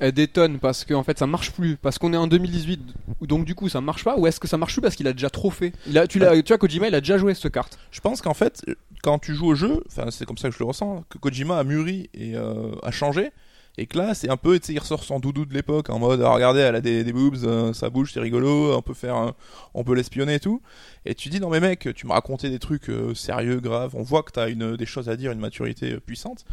Elle 0.04 0.12
détonne 0.12 0.60
parce 0.60 0.84
qu'en 0.84 1.04
fait 1.04 1.18
ça 1.18 1.28
marche 1.28 1.52
plus. 1.52 1.78
Parce 1.78 1.98
qu'on 1.98 2.14
est 2.14 2.18
en 2.18 2.28
2018, 2.28 2.82
donc 3.22 3.46
du 3.46 3.56
coup 3.56 3.70
ça 3.70 3.80
marche 3.80 4.04
pas. 4.04 4.18
Ou 4.18 4.28
est-ce 4.28 4.40
que 4.40 4.50
ça 4.50 4.58
marche 4.58 4.74
plus 4.74 4.82
parce 4.82 4.96
qu'il 4.96 5.08
a 5.08 5.14
déjà 5.14 5.30
trop 5.30 5.50
fait? 5.50 5.72
Tu, 6.10 6.20
l'as, 6.20 6.42
tu 6.42 6.50
vois, 6.50 6.58
Kojima 6.58 6.90
il 6.90 6.96
a 6.96 7.00
déjà 7.00 7.18
joué 7.18 7.34
cette 7.34 7.52
carte. 7.54 7.80
Je 7.90 8.02
pense 8.02 8.22
qu'en 8.22 8.34
fait, 8.34 8.66
quand 9.02 9.20
tu 9.20 9.34
joues 9.34 9.48
au 9.48 9.56
jeu, 9.56 9.82
enfin 9.88 10.12
c'est 10.12 10.26
comme 10.26 10.38
ça 10.38 10.50
que 10.50 10.56
je 10.56 10.60
le 10.60 10.66
ressens, 10.66 11.06
que 11.10 11.18
Kojima 11.18 11.58
a 11.58 11.64
mûri 11.64 12.10
et 12.14 12.36
euh, 12.36 12.76
a 12.84 12.92
changé, 12.92 13.32
et 13.78 13.88
que 13.88 13.98
là 13.98 14.14
c'est 14.14 14.30
un 14.30 14.38
peu, 14.38 14.60
il 14.68 14.80
ressort 14.80 15.04
son 15.04 15.20
doudou 15.20 15.46
de 15.46 15.54
l'époque 15.54 15.90
en 15.90 16.00
mode, 16.00 16.22
ah, 16.22 16.32
regardez, 16.32 16.60
elle 16.60 16.76
a 16.76 16.82
des, 16.82 17.12
boobs, 17.12 17.44
euh, 17.44 17.74
ça 17.74 17.90
bouge, 17.90 18.12
c'est 18.14 18.20
rigolo, 18.20 18.76
on 18.76 18.82
peut 18.82 18.94
faire, 18.94 19.34
on 19.74 19.84
peut 19.84 19.96
l'espionner 19.96 20.36
et 20.36 20.40
tout. 20.40 20.62
Et 21.06 21.16
tu 21.16 21.30
dis 21.30 21.40
non 21.40 21.50
mais 21.50 21.60
mec, 21.60 21.90
tu 21.96 22.06
m'as 22.06 22.16
raconté 22.16 22.50
des 22.50 22.60
trucs 22.60 22.90
euh, 22.90 23.16
sérieux, 23.16 23.60
graves, 23.60 23.96
on 23.96 24.04
voit 24.04 24.24
que 24.24 24.32
t'as 24.32 24.50
une 24.50 24.76
des 24.76 24.86
choses 24.86 25.10
à 25.10 25.16
dire, 25.16 25.32
une 25.32 25.40
maturité 25.40 25.94
euh, 25.94 26.00
puissante. 26.00 26.46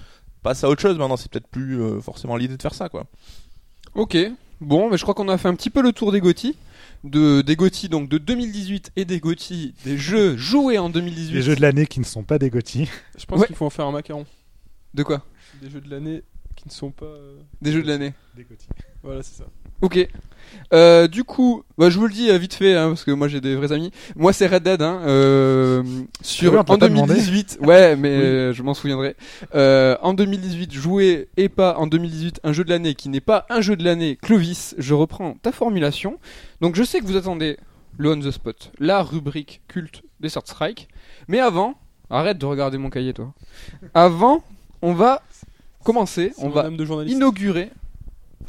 Passe 0.43 0.65
à 0.65 0.69
autre 0.69 0.81
chose 0.81 0.97
maintenant, 0.99 1.17
c'est 1.17 1.31
peut-être 1.31 1.49
plus 1.49 1.81
euh, 1.81 2.01
forcément 2.01 2.37
l'idée 2.37 2.57
de 2.57 2.63
faire 2.63 2.75
ça 2.75 2.89
quoi. 2.89 3.07
Ok, 3.95 4.17
bon, 4.61 4.89
mais 4.91 4.97
je 4.97 5.03
crois 5.03 5.15
qu'on 5.15 5.29
a 5.29 5.37
fait 5.39 5.49
un 5.49 5.55
petit 5.55 5.71
peu 5.71 5.83
le 5.83 5.93
tour 5.93 6.13
des 6.13 6.21
GOTY. 6.21 6.57
De, 7.03 7.41
des 7.41 7.57
GOTY 7.57 7.89
donc 7.89 8.09
de 8.11 8.19
2018 8.19 8.93
et 8.97 9.05
des 9.07 9.21
GOTY 9.21 9.75
des 9.85 9.97
jeux 9.97 10.37
joués 10.37 10.77
en 10.79 10.91
2018. 10.91 11.33
Les 11.35 11.43
jeux 11.43 11.57
de 11.57 11.63
l'année 11.63 11.87
qui 11.87 11.99
ne 12.01 12.05
sont 12.05 12.23
pas 12.25 12.39
des 12.39 12.51
GOTY. 12.51 12.89
Je 13.19 13.25
pense 13.27 13.41
Ouais. 13.41 13.47
qu'il 13.47 13.57
faut 13.57 13.65
en 13.67 13.71
faire 13.71 13.87
un 13.87 13.93
macaron. 13.93 14.27
De 14.95 15.03
quoi? 15.03 15.25
Des 15.63 15.71
jeux 15.71 15.81
de 15.81 15.89
l'année 15.91 16.23
qui 16.57 16.69
ne 16.69 16.73
sont 16.73 16.91
pas. 16.91 17.07
euh, 17.07 17.41
Des 17.63 17.73
jeux 17.73 17.83
de 17.83 17.89
l'année. 17.89 18.13
Des 18.37 18.45
GOTY. 18.45 18.67
Voilà, 19.03 19.23
c'est 19.23 19.37
ça. 19.39 19.45
Ok. 19.83 20.09
Euh, 20.73 21.09
du 21.09 21.25
coup, 21.25 21.65
bah, 21.79 21.91
je 21.91 21.99
vous 21.99 22.07
le 22.07 22.13
dis 22.13 22.31
euh, 22.31 22.39
vite 22.39 22.55
fait, 22.55 22.77
hein, 22.77 22.89
parce 22.89 23.05
que 23.05 23.11
moi 23.11 23.27
j'ai 23.27 23.41
des 23.41 23.57
vrais 23.57 23.73
amis. 23.73 23.91
Moi 24.15 24.33
c'est 24.33 24.47
Red 24.47 24.63
Dead, 24.63 24.83
hein, 24.83 25.01
euh, 25.05 25.83
sur 26.23 26.49
Ah 26.49 26.65
te 26.65 26.71
en 26.71 26.75
l'a 26.75 26.79
pas 26.79 26.89
demandé. 26.89 27.15
2018. 27.15 27.59
Ouais, 27.63 27.97
mais 27.97 28.11
euh, 28.11 28.53
je 28.53 28.63
m'en 28.63 28.75
souviendrai. 28.75 29.17
Euh, 29.55 29.97
en 30.01 30.15
2018, 30.15 30.73
joué 30.73 31.29
et 31.37 31.49
pas 31.49 31.77
en 31.77 31.87
2018 31.89 32.41
un 32.45 32.53
jeu 32.53 32.63
de 32.63 32.71
l'année 32.71 32.95
qui 32.95 33.09
n'est 33.09 33.21
pas 33.21 33.47
un 33.51 33.61
jeu 33.61 33.75
de 33.75 33.83
l'année. 33.85 34.17
Clovis, 34.23 34.77
je 34.79 34.95
reprends 34.95 35.35
ta 35.43 35.51
formulation. 35.51 36.19
Donc 36.61 36.77
je 36.77 36.85
sais 36.85 37.01
que 37.01 37.05
vous 37.05 37.17
attendez 37.17 37.57
le 37.99 38.13
on 38.13 38.21
the 38.21 38.31
spot, 38.31 38.71
la 38.79 39.03
rubrique 39.03 39.63
culte 39.67 40.03
des 40.21 40.31
Third 40.31 40.47
Strike. 40.47 40.89
Mais 41.27 41.41
avant, 41.41 41.75
arrête 42.11 42.39
de 42.39 42.47
regarder 42.47 42.79
mon 42.79 42.91
cahier, 42.91 43.13
toi. 43.13 43.33
Avant, 43.95 44.45
on 44.83 44.95
va 44.95 45.23
commencer, 45.85 46.33
on 46.39 46.49
va 46.49 46.71
de 46.71 47.09
inaugurer. 47.09 47.71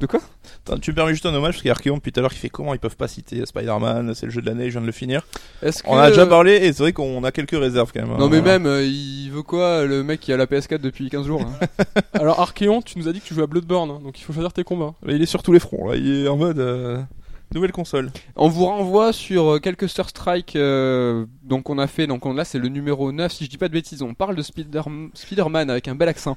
De 0.01 0.07
quoi? 0.07 0.19
Attends, 0.65 0.79
tu 0.79 0.89
me 0.89 0.95
permets 0.95 1.11
juste 1.11 1.27
un 1.27 1.33
hommage 1.35 1.53
parce 1.53 1.57
qu'il 1.61 1.67
y 1.67 1.69
a 1.69 1.73
Archeon 1.73 1.93
depuis 1.93 2.11
tout 2.11 2.19
à 2.19 2.21
l'heure 2.21 2.33
qui 2.33 2.39
fait 2.39 2.49
comment? 2.49 2.73
Ils 2.73 2.79
peuvent 2.79 2.95
pas 2.95 3.07
citer 3.07 3.45
Spider-Man, 3.45 4.15
c'est 4.15 4.25
le 4.25 4.31
jeu 4.31 4.41
de 4.41 4.47
l'année, 4.47 4.65
je 4.65 4.71
viens 4.71 4.81
de 4.81 4.87
le 4.87 4.91
finir. 4.91 5.27
Est-ce 5.61 5.83
On 5.85 5.95
a 5.95 6.09
déjà 6.09 6.25
parlé 6.25 6.53
et 6.53 6.73
c'est 6.73 6.81
vrai 6.81 6.91
qu'on 6.91 7.23
a 7.23 7.31
quelques 7.31 7.51
réserves 7.51 7.91
quand 7.93 8.07
même. 8.07 8.17
Non 8.17 8.27
mais 8.27 8.41
même, 8.41 8.65
euh, 8.65 8.83
il 8.83 9.29
veut 9.29 9.43
quoi 9.43 9.85
le 9.85 10.01
mec 10.01 10.19
qui 10.19 10.33
a 10.33 10.37
la 10.37 10.47
PS4 10.47 10.79
depuis 10.79 11.07
15 11.11 11.27
jours 11.27 11.45
Alors, 12.13 12.39
Archeon, 12.39 12.81
tu 12.81 12.97
nous 12.97 13.07
as 13.07 13.13
dit 13.13 13.21
que 13.21 13.27
tu 13.27 13.35
jouais 13.35 13.43
à 13.43 13.47
Bloodborne, 13.47 13.91
hein, 13.91 13.99
donc 14.03 14.19
il 14.19 14.23
faut 14.23 14.33
choisir 14.33 14.51
tes 14.53 14.63
combats. 14.63 14.95
Il 15.07 15.21
est 15.21 15.27
sur 15.27 15.43
tous 15.43 15.53
les 15.53 15.59
fronts 15.59 15.91
là, 15.91 15.95
il 15.95 16.25
est 16.25 16.27
en 16.27 16.37
mode 16.37 16.57
euh, 16.57 16.99
nouvelle 17.53 17.71
console. 17.71 18.11
On 18.35 18.47
vous 18.47 18.65
renvoie 18.65 19.13
sur 19.13 19.53
euh, 19.55 19.59
quelques 19.59 19.89
Star 19.89 20.09
Strike 20.09 20.55
euh, 20.55 21.25
donc 21.43 21.69
on 21.69 21.77
a 21.77 21.87
fait, 21.87 22.07
donc 22.07 22.25
on, 22.25 22.33
là 22.33 22.45
c'est 22.45 22.59
le 22.59 22.69
numéro 22.69 23.11
9 23.11 23.31
si 23.31 23.45
je 23.45 23.49
dis 23.49 23.57
pas 23.57 23.67
de 23.67 23.73
bêtises, 23.73 24.01
on 24.01 24.13
parle 24.13 24.35
de 24.35 24.41
Spider- 24.41 24.81
Spider-Man 25.13 25.69
avec 25.69 25.87
un 25.87 25.95
bel 25.95 26.09
accent. 26.09 26.35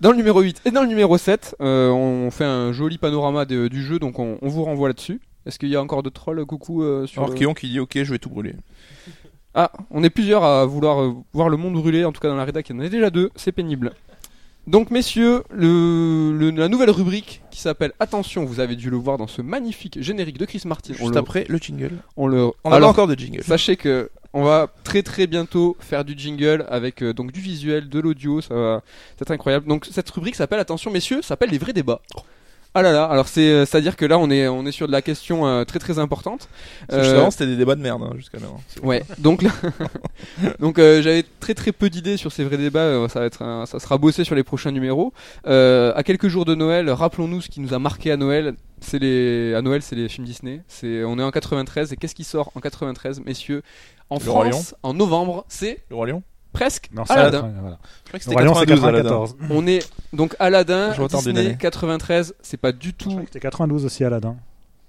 Dans 0.00 0.10
le 0.10 0.16
numéro 0.16 0.40
8 0.40 0.62
et 0.64 0.70
dans 0.70 0.82
le 0.82 0.88
numéro 0.88 1.16
7, 1.18 1.56
euh, 1.60 1.90
on 1.90 2.30
fait 2.30 2.44
un 2.44 2.72
joli 2.72 2.98
panorama 2.98 3.44
de- 3.44 3.68
du 3.68 3.82
jeu 3.82 3.98
donc 3.98 4.18
on, 4.18 4.38
on 4.42 4.48
vous 4.48 4.64
renvoie 4.64 4.88
là-dessus. 4.88 5.20
Est-ce 5.46 5.58
qu'il 5.58 5.68
y 5.68 5.76
a 5.76 5.82
encore 5.82 6.02
d'autres 6.02 6.20
trolls 6.20 6.44
coucou 6.46 6.82
euh, 6.82 7.06
sur 7.06 7.22
le- 7.28 7.54
qui 7.54 7.68
dit 7.68 7.80
ok 7.80 7.92
je 8.02 8.10
vais 8.12 8.18
tout 8.18 8.30
brûler. 8.30 8.54
Ah, 9.54 9.70
on 9.90 10.02
est 10.02 10.10
plusieurs 10.10 10.42
à 10.42 10.64
vouloir 10.66 11.14
voir 11.32 11.48
le 11.48 11.56
monde 11.56 11.74
brûler, 11.74 12.04
en 12.04 12.10
tout 12.12 12.20
cas 12.20 12.28
dans 12.28 12.34
la 12.34 12.44
rédac, 12.44 12.68
il 12.70 12.74
y 12.74 12.78
en 12.78 12.82
a 12.82 12.88
déjà 12.88 13.10
deux, 13.10 13.30
c'est 13.36 13.52
pénible. 13.52 13.92
Donc 14.66 14.90
messieurs, 14.90 15.42
le, 15.50 16.32
le- 16.36 16.50
la 16.50 16.68
nouvelle 16.68 16.90
rubrique 16.90 17.42
qui 17.50 17.60
s'appelle 17.60 17.92
Attention, 18.00 18.44
vous 18.44 18.60
avez 18.60 18.76
dû 18.76 18.88
le 18.90 18.96
voir 18.96 19.18
dans 19.18 19.26
ce 19.26 19.42
magnifique 19.42 20.00
générique 20.00 20.38
de 20.38 20.46
Chris 20.46 20.62
Martin. 20.64 20.94
Juste 20.94 21.16
après 21.16 21.44
le 21.48 21.58
jingle. 21.58 21.90
on 22.16 22.26
le, 22.26 22.50
On 22.64 22.72
a 22.72 22.80
encore 22.80 23.06
de 23.06 23.14
jingle. 23.14 23.42
sachez 23.44 23.76
que 23.76 24.10
on 24.32 24.42
va 24.42 24.68
très 24.82 25.02
très 25.02 25.26
bientôt 25.28 25.76
faire 25.80 26.04
du 26.04 26.14
jingle 26.16 26.64
avec 26.68 27.02
euh, 27.02 27.12
donc 27.12 27.30
du 27.30 27.40
visuel, 27.40 27.88
de 27.88 28.00
l'audio, 28.00 28.40
ça 28.40 28.54
va 28.54 28.82
c'est 29.18 29.30
incroyable. 29.30 29.66
Donc 29.68 29.86
cette 29.90 30.10
rubrique 30.10 30.34
s'appelle 30.34 30.58
Attention 30.60 30.90
messieurs, 30.90 31.20
s'appelle 31.22 31.50
les 31.50 31.58
vrais 31.58 31.72
débats. 31.74 32.00
Ah 32.76 32.82
là 32.82 32.90
là, 32.92 33.04
alors 33.04 33.28
c'est 33.28 33.64
c'est 33.66 33.78
à 33.78 33.80
dire 33.80 33.94
que 33.96 34.04
là 34.04 34.18
on 34.18 34.30
est 34.30 34.48
on 34.48 34.66
est 34.66 34.72
sur 34.72 34.88
de 34.88 34.92
la 34.92 35.00
question 35.00 35.46
euh, 35.46 35.62
très 35.64 35.78
très 35.78 36.00
importante. 36.00 36.48
Euh, 36.92 37.30
c'était 37.30 37.46
des 37.46 37.56
débats 37.56 37.76
de 37.76 37.80
merde 37.80 38.02
hein, 38.02 38.12
jusqu'à 38.16 38.38
maintenant. 38.40 38.60
Ouais, 38.82 39.04
donc 39.18 39.42
là, 39.42 39.50
donc 40.58 40.78
euh, 40.78 41.00
j'avais 41.00 41.24
très 41.40 41.54
très 41.54 41.70
peu 41.72 41.88
d'idées 41.90 42.16
sur 42.16 42.32
ces 42.32 42.42
vrais 42.44 42.56
débats. 42.56 42.80
euh, 42.80 43.08
ça 43.08 43.20
va 43.20 43.26
être, 43.26 43.42
un- 43.42 43.66
ça 43.66 43.78
sera 43.78 43.96
bossé 43.98 44.24
sur 44.24 44.34
les 44.34 44.42
prochains 44.42 44.72
numéros. 44.72 45.12
Euh, 45.46 45.92
à 45.94 46.02
quelques 46.02 46.28
jours 46.28 46.44
de 46.44 46.54
Noël, 46.54 46.90
rappelons-nous 46.90 47.42
ce 47.42 47.48
qui 47.48 47.60
nous 47.60 47.74
a 47.74 47.78
marqué 47.78 48.10
à 48.10 48.16
Noël. 48.16 48.54
C'est 48.80 48.98
les, 48.98 49.54
à 49.54 49.62
Noël, 49.62 49.80
c'est 49.82 49.94
les 49.96 50.08
films 50.08 50.26
Disney. 50.26 50.60
C'est, 50.68 51.04
on 51.04 51.18
est 51.18 51.22
en 51.22 51.30
93 51.30 51.92
et 51.92 51.96
qu'est-ce 51.96 52.14
qui 52.14 52.24
sort 52.24 52.50
en 52.54 52.60
93, 52.60 53.20
messieurs? 53.24 53.62
En 54.10 54.16
Le 54.16 54.20
France, 54.20 54.74
en 54.82 54.94
novembre, 54.94 55.44
c'est 55.48 55.84
Le 55.90 55.96
Roi 55.96 56.06
Lion 56.08 56.22
presque 56.54 56.88
Non, 56.94 57.02
Aladdin. 57.10 57.42
la- 57.42 57.60
voilà. 57.60 57.78
Je 58.04 58.08
crois 58.08 58.18
que 58.18 58.24
c'était 58.24 58.34
Roi 58.36 58.44
Lion, 58.44 58.54
c'est 58.54 58.66
92 58.66 58.84
Aladdin. 58.88 59.02
94. 59.10 59.36
On 59.50 59.66
est 59.66 59.86
donc 60.14 60.34
Aladdin, 60.38 60.94
Disney 61.08 61.40
année. 61.40 61.56
93. 61.60 62.34
C'est 62.40 62.56
pas 62.56 62.72
du 62.72 62.94
tout 62.94 63.16
que 63.16 63.24
C'était 63.26 63.40
92 63.40 63.84
aussi 63.84 64.02
Aladdin. 64.04 64.36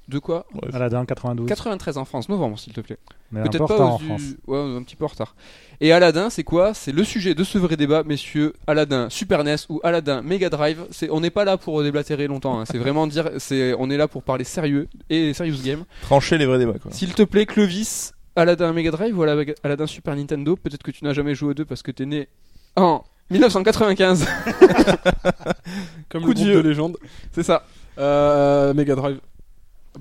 de 0.07 0.19
quoi 0.19 0.45
Bref. 0.53 0.73
Aladdin 0.73 1.03
92. 1.05 1.47
93 1.47 1.97
en 1.97 2.05
France, 2.05 2.29
novembre 2.29 2.57
s'il 2.59 2.71
te 2.73 2.79
plaît. 2.81 2.97
Peut-être 3.33 3.65
pas 3.67 3.79
en 3.79 3.99
U- 3.99 4.05
France. 4.05 4.21
Ouais, 4.47 4.57
on 4.59 4.75
est 4.75 4.77
un 4.77 4.83
petit 4.83 4.95
peu 4.95 5.03
en 5.03 5.07
retard. 5.09 5.35
Et 5.81 5.91
Aladdin, 5.91 6.29
c'est 6.29 6.43
quoi 6.45 6.73
C'est 6.73 6.93
le 6.93 7.03
sujet 7.03 7.33
de 7.35 7.43
ce 7.43 7.57
vrai 7.57 7.75
débat, 7.75 8.03
messieurs. 8.03 8.53
Aladdin 8.67 9.09
Super 9.09 9.43
NES 9.43 9.55
ou 9.67 9.81
Aladdin 9.83 10.21
Mega 10.21 10.49
Drive. 10.49 10.85
C'est, 10.91 11.09
on 11.09 11.19
n'est 11.19 11.31
pas 11.31 11.43
là 11.43 11.57
pour 11.57 11.81
déblatérer 11.83 12.27
longtemps. 12.27 12.59
hein. 12.61 12.63
C'est 12.65 12.77
vraiment 12.85 13.07
dire, 13.07 13.31
c'est, 13.39 13.73
on 13.77 13.89
est 13.89 13.97
là 13.97 14.07
pour 14.07 14.23
parler 14.23 14.43
sérieux 14.45 14.87
et 15.09 15.33
serious 15.33 15.57
game. 15.65 15.83
Trancher 16.03 16.37
les 16.37 16.45
vrais 16.45 16.59
débats 16.59 16.77
quoi. 16.79 16.91
S'il 16.91 17.13
te 17.13 17.23
plaît, 17.23 17.45
Clovis, 17.45 18.13
Aladdin 18.35 18.73
Mega 18.73 18.91
Drive 18.91 19.17
ou 19.17 19.23
Aladdin 19.23 19.87
Super 19.87 20.15
Nintendo. 20.15 20.55
Peut-être 20.55 20.83
que 20.83 20.91
tu 20.91 21.03
n'as 21.03 21.13
jamais 21.13 21.35
joué 21.35 21.51
aux 21.51 21.53
deux 21.53 21.65
parce 21.65 21.81
que 21.81 21.91
t'es 21.91 22.05
né 22.05 22.27
en 22.75 23.03
1995. 23.31 24.25
Comme 26.09 26.23
Coup 26.23 26.29
le 26.29 26.33
de 26.33 26.39
groupe 26.41 26.63
de 26.63 26.69
légende. 26.69 26.97
c'est 27.31 27.43
ça. 27.43 27.63
Euh, 27.97 28.73
Mega 28.73 28.95
Drive. 28.95 29.19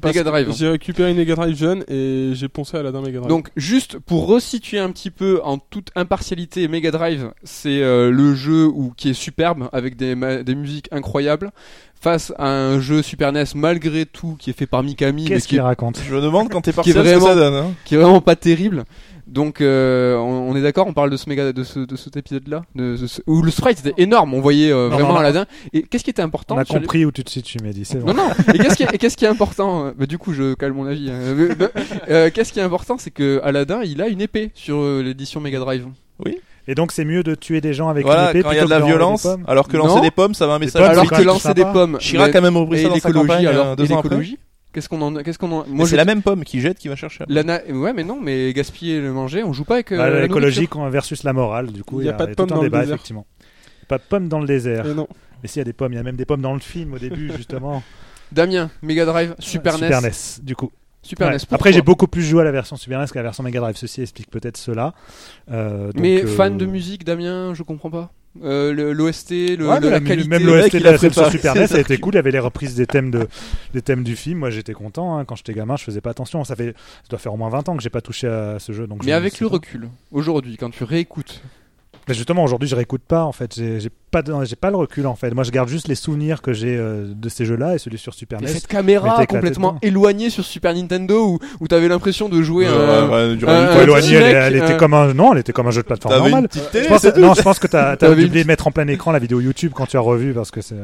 Mega 0.02 0.24
Drive. 0.24 0.52
J'ai 0.56 0.68
récupéré 0.68 1.10
une 1.10 1.16
Mega 1.16 1.34
Drive 1.34 1.56
jeune 1.56 1.84
et 1.88 2.30
j'ai 2.34 2.48
poncé 2.48 2.76
à 2.76 2.82
la 2.82 2.92
d'un 2.92 3.00
Mega 3.00 3.18
Drive. 3.18 3.28
Donc 3.28 3.48
juste 3.56 3.98
pour 3.98 4.26
resituer 4.26 4.78
un 4.78 4.90
petit 4.90 5.10
peu 5.10 5.40
en 5.44 5.58
toute 5.58 5.90
impartialité, 5.94 6.68
Mega 6.68 6.90
Drive, 6.90 7.30
c'est 7.42 7.82
euh, 7.82 8.10
le 8.10 8.34
jeu 8.34 8.66
où, 8.66 8.92
qui 8.96 9.10
est 9.10 9.14
superbe 9.14 9.68
avec 9.72 9.96
des, 9.96 10.14
musiques 10.54 10.88
incroyables 10.92 11.50
face 12.00 12.32
à 12.38 12.48
un 12.48 12.80
jeu 12.80 13.02
Super 13.02 13.32
NES 13.32 13.44
malgré 13.54 14.04
tout 14.04 14.36
qui 14.38 14.50
est 14.50 14.52
fait 14.52 14.66
par 14.66 14.82
Mikami 14.82 15.24
Qu'est-ce 15.24 15.48
qui 15.48 15.54
est, 15.54 15.58
qu'il 15.58 15.60
raconte? 15.62 16.00
Je 16.06 16.14
me 16.14 16.20
demande 16.20 16.50
quand 16.50 16.60
t'es 16.60 16.70
Qui 16.70 16.74
est 16.74 16.74
parti 16.74 16.90
ce 16.92 16.96
que 16.96 17.02
vraiment- 17.02 17.26
ça 17.26 17.34
donne. 17.34 17.54
Hein. 17.54 17.72
qui 17.84 17.94
est 17.94 17.98
vraiment 17.98 18.20
pas 18.20 18.36
terrible. 18.36 18.84
Donc 19.26 19.60
euh, 19.60 20.16
on, 20.16 20.50
on 20.52 20.56
est 20.56 20.60
d'accord, 20.60 20.86
on 20.86 20.92
parle 20.92 21.08
de 21.10 21.16
ce 21.16 21.28
méga 21.28 21.52
de, 21.52 21.64
ce, 21.64 21.80
de 21.80 21.96
cet 21.96 22.16
épisode 22.16 22.46
là 22.46 22.62
de, 22.74 22.96
ce- 22.96 23.22
où 23.26 23.40
le 23.42 23.50
sprite 23.50 23.80
était 23.84 24.00
énorme, 24.02 24.34
on 24.34 24.40
voyait 24.40 24.70
euh, 24.70 24.90
Non, 24.90 24.96
vraiment. 24.96 25.16
Aladdin. 25.16 25.46
Et 25.72 25.82
qu'est-ce 25.82 26.04
qui 26.04 26.10
était 26.10 26.20
important 26.22 26.56
On 26.56 26.58
a 26.58 26.64
sur 26.64 26.74
les- 26.74 26.80
compris 26.82 27.04
où 27.06 27.10
tu 27.12 27.24
te 27.24 27.30
situes, 27.30 27.58
Mehdi. 27.62 27.84
C'est 27.86 27.98
bon. 28.00 28.08
Non, 28.12 28.14
non. 28.14 28.30
Et 28.52 28.58
qu'est-ce 28.58 28.76
qui, 28.76 29.16
qui 29.16 29.24
est 29.24 29.28
important 29.28 29.86
euh, 29.86 29.90
bah, 29.98 30.06
Du 30.06 30.18
coup, 30.18 30.32
je 30.34 30.54
calme 30.54 30.74
mon 30.76 30.86
avis. 30.86 31.10
hein. 31.10 31.14
Euh, 31.14 31.54
euh, 31.60 31.68
euh, 32.10 32.30
qu'est-ce 32.32 32.52
qui 32.52 32.58
est 32.60 32.62
important, 32.62 32.96
c'est 32.98 33.10
que 33.10 33.40
Aladdin, 33.42 33.80
il 33.84 34.02
a 34.02 34.08
une 34.08 34.20
épée 34.20 34.50
sur 34.54 34.76
euh, 34.76 35.02
l'édition 35.02 35.40
Mega 35.40 35.58
Drive. 35.58 35.86
Et 36.66 36.74
donc, 36.74 36.92
c'est 36.92 37.04
mieux 37.04 37.22
de 37.22 37.34
tuer 37.34 37.60
des 37.60 37.74
gens 37.74 37.88
avec 37.88 38.06
Voilà, 38.06 38.24
une 38.24 38.30
épée 38.30 38.42
quand 38.42 38.52
il 38.52 38.56
y 38.56 38.60
a 38.60 38.64
de 38.64 38.70
la 38.70 38.80
violence, 38.80 39.26
alors 39.46 39.68
que 39.68 39.76
lancer 39.76 39.96
Non. 39.96 40.00
des 40.00 40.10
pommes, 40.10 40.32
ça 40.34 40.46
va 40.46 40.54
un 40.54 40.58
message 40.58 40.80
pommes, 40.82 40.90
Alors 40.92 41.10
que 41.10 41.22
lancer 41.22 41.52
des 41.54 41.64
pommes. 41.64 41.98
Chirac 41.98 42.34
a 42.34 42.40
même 42.40 42.56
repris 42.56 42.82
ça 42.82 42.88
dans 42.88 42.94
sa 42.98 43.12
campagne 43.12 43.46
alors, 43.46 43.76
deux 43.76 43.90
ans 43.92 43.98
après. 43.98 44.16
Qu'est-ce 44.74 44.88
qu'on 44.88 45.00
en, 45.00 45.14
qu'est-ce 45.22 45.38
qu'on 45.38 45.52
en, 45.52 45.64
Mais 45.68 45.72
moi 45.76 45.86
c'est 45.86 45.96
la 45.96 46.04
même 46.04 46.20
pomme 46.20 46.44
qui 46.44 46.60
jette 46.60 46.78
qui 46.78 46.88
va 46.88 46.96
chercher. 46.96 47.24
la 47.28 47.42
na- 47.44 47.64
ouais, 47.70 47.92
mais 47.94 48.04
non, 48.04 48.20
mais 48.20 48.52
gaspiller 48.52 49.00
le 49.00 49.12
manger, 49.12 49.42
on 49.44 49.52
joue 49.54 49.64
pas 49.64 49.74
avec 49.74 49.92
euh, 49.92 49.96
Bah, 49.96 50.10
la 50.10 50.20
L'écologie 50.22 50.62
nourriture. 50.62 50.90
versus 50.90 51.22
la 51.22 51.32
morale, 51.32 51.68
du 51.72 51.84
coup, 51.84 52.00
Il 52.00 52.02
il 52.02 52.04
y 52.04 52.06
y 52.08 52.10
a 52.10 52.14
a, 52.14 52.16
pas 52.18 52.26
de 52.26 52.34
un 52.38 52.46
dans 52.46 52.56
le 52.56 52.62
débat, 52.62 52.80
désert. 52.80 52.94
effectivement. 52.96 53.26
Pas 53.88 53.98
de 53.98 54.02
pommes 54.08 54.28
dans 54.28 54.40
le 54.40 54.46
désert. 54.46 54.86
Et 54.86 54.92
non. 54.94 55.06
Mais 55.42 55.48
s'il 55.48 55.60
y 55.60 55.62
a 55.62 55.64
des 55.64 55.72
pommes, 55.72 55.92
il 55.92 55.96
y 55.96 55.98
a 55.98 56.02
même 56.02 56.16
des 56.16 56.24
pommes 56.26 56.40
dans 56.42 56.54
le 56.54 56.60
film 56.60 56.92
au 56.94 56.98
début, 56.98 57.30
justement. 57.36 57.82
Damien, 58.32 58.70
Mega 58.82 59.04
Drive, 59.04 59.34
Super, 59.38 59.74
Super 59.74 60.00
NES. 60.02 60.08
NES, 60.08 60.12
du 60.42 60.56
coup. 60.56 60.72
Super 61.02 61.28
Ouais. 61.28 61.34
NES. 61.34 61.38
pourquoi 61.40 61.54
Après, 61.56 61.72
j'ai 61.72 61.82
beaucoup 61.82 62.06
plus 62.08 62.22
joué 62.22 62.40
à 62.40 62.44
la 62.44 62.50
version 62.50 62.76
Super 62.76 62.98
NES 62.98 63.06
qu'à 63.06 63.20
la 63.20 63.24
version 63.24 63.42
Mega 63.44 63.60
Drive. 63.60 63.76
Ceci 63.76 64.02
explique 64.02 64.30
peut-être 64.30 64.56
cela. 64.56 64.94
Euh, 65.52 65.92
donc, 65.92 66.00
Mais 66.02 66.24
euh, 66.24 66.26
fan 66.26 66.56
de 66.56 66.66
musique, 66.66 67.04
Damien, 67.04 67.52
je 67.54 67.62
comprends 67.62 67.90
pas. 67.90 68.10
Euh, 68.42 68.92
L'OST, 68.92 69.30
le, 69.56 69.68
Ouais, 69.68 69.78
le- 69.80 69.90
la 69.90 70.00
qualité. 70.00 70.28
même 70.28 70.44
l'OST 70.44 70.72
de 70.76 70.82
la 70.84 70.98
scène 70.98 71.12
sur 71.12 71.30
Super 71.30 71.54
NES, 71.56 71.66
ça 71.68 71.76
a 71.76 71.80
été 71.80 71.98
cool. 71.98 72.14
Il 72.14 72.16
y 72.16 72.18
avait 72.18 72.32
les 72.32 72.40
reprises 72.40 72.74
des 72.74 72.86
thèmes, 72.86 73.10
de, 73.12 73.28
des 73.72 73.80
thèmes 73.82 74.02
du 74.02 74.16
film. 74.16 74.40
Moi, 74.40 74.50
j'étais 74.50 74.72
content. 74.72 75.16
hein. 75.16 75.24
Quand 75.24 75.36
j'étais 75.36 75.54
gamin, 75.54 75.76
je 75.76 75.84
faisais 75.84 76.00
pas 76.00 76.10
attention. 76.10 76.42
Ça, 76.42 76.56
fait, 76.56 76.72
ça 77.02 77.08
doit 77.10 77.18
faire 77.20 77.32
au 77.32 77.36
moins 77.36 77.48
20 77.50 77.68
ans 77.68 77.76
que 77.76 77.82
j'ai 77.82 77.90
pas 77.90 78.00
touché 78.00 78.26
à 78.26 78.58
ce 78.58 78.72
jeu. 78.72 78.86
Donc 78.88 79.04
Mais 79.04 79.12
je- 79.12 79.16
avec 79.16 79.38
le 79.40 79.46
pas- 79.48 79.54
recul, 79.54 79.88
aujourd'hui, 80.10 80.56
quand 80.56 80.70
tu 80.70 80.82
réécoutes, 80.84 81.42
Mais 82.08 82.14
justement, 82.14 82.44
aujourd'hui, 82.44 82.68
je 82.68 82.74
réécoute 82.74 83.02
pas. 83.06 83.24
En 83.24 83.32
fait, 83.32 83.54
j'ai 83.56 83.88
pas, 84.22 84.44
j'ai 84.44 84.56
pas 84.56 84.70
le 84.70 84.76
recul. 84.76 85.06
En 85.06 85.16
fait, 85.16 85.30
moi, 85.32 85.44
je 85.44 85.50
garde 85.50 85.68
juste 85.68 85.88
les 85.88 85.94
souvenirs 85.94 86.40
que 86.42 86.52
j'ai 86.52 86.76
euh, 86.76 87.06
de 87.14 87.28
ces 87.28 87.44
jeux-là 87.44 87.74
et 87.74 87.78
celui 87.78 87.98
sur 87.98 88.14
Super 88.14 88.40
mais 88.40 88.46
NES. 88.46 88.52
cette 88.54 88.66
caméra 88.66 89.26
complètement 89.26 89.78
éloignée 89.82 90.30
sur 90.30 90.44
Super 90.44 90.74
Nintendo 90.74 91.26
où, 91.26 91.38
où 91.60 91.68
t'avais 91.68 91.88
l'impression 91.88 92.28
de 92.28 92.40
jouer 92.42 92.66
Euh, 92.68 93.02
un. 93.02 93.08
ouais, 93.08 93.28
ouais, 93.30 93.36
du 93.36 93.44
un- 93.44 93.48
rien 93.48 93.60
du 93.60 93.64
un 93.66 93.68
tout. 93.72 93.76
Ouais, 93.78 93.82
éloigné, 93.84 94.06
petit 94.08 94.14
elle, 94.14 94.56
était 94.56 94.72
euh, 94.72 94.76
comme 94.76 94.94
un 94.94 95.12
non, 95.14 95.32
elle 95.32 95.40
était 95.40 95.52
comme 95.52 95.66
un 95.66 95.70
jeu 95.72 95.82
de 95.82 95.86
plateforme 95.86 96.14
normal. 96.16 96.48
Je 96.52 96.86
pense, 96.88 97.04
non, 97.16 97.34
je 97.34 97.42
pense 97.42 97.58
que 97.58 97.66
t'as 97.66 97.90
as 97.90 97.96
T'avais 97.96 98.22
une 98.22 98.28
oublié 98.28 98.44
de 98.44 98.48
mettre 98.48 98.66
en 98.66 98.70
plein 98.70 98.86
écran 98.88 99.10
la 99.12 99.18
vidéo 99.18 99.40
YouTube 99.40 99.72
quand 99.74 99.86
tu 99.86 99.96
as 99.96 100.00
revu 100.00 100.32
parce 100.32 100.50
que 100.50 100.60
c'est. 100.60 100.74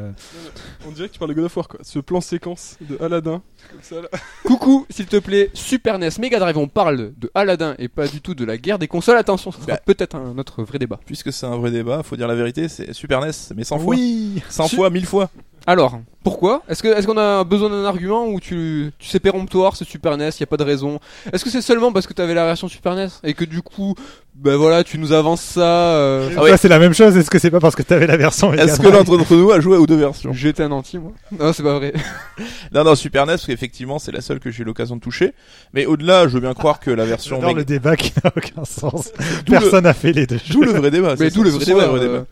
On 0.88 0.90
dirait 0.92 1.08
que 1.08 1.12
tu 1.12 1.18
parles 1.18 1.30
de 1.30 1.34
God 1.36 1.44
of 1.44 1.56
War, 1.56 1.68
quoi. 1.68 1.80
Ce 1.82 1.98
plan 1.98 2.20
séquence 2.20 2.76
de 2.80 2.96
Aladdin, 3.04 3.42
comme 3.70 3.80
ça, 3.82 3.96
là. 3.96 4.08
Coucou, 4.44 4.86
s'il 4.90 5.06
te 5.06 5.16
plaît, 5.18 5.50
Super 5.54 5.98
NES, 5.98 6.08
Mega 6.20 6.38
Drive, 6.38 6.56
on 6.58 6.68
parle 6.68 7.12
de 7.18 7.30
Aladdin 7.34 7.74
et 7.78 7.88
pas 7.88 8.06
du 8.06 8.20
tout 8.20 8.34
de 8.34 8.44
la 8.44 8.56
guerre 8.56 8.78
des 8.78 8.88
consoles. 8.88 9.18
Attention, 9.18 9.52
ça 9.52 9.58
sera 9.58 9.72
Bah. 9.74 9.80
peut-être 9.84 10.16
un 10.16 10.38
autre 10.38 10.62
vrai 10.62 10.78
débat. 10.78 10.98
Puisque 11.06 11.32
c'est 11.32 11.46
un 11.46 11.56
vrai 11.56 11.70
débat, 11.70 12.02
faut 12.02 12.16
dire 12.16 12.26
la 12.28 12.34
vérité, 12.34 12.68
c'est 12.68 12.92
Super 12.94 13.19
NES, 13.24 13.32
mais 13.56 13.64
100 13.64 13.78
fois. 13.78 13.94
Oui. 13.94 14.42
100 14.48 14.68
Su- 14.68 14.76
fois, 14.76 14.90
1000 14.90 15.06
fois. 15.06 15.30
Alors, 15.66 16.00
pourquoi? 16.24 16.62
Est-ce 16.70 17.06
qu'on 17.06 17.18
a 17.18 17.44
besoin 17.44 17.68
d'un 17.68 17.84
argument 17.84 18.26
ou 18.26 18.40
tu 18.40 18.92
tu 18.98 19.08
sais 19.08 19.20
péremptoire 19.20 19.76
c'est 19.76 19.84
Super 19.84 20.16
NES, 20.16 20.30
y 20.40 20.42
a 20.42 20.46
pas 20.46 20.56
de 20.56 20.64
raison? 20.64 20.98
Est-ce 21.32 21.44
que 21.44 21.50
c'est 21.50 21.60
seulement 21.60 21.92
parce 21.92 22.06
que 22.06 22.14
t'avais 22.14 22.32
la 22.32 22.46
version 22.46 22.66
Super 22.66 22.94
NES 22.96 23.08
et 23.24 23.34
que 23.34 23.44
du 23.44 23.60
coup, 23.60 23.94
ben 24.34 24.56
voilà, 24.56 24.82
tu 24.84 24.96
nous 24.98 25.12
avances 25.12 25.42
ça 25.42 25.60
euh, 25.60 26.30
Ah 26.36 26.42
ouais. 26.42 26.56
C'est 26.56 26.68
la 26.68 26.78
même 26.78 26.94
chose. 26.94 27.14
Est-ce 27.14 27.28
que 27.28 27.38
c'est 27.38 27.50
pas 27.50 27.60
parce 27.60 27.76
que 27.76 27.82
t'avais 27.82 28.06
la 28.06 28.16
version 28.16 28.54
Est-ce 28.54 28.80
que 28.80 28.88
l'un 28.88 29.02
d'entre 29.04 29.36
nous 29.36 29.50
a 29.50 29.60
joué 29.60 29.76
aux 29.76 29.86
deux 29.86 29.96
versions? 29.98 30.32
J'étais 30.32 30.62
un 30.62 30.72
anti 30.72 30.98
moi. 30.98 31.12
Non, 31.38 31.52
c'est 31.52 31.62
pas 31.62 31.78
vrai. 31.78 31.92
Non, 32.72 32.82
non, 32.84 32.94
Super 32.94 33.26
NES, 33.26 33.32
parce 33.32 33.46
qu'effectivement, 33.46 33.98
c'est 33.98 34.12
la 34.12 34.22
seule 34.22 34.40
que 34.40 34.50
j'ai 34.50 34.62
eu 34.62 34.66
l'occasion 34.66 34.96
de 34.96 35.00
toucher. 35.02 35.34
Mais 35.74 35.84
au-delà, 35.84 36.26
je 36.26 36.32
veux 36.34 36.40
bien 36.40 36.54
croire 36.54 36.80
que 36.80 36.90
la 36.90 37.04
version 37.04 37.38
Mega- 37.38 37.52
le 37.52 37.64
débat 37.66 37.96
qui 37.96 38.12
n'a 38.24 38.32
aucun 38.34 38.64
sens. 38.64 39.12
Personne 39.46 39.84
n'a 39.84 39.92
fait 39.94 40.12
les 40.12 40.26
deux. 40.26 40.38
D'où 40.50 40.62
le 40.62 40.72
vrai 40.72 40.90
débat. 40.90 41.16
Mais 41.18 41.28
c'est 41.28 41.34
d'où 41.36 41.42
le 41.42 41.50
vrai 41.50 41.64
débat. 41.66 42.24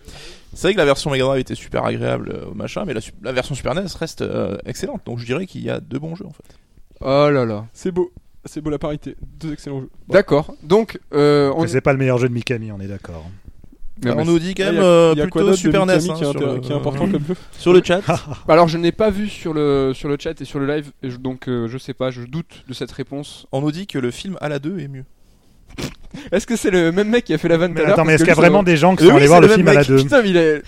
C'est 0.54 0.68
vrai 0.68 0.74
que 0.74 0.78
la 0.78 0.84
version 0.84 1.10
Mega 1.10 1.24
Drive 1.24 1.40
était 1.40 1.54
super 1.54 1.84
agréable, 1.84 2.32
euh, 2.34 2.50
au 2.50 2.54
machin, 2.54 2.84
mais 2.86 2.94
la, 3.22 3.32
version 3.32 3.54
Super 3.54 3.74
NES 3.74 3.86
reste 3.98 4.22
euh, 4.22 4.56
excellente. 4.66 5.02
Donc 5.06 5.18
je 5.18 5.24
dirais 5.26 5.46
qu'il 5.46 5.62
y 5.62 5.70
a 5.70 5.80
deux 5.80 5.98
bons 5.98 6.14
jeux 6.14 6.26
en 6.26 6.32
fait. 6.32 6.56
Oh 7.00 7.30
là 7.30 7.44
là. 7.44 7.66
C'est 7.72 7.90
beau. 7.92 8.10
C'est 8.44 8.60
beau 8.60 8.70
la 8.70 8.78
parité. 8.78 9.16
Deux 9.38 9.52
excellents 9.52 9.80
jeux. 9.80 9.90
D'accord. 10.08 10.54
Donc, 10.62 10.98
euh, 11.12 11.52
on 11.54 11.62
Mais 11.62 11.68
c'est 11.68 11.80
pas 11.80 11.92
le 11.92 11.98
meilleur 11.98 12.18
jeu 12.18 12.28
de 12.28 12.34
Mikami, 12.34 12.72
on 12.72 12.80
est 12.80 12.86
d'accord. 12.86 13.26
Non, 14.04 14.14
mais 14.14 14.22
on 14.22 14.24
nous 14.24 14.38
dit 14.38 14.54
quand 14.54 14.64
Ah, 14.66 14.72
même 14.72 14.80
y 14.80 14.84
a- 14.84 14.88
euh, 14.88 15.14
y 15.16 15.20
a 15.20 15.26
quoi 15.26 15.42
plutôt 15.42 15.56
Super 15.56 15.84
NES 15.84 15.92
hein, 15.92 15.98
qui, 15.98 16.10
est 16.10 16.30
sur, 16.30 16.32
le- 16.34 16.60
qui 16.60 16.72
est 16.72 16.74
important 16.74 17.10
comme 17.10 17.24
jeu. 17.24 17.34
sur 17.52 17.72
le 17.72 17.82
chat. 17.82 18.00
Alors, 18.46 18.68
je 18.68 18.78
n'ai 18.78 18.92
pas 18.92 19.10
vu 19.10 19.28
sur 19.28 19.52
le 19.52 19.92
sur 19.94 20.08
le 20.08 20.16
chat 20.18 20.40
et 20.40 20.44
sur 20.44 20.60
le 20.60 20.66
live, 20.66 20.92
donc 21.18 21.48
euh, 21.48 21.66
je 21.68 21.78
sais 21.78 21.94
pas, 21.94 22.10
je 22.10 22.22
doute 22.22 22.64
de 22.68 22.74
cette 22.74 22.92
réponse. 22.92 23.46
On 23.50 23.60
nous 23.60 23.72
dit 23.72 23.86
que 23.88 23.98
le 23.98 24.10
film 24.12 24.38
à 24.40 24.48
la 24.48 24.60
2 24.60 24.78
est 24.78 24.88
mieux. 24.88 25.04
Est-ce 26.32 26.46
que 26.46 26.56
c'est 26.56 26.70
le 26.70 26.90
même 26.92 27.08
mec 27.08 27.24
qui 27.24 27.34
a 27.34 27.38
fait 27.38 27.48
la 27.48 27.56
vanne 27.56 27.72
tout 27.72 27.76
Mais 27.76 27.82
à 27.82 27.84
l'heure 27.88 27.94
attends, 27.94 28.04
mais 28.04 28.14
est-ce 28.14 28.22
qu'il 28.24 28.28
y 28.28 28.32
a 28.32 28.36
vraiment 28.36 28.62
des 28.62 28.76
gens 28.76 28.96
qui 28.96 29.06
sont 29.06 29.14
allés 29.16 29.26
voir 29.26 29.40
le 29.40 29.48
film 29.48 29.68
à 29.68 29.72
la 29.74 29.80
mec. 29.80 29.88
2 29.88 29.96
Putain, 29.96 30.22
mais 30.22 30.30
il 30.30 30.36
est. 30.36 30.62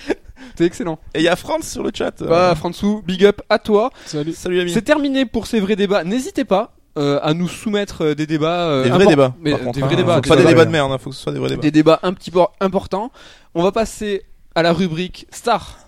C'est 0.56 0.64
excellent. 0.64 0.98
Et 1.14 1.20
il 1.20 1.24
y 1.24 1.28
a 1.28 1.36
France 1.36 1.66
sur 1.68 1.82
le 1.82 1.90
chat. 1.94 2.22
Bah, 2.22 2.54
François, 2.56 3.00
big 3.06 3.24
up 3.24 3.40
à 3.48 3.58
toi. 3.58 3.90
Salut. 4.06 4.32
Salut 4.32 4.60
ami. 4.60 4.70
C'est 4.72 4.82
terminé 4.82 5.24
pour 5.24 5.46
ces 5.46 5.60
vrais 5.60 5.76
débats. 5.76 6.04
N'hésitez 6.04 6.44
pas 6.44 6.76
euh, 6.98 7.18
à 7.22 7.34
nous 7.34 7.48
soumettre 7.48 8.04
euh, 8.04 8.14
des 8.14 8.26
débats. 8.26 8.68
euh, 8.68 8.84
Des 8.84 8.90
vrais 8.90 9.04
impor- 9.04 9.08
débats. 9.08 9.34
Mais, 9.40 9.50
par 9.52 9.60
contre, 9.60 9.78
des 9.78 9.82
hein. 9.82 9.86
vrais 9.86 9.96
débats. 9.96 10.14
Faut 10.16 10.20
des 10.22 10.28
pas 10.28 10.36
des 10.36 10.44
débats- 10.44 10.64
de 10.66 10.70
merde, 10.70 10.92
hein, 10.92 10.98
faut 10.98 11.10
que 11.10 11.16
ce 11.16 11.22
soit 11.22 11.32
des 11.32 11.38
vrais 11.38 11.48
débats. 11.50 11.62
des 11.62 11.70
débats 11.70 12.00
un 12.02 12.12
petit 12.12 12.30
peu 12.30 12.40
importants. 12.60 13.10
On 13.54 13.62
va 13.62 13.72
passer 13.72 14.22
à 14.54 14.62
la 14.62 14.72
rubrique 14.72 15.26
Star 15.30 15.78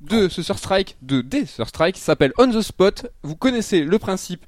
de 0.00 0.28
ce 0.28 0.42
Strike, 0.42 0.96
de 1.02 1.20
des 1.20 1.44
Strike, 1.46 1.96
qui 1.96 2.00
s'appelle 2.00 2.32
On 2.38 2.50
the 2.50 2.60
Spot. 2.62 3.06
Vous 3.22 3.36
connaissez 3.36 3.82
le 3.82 3.98
principe. 3.98 4.44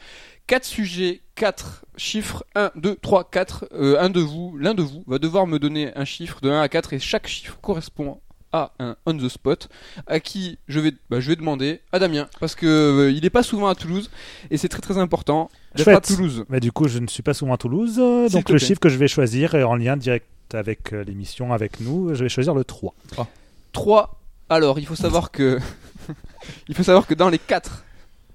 4 0.46 0.64
sujets, 0.64 1.22
4 1.36 1.83
chiffres 1.96 2.44
1, 2.54 2.72
2, 2.76 2.96
3, 2.96 3.30
4, 3.30 3.66
euh, 3.72 4.00
un 4.00 4.10
de 4.10 4.20
vous, 4.20 4.56
l'un 4.58 4.74
de 4.74 4.82
vous 4.82 5.04
va 5.06 5.18
devoir 5.18 5.46
me 5.46 5.58
donner 5.58 5.96
un 5.96 6.04
chiffre 6.04 6.40
de 6.40 6.50
1 6.50 6.60
à 6.60 6.68
4 6.68 6.94
et 6.94 6.98
chaque 6.98 7.26
chiffre 7.26 7.58
correspond 7.60 8.20
à 8.54 8.70
un 8.78 8.96
on 9.04 9.16
the 9.16 9.28
spot 9.28 9.68
à 10.06 10.20
qui 10.20 10.58
je 10.68 10.78
vais, 10.78 10.92
bah, 11.10 11.18
je 11.18 11.28
vais 11.28 11.36
demander 11.36 11.80
à 11.90 11.98
Damien 11.98 12.28
parce 12.38 12.54
que 12.54 12.66
euh, 12.66 13.10
il 13.10 13.22
n'est 13.22 13.30
pas 13.30 13.42
souvent 13.42 13.66
à 13.66 13.74
Toulouse 13.74 14.10
et 14.50 14.56
c'est 14.56 14.68
très 14.68 14.80
très 14.80 14.96
important 14.96 15.50
d'être 15.74 15.88
à 15.88 16.00
Toulouse. 16.00 16.44
Mais 16.48 16.60
du 16.60 16.70
coup, 16.70 16.86
je 16.86 17.00
ne 17.00 17.08
suis 17.08 17.22
pas 17.22 17.34
souvent 17.34 17.54
à 17.54 17.56
Toulouse, 17.58 17.96
euh, 17.98 18.28
donc 18.28 18.48
le 18.48 18.58
chiffre 18.58 18.80
que 18.80 18.88
je 18.88 18.96
vais 18.96 19.08
choisir 19.08 19.54
est 19.56 19.64
en 19.64 19.74
lien 19.74 19.96
direct 19.96 20.26
avec 20.52 20.92
euh, 20.92 21.02
l'émission, 21.02 21.52
avec 21.52 21.80
nous. 21.80 22.14
Je 22.14 22.22
vais 22.22 22.28
choisir 22.28 22.54
le 22.54 22.64
3. 22.64 22.94
3. 23.72 24.20
Alors, 24.48 24.78
il 24.78 24.86
faut 24.86 24.94
savoir 24.94 25.32
que 25.32 25.58
il 26.68 26.76
faut 26.76 26.84
savoir 26.84 27.08
que 27.08 27.14
dans 27.14 27.28
les 27.28 27.38
4 27.38 27.83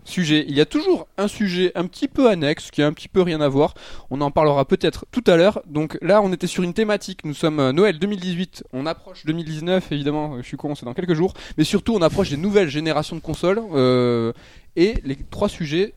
sujet. 0.10 0.45
Il 0.47 0.55
y 0.55 0.62
a 0.62 0.66
toujours 0.66 1.07
un 1.18 1.28
sujet 1.28 1.72
un 1.76 1.86
petit 1.86 2.07
peu 2.07 2.30
annexe, 2.30 2.72
qui 2.72 2.82
a 2.82 2.88
un 2.88 2.93
petit 2.93 3.07
peu 3.07 3.22
rien 3.22 3.41
à 3.41 3.47
voir. 3.47 3.74
On 4.10 4.22
en 4.22 4.32
parlera 4.32 4.66
peut-être 4.66 5.05
tout 5.12 5.24
à 5.28 5.36
l'heure. 5.36 5.62
Donc 5.66 5.97
là, 6.01 6.22
on 6.22 6.34
était 6.34 6.47
sur 6.47 6.64
une 6.64 6.74
thématique. 6.74 7.24
Nous 7.24 7.34
sommes 7.34 7.60
euh, 7.60 7.72
Noël 7.72 7.99
2018. 7.99 8.66
On 8.74 8.86
approche 8.86 9.26
2019, 9.26 9.91
évidemment. 9.91 10.38
Je 10.38 10.43
suis 10.43 10.57
con, 10.57 10.76
c'est 10.76 10.86
dans 10.86 10.93
quelques 10.93 11.14
jours. 11.14 11.34
Mais 11.57 11.64
surtout, 11.64 11.93
on 11.93 12.01
approche 12.01 12.30
des 12.30 12.38
nouvelles 12.38 12.70
générations 12.70 13.16
de 13.16 13.22
consoles. 13.22 13.62
Euh, 13.74 14.34
et 14.76 14.95
les 15.03 15.16
trois 15.16 15.49
sujets 15.49 15.93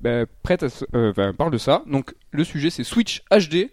ben, 0.00 0.26
à, 0.48 0.56
euh, 0.94 1.12
ben, 1.16 1.32
parlent 1.32 1.52
de 1.52 1.58
ça. 1.58 1.82
Donc 1.86 2.14
le 2.30 2.44
sujet, 2.44 2.70
c'est 2.70 2.84
Switch 2.84 3.22
HD. 3.30 3.70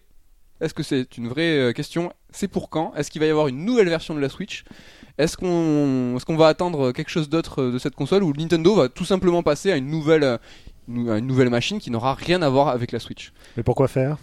Est-ce 0.61 0.73
que 0.73 0.83
c'est 0.83 1.17
une 1.17 1.27
vraie 1.27 1.73
question? 1.75 2.13
C'est 2.31 2.47
pour 2.47 2.69
quand? 2.69 2.93
Est-ce 2.95 3.11
qu'il 3.11 3.19
va 3.19 3.27
y 3.27 3.29
avoir 3.29 3.47
une 3.47 3.65
nouvelle 3.65 3.89
version 3.89 4.15
de 4.15 4.19
la 4.19 4.29
Switch? 4.29 4.63
Est-ce 5.17 5.37
qu'on 5.37 6.17
est 6.17 6.25
qu'on 6.25 6.35
va 6.35 6.47
attendre 6.47 6.91
quelque 6.91 7.09
chose 7.09 7.29
d'autre 7.29 7.61
euh, 7.61 7.71
de 7.71 7.77
cette 7.77 7.95
console 7.95 8.23
ou 8.23 8.33
Nintendo 8.33 8.75
va 8.75 8.89
tout 8.89 9.05
simplement 9.05 9.43
passer 9.43 9.71
à 9.71 9.77
une 9.77 9.87
nouvelle, 9.87 10.23
euh, 10.23 10.37
à 10.87 11.17
une 11.17 11.27
nouvelle 11.27 11.49
machine 11.49 11.79
qui 11.79 11.91
n'aura 11.91 12.13
rien 12.15 12.41
à 12.41 12.49
voir 12.49 12.67
avec 12.69 12.91
la 12.91 12.99
Switch? 12.99 13.31
Mais 13.55 13.63
pourquoi 13.63 13.87
faire? 13.87 14.17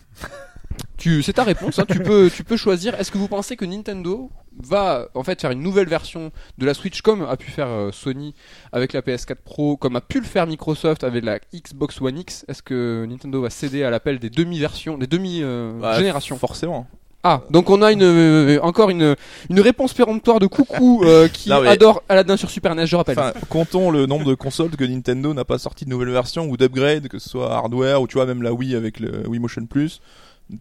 C'est 1.23 1.33
ta 1.33 1.43
réponse, 1.43 1.79
hein, 1.79 1.85
tu, 1.91 1.99
peux, 1.99 2.31
tu 2.35 2.45
peux 2.45 2.57
choisir. 2.57 2.95
Est-ce 2.95 3.11
que 3.11 3.19
vous 3.19 3.29
pensez 3.29 3.57
que 3.57 3.65
Nintendo 3.65 4.31
va 4.63 5.09
en 5.15 5.25
fait 5.25 5.41
faire 5.41 5.51
une 5.51 5.63
nouvelle 5.63 5.89
version 5.89 6.31
de 6.59 6.67
la 6.67 6.75
Switch 6.75 7.03
comme 7.03 7.23
a 7.23 7.37
pu 7.37 7.51
faire 7.51 7.67
euh, 7.67 7.91
Sony 7.91 8.35
avec 8.71 8.93
la 8.93 9.01
PS4 9.01 9.37
Pro, 9.45 9.77
comme 9.77 9.97
a 9.97 10.01
pu 10.01 10.21
le 10.21 10.27
faire 10.27 10.47
Microsoft 10.47 11.03
avec 11.05 11.25
la 11.25 11.41
Xbox 11.55 12.01
One 12.01 12.19
X? 12.19 12.45
Est-ce 12.49 12.63
que 12.63 13.05
Nintendo 13.09 13.43
va 13.43 13.51
céder 13.51 13.83
à 13.83 13.91
l'appel 13.91 14.19
des 14.19 14.31
demi-versions, 14.31 14.97
des 14.97 15.07
Bah, 15.07 15.17
demi-générations 15.17 16.37
Forcément. 16.37 16.87
Ah, 17.25 17.43
donc 17.51 17.71
on 17.71 17.83
a 17.83 17.93
une, 17.93 18.03
euh, 18.03 18.59
encore 18.63 18.91
une, 18.91 19.15
une 19.49 19.61
réponse 19.61 19.93
péremptoire 19.95 20.41
de 20.41 20.47
Coucou 20.49 21.03
euh, 21.05 21.29
qui 21.33 21.51
Non, 21.51 21.61
mais- 21.63 21.69
adore 21.69 22.03
Aladdin 22.09 22.37
sur 22.37 22.51
Super 22.51 22.75
NES, 22.75 22.87
je 22.87 22.97
rappelle. 22.97 23.17
Enfin, 23.19 23.33
comptons 23.49 23.91
le 23.93 24.07
nombre 24.07 24.25
de 24.27 24.35
consoles 24.35 24.71
que 24.71 24.85
Nintendo 24.85 25.33
n'a 25.33 25.45
pas 25.45 25.59
sorti 25.59 25.85
de 25.85 25.91
nouvelles 25.91 26.11
versions 26.11 26.47
ou 26.49 26.57
d'upgrades, 26.57 27.07
que 27.09 27.19
ce 27.21 27.29
soit 27.29 27.53
hardware 27.55 28.03
ou 28.03 28.09
tu 28.09 28.15
vois 28.15 28.27
même 28.27 28.43
la 28.43 28.53
Wii 28.53 28.75
avec 28.75 28.99
le 28.99 29.29
Wii 29.29 29.39
Motion 29.41 29.67
Plus. 29.67 30.01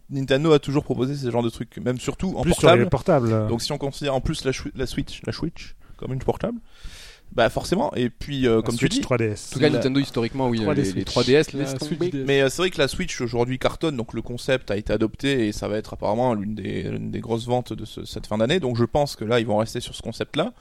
Nintendo 0.08 0.52
a 0.52 0.58
toujours 0.60 0.84
proposé 0.84 1.16
ce 1.16 1.28
genre 1.30 1.42
de 1.42 1.50
trucs, 1.50 1.76
même 1.78 1.98
surtout 1.98 2.32
en 2.36 2.42
Plus 2.42 2.54
sur 2.54 2.62
les 2.74 2.84
portable. 2.86 3.26
portables. 3.28 3.48
Donc 3.48 3.60
si 3.60 3.72
on 3.72 3.78
considère 3.78 4.14
en 4.14 4.20
plus 4.20 4.44
la, 4.44 4.52
chou- 4.52 4.70
la 4.76 4.86
Switch, 4.86 5.20
la 5.26 5.32
Switch 5.32 5.74
comme 5.96 6.12
une 6.12 6.20
portable, 6.20 6.58
bah 7.34 7.48
forcément. 7.48 7.92
Et 7.94 8.10
puis 8.10 8.46
euh, 8.46 8.60
comme 8.62 8.74
tu 8.76 8.86
Switch 8.88 8.92
dis, 8.94 9.00
3DS. 9.00 9.48
en 9.50 9.52
tout 9.54 9.58
cas, 9.58 9.68
la- 9.68 9.70
Nintendo 9.70 10.00
historiquement, 10.00 10.48
oui, 10.48 10.60
3D 10.60 10.68
euh, 10.68 10.74
les, 10.74 10.82
les 10.82 10.90
Switch. 10.90 11.08
3DS, 11.08 11.52
La 11.56 11.58
laisse 11.64 11.70
Switch 11.78 11.98
tomber. 11.98 12.10
DS. 12.10 12.24
Mais 12.26 12.42
euh, 12.42 12.48
c'est 12.48 12.62
vrai 12.62 12.70
que 12.70 12.78
la 12.78 12.88
Switch 12.88 13.20
aujourd'hui 13.20 13.58
cartonne, 13.58 13.96
donc 13.96 14.12
le 14.12 14.22
concept 14.22 14.70
a 14.70 14.76
été 14.76 14.92
adopté 14.92 15.48
et 15.48 15.52
ça 15.52 15.68
va 15.68 15.76
être 15.78 15.94
apparemment 15.94 16.34
l'une 16.34 16.54
des, 16.54 16.82
l'une 16.84 17.10
des 17.10 17.20
grosses 17.20 17.46
ventes 17.46 17.72
de 17.72 17.84
ce- 17.84 18.04
cette 18.04 18.26
fin 18.26 18.38
d'année. 18.38 18.60
Donc 18.60 18.76
je 18.76 18.84
pense 18.84 19.16
que 19.16 19.24
là 19.24 19.40
ils 19.40 19.46
vont 19.46 19.56
rester 19.56 19.80
sur 19.80 19.94
ce 19.94 20.02
concept-là. 20.02 20.52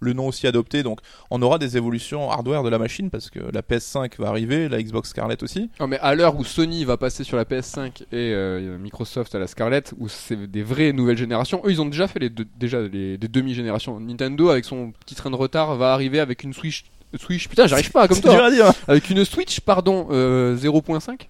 Le 0.00 0.12
nom 0.12 0.28
aussi 0.28 0.46
adopté, 0.46 0.82
donc 0.82 1.00
on 1.30 1.42
aura 1.42 1.58
des 1.58 1.76
évolutions 1.76 2.30
hardware 2.30 2.62
de 2.62 2.68
la 2.68 2.78
machine 2.78 3.10
parce 3.10 3.30
que 3.30 3.40
la 3.52 3.62
PS5 3.62 4.12
va 4.18 4.28
arriver, 4.28 4.68
la 4.68 4.80
Xbox 4.82 5.10
Scarlett 5.10 5.42
aussi. 5.42 5.70
Non, 5.80 5.86
mais 5.88 5.98
à 5.98 6.14
l'heure 6.14 6.36
où 6.38 6.44
Sony 6.44 6.84
va 6.84 6.96
passer 6.96 7.24
sur 7.24 7.36
la 7.36 7.44
PS5 7.44 8.02
et 8.12 8.32
euh, 8.32 8.78
Microsoft 8.78 9.34
à 9.34 9.38
la 9.38 9.46
Scarlett, 9.48 9.92
où 9.98 10.08
c'est 10.08 10.46
des 10.50 10.62
vraies 10.62 10.92
nouvelles 10.92 11.16
générations, 11.18 11.60
eux 11.64 11.70
ils 11.70 11.80
ont 11.80 11.86
déjà 11.86 12.06
fait 12.06 12.20
les 12.20 12.30
deux- 12.30 12.46
déjà 12.58 12.80
les, 12.80 13.18
des 13.18 13.28
demi-générations. 13.28 13.98
Nintendo 14.00 14.50
avec 14.50 14.64
son 14.64 14.92
petit 15.04 15.14
train 15.14 15.30
de 15.30 15.36
retard 15.36 15.76
va 15.76 15.92
arriver 15.92 16.20
avec 16.20 16.44
une 16.44 16.52
Switch. 16.52 16.84
Switch, 17.18 17.48
putain, 17.48 17.66
j'arrive 17.66 17.90
pas 17.90 18.06
comme 18.06 18.16
C'est 18.22 18.22
dur 18.28 18.36
toi. 18.36 18.46
à 18.46 18.50
dire. 18.50 18.70
Avec 18.86 19.08
une 19.10 19.24
Switch, 19.24 19.60
pardon, 19.60 20.08
euh, 20.10 20.56
0.5. 20.56 21.28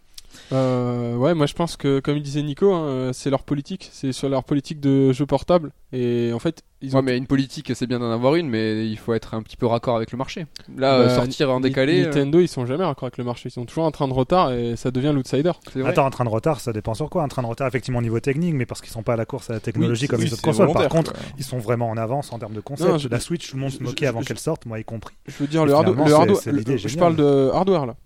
Euh, 0.53 1.15
ouais, 1.17 1.35
moi 1.35 1.47
je 1.47 1.55
pense 1.55 1.77
que, 1.77 2.01
comme 2.01 2.17
il 2.17 2.23
disait 2.23 2.43
Nico, 2.43 2.73
hein, 2.73 3.11
c'est 3.13 3.31
leur 3.31 3.43
politique. 3.43 3.89
C'est 3.93 4.13
sur 4.13 4.29
leur 4.29 4.45
politique 4.45 4.81
de 4.81 5.13
jeu 5.13 5.27
portable. 5.27 5.73
Et 5.93 6.33
en 6.35 6.39
fait, 6.39 6.63
ils 6.83 6.95
ont. 6.95 6.99
Ouais, 6.99 7.05
mais 7.05 7.17
une 7.19 7.27
politique, 7.27 7.73
c'est 7.75 7.87
bien 7.87 7.99
d'en 7.99 8.11
avoir 8.11 8.35
une, 8.35 8.49
mais 8.49 8.87
il 8.87 8.99
faut 8.99 9.15
être 9.15 9.35
un 9.35 9.43
petit 9.43 9.57
peu 9.57 9.67
raccord 9.67 9.97
avec 9.97 10.13
le 10.13 10.19
marché. 10.19 10.47
Là, 10.77 10.99
Bah, 10.99 11.05
euh, 11.05 11.15
sortir 11.17 11.51
en 11.51 11.61
décalé, 11.61 12.03
euh, 12.03 12.05
Nintendo, 12.07 12.41
ils 12.41 12.49
sont 12.49 12.67
jamais 12.67 12.85
raccord 12.85 13.05
avec 13.07 13.17
le 13.19 13.25
marché. 13.25 13.49
Ils 13.49 13.53
sont 13.53 13.65
toujours 13.65 13.85
en 13.85 13.91
train 13.91 14.07
de 14.09 14.13
retard 14.13 14.53
et 14.53 14.77
ça 14.77 14.91
devient 14.91 15.13
l'outsider. 15.15 15.53
Attends, 15.85 16.07
un 16.07 16.11
train 16.11 16.25
de 16.25 16.31
retard, 16.31 16.61
ça 16.61 16.73
dépend 16.73 16.95
sur 16.95 17.09
quoi 17.09 17.23
Un 17.23 17.29
train 17.29 17.43
de 17.43 17.47
retard, 17.47 17.67
effectivement, 17.69 17.99
au 18.01 18.03
niveau 18.03 18.21
technique, 18.21 18.55
mais 18.55 18.67
parce 18.67 18.81
qu'ils 18.81 18.91
sont 18.93 19.03
pas 19.03 19.15
à 19.15 19.17
la 19.17 19.25
course 19.25 19.49
à 19.51 19.55
la 19.55 19.61
technologie 19.61 20.03
Oui, 20.03 20.09
comme 20.09 20.19
Oui, 20.21 20.27
les 20.27 20.33
autres 20.35 20.43
consoles. 20.43 20.73
Par 20.73 20.89
contre, 20.89 21.13
quoi. 21.13 21.23
ils 21.39 21.45
sont 21.45 21.59
vraiment 21.59 21.89
en 21.91 21.97
avance 21.97 22.33
en 22.33 22.39
termes 22.39 22.55
de 22.55 22.61
concept. 22.61 22.89
Non, 22.91 22.99
je- 22.99 23.09
la 23.09 23.21
Switch, 23.21 23.51
tout 23.51 23.57
le 23.57 23.63
monde 23.63 23.71
se 23.73 23.83
moquait 23.83 24.05
je- 24.07 24.11
avant 24.11 24.21
qu'elle 24.23 24.39
sorte, 24.39 24.67
moi 24.67 24.79
y 24.79 24.85
compris. 24.85 25.15
Je 25.27 25.35
veux 25.41 25.47
dire, 25.47 25.63
Et 25.63 25.67
le, 25.67 25.71
le 25.73 25.77
c'est- 25.77 26.13
hardware- 26.13 26.79
je 26.89 26.99
parle 26.99 27.17
de 27.17 27.51
hardware 27.53 27.87
là. 27.87 27.97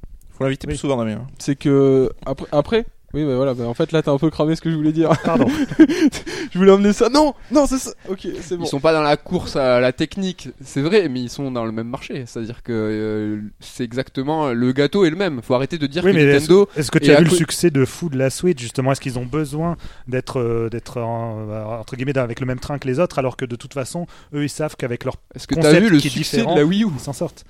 Faut 0.42 0.46
l'inviter 0.46 0.66
Oui. 0.66 0.74
plus 0.74 0.78
souvent, 0.78 0.96
Damien. 0.96 1.26
C'est 1.38 1.56
que 1.56 2.10
après, 2.26 2.46
après 2.52 2.84
oui, 3.14 3.24
mais 3.24 3.34
voilà. 3.36 3.52
bah, 3.52 3.64
en 3.64 3.74
fait, 3.74 3.92
là, 3.92 4.00
t'as 4.00 4.10
un 4.10 4.16
peu 4.16 4.30
cramé 4.30 4.56
ce 4.56 4.62
que 4.62 4.70
je 4.70 4.74
voulais 4.74 4.90
dire. 4.92 5.10
Pardon. 5.22 5.46
je 5.78 6.58
voulais 6.58 6.70
emmener 6.72 6.94
ça. 6.94 7.10
Non, 7.10 7.34
non, 7.50 7.66
c'est 7.66 7.76
ça. 7.76 7.90
Ok, 8.08 8.26
c'est 8.40 8.56
bon. 8.56 8.64
Ils 8.64 8.68
sont 8.68 8.80
pas 8.80 8.94
dans 8.94 9.02
la 9.02 9.18
course 9.18 9.54
à 9.54 9.80
la 9.80 9.92
technique, 9.92 10.48
c'est 10.64 10.80
vrai, 10.80 11.10
mais 11.10 11.20
ils 11.20 11.28
sont 11.28 11.50
dans 11.50 11.66
le 11.66 11.72
même 11.72 11.88
marché. 11.88 12.24
C'est-à-dire 12.26 12.62
que 12.62 12.72
euh, 12.72 13.40
c'est 13.60 13.84
exactement 13.84 14.54
le 14.54 14.72
gâteau 14.72 15.04
est 15.04 15.10
le 15.10 15.16
même. 15.16 15.42
Faut 15.42 15.52
arrêter 15.54 15.76
de 15.76 15.86
dire 15.86 16.02
Oui, 16.04 16.12
que 16.12 16.16
mais 16.16 16.22
est-ce 16.22 16.44
Nintendo. 16.50 16.68
est-ce 16.74 16.90
que 16.90 16.98
tu 16.98 17.10
Et 17.10 17.14
as 17.14 17.18
vu 17.18 17.24
le 17.26 17.30
succès 17.36 17.70
de 17.70 17.84
fou 17.84 18.08
de 18.08 18.16
la 18.16 18.30
Switch 18.30 18.58
justement? 18.62 18.92
Est-ce 18.92 19.00
qu'ils 19.02 19.18
ont 19.18 19.26
besoin 19.26 19.76
d'être 20.08 20.40
euh, 20.40 20.70
d'être 20.70 20.98
en- 21.02 21.46
euh, 21.50 21.64
entre 21.64 21.96
guillemets 21.96 22.16
avec 22.16 22.40
le 22.40 22.46
même 22.46 22.60
train 22.60 22.78
que 22.78 22.88
les 22.88 22.98
autres 22.98 23.18
alors 23.18 23.36
que 23.36 23.44
de 23.44 23.56
toute 23.56 23.74
façon 23.74 24.06
eux 24.34 24.44
ils 24.44 24.48
savent 24.48 24.74
qu'avec 24.76 25.04
leur 25.04 25.16
Est-ce 25.34 25.46
que 25.46 25.54
t'as 25.54 25.60
concept 25.62 25.82
vu 25.84 25.90
le 25.90 25.98
qui 25.98 26.06
est 26.06 26.10
succès 26.10 26.38
différent. 26.38 26.54
de 26.54 26.60
la 26.60 26.64
Wii 26.66 26.84
U? 26.84 26.88
ils 26.94 26.98
s'en 27.00 27.12
sortent. 27.12 27.44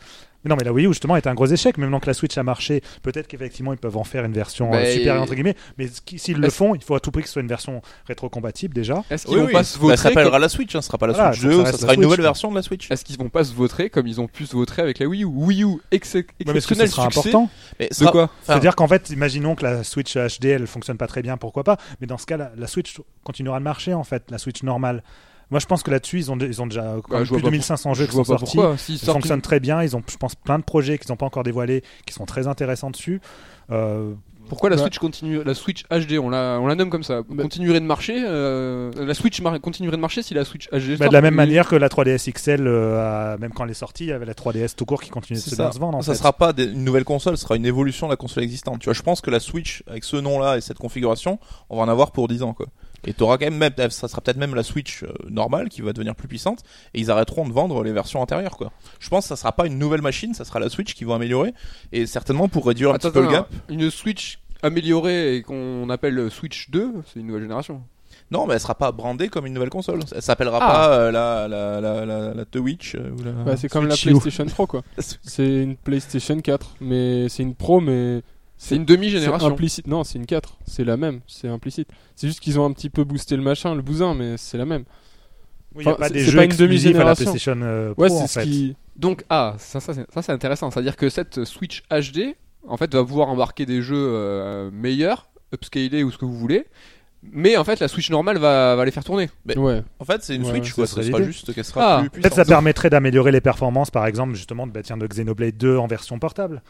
Mais 0.44 0.48
non, 0.50 0.56
mais 0.58 0.64
la 0.64 0.72
Wii 0.72 0.86
U 0.86 0.88
justement 0.88 1.16
est 1.16 1.26
un 1.26 1.34
gros 1.34 1.46
échec. 1.46 1.78
Même 1.78 1.98
que 2.00 2.06
la 2.06 2.14
Switch 2.14 2.36
a 2.38 2.42
marché, 2.42 2.82
peut-être 3.02 3.28
qu'effectivement 3.28 3.72
ils 3.72 3.78
peuvent 3.78 3.96
en 3.96 4.04
faire 4.04 4.24
une 4.24 4.32
version 4.32 4.70
Bah, 4.70 4.78
euh, 4.78 4.90
supérieure 4.92 5.16
et- 5.16 5.18
entre 5.20 5.34
guillemets. 5.34 5.56
Mais 5.78 5.86
s'ils 6.16 6.38
le 6.38 6.50
font, 6.50 6.74
il 6.74 6.82
faut 6.82 6.94
à 6.94 7.00
tout 7.00 7.10
prix 7.10 7.22
que 7.22 7.28
ce 7.28 7.34
soit 7.34 7.42
une 7.42 7.48
version 7.48 7.80
rétro-compatible 8.06 8.74
déjà. 8.74 9.04
Est-ce 9.10 9.26
qu'ils 9.26 9.34
Oui, 9.36 9.40
vont 9.40 9.46
oui. 9.46 9.52
pas 9.52 9.64
se 9.64 9.78
Bah, 9.78 9.82
vautrer 9.82 9.96
ça 9.96 10.02
s'appellera 10.04 10.38
la 10.38 10.48
Switch, 10.48 10.74
hein. 10.74 10.80
Ce 10.80 10.86
sera 10.88 10.98
pas 10.98 11.06
la 11.06 11.12
Voilà, 11.12 11.32
Switch 11.32 11.42
faut 11.42 11.48
que 11.60 11.64
2, 11.64 11.70
ça 11.72 11.78
sera 11.78 11.94
une 11.94 12.00
nouvelle 12.00 12.20
version 12.22 12.50
de 12.50 12.56
la 12.56 12.62
Switch. 12.62 12.90
Est-ce 12.90 13.04
qu'ils 13.04 13.18
vont 13.18 13.28
pas 13.28 13.44
se 13.44 13.54
vautrer 13.54 13.90
comme 13.90 14.06
ils 14.06 14.20
ont 14.20 14.26
pu 14.28 14.46
se 14.46 14.52
vautrer 14.56 14.82
avec 14.82 14.98
la 14.98 15.06
Wii 15.06 15.22
U? 15.22 15.26
Wii 15.26 15.64
U 15.64 15.68
ex- 15.90 16.12
que 16.12 16.18
ce 16.18 16.50
exceptionnel 16.50 16.88
sera 16.88 17.10
succès. 17.10 17.28
important 17.28 17.48
Mais 17.78 17.88
De 17.88 18.06
quoi 18.10 18.24
enfin, 18.24 18.32
C'est-à-dire 18.44 18.74
qu'en 18.76 18.88
fait, 18.88 19.10
imaginons 19.10 19.54
que 19.54 19.62
la 19.64 19.84
Switch 19.84 20.16
HD 20.16 20.46
elle 20.46 20.66
fonctionne 20.66 20.96
pas 20.96 21.06
très 21.06 21.22
bien, 21.22 21.36
pourquoi 21.36 21.64
pas 21.64 21.76
Mais 22.00 22.06
dans 22.06 22.18
ce 22.18 22.26
cas, 22.26 22.36
la, 22.36 22.52
la 22.56 22.66
Switch 22.66 22.96
continuera 23.22 23.58
de 23.58 23.64
marcher 23.64 23.94
en 23.94 24.04
fait, 24.04 24.24
la 24.30 24.38
Switch 24.38 24.62
normale. 24.62 25.02
Moi, 25.52 25.60
je 25.60 25.66
pense 25.66 25.84
que 25.84 25.90
là-dessus, 25.92 26.18
ils 26.18 26.32
ont, 26.32 26.38
ils 26.38 26.60
ont 26.60 26.66
déjà 26.66 26.96
quand 27.04 27.10
Bah, 27.10 27.16
même 27.18 27.24
je 27.24 27.28
vois 27.28 27.38
plus 27.38 27.42
de 27.42 27.46
pas 27.48 27.50
1500 27.52 27.94
jeux 27.94 28.04
Je 28.06 28.10
qui 28.10 28.16
sont 28.16 28.24
sortis. 28.24 28.58
S'ils 28.78 28.94
Ils 28.96 28.98
sortent 28.98 29.18
fonctionnent 29.18 29.40
très 29.42 29.60
bien. 29.60 29.82
Ils 29.82 29.94
ont, 29.94 30.02
je 30.10 30.16
pense, 30.16 30.34
plein 30.34 30.58
de 30.58 30.64
projets 30.64 30.98
qu'ils 30.98 31.10
n'ont 31.12 31.16
pas 31.16 31.26
encore 31.26 31.44
dévoilés, 31.44 31.84
qui 32.06 32.12
sont 32.14 32.24
très 32.26 32.48
intéressants 32.48 32.90
dessus. 32.90 33.20
Euh, 33.70 34.14
Pourquoi 34.48 34.68
la 34.70 34.76
Bah. 34.76 34.82
Switch 34.82 34.98
continue, 34.98 35.42
la 35.44 35.54
Switch 35.54 35.84
HD, 35.90 36.18
on 36.18 36.28
la, 36.28 36.58
on 36.60 36.66
la 36.66 36.74
nomme 36.74 36.90
comme 36.90 37.04
ça, 37.04 37.22
Bah. 37.22 37.42
continuerait 37.42 37.80
de 37.80 37.86
marcher. 37.86 38.22
euh, 38.26 38.90
la 38.96 39.14
Switch 39.14 39.40
mar- 39.40 39.58
continuerait 39.60 39.96
de 39.96 40.00
marcher 40.02 40.22
si 40.22 40.34
la 40.34 40.44
Switch 40.44 40.68
HD. 40.70 40.98
bah, 40.98 41.08
de 41.08 41.12
la 41.12 41.20
même 41.22 41.34
manière 41.34 41.68
que 41.68 41.76
la 41.76 41.88
3DS 41.88 42.28
XL, 42.32 42.66
euh, 42.66 43.34
a- 43.34 43.38
même 43.38 43.52
quand 43.52 43.64
elle 43.64 43.70
est 43.70 43.74
sortie, 43.74 44.04
il 44.04 44.08
y 44.08 44.12
avait 44.12 44.26
la 44.26 44.34
3DS 44.34 44.74
tout 44.74 44.84
court 44.84 45.00
qui 45.00 45.10
continuait 45.10 45.38
de 45.40 45.44
se 45.44 45.54
ça. 45.54 45.70
se 45.72 45.78
vendre. 45.78 45.96
En 45.98 46.02
ça 46.02 46.12
fait. 46.12 46.18
sera 46.18 46.32
pas 46.34 46.52
des- 46.52 46.64
une 46.64 46.84
nouvelle 46.84 47.04
console, 47.04 47.36
ce 47.36 47.42
sera 47.44 47.56
une 47.56 47.64
évolution 47.66 48.08
de 48.08 48.12
la 48.12 48.16
console 48.16 48.42
existante. 48.42 48.80
Tu 48.80 48.86
vois, 48.86 48.94
je 48.94 49.02
pense 49.02 49.20
que 49.20 49.30
la 49.30 49.40
Switch, 49.40 49.82
avec 49.86 50.04
ce 50.04 50.16
nom-là 50.16 50.56
et 50.58 50.60
cette 50.60 50.78
configuration, 50.78 51.38
on 51.70 51.76
va 51.76 51.82
en 51.84 51.88
avoir 51.88 52.10
pour 52.10 52.26
10 52.28 52.42
ans, 52.42 52.52
quoi. 52.52 52.66
Et 53.04 53.12
t'auras 53.14 53.36
quand 53.38 53.50
même, 53.50 53.58
même, 53.58 53.90
ça 53.90 54.08
sera 54.08 54.20
peut-être 54.20 54.36
même 54.36 54.54
la 54.54 54.62
Switch 54.62 55.02
euh, 55.02 55.08
normale 55.28 55.68
qui 55.68 55.82
va 55.82 55.92
devenir 55.92 56.14
plus 56.14 56.28
puissante, 56.28 56.60
et 56.94 57.00
ils 57.00 57.10
arrêteront 57.10 57.48
de 57.48 57.52
vendre 57.52 57.82
les 57.82 57.92
versions 57.92 58.20
antérieures, 58.20 58.56
quoi. 58.56 58.70
Je 59.00 59.08
pense 59.08 59.24
que 59.24 59.28
ça 59.28 59.36
sera 59.36 59.52
pas 59.52 59.66
une 59.66 59.78
nouvelle 59.78 60.02
machine, 60.02 60.34
ça 60.34 60.44
sera 60.44 60.60
la 60.60 60.68
Switch 60.68 60.94
qui 60.94 61.04
va 61.04 61.16
améliorer, 61.16 61.52
et 61.92 62.06
certainement 62.06 62.48
pour 62.48 62.66
réduire 62.66 62.90
un 62.90 62.94
Attends, 62.94 63.08
petit 63.10 63.18
peu 63.18 63.24
le 63.24 63.30
gap. 63.30 63.48
Une 63.68 63.90
Switch 63.90 64.38
améliorée 64.62 65.36
et 65.36 65.42
qu'on 65.42 65.90
appelle 65.90 66.30
Switch 66.30 66.70
2, 66.70 66.92
c'est 67.12 67.20
une 67.20 67.26
nouvelle 67.26 67.42
génération. 67.42 67.82
Non, 68.30 68.46
mais 68.46 68.54
elle 68.54 68.60
sera 68.60 68.74
pas 68.74 68.92
brandée 68.92 69.28
comme 69.28 69.46
une 69.46 69.52
nouvelle 69.52 69.68
console. 69.68 70.00
Elle 70.14 70.22
s'appellera 70.22 70.58
Ah. 70.62 70.72
pas 70.72 70.94
euh, 70.94 71.10
la, 71.10 71.48
la, 71.48 71.80
la, 71.80 72.06
la, 72.06 72.34
la 72.34 72.44
The 72.46 72.56
Witch, 72.56 72.94
euh, 72.94 73.10
ou 73.18 73.22
la... 73.24 73.32
Bah, 73.32 73.56
c'est 73.58 73.68
comme 73.68 73.86
la. 73.86 73.94
PlayStation 73.96 74.46
Pro, 74.46 74.66
quoi. 74.66 74.82
C'est 75.22 75.62
une 75.62 75.76
PlayStation 75.76 76.40
4, 76.40 76.76
mais 76.80 77.28
c'est 77.28 77.42
une 77.42 77.54
Pro, 77.54 77.80
mais 77.80 78.22
C'est 78.64 78.76
une 78.76 78.82
c'est 78.82 78.94
demi-génération. 78.94 79.48
implicite. 79.48 79.86
Non, 79.88 80.04
c'est 80.04 80.18
une 80.18 80.26
4. 80.26 80.56
C'est 80.66 80.84
la 80.84 80.96
même. 80.96 81.20
C'est 81.26 81.48
implicite. 81.48 81.88
C'est 82.14 82.26
juste 82.28 82.40
qu'ils 82.40 82.60
ont 82.60 82.64
un 82.64 82.72
petit 82.72 82.90
peu 82.90 83.02
boosté 83.04 83.36
le 83.36 83.42
machin, 83.42 83.74
le 83.74 83.82
bousin, 83.82 84.14
mais 84.14 84.36
c'est 84.36 84.56
la 84.58 84.64
même. 84.64 84.84
Oui, 85.74 85.82
il 85.82 85.86
n'y 85.86 85.86
a 85.86 85.90
Enfin, 85.92 85.98
pas 85.98 86.06
c'est- 86.08 86.14
des 86.14 86.24
c'est 86.24 86.30
jeux 86.30 86.36
pas 86.38 86.44
une 86.44 86.50
exclusifs 86.50 86.86
à 86.96 87.04
la 87.04 87.14
demi-génération. 87.14 87.24
PlayStation 87.32 87.60
euh, 87.62 87.88
Ouais, 87.96 88.06
Pro, 88.06 88.16
c'est 88.18 88.22
en 88.22 88.26
ce 88.28 88.38
fait. 88.40 88.44
qui. 88.46 88.76
Donc, 88.96 89.24
ah, 89.30 89.54
ça, 89.58 89.80
ça, 89.80 89.94
c'est- 89.94 90.06
ça, 90.12 90.22
c'est 90.22 90.32
intéressant. 90.32 90.70
C'est-à-dire 90.70 90.96
que 90.96 91.08
cette 91.08 91.44
Switch 91.44 91.82
HD, 91.90 92.36
en 92.68 92.76
fait, 92.76 92.94
va 92.94 93.04
pouvoir 93.04 93.28
embarquer 93.30 93.66
des 93.66 93.82
jeux 93.82 93.96
euh, 93.96 94.70
meilleurs, 94.72 95.28
upscalés 95.52 96.04
ou 96.04 96.10
ce 96.12 96.18
que 96.18 96.24
vous 96.24 96.36
voulez. 96.38 96.66
Mais 97.24 97.56
en 97.56 97.64
fait, 97.64 97.80
la 97.80 97.88
Switch 97.88 98.10
normale 98.10 98.38
va, 98.38 98.74
va 98.76 98.84
les 98.84 98.90
faire 98.90 99.04
tourner. 99.04 99.28
Mais- 99.46 99.56
Ouais. 99.56 99.82
En 99.98 100.04
fait, 100.04 100.22
c'est 100.22 100.34
une 100.36 100.42
Ouais, 100.44 100.50
Switch, 100.50 100.68
ça 100.68 100.74
quoi. 100.74 100.86
serait 100.86 101.02
Ce 101.02 101.08
sera 101.10 101.22
juste 101.22 101.52
qu'elle 101.54 101.64
sera 101.64 101.96
Ah, 101.98 102.00
plus 102.00 102.10
Peut-être 102.20 102.34
ça 102.34 102.44
permettrait 102.44 102.90
d'améliorer 102.90 103.32
les 103.32 103.40
performances, 103.40 103.90
par 103.90 104.06
exemple, 104.06 104.34
justement, 104.34 104.66
de, 104.66 104.72
bah, 104.72 104.82
tiens, 104.82 104.96
de 104.96 105.06
Xenoblade 105.06 105.56
2 105.56 105.76
en 105.78 105.86
version 105.86 106.18
portable, 106.18 106.62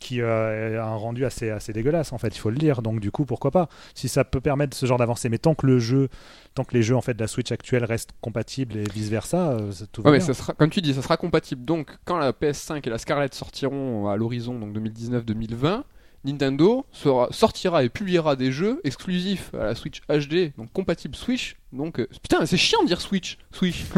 qui 0.00 0.20
euh, 0.20 0.82
a 0.82 0.86
un 0.86 0.96
rendu 0.96 1.24
assez, 1.24 1.50
assez 1.50 1.72
dégueulasse, 1.72 2.12
en 2.12 2.18
fait, 2.18 2.28
il 2.34 2.38
faut 2.38 2.50
le 2.50 2.56
dire. 2.56 2.82
Donc, 2.82 3.00
du 3.00 3.10
coup, 3.10 3.24
pourquoi 3.24 3.50
pas? 3.50 3.68
Si 3.94 4.08
ça 4.08 4.24
peut 4.24 4.40
permettre 4.40 4.76
ce 4.76 4.86
genre 4.86 4.98
d'avancée, 4.98 5.28
mais 5.28 5.38
tant 5.38 5.54
que 5.54 5.66
le 5.66 5.78
jeu, 5.78 6.08
tant 6.54 6.64
que 6.64 6.74
les 6.74 6.82
jeux 6.82 6.96
en 6.96 7.00
fait 7.00 7.14
de 7.14 7.20
la 7.20 7.28
Switch 7.28 7.52
actuelle 7.52 7.84
restent 7.84 8.10
compatibles 8.20 8.76
et 8.76 8.84
vice 8.92 9.08
versa, 9.08 9.56
tout 9.92 10.02
va 10.02 10.10
Ouais, 10.10 10.18
mais 10.18 10.24
bien. 10.24 10.26
ça 10.26 10.34
sera, 10.34 10.54
comme 10.54 10.70
tu 10.70 10.80
dis, 10.80 10.94
ça 10.94 11.02
sera 11.02 11.16
compatible. 11.16 11.64
Donc, 11.64 11.96
quand 12.04 12.18
la 12.18 12.32
PS5 12.32 12.80
et 12.86 12.90
la 12.90 12.98
Scarlett 12.98 13.34
sortiront 13.34 14.08
à 14.08 14.16
l'horizon, 14.16 14.58
donc 14.58 14.74
2019-2020, 14.76 15.82
Nintendo 16.24 16.84
sera- 16.92 17.28
sortira 17.30 17.82
et 17.82 17.88
publiera 17.88 18.36
des 18.36 18.52
jeux 18.52 18.80
exclusifs 18.84 19.52
à 19.54 19.64
la 19.64 19.74
Switch 19.74 20.00
HD, 20.08 20.52
donc 20.58 20.70
compatible 20.72 21.14
Switch. 21.16 21.56
Donc, 21.72 21.98
euh, 22.00 22.08
putain, 22.22 22.44
c'est 22.46 22.56
chiant 22.56 22.82
de 22.82 22.88
dire 22.88 23.00
Switch, 23.00 23.38
Switch. 23.52 23.84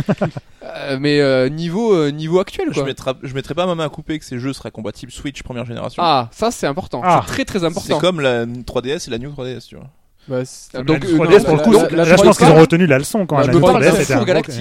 Euh, 0.64 0.97
mais 1.01 1.20
euh, 1.20 1.49
niveau 1.49 1.93
euh, 1.93 2.11
niveau 2.12 2.39
actuel, 2.39 2.68
Je 2.70 2.75
quoi. 2.75 2.85
mettrai, 2.85 3.12
je 3.25 3.35
mettrai 3.35 3.53
pas 3.53 3.66
ma 3.66 3.75
main 3.75 3.85
à 3.87 3.89
couper 3.89 4.16
que 4.20 4.25
ces 4.25 4.39
jeux 4.39 4.53
seraient 4.53 4.70
compatibles 4.70 5.11
Switch 5.11 5.43
première 5.43 5.64
génération. 5.66 6.01
Ah, 6.07 6.29
ça 6.31 6.53
c'est 6.53 6.68
important. 6.68 7.01
Ah. 7.05 7.25
C'est 7.27 7.33
très 7.33 7.45
très 7.45 7.59
c'est 7.59 7.64
important. 7.64 7.99
comme 7.99 8.20
la 8.20 8.47
3DS 8.47 9.09
et 9.09 9.11
la 9.11 9.18
New 9.18 9.31
3DS, 9.33 9.66
tu 9.66 9.75
vois. 9.75 9.91
Bah, 10.29 10.45
c'est- 10.45 10.70
Ah, 10.79 10.83
Donc, 10.85 11.05
euh, 11.05 11.16
3DS, 11.16 11.39
non, 11.39 11.45
pour 11.45 11.53
le 11.57 11.57
la- 11.59 11.64
coup, 11.64 11.73
la- 11.73 11.83
là, 11.83 11.97
la- 11.97 12.16
je 12.16 12.23
pense 12.23 12.41
la- 12.41 12.47
qu'ils 12.47 12.57
ont 12.57 12.61
retenu 12.61 12.87
la 12.87 12.99
leçon 12.99 13.27
quand 13.27 13.35
Bah, 13.37 13.43
même. 13.43 13.51
je 13.57 13.59
La 13.59 13.66
d'un 13.66 13.73
3DS 13.81 14.03
était 14.03 14.12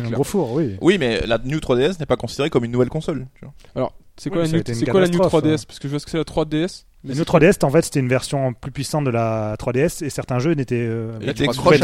un 0.02 0.10
gros, 0.10 0.24
four, 0.24 0.54
oui. 0.54 0.76
Oui, 0.82 0.98
mais 0.98 1.22
la 1.28 1.38
New 1.38 1.60
3DS 1.60 2.00
n'est 2.00 2.08
pas 2.08 2.18
considérée 2.18 2.50
comme 2.50 2.66
une 2.66 2.72
nouvelle 2.72 2.90
console. 2.90 3.28
Tu 3.36 3.46
vois. 3.46 3.54
Alors, 3.76 3.94
c'est 4.18 4.32
quoi, 4.32 4.42
la 4.42 4.48
new- 4.48 4.58
été 4.58 4.72
une 4.72 4.80
c'est 4.80 4.86
quoi 4.88 5.02
la 5.02 5.06
New 5.08 5.20
catastrophe, 5.20 5.44
3DS 5.44 5.66
Parce 5.68 5.78
que 5.78 5.88
je 5.88 5.92
vois 5.92 6.00
ce 6.00 6.06
que 6.06 6.12
c'est 6.12 6.18
la 6.18 6.24
3DS. 6.26 6.86
Mais 7.04 7.14
c'est 7.14 7.20
New 7.20 7.24
3DS, 7.26 7.66
en 7.66 7.70
fait, 7.72 7.82
c'était 7.84 8.00
une 8.00 8.08
version 8.08 8.54
plus 8.54 8.72
puissante 8.72 9.06
de 9.06 9.10
la 9.10 9.56
3DS 9.58 10.04
et 10.06 10.10
certains 10.12 10.38
jeux 10.40 10.54
n'étaient 10.54 10.76
euh, 10.88 11.16
avec- 11.18 11.30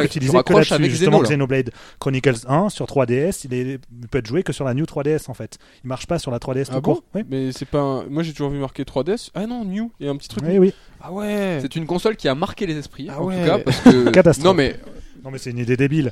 utilisés 0.06 0.44
que 0.44 0.54
là-dessus. 0.54 0.74
avec 0.74 0.92
Justement, 0.92 1.18
Xeno, 1.20 1.24
là. 1.24 1.30
Xenoblade 1.30 1.72
Chronicles 2.00 2.36
1 2.48 2.70
sur 2.70 2.86
3DS, 2.86 3.42
il, 3.46 3.54
est- 3.54 3.80
il 4.02 4.08
peut 4.10 4.20
être 4.20 4.28
joué 4.28 4.44
que 4.44 4.54
sur 4.54 4.64
la 4.66 4.74
New 4.76 4.86
3DS 4.86 5.30
en 5.30 5.34
fait. 5.34 5.58
Il 5.84 5.88
marche 5.88 6.06
pas 6.06 6.20
sur 6.20 6.30
la 6.30 6.38
3DS 6.40 6.68
Ah 6.70 6.76
tout 6.76 6.82
bon 6.82 6.94
court. 6.96 7.04
Oui. 7.16 7.24
Mais 7.30 7.52
c'est 7.52 7.66
pas. 7.66 7.80
un- 7.80 8.04
Moi, 8.10 8.22
j'ai 8.24 8.32
toujours 8.34 8.52
vu 8.52 8.60
marqué 8.60 8.84
3DS. 8.84 9.32
Ah 9.34 9.48
non, 9.48 9.66
New. 9.66 9.92
Il 10.00 10.06
y 10.06 10.10
a 10.10 10.12
un 10.12 10.18
petit 10.18 10.28
truc. 10.30 10.44
Oui, 10.48 10.60
oui. 10.60 10.74
Ah 11.02 11.12
ouais. 11.12 11.58
C'est 11.62 11.76
une 11.76 11.86
console 11.88 12.16
qui 12.16 12.28
a 12.28 12.36
marqué 12.36 12.66
les 12.68 12.78
esprits, 12.78 13.08
Ah 13.10 13.22
en 13.22 13.26
ouais. 13.26 13.40
tout 13.40 13.46
cas, 13.48 13.58
parce 13.60 13.80
que. 13.82 14.10
Catastrophe. 14.12 14.46
non 14.46 14.54
mais 14.54 14.80
Non, 15.24 15.32
mais 15.32 15.40
c'est 15.40 15.50
une 15.50 15.58
idée 15.60 15.78
débile. 15.78 16.12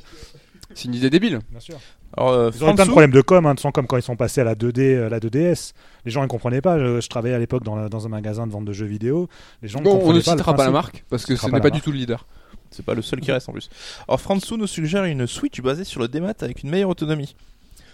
C'est 0.76 0.84
une 0.84 0.94
idée 0.94 1.10
débile. 1.10 1.40
Bien 1.50 1.60
sûr. 1.60 1.76
Alors, 2.16 2.30
euh, 2.30 2.50
Ils 2.54 2.64
ont 2.64 2.70
eu 2.70 2.74
plein 2.74 2.84
de 2.86 2.90
problèmes 2.90 3.10
de 3.10 3.20
com, 3.20 3.44
hein, 3.46 3.54
de 3.54 3.58
façon, 3.60 3.72
comme 3.72 3.86
quand 3.86 3.96
ils 3.96 4.02
sont 4.02 4.16
passés 4.16 4.40
à 4.40 4.44
la 4.44 4.54
2D, 4.54 4.80
euh, 4.94 5.08
la 5.08 5.18
2DS. 5.20 5.72
Les 6.04 6.10
gens 6.10 6.22
ils 6.22 6.28
comprenaient 6.28 6.60
pas. 6.60 6.78
Je, 6.78 7.00
je 7.00 7.08
travaillais 7.08 7.34
à 7.34 7.38
l'époque 7.38 7.64
dans, 7.64 7.74
la- 7.76 7.88
dans 7.88 8.06
un 8.06 8.08
magasin 8.08 8.46
de 8.46 8.52
vente 8.52 8.64
de 8.64 8.72
jeux 8.72 8.86
vidéo. 8.86 9.28
Les 9.62 9.68
gens 9.68 9.80
Bon, 9.80 9.90
on 9.90 9.98
comprenaient 9.98 10.18
ne 10.20 10.24
pas 10.24 10.32
le 10.32 10.38
citera 10.38 10.54
pas 10.54 10.64
la 10.64 10.70
principe. 10.70 10.72
marque 10.72 11.04
parce 11.10 11.26
que 11.26 11.34
ce 11.36 11.46
n'est 11.50 11.60
pas 11.60 11.70
du 11.70 11.80
tout 11.80 11.90
le 11.90 11.98
leader. 11.98 12.26
c'est 12.70 12.84
pas 12.84 12.94
le 12.94 13.02
seul 13.02 13.20
qui 13.20 13.32
reste 13.32 13.48
en 13.48 13.52
plus. 13.52 13.68
Alors, 14.08 14.20
Fransu 14.20 14.54
nous 14.56 14.66
suggère 14.66 15.04
une 15.04 15.26
Switch 15.26 15.60
basée 15.60 15.84
sur 15.84 16.00
le 16.00 16.08
démat 16.08 16.34
avec 16.40 16.62
une 16.62 16.70
meilleure 16.70 16.90
autonomie. 16.90 17.34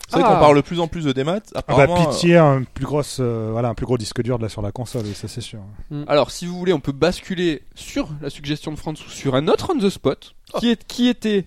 C'est 0.08 0.18
vrai 0.18 0.24
Ah. 0.28 0.34
qu'on 0.34 0.40
parle 0.40 0.56
de 0.56 0.60
plus 0.60 0.78
en 0.80 0.88
plus 0.88 1.04
de 1.04 1.12
démat. 1.12 1.38
Ah 1.54 1.62
bah, 1.66 1.74
Apparemment, 1.84 2.06
pitié, 2.10 2.36
un 2.36 2.64
plus 2.64 2.84
grosse, 2.84 3.16
euh, 3.20 3.48
voilà, 3.52 3.68
un 3.70 3.74
plus 3.74 3.86
gros 3.86 3.96
disque 3.96 4.20
dur 4.22 4.36
de 4.36 4.42
là 4.42 4.48
sur 4.50 4.60
la 4.60 4.70
console, 4.72 5.02
oui, 5.06 5.14
ça 5.14 5.26
c'est 5.26 5.40
sûr. 5.40 5.60
Alors, 6.06 6.30
si 6.30 6.44
vous 6.44 6.58
voulez, 6.58 6.72
on 6.74 6.80
peut 6.80 6.92
basculer 6.92 7.62
sur 7.74 8.08
la 8.20 8.28
suggestion 8.28 8.72
de 8.72 8.76
François 8.76 9.06
sur 9.10 9.34
un 9.36 9.48
autre 9.48 9.72
on 9.74 9.78
the 9.78 9.88
spot 9.88 10.34
qui, 10.58 10.70
est, 10.70 10.84
qui 10.86 11.08
était 11.08 11.46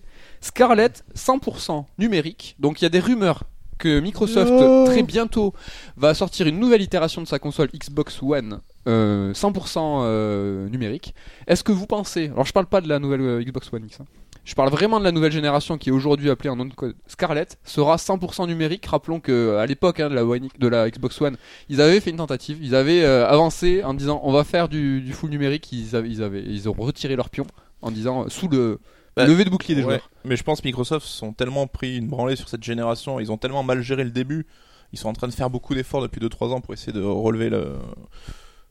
Scarlett 0.49 1.03
100% 1.15 1.85
numérique. 1.97 2.55
Donc, 2.59 2.79
il 2.81 2.83
y 2.83 2.85
a 2.85 2.89
des 2.89 2.99
rumeurs 2.99 3.43
que 3.79 3.99
Microsoft 3.99 4.51
Oh. 4.55 4.83
très 4.85 5.01
bientôt 5.03 5.53
va 5.97 6.13
sortir 6.13 6.45
une 6.47 6.59
nouvelle 6.59 6.81
itération 6.81 7.21
de 7.21 7.27
sa 7.27 7.39
console 7.39 7.69
Xbox 7.73 8.21
One 8.21 8.59
euh, 8.87 9.33
100% 9.33 9.79
euh, 10.03 10.69
numérique. 10.69 11.15
Est-ce 11.47 11.63
que 11.63 11.71
vous 11.71 11.87
pensez 11.87 12.27
Alors, 12.27 12.45
je 12.45 12.53
parle 12.53 12.67
pas 12.67 12.79
de 12.79 12.87
la 12.87 12.99
nouvelle 12.99 13.21
euh, 13.21 13.43
Xbox 13.43 13.73
One 13.73 13.85
X. 13.85 13.99
hein. 14.01 14.05
Je 14.45 14.53
parle 14.53 14.69
vraiment 14.69 14.99
de 14.99 15.03
la 15.03 15.11
nouvelle 15.11 15.31
génération 15.31 15.79
qui 15.79 15.89
est 15.89 15.91
aujourd'hui 15.91 16.29
appelée 16.29 16.51
en 16.51 16.55
nom 16.55 16.65
de 16.65 16.73
code 16.75 16.95
Scarlett 17.07 17.57
sera 17.63 17.95
100% 17.95 18.45
numérique. 18.45 18.85
Rappelons 18.85 19.19
que 19.19 19.57
à 19.57 19.65
l'époque 19.65 19.99
hein, 19.99 20.07
de, 20.11 20.13
la 20.13 20.23
One- 20.23 20.49
de 20.59 20.67
la 20.67 20.87
Xbox 20.91 21.19
One, 21.19 21.35
ils 21.67 21.81
avaient 21.81 21.99
fait 21.99 22.11
une 22.11 22.17
tentative, 22.17 22.59
ils 22.61 22.75
avaient 22.75 23.03
euh, 23.03 23.27
avancé 23.27 23.83
en 23.83 23.95
disant 23.95 24.21
on 24.23 24.31
va 24.31 24.43
faire 24.43 24.69
du, 24.69 25.01
du 25.01 25.13
full 25.13 25.31
numérique. 25.31 25.71
Ils 25.71 25.95
avaient, 25.95 26.09
ils 26.09 26.21
avaient, 26.21 26.43
ils 26.43 26.69
ont 26.69 26.73
retiré 26.77 27.15
leur 27.15 27.31
pion 27.31 27.47
en 27.81 27.89
disant 27.89 28.25
euh, 28.25 28.29
sous 28.29 28.47
le 28.47 28.79
Bah, 29.15 29.25
lever 29.25 29.45
de 29.45 29.49
bouclier 29.49 29.75
des 29.75 29.81
Ouais, 29.83 29.95
joueurs. 29.95 30.09
Mais 30.23 30.35
je 30.35 30.43
pense 30.43 30.61
que 30.61 30.67
Microsoft 30.67 31.05
sont 31.07 31.33
tellement 31.33 31.67
pris 31.67 31.97
une 31.97 32.07
branlée 32.07 32.35
sur 32.35 32.49
cette 32.49 32.63
génération, 32.63 33.19
ils 33.19 33.31
ont 33.31 33.37
tellement 33.37 33.63
mal 33.63 33.81
géré 33.81 34.03
le 34.03 34.11
début, 34.11 34.45
ils 34.93 34.99
sont 34.99 35.09
en 35.09 35.13
train 35.13 35.27
de 35.27 35.33
faire 35.33 35.49
beaucoup 35.49 35.73
d'efforts 35.75 36.01
depuis 36.01 36.19
2-3 36.21 36.53
ans 36.53 36.61
pour 36.61 36.73
essayer 36.73 36.93
de 36.93 37.01
relever 37.01 37.49
le 37.49 37.75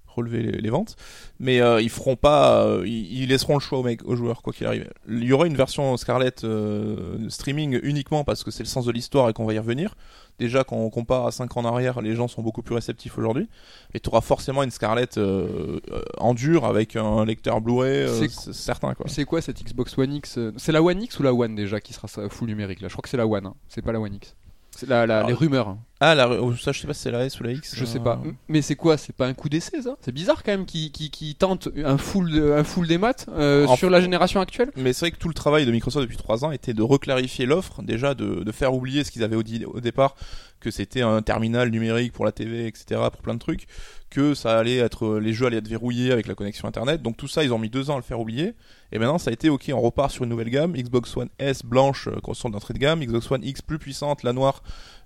relever 0.06 0.42
les, 0.42 0.52
les 0.60 0.70
ventes, 0.70 0.94
mais 1.40 1.60
euh, 1.60 1.80
ils 1.80 1.90
feront 1.90 2.14
pas, 2.14 2.64
euh, 2.64 2.86
ils, 2.86 3.22
ils 3.22 3.28
laisseront 3.28 3.54
le 3.54 3.60
choix 3.60 3.78
aux, 3.80 3.82
mecs, 3.82 4.04
aux 4.04 4.14
joueurs 4.14 4.42
quoi 4.42 4.52
qu'il 4.52 4.64
arrive. 4.64 4.88
Il 5.08 5.24
y 5.24 5.32
aura 5.32 5.46
une 5.48 5.56
version 5.56 5.96
Scarlett 5.96 6.44
euh, 6.44 7.28
streaming 7.28 7.80
uniquement 7.82 8.22
parce 8.22 8.44
que 8.44 8.52
c'est 8.52 8.62
le 8.62 8.68
sens 8.68 8.84
de 8.84 8.92
l'histoire 8.92 9.28
et 9.28 9.32
qu'on 9.32 9.44
va 9.44 9.54
y 9.54 9.58
revenir. 9.58 9.96
Déjà 10.38 10.64
quand 10.64 10.76
on 10.76 10.90
compare 10.90 11.26
à 11.26 11.30
5 11.32 11.56
ans 11.56 11.60
en 11.60 11.64
arrière, 11.64 12.00
les 12.00 12.14
gens 12.16 12.26
sont 12.28 12.42
beaucoup 12.42 12.62
plus 12.62 12.74
réceptifs 12.74 13.16
aujourd'hui. 13.18 13.48
Et 13.94 14.00
tu 14.00 14.08
auras 14.08 14.20
forcément 14.20 14.62
une 14.64 14.70
Scarlett 14.72 15.16
euh, 15.16 15.80
en 16.18 16.34
dur 16.34 16.64
avec 16.64 16.96
un 16.96 17.24
lecteur 17.24 17.60
Blu-ray, 17.60 18.02
euh, 18.02 18.26
C'est- 18.28 18.52
certain 18.52 18.94
quoi. 18.94 19.06
C'est 19.08 19.24
quoi 19.24 19.40
cette 19.40 19.62
Xbox 19.62 19.96
One 19.96 20.12
X 20.14 20.38
euh, 20.38 20.52
C'est 20.56 20.72
la 20.72 20.82
One 20.82 21.02
X 21.02 21.18
ou 21.20 21.22
la 21.22 21.32
One 21.32 21.54
déjà 21.54 21.80
qui 21.80 21.92
sera 21.92 22.08
full 22.28 22.48
numérique 22.48 22.80
là? 22.80 22.88
Je 22.88 22.94
crois 22.94 23.02
que 23.02 23.08
c'est 23.08 23.16
la 23.16 23.26
One. 23.26 23.46
hein. 23.46 23.54
C'est 23.68 23.82
pas 23.82 23.92
la 23.92 24.00
One 24.00 24.14
X. 24.14 24.34
C'est 24.76 24.88
la, 24.88 25.06
la- 25.06 25.18
Alors, 25.18 25.28
les 25.28 25.34
rumeurs. 25.34 25.68
hein. 25.68 25.78
Ah, 26.00 26.14
la, 26.14 26.28
oh, 26.28 26.54
ça, 26.56 26.72
je 26.72 26.80
sais 26.80 26.86
pas 26.86 26.92
si 26.92 27.02
c'est 27.02 27.10
la 27.10 27.24
S 27.24 27.40
ou 27.40 27.44
la 27.44 27.52
X. 27.52 27.74
Je 27.76 27.84
sais 27.84 27.98
euh, 27.98 28.02
pas. 28.02 28.20
Mais 28.48 28.60
c'est 28.60 28.74
quoi? 28.76 28.96
C'est 28.98 29.14
pas 29.14 29.26
un 29.26 29.32
coup 29.32 29.48
d'essai 29.48 29.80
ça? 29.80 29.96
C'est 30.00 30.12
bizarre 30.12 30.42
quand 30.42 30.52
même 30.52 30.66
qui 30.66 30.90
qui, 30.90 31.10
qui 31.10 31.34
tente 31.34 31.68
un 31.82 31.96
full 31.96 32.30
un 32.56 32.64
full 32.64 32.86
des 32.86 32.98
maths 32.98 33.26
euh, 33.30 33.66
sur 33.76 33.88
la 33.88 34.00
génération 34.00 34.40
actuelle? 34.40 34.70
Mais 34.76 34.92
c'est 34.92 35.06
vrai 35.06 35.10
que 35.12 35.18
tout 35.18 35.28
le 35.28 35.34
travail 35.34 35.64
de 35.64 35.70
Microsoft 35.70 36.02
depuis 36.04 36.18
3 36.18 36.44
ans 36.44 36.50
était 36.50 36.74
de 36.74 36.82
reclarifier 36.82 37.46
l'offre, 37.46 37.82
déjà 37.82 38.14
de, 38.14 38.42
de 38.42 38.52
faire 38.52 38.74
oublier 38.74 39.04
ce 39.04 39.10
qu'ils 39.10 39.22
avaient 39.22 39.36
au, 39.36 39.42
au 39.72 39.80
départ, 39.80 40.16
que 40.60 40.70
c'était 40.70 41.02
un 41.02 41.22
terminal 41.22 41.70
numérique 41.70 42.12
pour 42.12 42.24
la 42.24 42.32
TV, 42.32 42.66
etc., 42.66 43.00
pour 43.12 43.22
plein 43.22 43.34
de 43.34 43.38
trucs, 43.38 43.66
que 44.14 44.34
ça 44.34 44.60
allait 44.60 44.76
être, 44.76 45.18
les 45.18 45.32
jeux 45.32 45.46
allaient 45.46 45.56
être 45.56 45.66
verrouillés 45.66 46.12
avec 46.12 46.28
la 46.28 46.36
connexion 46.36 46.68
internet. 46.68 47.02
Donc 47.02 47.16
tout 47.16 47.26
ça, 47.26 47.42
ils 47.42 47.52
ont 47.52 47.58
mis 47.58 47.68
deux 47.68 47.90
ans 47.90 47.94
à 47.94 47.96
le 47.96 48.02
faire 48.02 48.20
oublier. 48.20 48.54
Et 48.92 48.98
maintenant, 49.00 49.18
ça 49.18 49.30
a 49.30 49.32
été 49.32 49.50
ok, 49.50 49.72
on 49.74 49.80
repart 49.80 50.12
sur 50.12 50.22
une 50.22 50.30
nouvelle 50.30 50.50
gamme, 50.50 50.72
Xbox 50.74 51.16
One 51.16 51.28
S 51.40 51.64
blanche, 51.64 52.06
euh, 52.06 52.20
console 52.20 52.52
d'entrée 52.52 52.74
de 52.74 52.78
gamme, 52.78 53.00
Xbox 53.00 53.28
One 53.28 53.42
X 53.42 53.60
plus 53.60 53.80
puissante, 53.80 54.22
la 54.22 54.32
noire, 54.32 54.62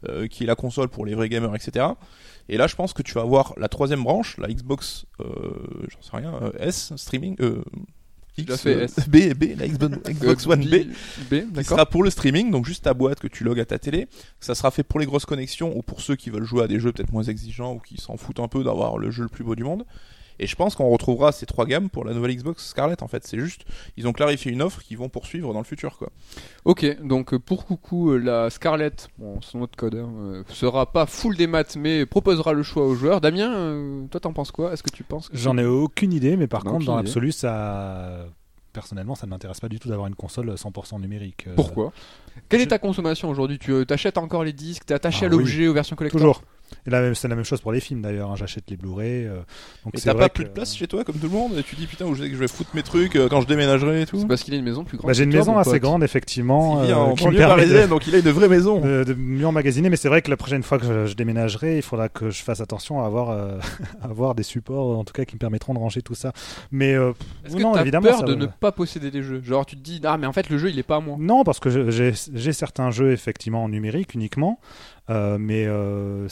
euh, 0.08 0.26
qui 0.26 0.44
est 0.44 0.46
la 0.46 0.56
console 0.56 0.90
pour 0.90 1.06
les 1.06 1.14
vrais 1.14 1.30
gamers, 1.30 1.54
etc. 1.54 1.86
Et 2.50 2.58
là, 2.58 2.66
je 2.66 2.76
pense 2.76 2.92
que 2.92 3.02
tu 3.02 3.14
vas 3.14 3.22
avoir 3.22 3.54
la 3.56 3.68
troisième 3.68 4.02
branche, 4.02 4.36
la 4.36 4.48
Xbox, 4.48 5.06
euh, 5.20 5.24
j'en 5.88 6.02
sais 6.02 6.16
rien, 6.16 6.34
euh, 6.42 6.50
S 6.58 6.92
streaming, 6.96 7.36
euh, 7.40 7.62
X, 8.42 8.56
fait, 8.56 8.74
euh, 8.74 8.84
S. 8.84 9.08
B, 9.08 9.34
B, 9.34 9.58
la 9.58 9.66
Xbox, 9.68 9.96
Xbox 10.08 10.46
Euh, 10.46 10.50
One 10.50 10.64
B, 10.64 10.74
B, 11.30 11.58
qui 11.58 11.64
sera 11.64 11.86
pour 11.86 12.02
le 12.02 12.10
streaming, 12.10 12.50
donc 12.50 12.66
juste 12.66 12.84
ta 12.84 12.94
boîte 12.94 13.20
que 13.20 13.28
tu 13.28 13.44
logs 13.44 13.60
à 13.60 13.64
ta 13.64 13.78
télé. 13.78 14.08
Ça 14.40 14.54
sera 14.54 14.70
fait 14.70 14.82
pour 14.82 15.00
les 15.00 15.06
grosses 15.06 15.26
connexions 15.26 15.76
ou 15.76 15.82
pour 15.82 16.00
ceux 16.00 16.16
qui 16.16 16.30
veulent 16.30 16.44
jouer 16.44 16.64
à 16.64 16.68
des 16.68 16.80
jeux 16.80 16.92
peut-être 16.92 17.12
moins 17.12 17.22
exigeants 17.24 17.74
ou 17.74 17.78
qui 17.78 17.96
s'en 17.98 18.16
foutent 18.16 18.40
un 18.40 18.48
peu 18.48 18.62
d'avoir 18.64 18.98
le 18.98 19.10
jeu 19.10 19.22
le 19.24 19.28
plus 19.28 19.44
beau 19.44 19.54
du 19.54 19.64
monde. 19.64 19.84
Et 20.40 20.46
je 20.46 20.54
pense 20.56 20.74
qu'on 20.76 20.88
retrouvera 20.88 21.32
ces 21.32 21.46
trois 21.46 21.66
gammes 21.66 21.88
pour 21.90 22.04
la 22.04 22.14
nouvelle 22.14 22.34
Xbox 22.36 22.66
Scarlett 22.68 23.02
en 23.02 23.08
fait. 23.08 23.26
C'est 23.26 23.38
juste, 23.38 23.62
ils 23.96 24.06
ont 24.06 24.12
clarifié 24.12 24.52
une 24.52 24.62
offre 24.62 24.82
qu'ils 24.82 24.98
vont 24.98 25.08
poursuivre 25.08 25.52
dans 25.52 25.58
le 25.60 25.64
futur 25.64 25.98
quoi. 25.98 26.10
Ok, 26.64 26.84
donc 27.02 27.34
euh, 27.34 27.38
pour 27.38 27.66
coucou, 27.66 28.10
euh, 28.12 28.18
la 28.18 28.50
Scarlett, 28.50 29.08
bon, 29.18 29.40
son 29.40 29.60
autre 29.62 29.76
code, 29.76 29.94
hein, 29.96 30.10
euh, 30.20 30.42
sera 30.48 30.92
pas 30.92 31.06
full 31.06 31.36
des 31.36 31.46
maths, 31.46 31.76
mais 31.76 32.06
proposera 32.06 32.52
le 32.52 32.62
choix 32.62 32.86
aux 32.86 32.94
joueurs. 32.94 33.20
Damien, 33.20 33.52
euh, 33.52 34.02
toi 34.10 34.20
t'en 34.20 34.32
penses 34.32 34.50
quoi? 34.52 34.72
Est-ce 34.72 34.82
que 34.82 34.90
tu 34.90 35.02
penses 35.04 35.28
que 35.28 35.36
J'en 35.36 35.58
ai 35.58 35.64
aucune 35.66 36.12
idée, 36.12 36.36
mais 36.36 36.46
par 36.46 36.64
Non, 36.64 36.72
contre, 36.72 36.86
dans 36.86 36.96
l'absolu, 36.96 37.32
ça. 37.32 38.26
Personnellement, 38.72 39.14
ça 39.16 39.26
ne 39.26 39.30
m'intéresse 39.30 39.58
pas 39.60 39.68
du 39.68 39.80
tout 39.80 39.88
d'avoir 39.88 40.06
une 40.06 40.14
console 40.14 40.50
100% 40.54 41.00
numérique. 41.00 41.48
Pourquoi? 41.56 41.90
Quelle 42.48 42.60
je- 42.60 42.64
est 42.66 42.68
ta 42.68 42.78
consommation 42.78 43.28
aujourd'hui? 43.28 43.58
Tu 43.58 43.84
t'achètes 43.86 44.18
encore 44.18 44.44
les 44.44 44.52
disques 44.52 44.84
T'es 44.86 44.94
attaché 44.94 45.20
Ah 45.24 45.26
à 45.26 45.28
l'objet, 45.30 45.66
aux 45.66 45.72
versions 45.72 45.96
collector? 45.96 46.20
Toujours. 46.20 46.42
Et 46.86 46.90
là, 46.90 47.14
c'est 47.14 47.28
la 47.28 47.34
même 47.34 47.44
chose 47.44 47.60
pour 47.60 47.72
les 47.72 47.80
films 47.80 48.02
d'ailleurs. 48.02 48.30
hein. 48.30 48.36
J'achète 48.36 48.64
les 48.70 48.76
Blu-ray. 48.76 49.26
euh, 49.26 49.36
donc 49.84 49.94
t'as 50.02 50.14
pas 50.14 50.28
que- 50.28 50.34
plus 50.34 50.44
de 50.44 50.50
place 50.50 50.74
chez 50.76 50.86
toi 50.86 51.04
comme 51.04 51.16
tout 51.16 51.26
le 51.28 51.32
monde 51.32 51.52
et 51.58 51.62
tu 51.62 51.76
dis 51.76 51.86
putain 51.86 52.06
où 52.06 52.14
je 52.14 52.22
sais 52.22 52.28
que 52.28 52.34
je 52.34 52.40
vais 52.40 52.48
foutre 52.48 52.70
mes 52.74 52.82
trucs 52.82 53.16
euh, 53.16 53.28
quand 53.28 53.40
je 53.40 53.46
déménagerai 53.46 54.02
et 54.02 54.06
tout. 54.06 54.18
C'est 54.20 54.26
parce 54.28 54.42
qu'il 54.42 54.54
a 54.54 54.56
une 54.56 54.64
maison 54.64 54.84
plus 54.84 54.96
grande. 54.98 55.08
Bah, 55.08 55.12
j'ai 55.12 55.24
une 55.24 55.32
maison 55.32 55.56
assez 55.58 55.80
grande, 55.80 56.02
effectivement. 56.02 56.82
Il 56.82 56.86
vit 56.86 56.92
euh, 56.92 56.96
en 56.96 57.14
banlieue 57.14 57.38
de- 57.38 57.44
parisienne 57.44 57.88
donc 57.88 58.06
il 58.06 58.14
a 58.14 58.18
une 58.18 58.30
vraie 58.30 58.48
maison. 58.48 58.80
de, 58.80 59.04
de 59.04 59.14
mieux 59.14 59.46
emmagasiner, 59.46 59.88
mais 59.90 59.96
c'est 59.96 60.08
vrai 60.08 60.22
que 60.22 60.30
la 60.30 60.36
prochaine 60.36 60.62
fois 60.62 60.78
que 60.78 60.86
je, 60.86 61.06
je 61.06 61.14
déménagerai, 61.14 61.76
il 61.76 61.82
faudra 61.82 62.08
que 62.08 62.30
je 62.30 62.42
fasse 62.42 62.60
attention 62.60 63.02
à 63.02 63.06
avoir, 63.06 63.30
euh, 63.30 63.58
à 64.02 64.06
avoir 64.06 64.34
des 64.34 64.42
supports, 64.42 64.98
en 64.98 65.04
tout 65.04 65.12
cas, 65.12 65.24
qui 65.24 65.34
me 65.34 65.38
permettront 65.38 65.74
de 65.74 65.78
ranger 65.78 66.02
tout 66.02 66.14
ça. 66.14 66.32
Mais 66.70 66.94
euh, 66.94 67.12
Est-ce 67.44 67.56
que 67.56 67.62
non, 67.62 67.72
t'as 67.72 67.82
évidemment, 67.82 68.08
peur 68.08 68.18
ça 68.20 68.24
de 68.26 68.34
ne 68.34 68.46
pas 68.46 68.72
posséder 68.72 69.10
des 69.10 69.22
jeux? 69.22 69.42
Genre 69.42 69.64
tu 69.66 69.76
te 69.76 69.80
dis 69.82 70.00
ah 70.04 70.16
mais 70.18 70.26
en 70.26 70.32
fait 70.32 70.48
le 70.50 70.58
jeu 70.58 70.70
il 70.70 70.78
est 70.78 70.82
pas 70.82 70.96
à 70.96 71.00
moi. 71.00 71.16
Non, 71.18 71.44
parce 71.44 71.60
que 71.60 71.90
j'ai 71.90 72.52
certains 72.52 72.90
jeux 72.90 73.12
effectivement 73.12 73.64
en 73.64 73.68
numérique 73.68 74.14
uniquement, 74.14 74.58
euh, 75.10 75.38
mais 75.38 75.64
euh, 75.66 76.28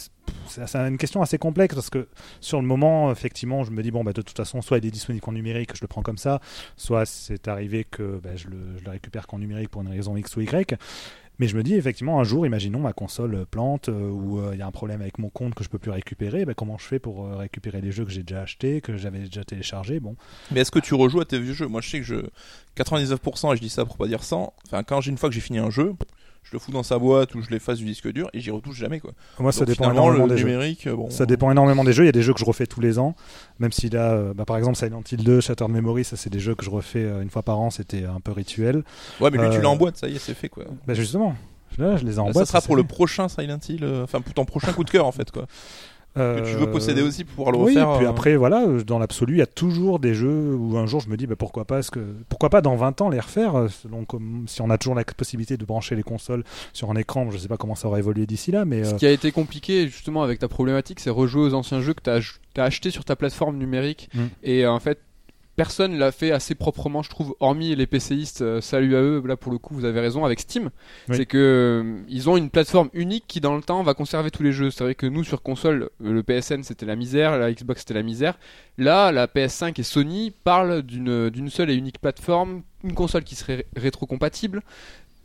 c'est 0.46 0.76
une 0.76 0.98
question 0.98 1.22
assez 1.22 1.38
complexe 1.38 1.74
parce 1.74 1.90
que 1.90 2.08
sur 2.40 2.60
le 2.60 2.66
moment, 2.66 3.10
effectivement, 3.10 3.64
je 3.64 3.70
me 3.70 3.82
dis 3.82 3.90
bon 3.90 4.04
bah 4.04 4.12
de 4.12 4.22
toute 4.22 4.36
façon, 4.36 4.62
soit 4.62 4.78
il 4.78 4.86
est 4.86 4.90
disponible 4.90 5.24
qu'en 5.24 5.32
numérique, 5.32 5.70
je 5.74 5.80
le 5.82 5.88
prends 5.88 6.02
comme 6.02 6.18
ça, 6.18 6.40
soit 6.76 7.06
c'est 7.06 7.48
arrivé 7.48 7.84
que 7.84 8.20
bah, 8.22 8.36
je, 8.36 8.48
le, 8.48 8.58
le 8.84 8.90
récupère 8.90 9.26
qu'en 9.26 9.38
numérique 9.38 9.70
pour 9.70 9.82
une 9.82 9.88
raison 9.88 10.16
X 10.16 10.36
ou 10.36 10.42
Y. 10.42 10.76
Mais 11.38 11.48
je 11.48 11.56
me 11.56 11.62
dis 11.62 11.74
effectivement 11.74 12.18
un 12.18 12.24
jour, 12.24 12.46
imaginons 12.46 12.78
ma 12.78 12.94
console 12.94 13.44
plante 13.44 13.90
euh, 13.90 14.08
ou 14.08 14.40
il 14.52 14.58
y 14.58 14.62
a 14.62 14.66
un 14.66 14.70
problème 14.70 15.02
avec 15.02 15.18
mon 15.18 15.28
compte 15.28 15.54
que 15.54 15.62
je 15.62 15.68
peux 15.68 15.78
plus 15.78 15.90
récupérer, 15.90 16.46
bah, 16.46 16.54
comment 16.54 16.78
je 16.78 16.84
fais 16.84 16.98
pour 16.98 17.28
récupérer 17.30 17.82
les 17.82 17.92
jeux 17.92 18.06
que 18.06 18.10
j'ai 18.10 18.22
déjà 18.22 18.42
achetés, 18.42 18.80
que 18.80 18.96
j'avais 18.96 19.18
déjà 19.20 19.44
téléchargés? 19.44 20.00
Bon, 20.00 20.16
Mais 20.50 20.60
est-ce 20.60 20.70
que 20.70 20.78
tu 20.78 20.94
rejoues 20.94 21.20
à 21.20 21.24
tes 21.26 21.38
vieux 21.38 21.52
jeux? 21.52 21.66
Moi 21.68 21.80
je 21.82 21.90
sais 21.90 21.98
que 21.98 22.06
je 22.06 22.16
99% 22.76 23.52
et 23.52 23.56
je 23.56 23.60
dis 23.60 23.68
ça 23.68 23.84
pour 23.84 23.96
pas 23.96 24.06
dire 24.06 24.22
100. 24.22 24.54
Enfin 24.66 24.82
quand 24.82 25.00
j'ai 25.02 25.10
une 25.10 25.18
fois 25.18 25.28
que 25.28 25.34
j'ai 25.34 25.42
fini 25.42 25.58
un 25.58 25.70
jeu, 25.70 25.94
je 26.48 26.52
le 26.52 26.58
fous 26.60 26.70
dans 26.70 26.84
sa 26.84 26.98
boîte 26.98 27.34
ou 27.34 27.42
je 27.42 27.50
l'efface 27.50 27.78
du 27.78 27.84
disque 27.84 28.10
dur 28.12 28.30
et 28.32 28.40
j'y 28.40 28.50
retouche 28.52 28.76
jamais 28.76 29.00
quoi. 29.00 29.10
moi 29.40 29.50
ça 29.52 29.64
Donc, 29.64 29.68
dépend 29.68 29.90
énormément 29.92 30.26
le 30.26 30.30
des 30.30 30.38
jeux. 30.38 30.46
numérique, 30.46 30.86
euh, 30.86 30.94
bon. 30.94 31.10
Ça 31.10 31.26
dépend 31.26 31.50
énormément 31.50 31.82
des 31.82 31.92
jeux. 31.92 32.04
Il 32.04 32.06
y 32.06 32.08
a 32.08 32.12
des 32.12 32.22
jeux 32.22 32.32
que 32.34 32.38
je 32.40 32.44
refais 32.44 32.66
tous 32.66 32.80
les 32.80 32.98
ans, 33.00 33.16
même 33.58 33.72
si 33.72 33.90
là, 33.90 34.12
euh, 34.12 34.32
bah, 34.32 34.44
par 34.44 34.56
exemple, 34.56 34.76
Silent 34.76 35.02
Hill 35.10 35.24
2, 35.24 35.40
Shattered 35.40 35.70
Memory, 35.70 36.04
ça 36.04 36.16
c'est 36.16 36.30
des 36.30 36.38
jeux 36.38 36.54
que 36.54 36.64
je 36.64 36.70
refais 36.70 37.02
euh, 37.04 37.20
une 37.22 37.30
fois 37.30 37.42
par 37.42 37.58
an. 37.58 37.70
C'était 37.70 38.04
un 38.04 38.20
peu 38.20 38.30
rituel. 38.32 38.84
Ouais 39.20 39.30
mais 39.30 39.38
lui 39.38 39.50
tu 39.50 39.56
Euh, 39.58 39.62
l'as 39.62 39.68
en 39.70 39.76
boîte, 39.76 39.96
ça 39.96 40.08
y 40.08 40.14
est 40.14 40.18
c'est 40.20 40.34
fait 40.34 40.48
quoi. 40.48 40.64
Bah 40.86 40.94
justement, 40.94 41.34
là, 41.78 41.96
je 41.96 42.04
les 42.04 42.14
ai 42.16 42.18
en 42.20 42.26
Là, 42.26 42.32
boîte. 42.32 42.46
ça 42.46 42.52
sera 42.52 42.60
pour 42.60 42.76
le 42.76 42.84
prochain 42.84 43.28
Silent 43.28 43.58
Hill, 43.68 43.82
euh, 43.82 44.04
enfin 44.04 44.20
pour 44.20 44.32
ton 44.34 44.44
prochain 44.44 44.72
coup 44.72 44.84
de 44.84 44.90
cœur 44.90 45.04
en 45.06 45.12
fait 45.12 45.30
quoi. 45.32 45.46
Euh, 46.16 46.40
Que 46.40 46.50
tu 46.50 46.56
veux 46.56 46.70
posséder 46.70 47.02
aussi 47.02 47.24
pour 47.24 47.34
pouvoir 47.34 47.52
le 47.52 47.58
Oui, 47.58 47.74
refaire. 47.74 47.96
puis 47.98 48.06
euh, 48.06 48.10
après, 48.10 48.36
voilà, 48.36 48.64
euh, 48.66 48.82
dans 48.82 48.98
l'absolu, 48.98 49.34
il 49.34 49.38
y 49.38 49.42
a 49.42 49.46
toujours 49.46 49.98
des 49.98 50.14
jeux 50.14 50.54
où 50.54 50.78
un 50.78 50.86
jour 50.86 51.00
je 51.00 51.08
me 51.08 51.16
dis, 51.16 51.26
bah, 51.26 51.36
pourquoi 51.36 51.64
pas, 51.64 51.82
que, 51.82 52.00
pourquoi 52.28 52.50
pas 52.50 52.60
dans 52.60 52.76
20 52.76 53.00
ans 53.02 53.08
les 53.08 53.20
refaire, 53.20 53.56
euh, 53.56 53.68
selon 53.68 54.04
comme, 54.04 54.44
si 54.46 54.62
on 54.62 54.70
a 54.70 54.78
toujours 54.78 54.94
la 54.94 55.04
possibilité 55.04 55.56
de 55.56 55.64
brancher 55.64 55.94
les 55.94 56.02
consoles 56.02 56.44
sur 56.72 56.90
un 56.90 56.96
écran, 56.96 57.30
je 57.30 57.38
sais 57.38 57.48
pas 57.48 57.56
comment 57.56 57.74
ça 57.74 57.88
aura 57.88 57.98
évolué 57.98 58.26
d'ici 58.26 58.50
là, 58.50 58.64
mais 58.64 58.84
Ce 58.84 58.94
euh, 58.94 58.98
qui 58.98 59.06
a 59.06 59.10
été 59.10 59.32
compliqué 59.32 59.88
justement 59.88 60.22
avec 60.22 60.38
ta 60.38 60.48
problématique, 60.48 61.00
c'est 61.00 61.10
rejouer 61.10 61.42
aux 61.42 61.54
anciens 61.54 61.80
jeux 61.80 61.94
que 61.94 62.02
tu 62.02 62.10
as, 62.10 62.62
achetés 62.62 62.90
sur 62.90 63.04
ta 63.04 63.16
plateforme 63.16 63.58
numérique. 63.58 64.08
Mm. 64.14 64.20
Et 64.42 64.64
euh, 64.64 64.72
en 64.72 64.80
fait, 64.80 64.98
personne 65.56 65.98
l'a 65.98 66.12
fait 66.12 66.30
assez 66.30 66.54
proprement, 66.54 67.02
je 67.02 67.10
trouve, 67.10 67.34
hormis 67.40 67.74
les 67.74 67.86
PCistes. 67.86 68.42
euh, 68.42 68.60
salut 68.60 68.94
à 68.94 69.00
eux, 69.00 69.22
là 69.26 69.36
pour 69.36 69.50
le 69.50 69.58
coup, 69.58 69.74
vous 69.74 69.84
avez 69.84 70.00
raison 70.00 70.24
avec 70.24 70.38
Steam. 70.40 70.70
Oui. 71.08 71.16
C'est 71.16 71.26
que 71.26 71.36
euh, 71.38 72.02
ils 72.08 72.28
ont 72.30 72.36
une 72.36 72.50
plateforme 72.50 72.90
unique 72.92 73.24
qui, 73.26 73.40
dans 73.40 73.56
le 73.56 73.62
temps, 73.62 73.82
va 73.82 73.94
conserver 73.94 74.30
tous 74.30 74.42
les 74.42 74.52
jeux. 74.52 74.70
C'est 74.70 74.84
vrai 74.84 74.94
que 74.94 75.06
nous, 75.06 75.24
sur 75.24 75.42
console, 75.42 75.88
euh, 76.04 76.12
le 76.12 76.22
PSN 76.22 76.62
c'était 76.62 76.86
la 76.86 76.94
misère, 76.96 77.38
la 77.38 77.50
Xbox 77.52 77.80
c'était 77.80 77.94
la 77.94 78.02
misère. 78.02 78.38
Là, 78.78 79.10
la 79.12 79.26
PS5 79.26 79.80
et 79.80 79.82
Sony 79.82 80.32
parlent 80.44 80.82
d'une 80.82 81.30
d'une 81.30 81.48
seule 81.50 81.70
et 81.70 81.74
unique 81.74 81.98
plateforme, 82.00 82.62
une 82.84 82.94
console 82.94 83.24
qui 83.24 83.34
serait 83.34 83.56
ré- 83.56 83.66
rétro-compatible. 83.76 84.62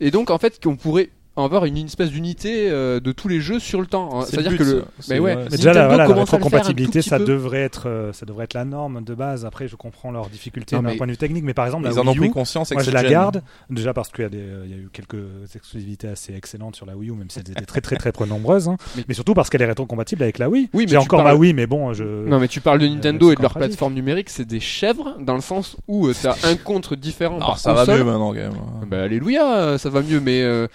Et 0.00 0.10
donc, 0.10 0.30
en 0.30 0.38
fait, 0.38 0.60
qu'on 0.62 0.76
pourrait 0.76 1.10
avoir 1.36 1.64
une, 1.64 1.76
une 1.78 1.86
espèce 1.86 2.10
d'unité 2.10 2.68
euh, 2.70 3.00
de 3.00 3.10
tous 3.12 3.26
les 3.28 3.40
jeux 3.40 3.58
sur 3.58 3.80
le 3.80 3.86
temps. 3.86 4.20
c'est 4.22 4.32
C'est-à-dire 4.32 4.50
but, 4.52 4.58
que 4.58 4.62
le. 4.64 4.84
ça. 5.00 5.14
Mais 5.14 5.18
ouais, 5.18 5.36
Mais 5.36 5.56
déjà, 5.56 5.72
la, 5.72 5.82
Nintendo 5.82 5.88
voilà, 6.04 6.08
la 6.08 6.14
rétrocompatibilité, 6.20 7.00
ça 7.02 7.18
peu. 7.18 7.24
devrait 7.24 7.60
être, 7.62 7.88
euh, 7.88 8.12
ça 8.12 8.26
devrait 8.26 8.44
être 8.44 8.54
la 8.54 8.64
norme 8.64 9.02
de 9.02 9.14
base. 9.14 9.46
Après, 9.46 9.66
je 9.68 9.76
comprends 9.76 10.10
leurs 10.10 10.28
difficultés 10.28 10.76
d'un 10.76 10.82
mais- 10.82 10.96
point 10.96 11.06
de 11.06 11.12
vue 11.12 11.16
technique, 11.18 11.44
mais 11.44 11.54
par 11.54 11.64
exemple, 11.66 11.86
Ils 11.90 11.94
la 11.94 12.02
en 12.02 12.06
ont 12.06 12.10
Wii 12.10 12.18
pris 12.18 12.28
U, 12.28 12.32
conscience 12.32 12.70
moi 12.72 12.82
je 12.82 12.90
la 12.90 13.00
gêne. 13.02 13.10
garde 13.10 13.42
déjà 13.70 13.94
parce 13.94 14.10
qu'il 14.10 14.22
y, 14.22 14.26
a 14.26 14.28
des- 14.28 14.38
euh, 14.38 14.62
il 14.66 14.70
y 14.70 14.74
a 14.74 14.76
eu 14.76 14.88
quelques 14.92 15.16
exclusivités 15.54 16.08
assez 16.08 16.34
excellentes 16.34 16.76
sur 16.76 16.84
la 16.86 16.96
Wii 16.96 17.10
U, 17.10 17.14
même 17.14 17.30
si 17.30 17.38
elles 17.38 17.50
étaient 17.50 17.64
très 17.64 17.80
très 17.80 17.96
très 17.96 18.12
peu 18.12 18.26
nombreuses. 18.26 18.68
hein. 18.68 18.76
Mais- 18.96 19.04
Mais... 19.08 19.14
surtout 19.14 19.34
parce 19.34 19.48
qu'elle 19.48 19.62
est 19.62 19.66
rétrocompatible 19.66 20.22
avec 20.22 20.38
la 20.38 20.50
Wii. 20.50 20.68
Oui, 20.74 20.84
mais 20.84 20.90
J'ai 20.92 20.96
encore 20.98 21.22
parles- 21.22 21.32
ma 21.34 21.38
Wii, 21.40 21.54
mais 21.54 21.66
bon, 21.66 21.92
je. 21.94 22.04
Non 22.04 22.38
mais 22.38 22.48
tu 22.48 22.60
parles 22.60 22.78
de 22.80 22.86
Nintendo 22.88 23.28
c'est 23.28 23.32
et 23.32 23.36
de 23.36 23.42
leur 23.42 23.54
plateforme 23.54 23.94
numérique, 23.94 24.28
c'est 24.28 24.44
des 24.44 24.60
chèvres 24.60 25.16
dans 25.20 25.34
le 25.34 25.40
sens 25.40 25.76
où 25.88 26.08
euh, 26.08 26.14
t'as 26.20 26.36
un 26.44 26.56
contre 26.56 26.94
différent 26.94 27.36
Alors 27.36 27.48
par 27.48 27.56
Ah, 27.56 27.58
ça 27.58 27.72
va 27.72 27.96
mieux 27.96 28.04
maintenant 28.04 28.28
quand 28.28 28.34
même. 28.34 28.52
Bah 28.86 29.02
alléluia, 29.02 29.56
euh, 29.56 29.78
ça 29.78 29.88
va 29.88 30.02
mieux, 30.02 30.20
mais 30.20 30.42
euh, 30.42 30.66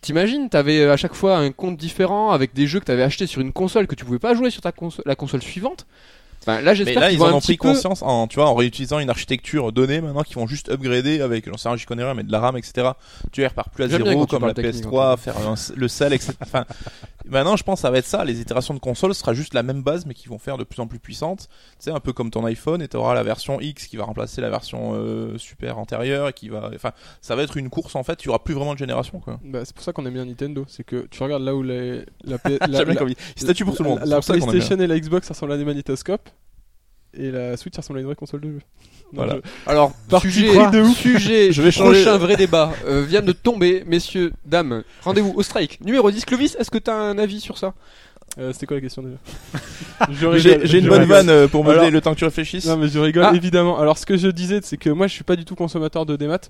t'imagines, 0.00 0.48
t'avais 0.48 0.80
euh, 0.80 0.92
à 0.92 0.96
chaque 0.96 1.14
fois 1.14 1.36
un 1.38 1.50
compte 1.52 1.76
différent 1.76 2.30
avec 2.30 2.54
des 2.54 2.66
jeux 2.66 2.80
que 2.80 2.84
t'avais 2.84 3.02
achetés 3.02 3.26
sur 3.26 3.40
une 3.40 3.52
console 3.52 3.86
que 3.86 3.94
tu 3.94 4.04
pouvais 4.04 4.18
pas 4.18 4.34
jouer 4.34 4.50
sur 4.50 4.62
ta 4.62 4.72
console, 4.72 5.04
la 5.06 5.16
console 5.16 5.42
suivante. 5.42 5.86
Enfin, 6.40 6.60
là 6.60 6.70
Mais 6.70 6.74
j'espère 6.76 7.00
là, 7.00 7.08
qu'ils 7.10 7.18
ils 7.18 7.22
en 7.22 7.26
un 7.26 7.32
ont 7.34 7.40
petit 7.40 7.56
pris 7.56 7.68
peu. 7.68 7.72
conscience 7.74 8.02
en, 8.02 8.26
tu 8.26 8.36
vois, 8.36 8.46
en 8.48 8.54
réutilisant 8.54 8.98
une 9.00 9.10
architecture 9.10 9.72
donnée 9.72 10.00
maintenant 10.00 10.22
qu'ils 10.22 10.36
vont 10.36 10.46
juste 10.46 10.70
upgrader 10.70 11.20
avec, 11.20 11.46
j'en 11.48 11.56
sais 11.58 11.68
rien, 11.68 11.76
j'y 11.76 11.84
connais 11.84 12.04
rien, 12.04 12.14
mais 12.14 12.22
de 12.22 12.32
la 12.32 12.40
RAM, 12.40 12.56
etc. 12.56 12.90
Tu 13.32 13.44
repars 13.46 13.70
plus 13.70 13.84
à 13.84 13.88
zéro 13.88 14.26
comme 14.26 14.46
la 14.46 14.54
parles 14.54 14.66
technique, 14.66 14.86
en 14.86 14.90
PS3, 15.14 15.16
faire 15.18 15.36
un- 15.38 15.54
le 15.76 15.88
sel, 15.88 16.12
etc. 16.12 16.32
Enfin, 16.42 16.64
maintenant, 17.28 17.56
je 17.56 17.64
pense 17.64 17.78
que 17.78 17.82
ça 17.82 17.90
va 17.90 17.98
être 17.98 18.06
ça. 18.06 18.24
Les 18.24 18.40
itérations 18.40 18.72
de 18.74 18.78
console 18.78 19.14
ce 19.14 19.20
sera 19.20 19.34
juste 19.34 19.52
la 19.54 19.62
même 19.62 19.82
base, 19.82 20.06
mais 20.06 20.14
qui 20.14 20.28
vont 20.28 20.38
faire 20.38 20.56
de 20.58 20.64
plus 20.64 20.80
en 20.80 20.86
plus 20.86 20.98
puissantes. 21.00 21.48
Tu 21.72 21.76
sais, 21.80 21.90
un 21.90 22.00
peu 22.00 22.12
comme 22.12 22.30
ton 22.30 22.44
iPhone, 22.46 22.80
et 22.82 22.88
tu 22.88 22.96
auras 22.96 23.14
la 23.14 23.22
version 23.22 23.60
X 23.60 23.86
qui 23.86 23.96
va 23.96 24.04
remplacer 24.04 24.40
la 24.40 24.48
version 24.50 24.92
euh, 24.94 25.36
super 25.38 25.78
antérieure, 25.78 26.28
et 26.28 26.32
qui 26.32 26.48
va, 26.48 26.70
enfin, 26.74 26.92
ça 27.20 27.34
va 27.36 27.42
être 27.42 27.56
une 27.56 27.68
course 27.68 27.94
en 27.96 28.04
fait. 28.04 28.22
Il 28.22 28.26
y 28.26 28.28
aura 28.30 28.42
plus 28.42 28.54
vraiment 28.54 28.72
de 28.74 28.78
génération, 28.78 29.18
quoi. 29.20 29.38
Bah, 29.44 29.60
c'est 29.64 29.74
pour 29.74 29.84
ça 29.84 29.92
qu'on 29.92 30.06
aime 30.06 30.14
bien 30.14 30.24
Nintendo. 30.24 30.64
C'est 30.68 30.84
que 30.84 31.06
tu 31.10 31.22
regardes 31.22 31.42
là 31.42 31.54
où 31.54 31.62
les, 31.62 32.04
la, 32.24 32.36
la, 32.44 32.50
J'aime 32.50 32.68
bien 32.70 32.84
la- 32.84 32.94
comme 32.96 33.08
il- 33.08 33.16
il 33.36 33.42
statue 33.42 33.64
pour 33.64 33.76
tout 33.76 33.82
le 33.82 33.88
monde. 33.90 33.98
la- 34.00 34.06
la 34.06 34.20
pour 34.20 34.34
bien. 34.34 34.46
PlayStation 34.46 34.78
et 34.80 34.86
la 34.86 34.98
Xbox 34.98 35.26
ça 35.26 35.34
ressemble 35.34 35.52
à 35.52 35.56
des 35.56 35.64
magnétoscopes. 35.64 36.28
Et 37.14 37.30
la 37.30 37.56
Switch 37.56 37.74
ça 37.74 37.80
ressemble 37.80 37.98
à 37.98 38.02
une 38.02 38.06
vraie 38.06 38.14
console 38.16 38.40
de 38.40 38.48
jeu. 38.48 38.60
Non, 39.12 39.24
Voilà. 39.24 39.36
je- 39.36 39.70
Alors 39.70 39.92
Parti 40.10 40.30
sujet, 40.30 40.52
de 40.70 40.82
ouf. 40.82 40.96
sujet 40.98 41.50
Je 41.52 41.62
vais 41.62 41.70
changer- 41.70 42.02
prochain 42.02 42.18
vrai 42.18 42.36
débat 42.36 42.72
euh, 42.86 43.02
vient 43.02 43.22
de 43.22 43.32
tomber, 43.32 43.82
messieurs, 43.86 44.32
dames. 44.44 44.82
Rendez-vous 45.02 45.32
au 45.34 45.42
strike 45.42 45.80
numéro 45.80 46.10
10. 46.10 46.24
Clovis, 46.26 46.54
est-ce 46.60 46.70
que 46.70 46.76
t'as 46.78 46.94
un 46.94 47.16
avis 47.18 47.40
sur 47.40 47.56
ça? 47.56 47.72
Euh, 48.38 48.52
C'était 48.52 48.66
quoi 48.66 48.76
la 48.76 48.82
question 48.82 49.02
déjà? 49.02 49.16
J'ai 50.64 50.78
une 50.78 50.88
bonne 50.88 51.00
rigole. 51.00 51.06
vanne 51.16 51.30
euh, 51.30 51.48
pour 51.48 51.64
me 51.64 51.70
Alors- 51.70 51.82
donner 51.82 51.90
le 51.92 52.00
temps 52.00 52.12
que 52.12 52.18
tu 52.18 52.24
réfléchisses. 52.24 52.66
Non 52.66 52.76
mais 52.76 52.88
je 52.88 52.98
rigole 52.98 53.24
Ah. 53.26 53.34
évidemment. 53.34 53.78
Alors 53.78 53.96
ce 53.98 54.04
que 54.06 54.16
je 54.16 54.28
disais 54.28 54.60
c'est 54.62 54.76
que 54.76 54.90
moi 54.90 55.06
je 55.06 55.14
suis 55.14 55.24
pas 55.24 55.36
du 55.36 55.44
tout 55.44 55.54
consommateur 55.54 56.04
de 56.06 56.14
démat 56.16 56.40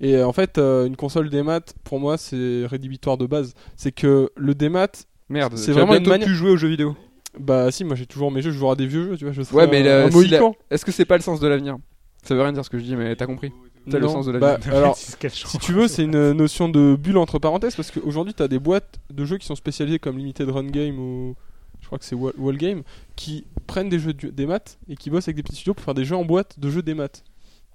et 0.00 0.16
euh, 0.16 0.26
en 0.26 0.32
fait 0.32 0.56
euh, 0.58 0.86
une 0.86 0.96
console 0.96 1.28
démat 1.28 1.60
pour 1.84 2.00
moi 2.00 2.16
c'est 2.16 2.64
rédhibitoire 2.66 3.18
de 3.18 3.26
base. 3.26 3.52
C'est 3.76 3.92
que 3.92 4.30
le 4.36 4.54
démat 4.54 4.88
Merde, 5.28 5.56
C'est 5.56 5.72
vraiment 5.72 5.94
une 5.96 6.06
manière- 6.08 6.24
plus 6.26 6.36
jouer 6.36 6.50
aux 6.50 6.56
jeux 6.56 6.68
vidéo. 6.68 6.96
Bah 7.38 7.70
si 7.70 7.84
moi 7.84 7.94
j'ai 7.96 8.06
toujours 8.06 8.30
mes 8.30 8.42
jeux 8.42 8.50
je 8.50 8.58
jouerai 8.58 8.72
à 8.72 8.76
des 8.76 8.86
vieux 8.86 9.04
jeux 9.10 9.16
tu 9.16 9.24
vois 9.24 9.32
je 9.32 9.42
serai 9.42 9.56
Ouais, 9.56 9.66
mais 9.66 9.80
un, 9.80 9.84
la- 9.84 10.04
un 10.06 10.10
si. 10.10 10.34
Est-ce 10.70 10.84
que 10.84 10.92
c'est 10.92 11.04
pas 11.04 11.16
le 11.16 11.22
sens 11.22 11.40
de 11.40 11.46
l'avenir? 11.48 11.76
Ça 12.22 12.34
veut 12.34 12.42
rien 12.42 12.52
dire 12.52 12.64
ce 12.64 12.70
que 12.70 12.78
je 12.78 12.84
dis, 12.84 12.96
mais 12.96 13.14
t'as 13.14 13.26
compris. 13.26 13.52
tel 13.90 14.00
le 14.02 14.08
sens 14.08 14.26
de 14.26 14.32
Bah, 14.38 14.56
vie. 14.56 14.70
alors, 14.70 14.98
Quelle 15.20 15.32
chance. 15.32 15.50
si 15.52 15.58
tu 15.58 15.72
veux, 15.72 15.86
c'est 15.86 16.02
une 16.04 16.32
notion 16.32 16.68
de 16.68 16.96
bulle 16.98 17.18
entre 17.18 17.38
parenthèses 17.38 17.76
parce 17.76 17.90
qu'aujourd'hui, 17.92 18.34
tu 18.34 18.42
as 18.42 18.48
des 18.48 18.58
boîtes 18.58 18.98
de 19.12 19.24
jeux 19.24 19.38
qui 19.38 19.46
sont 19.46 19.54
spécialisées 19.54 19.98
comme 20.00 20.18
Limited 20.18 20.48
Run 20.50 20.66
Game 20.66 20.98
ou 20.98 21.36
je 21.80 21.86
crois 21.86 21.98
que 21.98 22.04
c'est 22.04 22.16
Wall, 22.16 22.32
Wall 22.36 22.56
Game 22.56 22.82
qui 23.14 23.44
prennent 23.68 23.88
des 23.88 24.00
jeux 24.00 24.12
du- 24.12 24.32
des 24.32 24.44
maths 24.46 24.78
et 24.88 24.96
qui 24.96 25.08
bossent 25.08 25.28
avec 25.28 25.36
des 25.36 25.42
petits 25.44 25.54
studios 25.56 25.74
pour 25.74 25.84
faire 25.84 25.94
des 25.94 26.04
jeux 26.04 26.16
en 26.16 26.24
boîte 26.24 26.58
de 26.58 26.68
jeux 26.68 26.82
des 26.82 26.94
maths. 26.94 27.22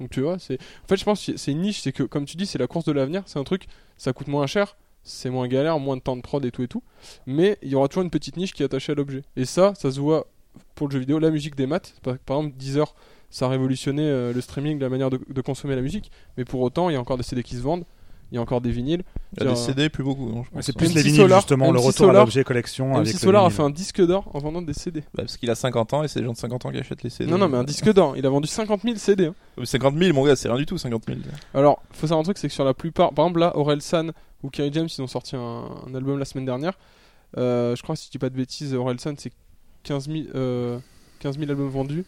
Donc 0.01 0.09
tu 0.09 0.19
vois, 0.19 0.37
c'est 0.37 0.55
en 0.83 0.87
fait, 0.87 0.97
je 0.97 1.05
pense 1.05 1.25
que 1.25 1.37
c'est 1.37 1.51
une 1.51 1.61
niche, 1.61 1.79
c'est 1.81 1.93
que 1.93 2.03
comme 2.03 2.25
tu 2.25 2.35
dis, 2.35 2.45
c'est 2.45 2.57
la 2.59 2.67
course 2.67 2.83
de 2.85 2.91
l'avenir, 2.91 3.23
c'est 3.27 3.39
un 3.39 3.43
truc, 3.45 3.67
ça 3.97 4.11
coûte 4.11 4.27
moins 4.27 4.47
cher, 4.47 4.75
c'est 5.03 5.29
moins 5.29 5.47
galère, 5.47 5.79
moins 5.79 5.97
de 5.97 6.01
temps 6.01 6.15
de 6.15 6.21
prod 6.21 6.43
et 6.45 6.51
tout 6.51 6.63
et 6.63 6.67
tout, 6.67 6.83
mais 7.25 7.57
il 7.61 7.69
y 7.69 7.75
aura 7.75 7.87
toujours 7.87 8.03
une 8.03 8.09
petite 8.09 8.37
niche 8.37 8.53
qui 8.53 8.61
est 8.63 8.65
attachée 8.65 8.91
à 8.91 8.95
l'objet. 8.95 9.23
Et 9.35 9.45
ça, 9.45 9.73
ça 9.75 9.91
se 9.91 9.99
voit 9.99 10.27
pour 10.75 10.87
le 10.87 10.93
jeu 10.93 10.99
vidéo, 10.99 11.17
la 11.19 11.31
musique 11.31 11.55
des 11.55 11.65
maths, 11.67 11.93
par, 12.03 12.17
par 12.19 12.37
exemple 12.37 12.57
Deezer, 12.57 12.93
ça 13.29 13.45
a 13.45 13.49
révolutionné 13.49 14.03
euh, 14.03 14.33
le 14.33 14.41
streaming, 14.41 14.79
la 14.79 14.89
manière 14.89 15.09
de, 15.09 15.19
de 15.29 15.41
consommer 15.41 15.75
la 15.75 15.81
musique, 15.81 16.11
mais 16.37 16.43
pour 16.45 16.59
autant, 16.61 16.89
il 16.89 16.93
y 16.93 16.95
a 16.95 16.99
encore 16.99 17.17
des 17.17 17.23
CD 17.23 17.41
qui 17.43 17.55
se 17.55 17.61
vendent, 17.61 17.85
il 18.31 18.35
y 18.35 18.37
a 18.37 18.41
encore 18.41 18.61
des 18.61 18.71
vinyles. 18.71 19.03
Il 19.37 19.43
y 19.43 19.47
a 19.47 19.49
des 19.49 19.55
CD, 19.57 19.89
plus 19.89 20.03
beaucoup. 20.05 20.29
pense. 20.53 20.65
C'est 20.65 20.75
plus 20.75 20.93
les 20.93 21.01
vinyles, 21.01 21.21
Solar- 21.21 21.39
justement, 21.41 21.65
le 21.71 21.79
MC 21.79 21.85
retour 21.85 21.93
Solar- 22.07 22.15
à 22.15 22.19
l'objet 22.25 22.43
collection. 22.45 22.95
avec 22.95 23.07
MC 23.07 23.13
le 23.13 23.19
Solar 23.19 23.45
a 23.45 23.49
fait 23.49 23.61
un 23.61 23.69
disque 23.69 24.05
d'or 24.05 24.29
en 24.33 24.39
vendant 24.39 24.61
des 24.61 24.73
CD. 24.73 25.01
Bah, 25.13 25.23
parce 25.23 25.35
qu'il 25.37 25.49
a 25.49 25.55
50 25.55 25.93
ans 25.93 26.03
et 26.03 26.07
c'est 26.07 26.19
les 26.19 26.25
gens 26.25 26.31
de 26.33 26.37
50 26.37 26.65
ans 26.65 26.71
qui 26.71 26.77
achètent 26.77 27.03
les 27.03 27.09
CD. 27.09 27.29
Non, 27.31 27.37
non, 27.37 27.49
mais 27.49 27.57
un 27.57 27.63
disque 27.65 27.91
d'or, 27.93 28.15
il 28.17 28.25
a 28.25 28.29
vendu 28.29 28.47
50 28.47 28.81
000 28.83 28.95
CD. 28.97 29.25
hein. 29.27 29.35
50 29.63 29.97
000, 29.97 30.13
mon 30.13 30.25
gars, 30.25 30.35
c'est 30.37 30.47
rien 30.49 30.57
du 30.57 30.65
tout, 30.65 30.77
50 30.77 31.03
000. 31.07 31.19
Alors, 31.53 31.81
faut 31.91 32.07
savoir 32.07 32.19
un 32.21 32.23
truc, 32.23 32.37
c'est 32.37 32.47
que 32.47 32.53
sur 32.53 32.63
la 32.65 32.73
plupart, 32.73 33.13
par 33.13 33.25
exemple 33.25 33.39
là, 33.41 33.55
Aurel 33.57 33.81
San 33.81 34.11
ou 34.43 34.49
Kerry 34.49 34.71
James, 34.73 34.87
ils 34.95 35.01
ont 35.01 35.07
sorti 35.07 35.35
un, 35.35 35.93
album 35.93 36.17
la 36.19 36.25
semaine 36.25 36.45
dernière. 36.45 36.73
Euh, 37.37 37.75
je 37.75 37.83
crois, 37.83 37.95
si 37.95 38.07
je 38.07 38.11
dis 38.11 38.17
pas 38.17 38.29
de 38.29 38.35
bêtises, 38.35 38.73
Aurel 38.73 38.99
San, 38.99 39.15
c'est 39.17 39.31
15 39.83 40.09
000, 40.09 40.25
euh, 40.35 40.79
15 41.19 41.37
000 41.37 41.49
albums 41.49 41.69
vendus. 41.69 42.05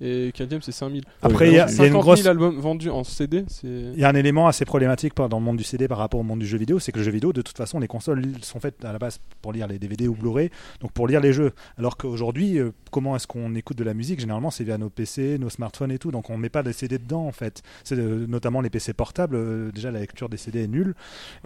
Et 0.00 0.30
James, 0.36 0.60
c'est 0.62 0.72
5 0.72 0.90
000. 0.90 1.00
Après, 1.22 1.48
il 1.48 1.54
y 1.54 1.58
a- 1.58 1.66
il 1.70 1.76
y 1.76 1.80
a 1.80 1.86
une 1.86 1.92
50 1.92 2.02
grosse 2.02 2.18
000 2.22 2.28
albums 2.30 2.58
vendus 2.58 2.90
en 2.90 3.02
CD. 3.02 3.44
Il 3.64 3.98
y 3.98 4.04
a 4.04 4.08
un 4.10 4.14
élément 4.14 4.46
assez 4.46 4.64
problématique 4.66 5.14
dans 5.16 5.38
le 5.38 5.44
monde 5.44 5.56
du 5.56 5.64
CD 5.64 5.88
par 5.88 5.98
rapport 5.98 6.20
au 6.20 6.22
monde 6.22 6.38
du 6.40 6.46
jeu 6.46 6.58
vidéo, 6.58 6.78
c'est 6.78 6.92
que 6.92 6.98
le 6.98 7.04
jeu 7.04 7.10
vidéo, 7.10 7.32
de 7.32 7.40
toute 7.42 7.56
façon, 7.56 7.78
les 7.78 7.86
consoles 7.88 8.22
sont 8.42 8.60
faites 8.60 8.84
à 8.84 8.92
la 8.92 8.98
base 8.98 9.18
pour 9.40 9.52
lire 9.52 9.66
les 9.66 9.78
DVD 9.78 10.06
ou 10.08 10.14
Blu-ray, 10.14 10.50
donc 10.80 10.92
pour 10.92 11.08
lire 11.08 11.20
les 11.20 11.32
jeux. 11.32 11.52
Alors 11.78 11.96
qu'aujourd'hui, 11.96 12.58
euh, 12.58 12.72
comment 12.90 13.16
est-ce 13.16 13.26
qu'on 13.26 13.54
écoute 13.54 13.78
de 13.78 13.84
la 13.84 13.94
musique? 13.94 14.20
Généralement, 14.20 14.50
c'est 14.50 14.64
via 14.64 14.76
nos 14.76 14.90
PC, 14.90 15.38
nos 15.38 15.48
smartphones 15.50 15.90
et 15.92 15.98
tout, 15.98 16.10
donc 16.10 16.28
on 16.28 16.36
met 16.36 16.48
pas 16.50 16.62
des 16.62 16.72
CD 16.74 16.98
dedans 16.98 17.26
en 17.26 17.32
fait. 17.32 17.62
C'est 17.84 17.98
euh, 17.98 18.26
notamment 18.28 18.60
les 18.60 18.70
PC 18.70 18.92
portables. 18.92 19.36
euh, 19.36 19.72
déjà, 19.72 19.90
la 19.90 20.00
lecture 20.00 20.28
des 20.28 20.36
CD 20.36 20.64
est 20.64 20.68
nulle 20.68 20.94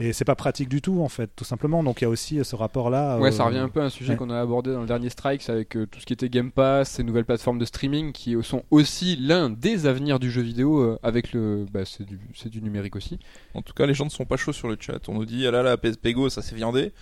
et 0.01 0.13
c'est 0.13 0.25
pas 0.25 0.35
pratique 0.35 0.69
du 0.69 0.81
tout 0.83 1.01
en 1.03 1.09
fait, 1.09 1.31
tout 1.37 1.45
simplement. 1.45 1.83
Donc 1.85 2.01
il 2.01 2.05
y 2.05 2.07
a 2.07 2.11
aussi 2.11 2.45
ce 2.45 2.57
rapport-là. 2.57 3.19
Ouais, 3.19 3.29
euh, 3.29 3.33
ça 3.33 3.45
revient 3.45 3.59
un 3.59 3.69
peu 3.69 3.81
à 3.81 3.85
un 3.85 3.91
sujet 3.91 4.11
ouais. 4.13 4.17
qu'on 4.17 4.31
a 4.31 4.41
abordé 4.41 4.73
dans 4.73 4.81
le 4.81 4.87
dernier 4.87 5.09
Strikes 5.11 5.49
avec 5.49 5.77
euh, 5.77 5.87
tout 5.87 6.01
ce 6.01 6.07
qui 6.07 6.13
était 6.13 6.29
Game 6.29 6.51
Pass, 6.51 6.91
ces 6.91 7.03
nouvelles 7.05 7.25
plateformes 7.25 7.59
de 7.59 7.65
streaming 7.65 8.13
qui 8.13 8.35
euh, 8.41 8.43
sont 8.43 8.63
aussi 8.71 9.17
l'un 9.17 9.49
des 9.51 9.87
avenirs 9.87 10.19
du 10.19 10.31
jeu 10.31 10.43
vidéo 10.43 10.81
euh, 10.81 10.99
avec 11.03 11.33
le. 11.33 11.67
Bah, 11.73 11.81
c'est 11.85 12.05
du, 12.51 12.63
numérique 12.63 12.97
aussi. 12.97 13.19
En 13.55 13.63
tout 13.63 13.73
cas, 13.75 13.87
les 13.87 13.95
gens 13.95 14.05
ne 14.05 14.11
sont 14.11 14.25
pas 14.25 14.37
chauds 14.37 14.53
sur 14.53 14.69
le 14.69 14.77
chat. 14.81 15.09
On 15.09 15.15
nous 15.15 15.25
dit, 15.27 15.47
ah 15.47 15.51
là, 15.51 15.63
la 15.63 15.77
PSP 15.77 16.09
Go, 16.09 16.29
ça 16.29 16.43
s'est 16.43 16.55
viandé. 16.57 16.93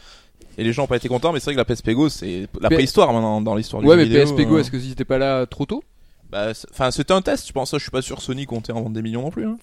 Et 0.57 0.65
les 0.65 0.73
gens 0.73 0.83
n'ont 0.83 0.89
pas 0.89 0.97
été 0.97 1.09
contents, 1.09 1.33
mais 1.33 1.41
c'est 1.41 1.47
vrai 1.47 1.55
que 1.55 1.59
la 1.59 1.65
PSP 1.65 1.91
Go, 1.91 2.09
c'est 2.09 2.47
la 2.61 2.69
Mais- 2.69 2.77
préhistoire 2.77 3.13
maintenant 3.13 3.41
dans 3.41 3.55
l'histoire 3.55 3.83
du 3.83 3.89
Ouais, 3.89 3.95
jeu 3.95 3.99
mais 4.03 4.05
vidéo, 4.09 4.23
PSP 4.25 4.47
Go, 4.49 4.57
hein. 4.57 4.61
est-ce 4.61 4.71
que 4.71 4.79
si 4.79 4.89
t'étais 4.91 5.05
pas 5.05 5.19
là 5.19 5.47
trop 5.47 5.67
tôt? 5.67 5.83
Bah, 6.31 6.53
Enfin, 6.73 6.91
c'était 6.91 7.13
un 7.15 7.23
test, 7.23 7.47
je 7.49 7.53
pense. 7.53 7.73
Je 7.73 7.79
suis 7.79 7.91
pas 7.91 8.03
sûr 8.03 8.21
Sony 8.21 8.45
comptait 8.45 8.73
en 8.73 8.83
vendre 8.83 8.91
des 8.95 9.01
millions 9.03 9.23
non 9.23 9.31
plus. 9.31 9.47
hein. 9.47 9.57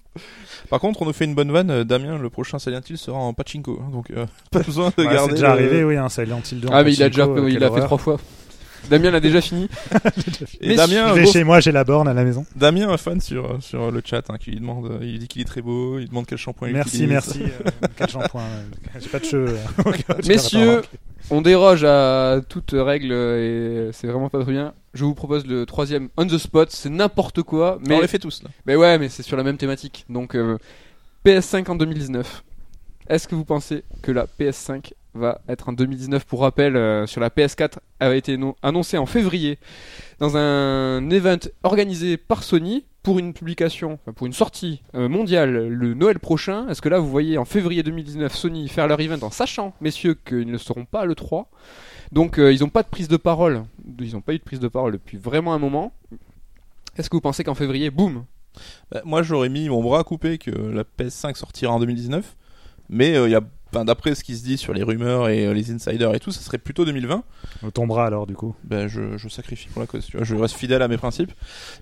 Par 0.69 0.79
contre, 0.79 1.01
on 1.03 1.05
nous 1.05 1.13
fait 1.13 1.25
une 1.25 1.35
bonne 1.35 1.51
vanne. 1.51 1.69
euh, 1.69 1.83
Damien, 1.83 2.17
le 2.17 2.29
prochain 2.31 2.57
Silent 2.59 2.81
Hill 2.89 2.97
sera 2.97 3.17
en 3.19 3.33
pachinko. 3.33 3.79
hein, 3.83 3.89
Donc, 3.91 4.09
euh, 4.11 4.25
pas 4.51 4.61
besoin 4.61 4.91
de 4.97 5.03
ouais, 5.05 5.13
garder. 5.13 5.29
c'est 5.29 5.35
déjà 5.35 5.47
le- 5.47 5.53
arrivé, 5.53 5.83
oui, 5.83 5.95
un 5.95 6.09
Silent 6.09 6.41
Hill 6.51 6.61
2 6.61 6.67
en 6.69 6.71
Ah, 6.71 6.83
mais 6.83 6.93
il 6.93 7.03
a 7.03 7.09
déjà 7.09 7.25
euh, 7.25 7.49
il 7.51 7.63
a 7.63 7.71
fait 7.71 7.81
trois 7.81 7.97
fois. 7.99 8.19
Damien 8.89 9.11
l'a 9.11 9.19
déjà 9.19 9.41
fini. 9.41 9.67
Et 10.61 10.69
Mais 10.69 10.75
Damien, 10.75 11.07
Je 11.07 11.11
un 11.11 11.13
vais 11.15 11.25
chez 11.25 11.43
moi, 11.43 11.59
j'ai 11.59 11.71
la 11.71 11.83
borne 11.83 12.07
à 12.07 12.13
la 12.13 12.23
maison. 12.23 12.45
Damien, 12.55 12.89
un 12.89 12.97
fan 12.97 13.19
sur, 13.21 13.61
sur 13.61 13.91
le 13.91 14.01
chat, 14.03 14.23
hein, 14.29 14.37
qui 14.39 14.51
lui 14.51 14.59
demande, 14.59 14.85
euh, 14.91 14.99
il 15.01 15.19
dit 15.19 15.27
qu'il 15.27 15.41
est 15.41 15.45
très 15.45 15.61
beau, 15.61 15.99
il 15.99 16.07
demande 16.09 16.25
quel 16.25 16.37
shampoing 16.37 16.67
il 16.69 16.73
Merci, 16.73 17.03
utilise. 17.03 17.09
merci. 17.11 17.41
euh, 17.43 17.87
quel 17.97 18.09
shampoing. 18.09 18.41
euh, 18.41 18.99
J'ai 18.99 19.09
pas 19.09 19.19
de 19.19 19.25
cheveux. 19.25 19.57
tu 20.21 20.27
Messieurs, 20.29 20.81
On 21.31 21.41
déroge 21.41 21.83
à 21.83 22.39
toute 22.47 22.71
règle 22.73 23.11
et 23.11 23.89
c'est 23.93 24.07
vraiment 24.07 24.29
pas 24.29 24.41
très 24.43 24.51
bien. 24.51 24.73
Je 24.93 25.03
vous 25.03 25.13
propose 25.15 25.45
le 25.45 25.65
troisième 25.65 26.09
on 26.17 26.25
the 26.27 26.37
spot. 26.37 26.69
C'est 26.71 26.89
n'importe 26.89 27.41
quoi, 27.43 27.77
Mais 27.81 27.89
mais 27.89 27.95
on 27.95 28.01
les 28.01 28.07
fait 28.07 28.19
tous 28.19 28.43
là. 28.43 28.49
Mais 28.65 28.75
ouais, 28.75 28.97
mais 28.99 29.09
c'est 29.09 29.23
sur 29.23 29.35
la 29.35 29.43
même 29.43 29.57
thématique. 29.57 30.05
Donc 30.09 30.35
euh, 30.35 30.57
PS5 31.25 31.69
en 31.71 31.75
2019. 31.75 32.43
Est-ce 33.09 33.27
que 33.27 33.35
vous 33.35 33.45
pensez 33.45 33.83
que 34.01 34.11
la 34.11 34.25
PS5 34.39 34.91
va 35.15 35.41
être 35.47 35.69
en 35.69 35.73
2019 35.73 36.25
Pour 36.25 36.41
rappel, 36.41 36.75
euh, 36.75 37.05
sur 37.07 37.21
la 37.21 37.29
PS4 37.29 37.77
avait 37.99 38.17
été 38.17 38.37
no- 38.37 38.55
annoncé 38.61 38.97
en 38.97 39.05
février 39.05 39.57
dans 40.19 40.37
un 40.37 41.09
event 41.09 41.39
organisé 41.63 42.17
par 42.17 42.43
Sony 42.43 42.85
pour 43.03 43.19
une 43.19 43.33
publication, 43.33 43.99
pour 44.15 44.25
une 44.27 44.33
sortie 44.33 44.81
euh, 44.95 45.07
mondiale 45.07 45.67
le 45.67 45.93
Noël 45.93 46.19
prochain. 46.19 46.67
Est-ce 46.69 46.81
que 46.81 46.89
là 46.89 46.99
vous 46.99 47.09
voyez 47.09 47.37
en 47.37 47.45
février 47.45 47.83
2019 47.83 48.33
Sony 48.35 48.67
faire 48.67 48.87
leur 48.87 48.99
event 48.99 49.19
en 49.21 49.29
sachant, 49.31 49.73
messieurs, 49.81 50.15
qu'ils 50.25 50.51
ne 50.51 50.57
seront 50.57 50.85
pas 50.85 51.05
le 51.05 51.15
3 51.15 51.49
donc 52.11 52.37
euh, 52.37 52.53
ils 52.53 52.61
n'ont 52.61 52.69
pas 52.69 52.83
de 52.83 52.87
prise 52.87 53.07
de 53.07 53.17
parole, 53.17 53.63
ils 53.99 54.13
n'ont 54.13 54.21
pas 54.21 54.33
eu 54.33 54.37
de 54.37 54.43
prise 54.43 54.59
de 54.59 54.67
parole 54.67 54.91
depuis 54.93 55.17
vraiment 55.17 55.55
un 55.55 55.59
moment. 55.59 55.91
Est-ce 56.97 57.09
que 57.09 57.15
vous 57.17 57.21
pensez 57.21 57.43
qu'en 57.43 57.55
février, 57.55 57.89
boum, 57.89 58.25
Bah, 58.91 59.01
moi, 59.05 59.23
j'aurais 59.23 59.49
mis 59.49 59.67
mon 59.69 59.81
bras 59.81 59.99
à 59.99 60.03
couper 60.03 60.37
que 60.37 60.51
la 60.51 60.83
PS5 60.83 61.35
sortira 61.35 61.73
en 61.73 61.79
2019. 61.79 62.35
Mais 62.89 63.17
euh, 63.17 63.27
il 63.27 63.31
y 63.31 63.35
a, 63.35 63.41
enfin, 63.75 63.85
d'après 63.85 64.15
ce 64.15 64.23
qui 64.23 64.35
se 64.37 64.43
dit 64.43 64.57
sur 64.57 64.73
les 64.73 64.83
rumeurs 64.83 65.27
et 65.29 65.45
euh, 65.45 65.53
les 65.53 65.71
insiders 65.71 66.13
et 66.15 66.19
tout, 66.19 66.31
ça 66.31 66.41
serait 66.41 66.57
plutôt 66.57 66.85
2020. 66.85 67.23
On 67.63 67.71
tombera 67.71 68.05
alors, 68.05 68.25
du 68.27 68.33
coup. 68.35 68.55
Ben, 68.63 68.87
je, 68.87 69.17
je 69.17 69.27
sacrifie 69.29 69.67
pour 69.69 69.81
la 69.81 69.87
cause, 69.87 70.05
tu 70.05 70.17
vois. 70.17 70.25
Je 70.25 70.35
reste 70.35 70.55
fidèle 70.55 70.81
à 70.81 70.87
mes 70.87 70.97
principes. 70.97 71.31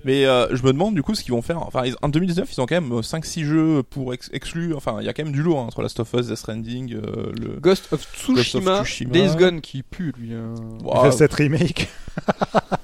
Mais 0.05 0.25
euh, 0.25 0.47
je 0.55 0.63
me 0.63 0.73
demande 0.73 0.95
du 0.95 1.03
coup 1.03 1.15
ce 1.15 1.23
qu'ils 1.23 1.33
vont 1.33 1.41
faire. 1.41 1.61
Enfin, 1.61 1.83
ils- 1.85 1.95
en 2.01 2.09
2019, 2.09 2.49
ils 2.51 2.61
ont 2.61 2.65
quand 2.65 2.79
même 2.81 2.99
5-6 3.01 3.43
jeux 3.45 3.83
pour 3.83 4.13
ex- 4.13 4.29
exclus. 4.33 4.73
Enfin, 4.73 4.97
il 4.99 5.05
y 5.05 5.09
a 5.09 5.13
quand 5.13 5.23
même 5.23 5.33
du 5.33 5.41
lourd 5.43 5.59
hein, 5.59 5.63
entre 5.65 5.81
Last 5.81 5.99
of 5.99 6.11
Us, 6.13 6.27
Death 6.27 6.37
Stranding, 6.37 6.93
euh, 6.95 7.31
le. 7.39 7.59
Ghost 7.59 7.91
of 7.93 8.01
Tsushima, 8.15 8.83
Tsushima. 8.83 9.11
Days 9.11 9.35
Gone 9.37 9.61
qui 9.61 9.83
pue 9.83 10.13
lui. 10.17 10.33
hein. 10.33 10.53
Wow. 10.83 11.11
Cette 11.11 11.33
remake. 11.33 11.89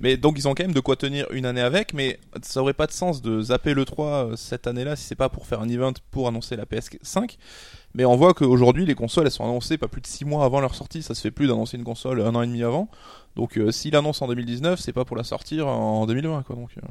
Mais 0.00 0.16
donc 0.16 0.38
ils 0.38 0.46
ont 0.46 0.54
quand 0.54 0.64
même 0.64 0.72
de 0.72 0.80
quoi 0.80 0.96
tenir 0.96 1.26
une 1.32 1.46
année 1.46 1.60
avec, 1.60 1.92
mais 1.92 2.20
ça 2.42 2.60
aurait 2.60 2.74
pas 2.74 2.86
de 2.86 2.92
sens 2.92 3.20
de 3.22 3.40
zapper 3.40 3.74
le 3.74 3.84
3 3.84 4.06
euh, 4.06 4.36
cette 4.36 4.66
année-là 4.66 4.96
si 4.96 5.04
c'est 5.04 5.14
pas 5.14 5.28
pour 5.28 5.46
faire 5.46 5.60
un 5.60 5.68
event 5.68 5.92
pour 6.10 6.28
annoncer 6.28 6.56
la 6.56 6.64
PS5. 6.64 7.36
Mais 7.94 8.04
on 8.04 8.16
voit 8.16 8.34
qu'aujourd'hui 8.34 8.86
les 8.86 8.94
consoles 8.94 9.26
elles 9.26 9.32
sont 9.32 9.44
annoncées 9.44 9.78
pas 9.78 9.88
plus 9.88 10.00
de 10.00 10.06
6 10.06 10.24
mois 10.24 10.44
avant 10.44 10.60
leur 10.60 10.74
sortie, 10.74 11.02
ça 11.02 11.14
se 11.14 11.20
fait 11.20 11.30
plus 11.30 11.48
d'annoncer 11.48 11.76
une 11.76 11.84
console 11.84 12.20
un 12.20 12.34
an 12.34 12.42
et 12.42 12.46
demi 12.46 12.62
avant. 12.62 12.88
Donc 13.36 13.58
euh, 13.58 13.70
s'il 13.70 13.96
annonce 13.96 14.22
en 14.22 14.28
2019, 14.28 14.78
c'est 14.78 14.92
pas 14.92 15.04
pour 15.04 15.16
la 15.16 15.24
sortir 15.24 15.66
en 15.66 16.06
2020 16.06 16.42
quoi. 16.42 16.56
Donc 16.56 16.70
euh, 16.78 16.86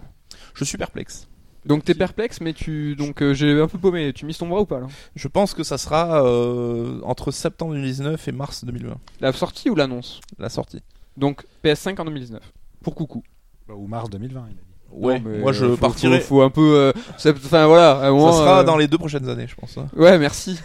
je 0.54 0.64
suis 0.64 0.78
perplexe. 0.78 1.28
Donc 1.68 1.84
t'es 1.84 1.96
perplexe, 1.96 2.40
mais 2.40 2.54
tu 2.54 2.96
donc 2.96 3.22
euh, 3.22 3.34
j'ai 3.34 3.60
un 3.60 3.68
peu 3.68 3.78
paumé. 3.78 4.14
Tu 4.14 4.26
mises 4.26 4.38
ton 4.38 4.48
bras 4.48 4.62
ou 4.62 4.66
pas 4.66 4.80
là? 4.80 4.88
Je 5.16 5.28
pense 5.28 5.54
que 5.54 5.64
ça 5.64 5.78
sera 5.78 6.24
euh, 6.26 7.02
entre 7.04 7.32
septembre 7.32 7.74
2019 7.74 8.26
et 8.26 8.32
mars 8.32 8.64
2020 8.64 8.96
La 9.20 9.34
sortie 9.34 9.70
ou 9.70 9.76
l'annonce? 9.76 10.22
La 10.40 10.48
sortie. 10.48 10.82
Donc 11.18 11.46
PS5 11.66 12.00
en 12.00 12.06
2019 12.06 12.42
pour 12.88 12.96
coucou. 12.96 13.22
Bah, 13.68 13.74
Ou 13.76 13.86
mars 13.88 14.10
2020, 14.10 14.46
il 14.50 14.52
a 14.52 14.54
dit. 14.54 14.62
Ouais, 14.90 15.20
Non, 15.20 15.30
mais, 15.30 15.38
moi 15.40 15.52
je 15.52 15.66
faut- 15.66 15.76
partirai. 15.78 16.22
Faut, 16.22 16.36
faut 16.38 16.42
un 16.42 16.50
peu. 16.50 16.62
euh, 16.78 16.92
Enfin 17.18 17.68
voilà. 17.68 18.00
à 18.00 18.10
moment, 18.12 18.32
ça 18.32 18.38
sera 18.38 18.60
euh, 18.62 18.64
dans 18.64 18.78
les 18.78 18.88
deux 18.88 18.98
prochaines 18.98 19.28
années, 19.28 19.46
je 19.48 19.56
pense. 19.56 19.78
hein. 19.78 19.88
Ouais, 19.98 20.18
merci. 20.18 20.58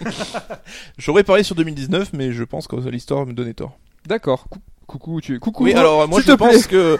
J'aurais 0.98 1.24
parié 1.24 1.42
sur 1.42 1.56
2019, 1.56 2.12
mais 2.12 2.30
je 2.32 2.44
pense 2.44 2.68
que 2.68 2.76
l'histoire 2.76 3.26
me 3.26 3.32
donnait 3.32 3.54
tort. 3.54 3.76
D'accord. 4.06 4.46
Cou- 4.48 4.60
Coucou, 4.86 5.20
tu 5.20 5.34
es. 5.34 5.38
Coucou. 5.40 5.64
Oui, 5.64 5.72
alors 5.74 6.06
moi 6.08 6.20
je 6.20 6.26
te 6.26 6.32
plaît. 6.36 6.52
pense 6.52 6.66
que 6.68 6.98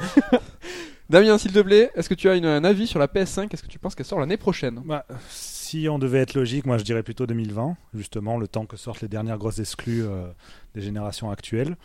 Damien, 1.11 1.37
s'il 1.39 1.53
te 1.53 1.59
plaît, 1.61 1.91
est-ce 1.95 2.09
que 2.09 2.15
tu 2.15 2.29
as 2.29 2.35
une- 2.37 2.47
un 2.47 2.65
avis 2.65 2.87
sur 2.87 2.99
la 2.99 3.07
PS5 3.07 3.53
Est-ce 3.53 3.63
que 3.63 3.69
tu 3.69 3.79
penses 3.79 3.95
qu'elle 3.95 4.07
sort 4.07 4.19
l'année 4.21 4.37
prochaine? 4.39 4.81
Bah, 4.85 5.05
si 5.29 5.89
on 5.91 5.99
devait 5.99 6.21
être 6.21 6.35
logique, 6.35 6.65
moi 6.67 6.79
je 6.79 6.85
dirais 6.85 7.03
plutôt 7.03 7.27
2020, 7.27 7.77
justement, 7.95 8.39
le 8.39 8.49
temps 8.49 8.67
que 8.67 8.77
sortent 8.77 9.01
les 9.03 9.09
dernières 9.09 9.39
grosses 9.39 9.59
exclus 9.59 10.03
euh, 10.05 10.27
des 10.75 10.81
générations 10.81 11.31
actuelles. 11.31 11.77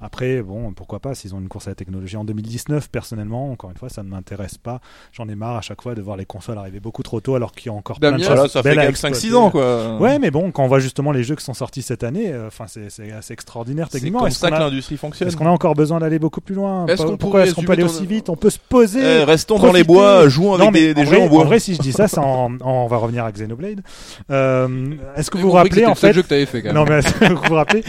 Après, 0.00 0.40
bon, 0.42 0.72
pourquoi 0.72 0.98
pas, 1.00 1.14
s'ils 1.14 1.34
ont 1.34 1.38
une 1.40 1.48
course 1.48 1.66
à 1.66 1.70
la 1.70 1.74
technologie 1.74 2.16
en 2.16 2.24
2019, 2.24 2.88
personnellement, 2.90 3.50
encore 3.52 3.70
une 3.70 3.76
fois, 3.76 3.88
ça 3.88 4.02
ne 4.02 4.08
m'intéresse 4.08 4.56
pas. 4.58 4.80
J'en 5.12 5.28
ai 5.28 5.34
marre 5.34 5.56
à 5.56 5.60
chaque 5.60 5.82
fois 5.82 5.94
de 5.94 6.02
voir 6.02 6.16
les 6.16 6.24
consoles 6.24 6.58
arriver 6.58 6.80
beaucoup 6.80 7.02
trop 7.02 7.20
tôt 7.20 7.34
alors 7.34 7.52
qu'il 7.52 7.66
y 7.66 7.74
a 7.74 7.76
encore 7.76 7.98
plein 8.00 8.12
de 8.12 8.16
Damien, 8.16 8.26
choses 8.26 8.34
voilà, 8.34 8.48
ça 8.48 8.62
fait 8.62 8.68
belles 8.70 8.76
quand 8.76 8.82
à 8.82 8.84
même 8.86 8.94
5-6 8.94 9.08
exploiter. 9.08 9.34
ans 9.36 9.50
quoi. 9.50 9.96
Ouais, 9.98 10.18
mais 10.18 10.30
bon, 10.30 10.50
quand 10.52 10.64
on 10.64 10.68
voit 10.68 10.78
justement 10.80 11.12
les 11.12 11.22
jeux 11.22 11.34
qui 11.36 11.44
sont 11.44 11.54
sortis 11.54 11.82
cette 11.82 12.02
année, 12.04 12.32
euh, 12.32 12.46
enfin, 12.48 12.64
c'est 12.66 12.90
c'est 12.90 13.12
assez 13.12 13.32
extraordinaire 13.34 13.88
c'est 13.90 13.98
techniquement. 13.98 14.20
comme 14.20 14.28
Est-ce 14.28 14.38
ça 14.38 14.50
que 14.50 14.54
l'industrie 14.56 14.96
fonctionne. 14.96 15.28
est-ce 15.28 15.36
qu'on 15.36 15.46
a 15.46 15.50
encore 15.50 15.74
besoin 15.74 15.98
d'aller 16.00 16.18
beaucoup 16.18 16.40
plus 16.40 16.54
loin? 16.54 16.86
Est-ce 16.86 17.02
qu'on 17.02 17.16
pourrait 17.16 17.44
est-ce 17.44 17.54
qu'on 17.54 17.62
peut 17.62 17.72
aller 17.72 17.82
aussi 17.82 18.06
vite? 18.06 18.28
On 18.30 18.36
peut 18.36 18.50
se 18.50 18.58
poser. 18.58 19.00
Eh, 19.02 19.24
restons 19.24 19.58
dans 19.58 19.72
les 19.72 19.84
bois, 19.84 20.28
jouons 20.28 20.54
avec 20.54 20.64
Non, 20.64 20.70
mais 20.70 20.80
des, 20.80 20.94
des 20.94 21.00
en 21.02 21.04
jeux 21.04 21.10
vrai, 21.16 21.22
en 21.26 21.28
bois. 21.28 21.44
vrai, 21.44 21.58
si 21.60 21.74
je 21.74 21.80
dis 21.80 21.92
ça, 21.92 22.08
c'est 22.08 22.18
en, 22.18 22.52
en- 22.54 22.58
on 22.62 22.86
va 22.86 22.96
revenir 22.96 23.24
à 23.24 23.32
Xenoblade. 23.32 23.82
Euh, 24.30 24.94
est-ce 25.16 25.30
que 25.30 25.36
vous 25.38 25.44
vous 25.44 25.50
que 25.50 25.56
rappelez 25.56 25.86
en 25.86 25.94
fait 25.94 26.12
jeu 26.12 26.22
que 26.22 26.46
fait 26.46 26.62
quand 26.62 26.68
même. 26.68 26.74
Non, 26.76 26.84
mais 26.84 26.98
est-ce 27.00 27.12
que 27.12 27.32
vous 27.32 27.42
vous 27.48 27.54
rappelez 27.54 27.82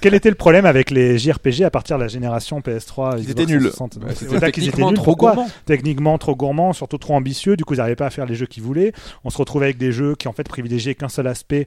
quel 0.00 0.14
était 0.14 0.30
le 0.30 0.34
problème 0.34 0.64
avec 0.66 0.90
les 0.90 1.18
JRPG 1.34 1.62
à 1.64 1.70
partir 1.70 1.96
de 1.96 2.02
la 2.02 2.08
génération 2.08 2.60
PS3 2.60 3.18
Ils 3.18 3.30
étaient 3.30 3.46
nuls. 3.46 3.70
360? 3.70 3.98
Bah, 3.98 4.08
là 4.08 4.14
qu'ils 4.14 4.64
étaient 4.64 4.72
techniquement 4.72 4.88
nuls. 4.88 4.96
trop 4.96 5.04
Pourquoi 5.04 5.34
gourmand. 5.34 5.50
Techniquement 5.66 6.18
trop 6.18 6.34
gourmand, 6.34 6.72
surtout 6.72 6.98
trop 6.98 7.14
ambitieux. 7.14 7.56
Du 7.56 7.64
coup, 7.64 7.74
ils 7.74 7.78
n'arrivaient 7.78 7.96
pas 7.96 8.06
à 8.06 8.10
faire 8.10 8.26
les 8.26 8.34
jeux 8.34 8.46
qu'ils 8.46 8.62
voulaient. 8.62 8.92
On 9.24 9.30
se 9.30 9.38
retrouvait 9.38 9.66
avec 9.66 9.78
des 9.78 9.92
jeux 9.92 10.14
qui 10.14 10.28
en 10.28 10.32
fait 10.32 10.48
privilégiaient 10.48 10.94
qu'un 10.94 11.08
seul 11.08 11.26
aspect 11.26 11.66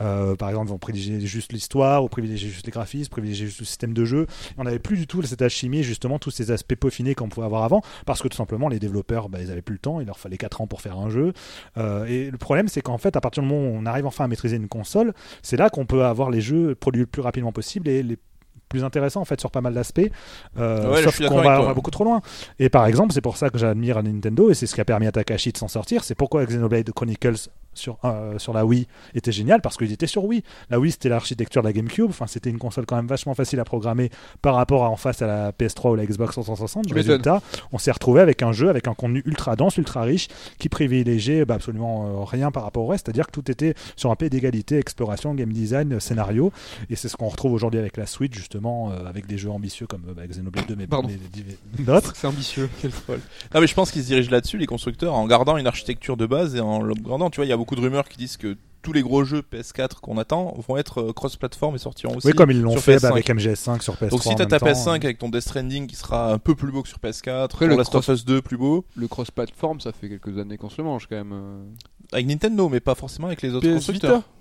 Euh, 0.00 0.36
par 0.36 0.48
exemple, 0.48 0.70
on 0.72 0.78
privilégiait 0.78 1.18
juste 1.26 1.52
l'histoire, 1.52 2.04
on 2.04 2.08
privilégiait 2.08 2.48
juste 2.48 2.66
les 2.66 2.70
graphismes, 2.70 3.08
on 3.10 3.14
privilégiait 3.14 3.46
juste 3.46 3.58
le 3.58 3.66
système 3.66 3.92
de 3.92 4.04
jeu. 4.04 4.26
On 4.56 4.64
n'avait 4.64 4.78
plus 4.78 4.96
du 4.96 5.06
tout 5.06 5.22
cette 5.22 5.42
alchimie, 5.42 5.82
justement, 5.82 6.18
tous 6.18 6.30
ces 6.30 6.50
aspects 6.50 6.76
peaufinés 6.76 7.14
qu'on 7.14 7.28
pouvait 7.28 7.46
avoir 7.46 7.64
avant, 7.64 7.82
parce 8.06 8.22
que 8.22 8.28
tout 8.28 8.36
simplement, 8.36 8.68
les 8.68 8.78
développeurs, 8.78 9.28
bah, 9.28 9.38
ils 9.40 9.50
avaient 9.50 9.62
plus 9.62 9.74
le 9.74 9.80
temps, 9.80 10.00
il 10.00 10.06
leur 10.06 10.18
fallait 10.18 10.36
4 10.36 10.60
ans 10.60 10.66
pour 10.66 10.80
faire 10.82 10.96
un 10.98 11.10
jeu. 11.10 11.32
Euh, 11.78 12.06
et 12.06 12.30
le 12.30 12.38
problème, 12.38 12.68
c'est 12.68 12.80
qu'en 12.80 12.98
fait, 12.98 13.16
à 13.16 13.20
partir 13.20 13.42
du 13.42 13.48
moment 13.48 13.66
où 13.66 13.72
on 13.74 13.86
arrive 13.86 14.06
enfin 14.06 14.24
à 14.24 14.28
maîtriser 14.28 14.56
une 14.56 14.68
console, 14.68 15.14
c'est 15.42 15.56
là 15.56 15.68
qu'on 15.68 15.84
peut 15.86 16.04
avoir 16.04 16.30
les 16.30 16.40
jeux 16.40 16.76
produits 16.76 17.02
le 17.02 17.06
plus 17.06 17.22
rapidement 17.22 17.50
possible 17.52 17.88
et 17.88 18.02
les 18.04 18.18
plus 18.68 18.84
intéressants 18.84 19.20
en 19.20 19.24
fait 19.24 19.40
sur 19.40 19.50
pas 19.50 19.60
mal 19.60 19.74
d'aspects. 19.74 20.00
Euh, 20.58 20.90
Ouais, 20.92 20.98
je 21.02 21.08
sauf 21.08 21.28
qu'on 21.28 21.42
va, 21.42 21.60
va 21.60 21.74
beaucoup 21.74 21.90
trop 21.90 22.04
loin. 22.04 22.20
Et 22.58 22.68
par 22.68 22.86
exemple 22.86 23.12
c'est 23.12 23.20
pour 23.20 23.36
ça 23.36 23.50
que 23.50 23.58
j'admire 23.58 24.02
Nintendo 24.02 24.50
et 24.50 24.54
c'est 24.54 24.66
ce 24.66 24.74
qui 24.74 24.80
a 24.80 24.84
permis 24.84 25.06
à 25.06 25.12
Takashi 25.12 25.52
de 25.52 25.58
s'en 25.58 25.68
sortir. 25.68 26.04
C'est 26.04 26.14
pourquoi 26.14 26.44
Xenoblade 26.44 26.90
Chronicles 26.92 27.48
sur, 27.78 27.98
euh, 28.04 28.38
sur 28.38 28.52
la 28.52 28.64
Wii 28.66 28.86
était 29.14 29.32
génial 29.32 29.60
parce 29.60 29.76
qu'il 29.76 29.90
était 29.92 30.06
sur 30.06 30.24
Wii 30.24 30.42
la 30.70 30.78
Wii 30.78 30.92
c'était 30.92 31.08
l'architecture 31.08 31.62
de 31.62 31.66
la 31.68 31.72
GameCube 31.72 32.06
enfin 32.10 32.26
c'était 32.26 32.50
une 32.50 32.58
console 32.58 32.84
quand 32.86 32.96
même 32.96 33.06
vachement 33.06 33.34
facile 33.34 33.60
à 33.60 33.64
programmer 33.64 34.10
par 34.42 34.54
rapport 34.54 34.84
à 34.84 34.90
en 34.90 34.96
face 34.96 35.22
à 35.22 35.26
la 35.26 35.52
PS3 35.52 35.90
ou 35.92 35.94
la 35.94 36.04
Xbox 36.06 36.32
360 36.32 36.82
Tu 36.84 36.88
du 36.88 36.94
m'étonnes. 36.94 37.10
résultat 37.12 37.42
on 37.72 37.78
s'est 37.78 37.90
retrouvé 37.92 38.20
avec 38.20 38.42
un 38.42 38.52
jeu 38.52 38.68
avec 38.68 38.88
un 38.88 38.94
contenu 38.94 39.22
ultra 39.24 39.56
dense 39.56 39.76
ultra 39.78 40.02
riche 40.02 40.28
qui 40.58 40.68
privilégiait 40.68 41.44
bah, 41.44 41.54
absolument 41.54 42.06
euh, 42.20 42.24
rien 42.24 42.50
par 42.50 42.64
rapport 42.64 42.84
au 42.84 42.88
reste 42.88 43.06
c'est-à-dire 43.06 43.26
que 43.26 43.32
tout 43.32 43.50
était 43.50 43.74
sur 43.96 44.10
un 44.10 44.16
pied 44.16 44.28
d'égalité 44.28 44.78
exploration 44.78 45.34
game 45.34 45.52
design 45.52 46.00
scénario 46.00 46.52
et 46.90 46.96
c'est 46.96 47.08
ce 47.08 47.16
qu'on 47.16 47.28
retrouve 47.28 47.52
aujourd'hui 47.52 47.78
avec 47.80 47.96
la 47.96 48.06
Switch 48.06 48.34
justement 48.34 48.90
euh, 48.90 49.06
avec 49.08 49.26
des 49.26 49.38
jeux 49.38 49.50
ambitieux 49.50 49.86
comme 49.86 50.02
euh, 50.08 50.14
bah, 50.14 50.26
Xenoblade 50.26 50.66
2 50.66 50.76
mais, 50.76 50.86
Pardon. 50.86 51.08
d'autres 51.78 52.14
C'est 52.16 52.26
ambitieux. 52.26 52.68
Quel 52.80 52.90
troll. 52.90 53.20
Non 53.54 53.60
mais 53.60 53.66
je 53.66 53.74
pense 53.74 53.90
qu'ils 53.90 54.02
se 54.02 54.08
dirigent 54.08 54.30
là-dessus 54.30 54.58
les 54.58 54.66
constructeurs 54.66 55.14
en 55.14 55.26
gardant 55.26 55.56
une 55.56 55.66
architecture 55.66 56.16
de 56.16 56.26
base 56.26 56.54
et 56.56 56.60
en 56.60 56.82
l'upgradant. 56.82 57.30
Tu 57.30 57.36
vois, 57.36 57.46
il 57.46 57.48
y 57.48 57.52
a 57.52 57.56
beaucoup 57.56 57.67
de 57.76 57.80
rumeurs 57.80 58.08
qui 58.08 58.18
disent 58.18 58.36
que 58.36 58.56
tous 58.80 58.92
les 58.92 59.02
gros 59.02 59.24
jeux 59.24 59.42
PS4 59.42 59.96
qu'on 60.00 60.18
attend 60.18 60.54
vont 60.66 60.76
être 60.76 61.00
euh, 61.02 61.12
cross-platform 61.12 61.74
et 61.74 61.78
sortiront 61.78 62.16
aussi. 62.16 62.28
oui 62.28 62.32
comme 62.32 62.50
ils 62.52 62.60
l'ont 62.60 62.76
fait 62.76 62.96
PS5. 62.96 63.02
bah, 63.02 63.08
avec 63.08 63.28
MGS5 63.28 63.82
sur 63.82 63.94
PS3 63.96 64.08
Donc 64.10 64.22
si 64.22 64.34
t'as 64.36 64.46
ta 64.46 64.64
même 64.64 64.74
temps, 64.74 64.80
PS5 64.80 64.88
euh, 64.88 64.94
avec 64.94 65.18
ton 65.18 65.28
Death 65.28 65.40
Stranding 65.42 65.86
qui 65.88 65.96
sera 65.96 66.32
un 66.32 66.38
peu 66.38 66.54
plus 66.54 66.70
beau 66.70 66.82
que 66.82 66.88
sur 66.88 66.98
PS4, 66.98 67.42
Après, 67.44 67.66
le 67.66 67.76
Last 67.76 67.94
of 67.94 68.06
Us 68.08 68.24
2 68.24 68.40
plus 68.40 68.56
beau, 68.56 68.84
Le 68.94 69.08
cross-platform, 69.08 69.80
ça 69.80 69.92
fait 69.92 70.08
quelques 70.08 70.38
années 70.38 70.56
qu'on 70.56 70.70
se 70.70 70.78
le 70.78 70.84
mange 70.84 71.06
quand 71.08 71.16
même. 71.16 71.32
euh. 71.32 71.64
avec 72.12 72.26
Nintendo 72.26 72.68
mais 72.68 72.80
pas 72.80 72.94
forcément 72.94 73.26
avec 73.26 73.42
les 73.42 73.52
autres 73.52 73.66
PS 73.66 73.74
constructeurs. 73.74 74.22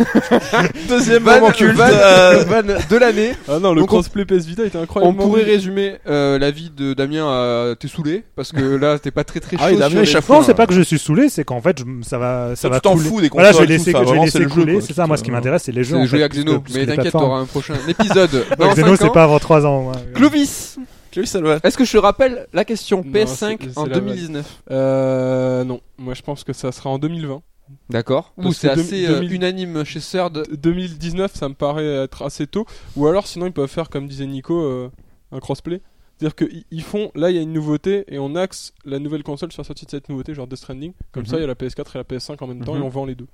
Deuxième 0.88 1.22
Van, 1.22 1.34
moment 1.40 1.50
culte. 1.52 1.76
van- 1.76 1.84
euh, 1.90 2.44
van 2.44 2.62
de 2.62 2.96
l'année. 2.96 3.32
Ah 3.48 3.58
non, 3.58 3.72
le 3.74 3.80
Donc, 3.80 3.92
on- 3.92 3.96
crossplay 3.96 4.24
PS 4.24 4.44
Vita 4.46 4.64
était 4.64 4.78
On 4.78 4.82
incroyable. 4.82 5.16
pourrait 5.16 5.42
résumer 5.44 5.96
euh, 6.08 6.38
la 6.38 6.50
vie 6.50 6.70
de 6.74 6.94
Damien 6.94 7.26
à 7.28 7.74
t'es 7.78 7.88
saoulé 7.88 8.24
parce 8.36 8.52
que 8.52 8.60
là 8.76 8.98
t'es 8.98 9.10
pas 9.10 9.24
très 9.24 9.40
très 9.40 9.56
chaud. 9.56 9.62
Ah 9.66 9.70
oui, 9.70 9.78
Damien, 9.78 10.02
échappe- 10.02 10.28
non 10.28 10.42
c'est 10.42 10.54
pas 10.54 10.66
que 10.66 10.74
je 10.74 10.82
suis 10.82 10.98
saulé 10.98 11.28
c'est 11.28 11.44
qu'en 11.44 11.60
fait 11.60 11.78
je- 11.78 11.84
ça 12.08 12.18
va 12.18 12.56
ça 12.56 12.68
va 12.68 12.76
tu 12.76 12.82
t'en 12.82 12.96
fous 12.96 13.20
des 13.20 13.28
voilà 13.28 13.52
je 13.52 13.58
vais 13.58 13.64
consoles, 13.64 13.68
laisser, 13.68 13.94
enfin, 13.94 14.04
je 14.06 14.12
vais 14.14 14.20
laisser 14.24 14.42
jeu, 14.42 14.48
couler 14.48 14.80
c'est 14.80 14.94
ça 14.94 15.06
moi 15.06 15.16
ce 15.16 15.22
qui 15.22 15.30
m'intéresse 15.30 15.62
c'est 15.64 15.72
les 15.72 15.84
jeux 15.84 16.04
jouer 16.06 16.22
à 16.22 16.28
Xeno, 16.28 16.62
mais 16.74 16.86
t'inquiète, 16.86 17.12
t'auras 17.12 17.38
un 17.40 17.46
prochain 17.46 17.74
épisode. 17.88 18.44
Xeno 18.74 18.96
c'est 18.96 19.12
pas 19.12 19.24
avant 19.24 19.38
3 19.38 19.66
ans. 19.66 19.92
Clovis, 20.14 20.78
est-ce 21.16 21.76
que 21.76 21.84
je 21.84 21.92
te 21.92 21.98
rappelle 21.98 22.46
la 22.52 22.64
question 22.64 23.02
Non, 23.04 23.12
PS5 23.12 23.26
c'est- 23.60 23.68
c'est 23.72 23.78
en 23.78 23.86
la 23.86 23.94
2019 23.94 24.46
Euh, 24.70 25.64
non, 25.64 25.80
moi 25.98 26.14
je 26.14 26.22
pense 26.22 26.44
que 26.44 26.52
ça 26.52 26.70
sera 26.72 26.90
en 26.90 26.98
2020. 26.98 27.42
D'accord. 27.88 28.32
Ou 28.36 28.52
c'est 28.52 28.68
assez 28.70 29.06
euh, 29.06 29.20
2000 29.20 29.32
unanime 29.32 29.84
chez 29.84 30.00
Third. 30.00 30.42
D- 30.48 30.56
2019, 30.56 31.34
ça 31.34 31.48
me 31.48 31.54
paraît 31.54 31.84
être 32.04 32.22
assez 32.22 32.46
tôt. 32.46 32.66
Ou 32.96 33.06
alors, 33.06 33.26
sinon, 33.26 33.46
ils 33.46 33.52
peuvent 33.52 33.68
faire, 33.70 33.88
comme 33.90 34.06
disait 34.08 34.26
Nico, 34.26 34.60
euh, 34.60 34.90
un 35.32 35.40
crossplay. 35.40 35.80
C'est-à-dire 36.18 36.36
qu'ils 36.36 36.64
ils 36.70 36.82
font, 36.82 37.10
là, 37.14 37.30
il 37.30 37.36
y 37.36 37.38
a 37.38 37.42
une 37.42 37.52
nouveauté 37.52 38.04
et 38.08 38.18
on 38.18 38.34
axe 38.36 38.74
la 38.84 38.98
nouvelle 38.98 39.22
console 39.22 39.50
sur 39.52 39.62
la 39.62 39.66
sortie 39.66 39.86
de 39.86 39.90
cette 39.90 40.08
nouveauté, 40.10 40.34
genre 40.34 40.46
Death 40.46 40.58
Stranding. 40.58 40.92
Comme 41.12 41.22
Mhm. 41.22 41.28
ça, 41.28 41.36
il 41.38 41.40
y 41.40 41.44
a 41.44 41.46
la 41.46 41.54
PS4 41.54 41.96
et 41.96 41.98
la 41.98 42.04
PS5 42.04 42.42
en 42.42 42.46
même 42.46 42.62
temps 42.64 42.74
Mhm. 42.74 42.82
et 42.82 42.84
on 42.84 42.88
vend 42.90 43.06
les 43.06 43.14
deux. 43.14 43.26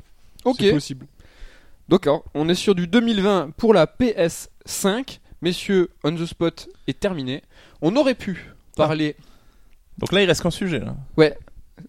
Ok. 0.44 0.56
C'est 0.60 0.70
possible. 0.72 1.06
D'accord. 1.88 2.24
On 2.34 2.48
est 2.48 2.54
sur 2.54 2.74
du 2.74 2.86
2020 2.86 3.50
pour 3.56 3.74
la 3.74 3.86
PS5. 3.86 5.20
Messieurs, 5.42 5.90
on 6.04 6.14
the 6.14 6.24
spot 6.26 6.68
est 6.86 6.98
terminé. 6.98 7.42
On 7.82 7.94
aurait 7.96 8.14
pu 8.14 8.52
parler 8.76 9.16
Donc 9.98 10.12
là 10.12 10.22
il 10.22 10.26
reste 10.26 10.42
qu'un 10.42 10.50
sujet 10.50 10.78
là. 10.80 10.94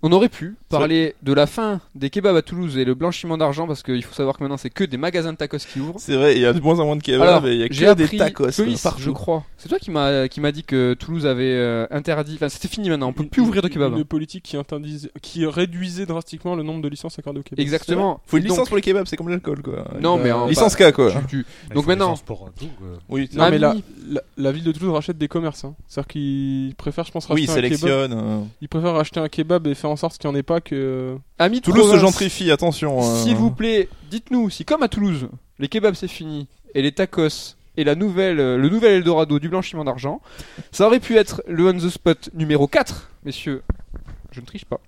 On 0.04 0.12
aurait 0.12 0.28
pu 0.30 0.56
parler 0.70 1.16
de 1.24 1.32
la 1.34 1.48
fin 1.48 1.80
des 1.96 2.10
kebabs 2.10 2.36
à 2.36 2.42
Toulouse 2.42 2.78
et 2.78 2.84
le 2.84 2.94
blanchiment 2.94 3.38
d'argent 3.38 3.68
parce 3.68 3.84
qu'il 3.84 4.04
faut 4.04 4.14
savoir 4.14 4.38
que 4.38 4.44
maintenant 4.44 4.58
c'est 4.58 4.70
que 4.70 4.84
des 4.84 4.98
magasins 4.98 5.32
de 5.32 5.38
tacos 5.38 5.58
qui 5.60 5.80
ouvrent. 5.80 6.00
C'est 6.00 6.16
vrai, 6.16 6.36
il 6.36 6.42
y 6.42 6.46
a 6.46 6.52
de 6.54 6.60
moins 6.60 6.80
en 6.80 6.86
moins 6.86 6.96
de 6.98 7.02
kebabs 7.02 7.22
Alors, 7.28 7.48
et 7.48 7.54
il 7.56 7.60
y 7.60 7.64
a 7.64 7.70
que 7.70 7.94
des 7.96 8.18
tacos 8.18 8.48
Clovis, 8.52 8.82
partout. 8.82 9.02
je 9.02 9.12
crois. 9.12 9.46
C'est 9.58 9.70
toi 9.70 9.80
qui 9.80 9.90
m'a 9.92 10.28
qui 10.28 10.42
m'a 10.42 10.52
dit 10.52 10.64
que 10.64 10.94
Toulouse 10.94 11.26
avait 11.26 11.46
euh, 11.54 11.88
interdit. 11.90 12.34
Enfin, 12.36 12.50
c'était 12.50 12.68
fini 12.68 12.90
maintenant. 12.90 13.08
On 13.10 13.14
peut 13.14 13.24
Une- 13.24 13.30
plus 13.30 13.42
ouvrir 13.42 13.62
de 13.62 13.70
kebabs. 13.70 13.94
Une 13.94 14.02
hein. 14.02 14.06
politique 14.08 14.44
qui, 14.44 14.58
qui 15.22 15.46
réduisait 15.46 16.06
drastiquement 16.06 16.56
le 16.56 16.64
nombre 16.64 16.82
de 16.82 16.90
licences 16.90 17.18
accordées 17.18 17.40
au 17.40 17.44
kebab. 17.44 17.60
Exactement. 17.62 18.20
Faut 18.26 18.38
une 18.38 18.44
donc- 18.44 18.52
licence 18.52 18.68
pour 18.68 18.76
les 18.76 18.84
kebabs, 18.84 19.08
c'est 19.08 19.16
comme 19.16 19.30
l'alcool 19.30 19.62
quoi. 19.62 19.86
Non, 20.02 20.18
mais 20.18 20.32
Euh, 20.32 20.36
en- 20.38 20.48
Licence 20.48 20.76
bah, 20.78 20.92
K 20.92 20.96
quoi. 20.96 21.12
tu- 21.12 21.28
tu- 21.28 21.46
Il 21.70 21.74
Donc 21.76 21.88
maintenant- 21.88 22.16
pour 22.26 22.50
tout. 22.60 22.68
Oui, 23.10 23.30
Non, 23.34 23.50
mais 23.50 23.58
la, 23.58 23.74
la, 24.10 24.22
la 24.38 24.52
ville 24.52 24.64
de 24.66 24.72
Toulouse 24.74 24.94
rachète 24.94 25.18
des 25.18 25.28
commerces. 25.30 25.64
Hein. 25.64 25.76
C'est-à-dire 25.88 26.08
qu'ils 26.10 26.76
préfèrent, 26.76 27.06
je 27.06 27.12
pense, 27.12 27.28
oui, 27.30 27.46
racheter 27.46 27.46
il 27.46 27.50
un 27.52 27.54
kebab. 27.70 27.80
sélectionne. 27.80 28.14
euh. 28.14 28.40
Ils 28.62 28.68
préfèrent 28.70 28.96
acheter 28.98 29.20
un 29.22 29.30
kebab 29.30 29.66
et 29.68 29.76
faire 29.78 29.90
en 29.90 29.96
sorte 29.96 30.18
qu'il 30.18 30.30
n'y 30.30 30.36
en 30.36 30.40
ait 30.40 30.44
pas 30.44 30.62
que. 30.62 31.18
Amis 31.40 31.60
de 31.60 31.66
Toulouse 31.66 31.92
se 31.92 31.98
gentrifie, 31.98 32.52
attention. 32.52 33.00
euh. 33.02 33.24
S'il 33.24 33.36
vous 33.36 33.52
plaît, 33.52 33.90
dites-nous 34.10 34.50
si 34.50 34.66
comme 34.66 34.84
à 34.84 34.88
Toulouse, 34.88 35.30
les 35.60 35.68
kebabs 35.68 35.96
c'est 35.96 36.08
fini 36.08 36.48
et 36.76 36.82
les 36.82 36.92
tacos 36.92 37.56
et 37.78 37.84
la 37.84 37.96
nouvelle, 37.96 38.40
euh, 38.40 38.58
le 38.58 38.70
nouvel 38.70 38.94
Eldorado 38.94 39.40
du 39.40 39.50
blanchiment 39.50 39.84
d'argent, 39.86 40.22
ça 40.72 40.88
aurait 40.88 41.00
pu 41.00 41.16
être 41.18 41.44
le 41.48 41.68
on 41.68 41.74
the 41.78 41.90
spot 41.90 42.30
numéro 42.34 42.68
4, 42.68 43.12
messieurs. 43.24 43.62
Je 44.32 44.42
ne 44.42 44.46
triche 44.46 44.66
pas. 44.66 44.80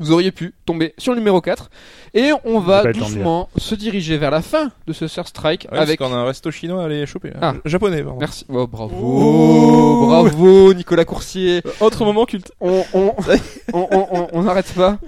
Vous 0.00 0.10
auriez 0.10 0.32
pu 0.32 0.54
tomber 0.66 0.92
sur 0.98 1.12
le 1.12 1.18
numéro 1.18 1.40
4 1.40 1.70
et 2.14 2.32
on 2.44 2.58
va 2.58 2.82
doucement 2.92 3.48
se 3.56 3.76
diriger 3.76 4.18
vers 4.18 4.32
la 4.32 4.42
fin 4.42 4.72
de 4.88 4.92
ce 4.92 5.06
Sur 5.06 5.28
Strike 5.28 5.68
Ouais, 5.70 5.78
avec 5.78 5.98
parce 6.00 6.10
qu'on 6.10 6.16
a 6.16 6.18
un 6.18 6.24
resto 6.24 6.50
chinois 6.50 6.82
à 6.82 6.86
aller 6.86 7.06
choper. 7.06 7.30
Ah. 7.40 7.50
Euh, 7.54 7.60
Japonais, 7.64 8.02
pardon. 8.02 8.18
Merci. 8.18 8.44
Oh, 8.48 8.66
bravo, 8.66 10.06
bravo 10.06 10.74
Nicolas 10.74 11.04
Coursier. 11.04 11.62
Autre 11.80 12.04
moment 12.04 12.24
culte. 12.26 12.50
on, 12.60 12.84
on, 12.92 13.14
on, 13.72 13.88
on- 13.92 14.06
on- 14.10 14.28
on 14.32 14.42
n'arrête 14.42 14.72
pas. 14.74 14.98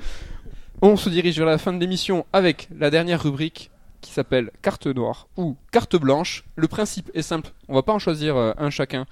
On 0.83 0.97
se 0.97 1.09
dirige 1.09 1.37
vers 1.37 1.47
la 1.47 1.59
fin 1.59 1.73
de 1.73 1.81
l'émission 1.81 2.25
avec 2.33 2.69
la 2.79 2.91
dernière 2.91 3.23
rubrique 3.23 3.71
qui 4.07 4.13
s'appelle 4.13 4.51
carte 4.63 4.87
noire 4.87 5.27
ou 5.37 5.57
carte 5.73 5.97
blanche. 5.97 6.45
Le 6.55 6.69
principe 6.69 7.11
est 7.15 7.23
simple, 7.23 7.51
on 7.69 7.75
va 7.75 7.83
pas 7.83 7.93
en 7.93 7.99
choisir 7.99 8.37
euh, 8.37 8.53
un 8.57 8.71
chacun. 8.71 9.05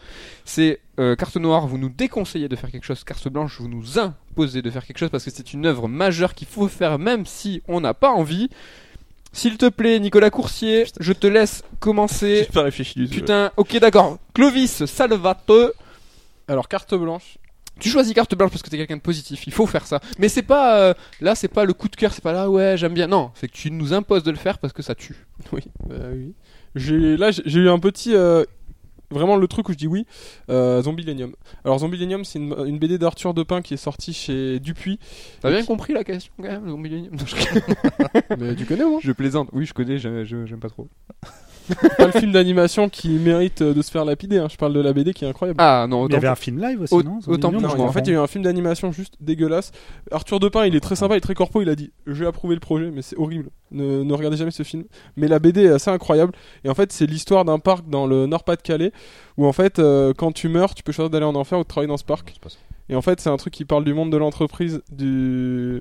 C'est 0.44 0.80
euh, 1.00 1.16
carte 1.16 1.36
noire, 1.36 1.66
vous 1.66 1.78
nous 1.78 1.88
déconseillez 1.88 2.48
de 2.48 2.54
faire 2.54 2.70
quelque 2.70 2.84
chose, 2.84 3.02
carte 3.02 3.28
blanche, 3.28 3.60
vous 3.60 3.68
nous 3.68 3.98
imposez 3.98 4.62
de 4.62 4.70
faire 4.70 4.86
quelque 4.86 4.98
chose 4.98 5.10
parce 5.10 5.24
que 5.24 5.30
c'est 5.30 5.52
une 5.52 5.66
œuvre 5.66 5.88
majeure 5.88 6.34
qu'il 6.34 6.46
faut 6.46 6.68
faire 6.68 6.98
même 7.00 7.26
si 7.26 7.60
on 7.66 7.80
n'a 7.80 7.92
pas 7.92 8.10
envie. 8.10 8.48
S'il 9.32 9.58
te 9.58 9.68
plaît, 9.68 9.98
Nicolas 9.98 10.30
Coursier, 10.30 10.86
je 11.00 11.12
te 11.12 11.26
laisse 11.26 11.64
commencer. 11.80 12.44
J'ai 12.46 12.52
pas 12.52 12.62
réfléchi 12.62 13.00
du 13.00 13.08
tout. 13.08 13.14
Putain, 13.14 13.50
ok 13.56 13.78
d'accord. 13.80 14.18
Clovis 14.32 14.84
Salvate, 14.86 15.50
Alors, 16.46 16.68
carte 16.68 16.94
blanche. 16.94 17.38
Tu 17.80 17.88
choisis 17.88 18.14
carte 18.14 18.34
blanche 18.34 18.50
parce 18.50 18.62
que 18.62 18.70
t'es 18.70 18.76
quelqu'un 18.76 18.96
de 18.96 19.02
positif, 19.02 19.46
il 19.46 19.52
faut 19.52 19.66
faire 19.66 19.86
ça. 19.86 20.00
Mais 20.18 20.28
c'est 20.28 20.42
pas 20.42 20.78
euh, 20.80 20.94
là, 21.20 21.34
c'est 21.34 21.48
pas 21.48 21.64
le 21.64 21.72
coup 21.72 21.88
de 21.88 21.96
cœur, 21.96 22.12
c'est 22.12 22.22
pas 22.22 22.32
là 22.32 22.48
ouais 22.50 22.76
j'aime 22.76 22.94
bien. 22.94 23.06
Non, 23.06 23.30
c'est 23.34 23.48
que 23.48 23.52
tu 23.52 23.70
nous 23.70 23.92
imposes 23.92 24.22
de 24.22 24.30
le 24.30 24.36
faire 24.36 24.58
parce 24.58 24.72
que 24.72 24.82
ça 24.82 24.94
tue. 24.94 25.26
Oui, 25.52 25.62
bah 25.88 25.96
oui. 26.12 26.34
J'ai 26.74 27.16
là 27.16 27.30
j'ai 27.30 27.60
eu 27.60 27.68
un 27.68 27.78
petit 27.78 28.14
euh, 28.14 28.44
vraiment 29.10 29.36
le 29.36 29.46
truc 29.46 29.68
où 29.68 29.72
je 29.72 29.76
dis 29.76 29.86
oui. 29.86 30.06
Euh, 30.50 30.82
Zombielenium. 30.82 31.34
Alors 31.64 31.78
Zombielenium 31.80 32.24
c'est 32.24 32.38
une, 32.38 32.54
une 32.66 32.78
BD 32.78 32.98
d'Arthur 32.98 33.34
Depin 33.34 33.62
qui 33.62 33.74
est 33.74 33.78
sortie 33.78 34.12
chez 34.12 34.60
Dupuis. 34.60 34.98
T'as 35.40 35.50
bien 35.50 35.64
compris 35.64 35.92
la 35.92 36.04
question 36.04 36.32
quand 36.36 36.44
même 36.44 36.68
au 36.68 36.76
milieu 36.76 36.98
Non, 37.10 37.24
je... 37.26 38.36
Mais 38.38 38.54
tu 38.54 38.64
connais 38.64 38.84
au 38.84 38.90
moins 38.90 39.00
je 39.02 39.12
plaisante. 39.12 39.48
Oui, 39.52 39.66
je 39.66 39.74
connais, 39.74 39.98
j'aime 39.98 40.60
pas 40.60 40.68
trop. 40.70 40.88
Pas 41.98 42.06
le 42.06 42.12
film 42.12 42.32
d'animation 42.32 42.88
qui 42.88 43.08
mérite 43.10 43.62
euh, 43.62 43.72
de 43.74 43.80
se 43.82 43.90
faire 43.90 44.04
lapider. 44.04 44.38
hein. 44.38 44.48
Je 44.50 44.56
parle 44.56 44.72
de 44.74 44.80
la 44.80 44.92
BD 44.92 45.14
qui 45.14 45.24
est 45.24 45.28
incroyable. 45.28 45.58
Ah 45.62 45.86
non, 45.88 46.06
Il 46.08 46.12
y 46.12 46.16
avait 46.16 46.28
un 46.28 46.34
film 46.34 46.60
live 46.60 46.82
aussi, 46.82 46.94
Au- 46.94 47.02
non? 47.02 47.18
Autant 47.26 47.52
Non, 47.52 47.68
en 47.80 47.92
fait, 47.92 48.00
il 48.00 48.08
y 48.08 48.10
a 48.10 48.14
eu 48.14 48.18
un 48.18 48.26
film 48.26 48.44
d'animation 48.44 48.92
juste 48.92 49.14
dégueulasse. 49.20 49.70
Arthur 50.10 50.40
Depin, 50.40 50.66
il 50.66 50.76
est 50.76 50.80
très 50.80 50.96
sympa, 50.96 51.14
il 51.14 51.18
est 51.18 51.20
très 51.20 51.34
corpo. 51.34 51.62
Il 51.62 51.68
a 51.68 51.74
dit 51.74 51.90
J'ai 52.06 52.26
approuvé 52.26 52.54
le 52.54 52.60
projet, 52.60 52.90
mais 52.90 53.02
c'est 53.02 53.16
horrible. 53.16 53.50
Ne, 53.70 54.02
ne 54.02 54.12
regardez 54.12 54.36
jamais 54.36 54.50
ce 54.50 54.62
film. 54.62 54.84
Mais 55.16 55.26
la 55.28 55.38
BD 55.38 55.64
est 55.64 55.68
assez 55.70 55.90
incroyable. 55.90 56.32
Et 56.64 56.68
en 56.68 56.74
fait, 56.74 56.92
c'est 56.92 57.06
l'histoire 57.06 57.44
d'un 57.44 57.58
parc 57.58 57.88
dans 57.88 58.06
le 58.06 58.26
Nord-Pas-de-Calais 58.26 58.92
où, 59.38 59.46
en 59.46 59.52
fait, 59.52 59.78
euh, 59.78 60.12
quand 60.16 60.32
tu 60.32 60.48
meurs, 60.48 60.74
tu 60.74 60.82
peux 60.82 60.92
choisir 60.92 61.10
d'aller 61.10 61.24
en 61.26 61.34
enfer 61.34 61.58
ou 61.58 61.62
de 61.62 61.68
travailler 61.68 61.88
dans 61.88 61.96
ce 61.96 62.04
parc. 62.04 62.34
Et 62.90 62.94
en 62.96 63.02
fait, 63.02 63.20
c'est 63.20 63.30
un 63.30 63.36
truc 63.38 63.54
qui 63.54 63.64
parle 63.64 63.84
du 63.84 63.94
monde 63.94 64.10
de 64.12 64.16
l'entreprise, 64.18 64.82
du. 64.92 65.80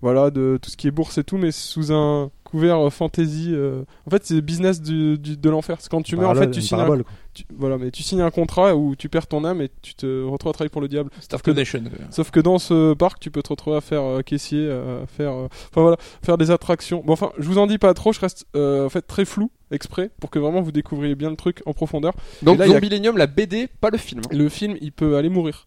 Voilà, 0.00 0.30
de 0.30 0.60
tout 0.62 0.70
ce 0.70 0.76
qui 0.76 0.86
est 0.86 0.92
bourse 0.92 1.18
et 1.18 1.24
tout, 1.24 1.38
mais 1.38 1.50
sous 1.50 1.92
un 1.92 2.30
couvert 2.50 2.78
euh, 2.86 2.90
fantasy. 2.90 3.50
euh. 3.52 3.82
En 4.06 4.10
fait, 4.10 4.24
c'est 4.24 4.34
le 4.34 4.40
business 4.40 4.80
du, 4.80 5.18
du- 5.18 5.36
de 5.36 5.50
l'enfer. 5.50 5.76
C'est 5.80 5.88
quand 5.90 6.02
tu 6.02 6.16
meurs, 6.16 6.30
en 6.30 6.34
fait, 6.34 6.50
tu 6.50 6.60
signes, 6.62 6.78
un. 6.84 7.04
Tu- 7.38 7.44
voilà, 7.56 7.78
mais 7.78 7.90
tu 7.90 8.02
signes 8.02 8.20
un 8.22 8.30
contrat 8.30 8.74
où 8.76 8.94
tu 8.96 9.08
perds 9.08 9.26
ton 9.26 9.44
âme 9.44 9.60
et 9.60 9.70
tu 9.82 9.94
te 9.94 10.24
retrouves 10.24 10.50
à 10.50 10.52
travailler 10.52 10.70
pour 10.70 10.80
le 10.80 10.88
diable. 10.88 11.10
Connection. 11.42 11.80
quoi. 11.82 12.06
Sauf 12.10 12.30
que 12.30 12.40
dans 12.40 12.58
ce 12.58 12.94
parc, 12.94 13.20
tu 13.20 13.30
peux 13.30 13.42
te 13.42 13.48
retrouver 13.50 13.76
à 13.76 13.80
faire 13.80 14.02
euh, 14.02 14.22
caissier, 14.22 14.70
à 14.70 15.06
faire, 15.06 15.32
euh, 15.32 15.48
enfin 15.70 15.82
voilà, 15.82 15.96
faire 16.22 16.38
des 16.38 16.50
attractions. 16.50 17.02
Bon, 17.04 17.12
enfin, 17.12 17.30
je 17.38 17.46
vous 17.48 17.58
en 17.58 17.66
dis 17.66 17.78
pas 17.78 17.92
trop. 17.94 18.12
Je 18.12 18.20
reste 18.20 18.46
euh, 18.56 18.86
en 18.86 18.88
fait 18.88 19.02
très 19.02 19.24
flou 19.24 19.50
exprès 19.70 20.10
pour 20.20 20.30
que 20.30 20.38
vraiment 20.38 20.62
vous 20.62 20.72
découvriez 20.72 21.14
bien 21.14 21.28
le 21.28 21.36
truc 21.36 21.62
en 21.66 21.74
profondeur. 21.74 22.14
Donc 22.42 22.58
là, 22.58 22.64
a- 22.76 22.80
la 23.18 23.26
BD, 23.26 23.66
pas 23.80 23.90
le 23.90 23.98
film. 23.98 24.22
Le 24.30 24.48
film, 24.48 24.76
il 24.80 24.92
peut 24.92 25.16
aller 25.16 25.28
mourir. 25.28 25.66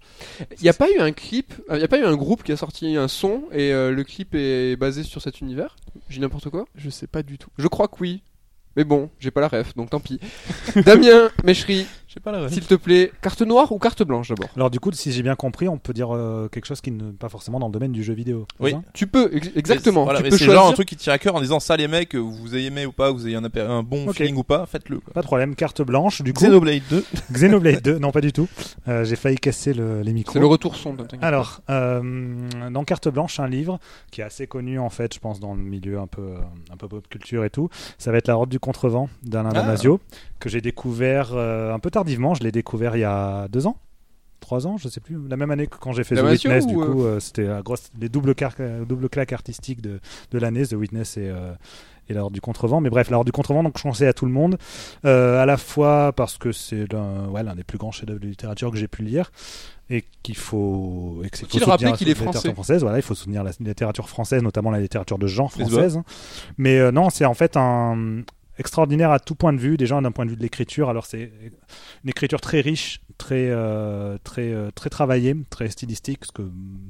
Il 0.58 0.64
n'y 0.64 0.70
a 0.70 0.74
pas 0.74 0.90
eu 0.90 1.00
un 1.00 1.12
clip, 1.12 1.54
il 1.70 1.78
n'y 1.78 1.84
a 1.84 1.88
pas 1.88 2.00
eu 2.00 2.04
un 2.06 2.16
groupe 2.16 2.42
qui 2.44 2.52
a 2.52 2.58
sorti 2.58 2.96
un 2.96 3.08
son 3.08 3.44
et 3.52 3.72
euh, 3.72 3.92
le 3.92 4.04
clip 4.04 4.34
est 4.34 4.76
basé 4.76 5.04
sur 5.04 5.22
cet 5.22 5.42
univers? 5.42 5.76
J'ai 6.10 6.20
n'importe 6.20 6.50
quoi? 6.50 6.66
Je 6.76 6.90
sais 6.90 7.08
pas 7.08 7.22
du 7.24 7.38
tout. 7.38 7.50
Je 7.58 7.68
crois 7.68 7.88
que 7.88 7.96
oui. 8.02 8.24
Mais 8.76 8.84
bon, 8.84 9.10
j'ai 9.20 9.32
pas 9.32 9.42
la 9.42 9.48
ref, 9.48 9.76
donc 9.76 9.90
tant 9.90 10.00
pis. 10.00 10.20
Damien, 10.76 11.30
Méchery, 11.44 11.86
Je 12.12 12.16
sais 12.16 12.20
pas 12.20 12.34
la 12.34 12.50
s'il 12.50 12.66
te 12.68 12.76
plaît, 12.76 13.10
carte 13.22 13.42
noire 13.42 13.72
ou 13.72 13.80
carte 13.80 14.04
blanche 14.04 14.28
d'abord 14.28 14.50
Alors 14.58 14.70
du 14.70 14.82
coup, 14.82 14.92
si 14.92 15.14
j'ai 15.14 15.24
bien 15.24 15.36
compris, 15.36 15.70
on 15.70 15.78
peut 15.78 15.94
dire 15.94 16.14
euh, 16.14 16.50
quelque 16.50 16.66
chose 16.66 16.82
qui 16.82 16.92
n'est 16.92 17.14
pas 17.14 17.30
forcément 17.30 17.58
dans 17.58 17.68
le 17.68 17.72
domaine 17.72 17.94
du 17.94 18.04
jeu 18.04 18.14
vidéo. 18.14 18.46
Oui. 18.60 18.76
Tu 18.94 19.08
peux, 19.08 19.34
ex- 19.34 19.50
exactement. 19.56 20.04
Voilà, 20.04 20.20
tu 20.20 20.24
mais 20.24 20.30
peux 20.30 20.38
c'est 20.38 20.44
choisir. 20.44 20.60
genre 20.62 20.70
un 20.70 20.74
truc 20.74 20.90
qui 20.90 20.98
tire 20.98 21.14
à 21.14 21.18
cœur 21.18 21.36
en 21.36 21.40
disant 21.40 21.62
ça 21.62 21.78
les 21.78 21.88
mecs, 21.88 22.14
vous 22.14 22.54
ayez 22.54 22.68
aimé 22.68 22.86
ou 22.86 22.92
pas, 22.92 23.12
vous 23.12 23.28
ayez 23.28 23.38
un, 23.38 23.46
un 23.46 23.82
bon 23.82 24.10
Ok. 24.10 24.16
feeling 24.18 24.36
ou 24.36 24.44
pas, 24.44 24.66
faites-le. 24.66 25.00
Pas 25.14 25.22
de 25.22 25.26
problème. 25.26 25.56
Carte 25.56 25.82
blanche, 25.84 26.22
du 26.22 26.34
coup. 26.34 26.44
Xenoblade 26.44 26.82
2. 26.90 27.06
Xenoblade 27.32 27.82
2, 27.82 28.00
non 28.00 28.12
pas 28.12 28.20
du 28.20 28.34
tout. 28.34 28.50
Euh, 28.90 29.06
j'ai 29.06 29.16
failli 29.16 29.38
casser 29.38 29.74
le- 29.74 30.02
les 30.02 30.12
micros. 30.12 30.34
C'est 30.34 30.40
le 30.40 30.48
retour 30.48 30.76
pas. 30.76 31.06
Alors, 31.26 31.62
euh, 31.70 32.02
dans 32.72 32.84
Carte 32.84 33.08
Blanche, 33.08 33.40
un 33.40 33.48
livre 33.48 33.80
qui 34.12 34.20
est 34.20 34.26
assez 34.26 34.48
connu 34.48 34.80
en 34.80 34.90
fait, 34.90 35.14
je 35.14 35.20
pense, 35.22 35.40
dans 35.40 35.54
le 35.54 35.62
milieu 35.64 35.98
un 35.98 36.08
peu, 36.08 36.24
euh, 36.24 36.38
un 36.74 36.76
peu 36.76 36.90
pop 36.90 37.08
culture 37.08 37.46
et 37.46 37.50
tout. 37.50 37.70
Ça 37.98 38.12
va 38.12 38.18
être 38.18 38.28
La 38.28 38.36
Horde 38.36 38.50
du 38.50 38.60
Contrevent 38.60 39.08
d'Alain 39.24 39.52
Ah. 39.54 39.62
Damasio, 39.62 40.02
que 40.42 40.50
j'ai 40.50 40.60
découvert 40.60 41.30
euh, 41.36 41.74
un 41.74 41.80
peu 41.80 41.90
tardivement. 42.02 42.34
Je 42.34 42.44
l'ai 42.44 42.52
découvert 42.52 42.96
il 42.96 43.02
y 43.02 43.04
a 43.06 43.48
deux 43.48 43.68
ans. 43.68 43.78
Trois 44.40 44.66
ans, 44.66 44.76
je 44.78 44.90
sais 44.90 45.00
plus, 45.00 45.20
la 45.30 45.38
même 45.38 45.52
année 45.52 45.68
que 45.68 45.78
quand 45.78 45.92
j'ai 45.92 46.04
fait 46.04 46.16
The 46.16 46.18
Damasio 46.18 46.50
Witness, 46.50 46.66
du 46.66 46.76
ou, 46.76 46.84
coup, 46.84 47.04
euh, 47.04 47.20
c'était 47.20 47.46
la 47.46 47.62
grosse, 47.62 47.92
les 48.00 48.10
doubles, 48.10 48.34
euh, 48.60 48.86
doubles 48.86 49.08
claques 49.08 49.34
artistiques 49.34 49.82
de, 49.82 50.00
de 50.32 50.40
l'année, 50.40 50.66
The 50.66 50.74
Witness 50.74 51.18
et, 51.18 51.30
euh, 51.30 51.54
et 52.10 52.14
La 52.16 52.24
Horde 52.24 52.34
du 52.34 52.42
Contrevent. 52.42 52.82
Mais 52.82 52.90
bref, 52.90 53.12
La 53.12 53.18
Horde 53.18 53.28
du 53.28 53.32
Contrevent, 53.32 53.62
donc 53.62 53.78
je 53.78 53.84
conseille 53.84 54.08
à 54.08 54.14
tout 54.14 54.26
le 54.26 54.32
monde, 54.32 54.58
euh, 55.06 55.40
à 55.40 55.46
la 55.46 55.58
fois 55.58 56.12
parce 56.14 56.40
que 56.40 56.52
c'est 56.52 56.92
l'un 56.92 57.28
ouais, 57.30 57.44
des 57.56 57.64
plus 57.64 57.78
grands 57.78 57.92
chefs-d'œuvre 57.92 58.20
de 58.20 58.28
littérature 58.28 58.72
que 58.72 58.78
j'ai 58.78 58.88
pu 58.88 59.04
lire 59.04 59.32
et 59.92 60.04
qu'il 60.24 60.38
faut, 60.38 61.22
et 61.24 61.30
Faut-il 61.38 61.60
faut 61.60 61.70
rappeler 61.70 61.92
qu'il 61.94 62.08
la 62.08 62.14
est 62.14 62.16
français 62.16 62.52
française. 62.52 62.82
Voilà, 62.82 62.98
il 62.98 63.04
faut 63.04 63.14
soutenir 63.14 63.44
la 63.44 63.52
littérature 63.60 64.10
française, 64.10 64.42
notamment 64.42 64.72
la 64.72 64.80
littérature 64.80 65.20
de 65.20 65.28
genre 65.28 65.52
française. 65.52 66.00
Mais 66.58 66.80
euh, 66.80 66.92
non, 66.92 67.12
c'est 67.12 67.26
en 67.26 67.36
fait 67.36 67.58
un 67.58 68.24
extraordinaire 68.62 69.12
à 69.12 69.20
tout 69.20 69.36
point 69.36 69.52
de 69.52 69.60
vue, 69.60 69.76
déjà 69.76 70.00
d'un 70.00 70.12
point 70.12 70.26
de 70.26 70.32
vue 70.32 70.38
de 70.38 70.42
l'écriture. 70.42 70.90
Alors 70.90 71.06
c'est 71.06 71.32
une 72.04 72.10
écriture 72.10 72.40
très 72.40 72.62
riche, 72.62 73.02
très 73.22 73.50
euh, 73.52 74.18
très 74.24 74.52
euh, 74.52 74.72
très 74.74 74.90
travaillée, 74.90 75.36
très 75.52 75.70
stylistique, 75.70 76.26
ce 76.26 76.32
que 76.32 76.42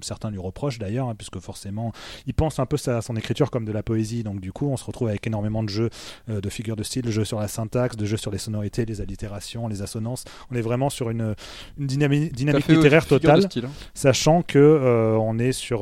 certains 0.02 0.32
lui 0.32 0.40
reprochent 0.40 0.80
d'ailleurs, 0.80 1.10
hein, 1.10 1.16
puisque 1.18 1.40
forcément 1.40 1.92
il 2.26 2.34
pense 2.34 2.58
un 2.60 2.66
peu 2.66 2.78
sa, 2.78 3.02
son 3.02 3.18
écriture 3.18 3.52
comme 3.52 3.66
de 3.66 3.74
la 3.74 3.84
poésie. 3.84 4.24
Donc 4.24 4.40
du 4.40 4.54
coup, 4.54 4.68
on 4.70 4.78
se 4.78 4.86
retrouve 4.86 5.10
avec 5.10 5.28
énormément 5.28 5.62
de 5.62 5.68
jeux, 5.68 5.90
euh, 6.30 6.40
de 6.40 6.50
figures 6.50 6.78
de 6.78 6.84
style, 6.84 7.02
de 7.02 7.12
jeux 7.12 7.26
sur 7.26 7.38
la 7.40 7.50
syntaxe, 7.50 7.98
de 7.98 8.06
jeux 8.06 8.16
sur 8.16 8.32
les 8.32 8.38
sonorités, 8.38 8.86
les 8.86 9.02
allitérations, 9.02 9.68
les 9.68 9.82
assonances. 9.82 10.24
On 10.50 10.56
est 10.56 10.62
vraiment 10.62 10.90
sur 10.90 11.10
une, 11.10 11.36
une 11.78 11.88
dynamique, 11.88 12.30
Tout 12.30 12.34
à 12.36 12.38
dynamique 12.38 12.66
fait, 12.66 12.76
littéraire 12.76 13.06
totale 13.06 13.42
style, 13.44 13.66
hein. 13.66 13.72
sachant 13.94 14.42
que 14.42 14.58
euh, 14.58 15.18
on 15.18 15.38
est 15.38 15.52
sur 15.52 15.82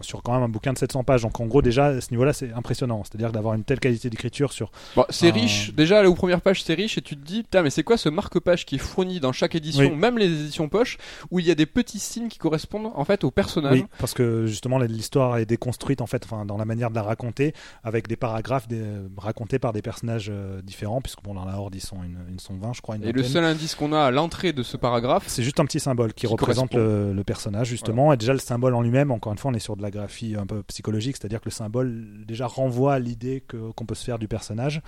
sur 0.00 0.22
quand 0.22 0.32
même 0.32 0.44
un 0.44 0.48
bouquin 0.48 0.72
de 0.72 0.78
700 0.78 1.04
pages 1.04 1.22
donc 1.22 1.38
en 1.40 1.46
gros 1.46 1.60
déjà 1.60 1.86
à 1.86 2.00
ce 2.00 2.10
niveau-là 2.12 2.32
c'est 2.32 2.52
impressionnant 2.52 3.02
c'est-à-dire 3.04 3.32
d'avoir 3.32 3.52
une 3.54 3.64
telle 3.64 3.80
qualité 3.80 4.08
d'écriture 4.08 4.52
sur 4.52 4.70
Bon, 4.96 5.04
c'est 5.10 5.28
Un- 5.28 5.32
riche. 5.34 5.72
Déjà, 5.74 6.02
là, 6.02 6.08
aux 6.08 6.14
premières 6.14 6.40
pages, 6.40 6.62
c'est 6.62 6.74
riche 6.74 6.96
et 6.98 7.02
tu 7.02 7.16
te 7.16 7.24
dis, 7.24 7.42
putain, 7.42 7.62
mais 7.62 7.70
c'est 7.70 7.82
quoi 7.82 7.96
ce 7.96 8.08
marque-page 8.08 8.64
qui 8.64 8.76
est 8.76 8.78
fourni 8.78 9.20
dans 9.20 9.32
chaque 9.32 9.54
édition, 9.58 9.82
Oui. 9.90 9.90
même 9.96 10.16
les 10.18 10.26
éditions 10.26 10.68
poche, 10.68 10.96
où 11.30 11.38
il 11.38 11.46
y 11.46 11.50
a 11.50 11.54
des 11.54 11.66
petits 11.66 11.98
signes 12.00 12.28
qui 12.28 12.38
correspondent 12.38 12.90
en 12.94 13.04
fait 13.04 13.22
au 13.24 13.30
personnage. 13.30 13.74
oui 13.74 13.84
parce 13.98 14.14
que 14.14 14.46
justement 14.46 14.78
l'histoire 14.78 15.36
est 15.38 15.46
déconstruite 15.46 16.00
en 16.00 16.06
fait 16.06 16.24
enfin 16.24 16.44
dans 16.46 16.56
la 16.56 16.64
manière 16.64 16.90
de 16.90 16.94
la 16.94 17.02
raconter 17.02 17.52
avec 17.84 18.08
des 18.08 18.16
paragraphes 18.16 18.66
des- 18.68 18.84
racontés 19.16 19.58
par 19.58 19.72
des 19.72 19.82
personnages 19.82 20.28
euh, 20.32 20.62
différents 20.62 21.00
puisque 21.02 21.22
bon 21.22 21.34
dans 21.34 21.44
la 21.44 21.58
horde 21.58 21.74
ils 21.74 21.80
sont 21.80 22.02
une, 22.02 22.18
ils 22.32 22.40
sont 22.40 22.56
20 22.56 22.72
je 22.72 22.80
crois 22.80 22.96
une 22.96 23.04
Et 23.04 23.12
le 23.12 23.22
seul 23.22 23.44
indice 23.44 23.74
qu'on 23.74 23.92
a 23.92 24.00
à 24.00 24.10
l'entrée 24.10 24.52
de 24.52 24.62
ce 24.62 24.76
paragraphe, 24.78 25.24
C'est 25.26 25.42
juste 25.42 25.60
un 25.60 25.64
petit 25.66 25.80
symbole 25.80 26.14
qui, 26.14 26.20
Qui 26.20 26.26
représente 26.26 26.72
le, 26.74 27.12
le 27.12 27.24
personnage, 27.24 27.68
justement. 27.68 28.12
Et 28.12 28.16
déjà, 28.16 28.32
le 28.32 28.38
symbole 28.38 28.74
en 28.74 28.82
lui-même, 28.82 29.10
encore 29.10 29.32
une 29.32 29.38
fois, 29.38 29.50
on 29.50 29.54
est 29.54 29.58
sur 29.58 29.76
de 29.76 29.82
la 29.82 29.90
graphie 29.90 30.36
un 30.36 30.46
peu 30.46 30.62
psychologique, 30.62 31.16
c'est-à-dire 31.18 31.40
que 31.40 31.46
le 31.46 31.50
symbole, 31.50 32.04
déjà, 32.26 32.46
renvoie 32.46 32.94
à 32.94 32.98
l'idée 32.98 33.42
que- 33.46 33.72
qu'on 33.72 33.84
peut 33.84 33.94
se 33.94 34.04
faire 34.04 34.18
du 34.18 34.28
personnage. 34.28 34.80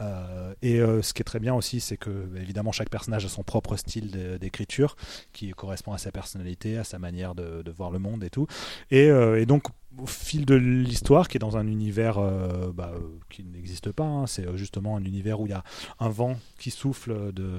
Euh, 0.00 0.52
et 0.62 0.80
euh, 0.80 1.02
ce 1.02 1.12
qui 1.12 1.20
est 1.22 1.24
très 1.24 1.40
bien 1.40 1.54
aussi, 1.54 1.80
c'est 1.80 1.96
que, 1.96 2.10
évidemment, 2.36 2.72
chaque 2.72 2.90
personnage 2.90 3.24
a 3.24 3.28
son 3.28 3.42
propre 3.42 3.76
style 3.76 4.09
d'écriture, 4.10 4.96
qui 5.32 5.50
correspond 5.50 5.92
à 5.92 5.98
sa 5.98 6.12
personnalité, 6.12 6.78
à 6.78 6.84
sa 6.84 6.98
manière 6.98 7.34
de, 7.34 7.70
voir 7.70 7.90
le 7.90 7.98
monde 7.98 8.24
et 8.24 8.30
tout. 8.30 8.46
Et, 8.90 9.10
euh, 9.10 9.40
et 9.40 9.46
donc, 9.46 9.64
au 9.98 10.06
fil 10.06 10.46
de 10.46 10.54
l'histoire, 10.54 11.26
qui 11.28 11.36
est 11.36 11.40
dans 11.40 11.56
un 11.56 11.66
univers 11.66 12.18
euh, 12.18 12.70
bah, 12.72 12.92
euh, 12.94 13.00
qui 13.28 13.42
n'existe 13.42 13.90
pas, 13.90 14.04
hein, 14.04 14.26
c'est 14.26 14.46
euh, 14.46 14.56
justement 14.56 14.96
un 14.96 15.04
univers 15.04 15.40
où 15.40 15.46
il 15.46 15.50
y 15.50 15.54
a 15.54 15.64
un 15.98 16.08
vent 16.08 16.36
qui 16.58 16.70
souffle 16.70 17.32
de 17.32 17.50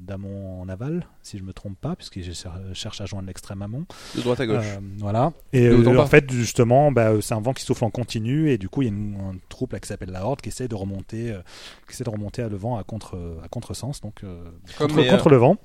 d'amont 0.00 0.60
en 0.60 0.68
aval, 0.68 1.06
si 1.22 1.38
je 1.38 1.44
me 1.44 1.52
trompe 1.52 1.78
pas, 1.80 1.94
puisqu'il 1.94 2.34
cher- 2.34 2.60
cherche 2.74 3.00
à 3.00 3.06
joindre 3.06 3.28
l'extrême 3.28 3.62
amont. 3.62 3.86
De 4.16 4.20
droite 4.20 4.40
à 4.40 4.46
gauche. 4.46 4.64
Euh, 4.66 4.80
voilà. 4.98 5.32
Et 5.52 5.68
euh, 5.68 5.96
en 5.98 6.06
fait, 6.06 6.30
justement, 6.32 6.90
bah, 6.90 7.12
c'est 7.20 7.34
un 7.34 7.40
vent 7.40 7.52
qui 7.52 7.62
souffle 7.64 7.84
en 7.84 7.90
continu, 7.90 8.50
et 8.50 8.58
du 8.58 8.68
coup, 8.68 8.82
il 8.82 8.86
y 8.86 8.90
a 8.90 8.92
une, 8.92 9.14
un 9.20 9.36
troupe 9.48 9.72
là, 9.72 9.78
qui 9.80 9.86
s'appelle 9.86 10.10
la 10.10 10.26
Horde 10.26 10.40
qui 10.40 10.48
essaie 10.48 10.66
de 10.68 10.74
remonter, 10.74 11.34
qui 11.86 11.92
essaie 11.92 12.04
de 12.04 12.10
remonter 12.10 12.42
à 12.42 12.48
le 12.48 12.56
vent 12.56 12.76
à 12.76 12.82
contre 12.82 13.16
à 13.44 13.48
contresens, 13.48 14.00
donc 14.00 14.22
contre, 14.76 15.08
contre 15.08 15.28
le 15.28 15.36
vent. 15.36 15.56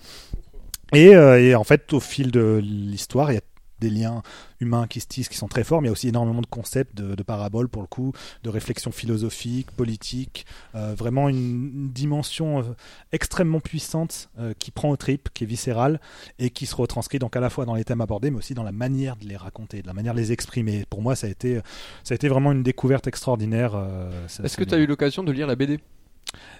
Et, 0.93 1.07
et 1.13 1.55
en 1.55 1.63
fait, 1.63 1.93
au 1.93 1.99
fil 1.99 2.31
de 2.31 2.61
l'histoire, 2.63 3.31
il 3.31 3.35
y 3.35 3.37
a 3.39 3.41
des 3.81 3.89
liens 3.89 4.23
humains 4.65 4.87
qui 4.87 4.99
se 4.99 5.07
tissent, 5.07 5.29
qui 5.29 5.37
sont 5.37 5.47
très 5.47 5.63
forts, 5.63 5.81
mais 5.81 5.87
il 5.87 5.89
y 5.89 5.91
a 5.91 5.93
aussi 5.93 6.07
énormément 6.09 6.41
de 6.41 6.47
concepts, 6.47 6.95
de, 6.95 7.15
de 7.15 7.23
paraboles 7.23 7.69
pour 7.69 7.81
le 7.81 7.87
coup, 7.87 8.11
de 8.43 8.49
réflexions 8.49 8.91
philosophiques, 8.91 9.71
politiques, 9.71 10.45
euh, 10.75 10.93
vraiment 10.97 11.29
une, 11.29 11.37
une 11.37 11.89
dimension 11.91 12.59
euh, 12.59 12.63
extrêmement 13.11 13.59
puissante 13.59 14.29
euh, 14.39 14.53
qui 14.59 14.71
prend 14.71 14.89
au 14.89 14.97
trip, 14.97 15.29
qui 15.33 15.43
est 15.43 15.47
viscérale 15.47 15.99
et 16.39 16.49
qui 16.49 16.65
se 16.65 16.75
retranscrit 16.75 17.19
donc 17.19 17.35
à 17.35 17.39
la 17.39 17.49
fois 17.49 17.65
dans 17.65 17.75
les 17.75 17.83
thèmes 17.85 18.01
abordés, 18.01 18.31
mais 18.31 18.37
aussi 18.39 18.53
dans 18.53 18.63
la 18.63 18.71
manière 18.71 19.15
de 19.15 19.25
les 19.25 19.37
raconter, 19.37 19.81
de 19.81 19.87
la 19.87 19.93
manière 19.93 20.13
de 20.13 20.19
les 20.19 20.31
exprimer. 20.31 20.85
Pour 20.89 21.01
moi, 21.01 21.15
ça 21.15 21.27
a 21.27 21.29
été, 21.29 21.59
ça 22.03 22.13
a 22.13 22.15
été 22.15 22.27
vraiment 22.27 22.51
une 22.51 22.63
découverte 22.63 23.07
extraordinaire. 23.07 23.73
euh, 23.75 24.09
ce- 24.27 24.41
est-ce 24.43 24.53
ce 24.53 24.57
que 24.57 24.63
tu 24.63 24.73
as 24.73 24.77
eu 24.77 24.85
l'occasion 24.87 25.23
de 25.23 25.31
lire 25.31 25.47
la 25.47 25.55
BD 25.55 25.79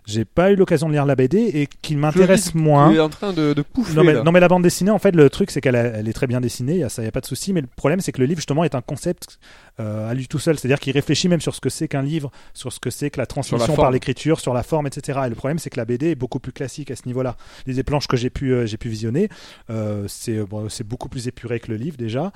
J'ai 0.05 0.23
pas 0.23 0.51
eu 0.51 0.55
l'occasion 0.55 0.87
de 0.87 0.93
lire 0.93 1.05
la 1.05 1.15
BD 1.15 1.37
et 1.53 1.67
qu'il 1.81 1.97
Je 1.97 2.01
m'intéresse 2.01 2.53
moins. 2.53 2.91
Tu 2.91 2.97
es 2.97 2.99
en 2.99 3.09
train 3.09 3.33
de, 3.33 3.53
de 3.53 3.61
pouffer 3.63 3.95
Non 3.95 4.03
mais, 4.03 4.13
là. 4.13 4.23
non 4.23 4.31
mais 4.31 4.39
la 4.39 4.47
bande 4.47 4.61
dessinée 4.61 4.91
en 4.91 4.99
fait 4.99 5.15
le 5.15 5.29
truc 5.29 5.49
c'est 5.49 5.61
qu'elle 5.61 5.75
elle 5.75 6.07
est 6.07 6.13
très 6.13 6.27
bien 6.27 6.41
dessinée, 6.41 6.73
il 6.73 6.79
y 6.79 6.83
a 6.83 6.89
ça 6.89 7.03
y 7.03 7.07
a 7.07 7.11
pas 7.11 7.21
de 7.21 7.25
souci 7.25 7.53
mais 7.53 7.61
le 7.61 7.67
problème 7.67 8.01
c'est 8.01 8.11
que 8.11 8.19
le 8.19 8.27
livre 8.27 8.39
justement 8.39 8.63
est 8.63 8.75
un 8.75 8.81
concept 8.81 9.39
euh, 9.79 10.09
à 10.09 10.13
lui 10.13 10.27
tout 10.27 10.39
seul, 10.39 10.57
c'est-à-dire 10.57 10.79
qu'il 10.79 10.93
réfléchit 10.93 11.27
même 11.27 11.41
sur 11.41 11.55
ce 11.55 11.59
que 11.59 11.69
c'est 11.69 11.87
qu'un 11.87 12.03
livre, 12.03 12.31
sur 12.53 12.71
ce 12.71 12.79
que 12.79 12.89
c'est 12.91 13.09
que 13.09 13.19
la 13.19 13.25
transmission 13.25 13.75
par 13.75 13.91
l'écriture, 13.91 14.39
sur 14.39 14.53
la 14.53 14.63
forme 14.63 14.87
etc. 14.87 15.21
Et 15.25 15.29
le 15.29 15.35
problème 15.35 15.57
c'est 15.57 15.71
que 15.71 15.77
la 15.77 15.85
BD 15.85 16.11
est 16.11 16.15
beaucoup 16.15 16.39
plus 16.39 16.51
classique 16.51 16.91
à 16.91 16.95
ce 16.95 17.07
niveau-là. 17.07 17.35
Les 17.65 17.83
planches 17.83 18.07
que 18.07 18.17
j'ai 18.17 18.29
pu 18.29 18.53
euh, 18.53 18.65
j'ai 18.67 18.77
pu 18.77 18.89
visionner, 18.89 19.29
euh, 19.71 20.05
c'est 20.07 20.37
bon, 20.43 20.69
c'est 20.69 20.87
beaucoup 20.87 21.09
plus 21.09 21.27
épuré 21.27 21.59
que 21.59 21.71
le 21.71 21.77
livre 21.77 21.97
déjà 21.97 22.31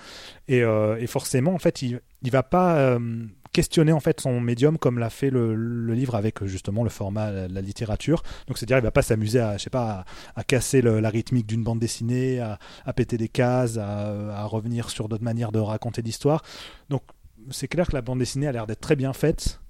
et, 0.48 0.64
euh, 0.64 0.98
et 1.00 1.08
forcément 1.08 1.54
en 1.54 1.60
fait 1.60 1.84
il 1.84 2.02
il 2.22 2.32
va 2.32 2.44
pas 2.44 2.98
questionner 3.52 3.92
en 3.92 4.00
fait 4.00 4.22
son 4.22 4.40
médium 4.40 4.78
comme 4.78 5.00
l'a 5.00 5.10
fait 5.10 5.30
le, 5.30 5.56
le 5.56 5.94
livre 5.94 6.16
avec 6.16 6.44
justement 6.46 6.84
le 6.84 6.90
format 6.90 7.32
la, 7.32 7.48
la 7.48 7.62
littérature. 7.62 8.22
Donc 8.48 8.58
c'est-à-dire 8.58 8.78
il 8.78 8.84
va 8.84 8.92
pas 8.92 9.02
s'amuser 9.02 9.40
à 9.40 9.58
je 9.58 9.64
sais 9.64 9.70
pas 9.70 10.06
à, 10.36 10.40
à 10.40 10.44
casser 10.44 10.82
le- 10.82 11.00
la 11.00 11.10
rythmique 11.10 11.48
d'une 11.48 11.64
bande 11.64 11.80
dessinée, 11.80 12.40
à, 12.40 12.60
à 12.86 12.94
péter 12.94 13.18
des 13.18 13.28
cases, 13.30 13.78
à, 13.78 14.36
à 14.36 14.44
revenir 14.46 14.90
sur 14.90 15.10
d'autres 15.10 15.24
manières 15.24 15.52
de 15.52 15.60
raconter 15.60 16.02
l'histoire. 16.02 16.44
Donc 16.90 17.02
c'est 17.50 17.68
clair 17.68 17.88
que 17.88 17.94
la 17.94 18.02
bande 18.02 18.20
dessinée 18.20 18.48
a 18.48 18.52
l'air 18.52 18.68
d'être 18.68 18.82
très 18.82 18.96
bien 18.96 19.14
faite, 19.14 19.62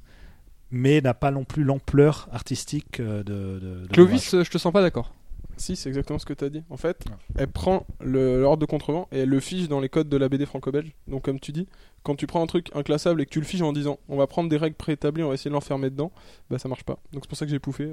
mais 0.71 1.01
n'a 1.01 1.13
pas 1.13 1.31
non 1.31 1.45
plus 1.45 1.63
l'ampleur 1.63 2.27
artistique 2.31 2.99
euh, 2.99 3.23
de, 3.23 3.59
de. 3.59 3.87
Clovis, 3.93 4.33
euh, 4.33 4.43
je 4.43 4.51
te 4.51 4.57
sens 4.57 4.73
pas 4.73 4.81
d'accord. 4.81 5.13
Si, 5.57 5.75
c'est 5.75 5.89
exactement 5.89 6.19
ce 6.19 6.25
que 6.25 6.33
tu 6.33 6.45
as 6.45 6.49
dit. 6.49 6.63
En 6.69 6.77
fait, 6.77 7.03
Ah. 7.09 7.15
elle 7.37 7.47
prend 7.49 7.85
le- 7.99 8.39
l'ordre 8.41 8.61
de 8.61 8.65
contrevent 8.65 9.07
et 9.11 9.19
elle 9.19 9.29
le 9.29 9.39
fiche 9.41 9.67
dans 9.67 9.79
les 9.81 9.89
codes 9.89 10.07
de 10.07 10.15
la 10.17 10.29
BD 10.29 10.45
franco-belge. 10.45 10.93
Donc, 11.07 11.23
comme 11.25 11.39
tu 11.39 11.51
dis, 11.51 11.67
quand 12.03 12.15
tu 12.15 12.27
prends 12.27 12.41
un 12.41 12.47
truc 12.47 12.69
inclassable 12.73 13.21
et 13.21 13.25
que 13.25 13.29
tu 13.31 13.39
le 13.39 13.45
fiches 13.45 13.61
en 13.61 13.73
disant 13.73 13.99
on 14.07 14.15
va 14.15 14.25
prendre 14.25 14.47
des 14.49 14.55
règles 14.55 14.77
préétablies, 14.77 15.21
on 15.23 15.27
va 15.27 15.33
essayer 15.33 15.49
de 15.49 15.53
l'enfermer 15.55 15.89
dedans, 15.89 16.11
bah 16.49 16.59
ça 16.59 16.69
marche 16.69 16.83
pas. 16.83 16.97
Donc, 17.11 17.23
c'est 17.23 17.29
pour 17.29 17.37
ça 17.37 17.45
que 17.45 17.51
j'ai 17.51 17.59
pouffé. 17.59 17.89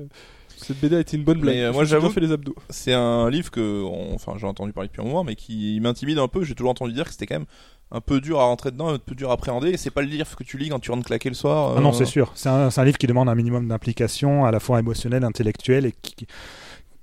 Cette 0.56 0.78
BD 0.81 0.94
a 0.97 1.01
été 1.01 1.16
une 1.16 1.24
bonne 1.24 1.40
blague. 1.40 1.56
Mais, 1.56 1.62
euh, 1.64 1.73
moi, 1.73 1.85
j'avoue- 1.85 2.09
fait 2.10 2.20
les 2.20 2.31
abdos. 2.31 2.55
C'est 2.70 2.93
un 2.94 3.28
livre 3.31 3.51
que, 3.51 3.82
on- 3.82 4.14
enfin, 4.14 4.35
j'ai 4.39 4.47
entendu 4.47 4.73
parler 4.73 4.89
depuis 4.89 5.02
un 5.02 5.05
moment, 5.05 5.24
mais 5.24 5.35
qui 5.35 5.78
m'intimide 5.81 6.18
un 6.18 6.28
peu. 6.28 6.44
J'ai 6.44 6.55
toujours 6.55 6.70
entendu 6.70 6.93
dire 6.93 7.05
que 7.05 7.10
c'était 7.10 7.27
quand 7.27 7.35
même 7.36 7.47
un 7.93 8.01
peu 8.01 8.20
dur 8.20 8.40
à 8.40 8.44
rentrer 8.44 8.70
dedans, 8.70 8.89
un 8.89 8.98
peu 8.98 9.14
dur 9.16 9.31
à 9.31 9.35
appréhender. 9.35 9.70
Et 9.70 9.77
c'est 9.77 9.90
pas 9.90 10.02
le 10.02 10.09
livre 10.09 10.36
que 10.36 10.44
tu 10.44 10.56
lis 10.56 10.68
quand 10.68 10.78
tu 10.78 10.93
rentres 10.93 11.06
claquer 11.06 11.28
le 11.28 11.35
soir. 11.35 11.74
Ah 11.77 11.81
non, 11.81 11.90
euh, 11.90 11.93
c'est 11.93 12.05
sûr. 12.05 12.31
C'est 12.36 12.48
un, 12.48 12.70
c'est 12.70 12.81
un 12.81 12.85
livre 12.85 12.98
qui 12.98 13.06
demande 13.09 13.28
un 13.28 13.35
minimum 13.35 13.66
d'implication, 13.68 14.44
à 14.44 14.51
la 14.52 14.60
fois 14.60 14.78
émotionnelle, 14.78 15.24
intellectuelle, 15.24 15.85
et 15.86 15.93
qui, 16.01 16.27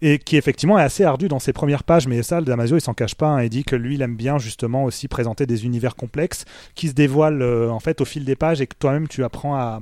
et 0.05 0.19
qui 0.19 0.35
effectivement 0.35 0.77
est 0.77 0.83
assez 0.83 1.05
ardu 1.05 1.29
dans 1.29 1.39
ses 1.39 1.53
premières 1.53 1.85
pages. 1.85 2.07
Mais 2.07 2.21
ça, 2.23 2.41
Damasio, 2.41 2.75
il 2.75 2.81
s'en 2.81 2.93
cache 2.93 3.15
pas. 3.15 3.29
hein. 3.29 3.43
il 3.43 3.49
dit 3.49 3.63
que 3.63 3.77
lui, 3.77 3.95
il 3.95 4.01
aime 4.01 4.17
bien 4.17 4.37
justement 4.37 4.83
aussi 4.83 5.07
présenter 5.07 5.45
des 5.45 5.65
univers 5.65 5.95
complexes 5.95 6.43
qui 6.75 6.89
se 6.89 6.93
dévoilent 6.93 7.41
euh, 7.41 7.69
en 7.69 7.79
fait 7.79 8.01
au 8.01 8.05
fil 8.05 8.25
des 8.25 8.35
pages 8.35 8.59
et 8.59 8.67
que 8.67 8.75
toi-même 8.77 9.07
tu 9.07 9.23
apprends 9.23 9.55
à, 9.55 9.81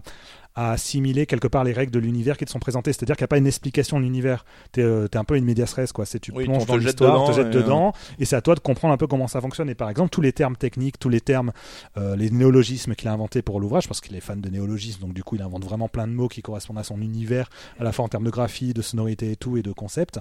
à 0.56 0.72
assimiler 0.72 1.26
quelque 1.26 1.48
part 1.48 1.64
les 1.64 1.74
règles 1.74 1.92
de 1.92 2.00
l'univers 2.00 2.38
qui 2.38 2.46
te 2.46 2.52
sont 2.52 2.60
présentées. 2.60 2.92
C'est-à-dire 2.94 3.16
qu'il 3.16 3.24
n'y 3.24 3.28
a 3.28 3.30
pas 3.30 3.38
une 3.38 3.48
explication 3.48 3.98
de 4.00 4.04
l'univers. 4.04 4.46
T'es 4.72 4.82
euh, 4.82 5.08
t'es 5.08 5.18
un 5.18 5.24
peu 5.24 5.38
une 5.38 5.46
médias 5.46 5.72
res, 5.76 5.92
quoi. 5.94 6.06
C'est 6.06 6.20
tu 6.20 6.32
Oui, 6.32 6.46
plonges 6.46 6.64
on 6.64 6.66
te 6.66 6.68
dans 6.68 6.78
l'histoire, 6.78 7.26
te 7.26 7.32
dedans 7.32 7.34
jettes 7.34 7.54
et, 7.54 7.58
euh, 7.58 7.62
dedans, 7.62 7.94
et 8.20 8.26
c'est 8.26 8.36
à 8.36 8.42
toi 8.42 8.56
de 8.56 8.60
comprendre 8.60 8.94
un 8.94 8.98
peu 8.98 9.08
comment 9.08 9.28
ça 9.28 9.40
fonctionne. 9.42 9.70
Et 9.70 9.76
par 9.76 9.90
exemple, 9.90 10.10
tous 10.10 10.22
les 10.22 10.34
termes 10.34 10.56
techniques, 10.56 11.00
tous 11.00 11.10
les 11.10 11.22
termes, 11.22 11.52
euh, 11.98 12.16
les 12.16 12.30
néologismes 12.30 12.96
qu'il 12.96 13.08
a 13.08 13.14
inventés 13.14 13.42
pour 13.42 13.60
l'ouvrage, 13.60 13.88
parce 13.88 14.02
qu'il 14.02 14.16
est 14.16 14.22
fan 14.22 14.42
de 14.42 14.50
néologismes, 14.50 15.02
donc 15.02 15.14
du 15.14 15.24
coup, 15.24 15.36
il 15.36 15.42
invente 15.42 15.64
vraiment 15.64 15.88
plein 15.88 16.08
de 16.08 16.14
mots 16.14 16.28
qui 16.28 16.42
correspondent 16.42 16.80
à 16.80 16.84
son 16.84 17.02
univers, 17.02 17.50
à 17.80 17.84
la 17.84 17.92
fois 17.92 18.06
en 18.06 18.10
termes 18.10 18.26
de 18.26 18.30
graphie, 18.30 18.74
de 18.74 18.82
sonorité 18.82 19.32
et 19.32 19.36
tout, 19.36 19.58
et 19.58 19.62
de 19.62 19.72
concept. 19.72 20.20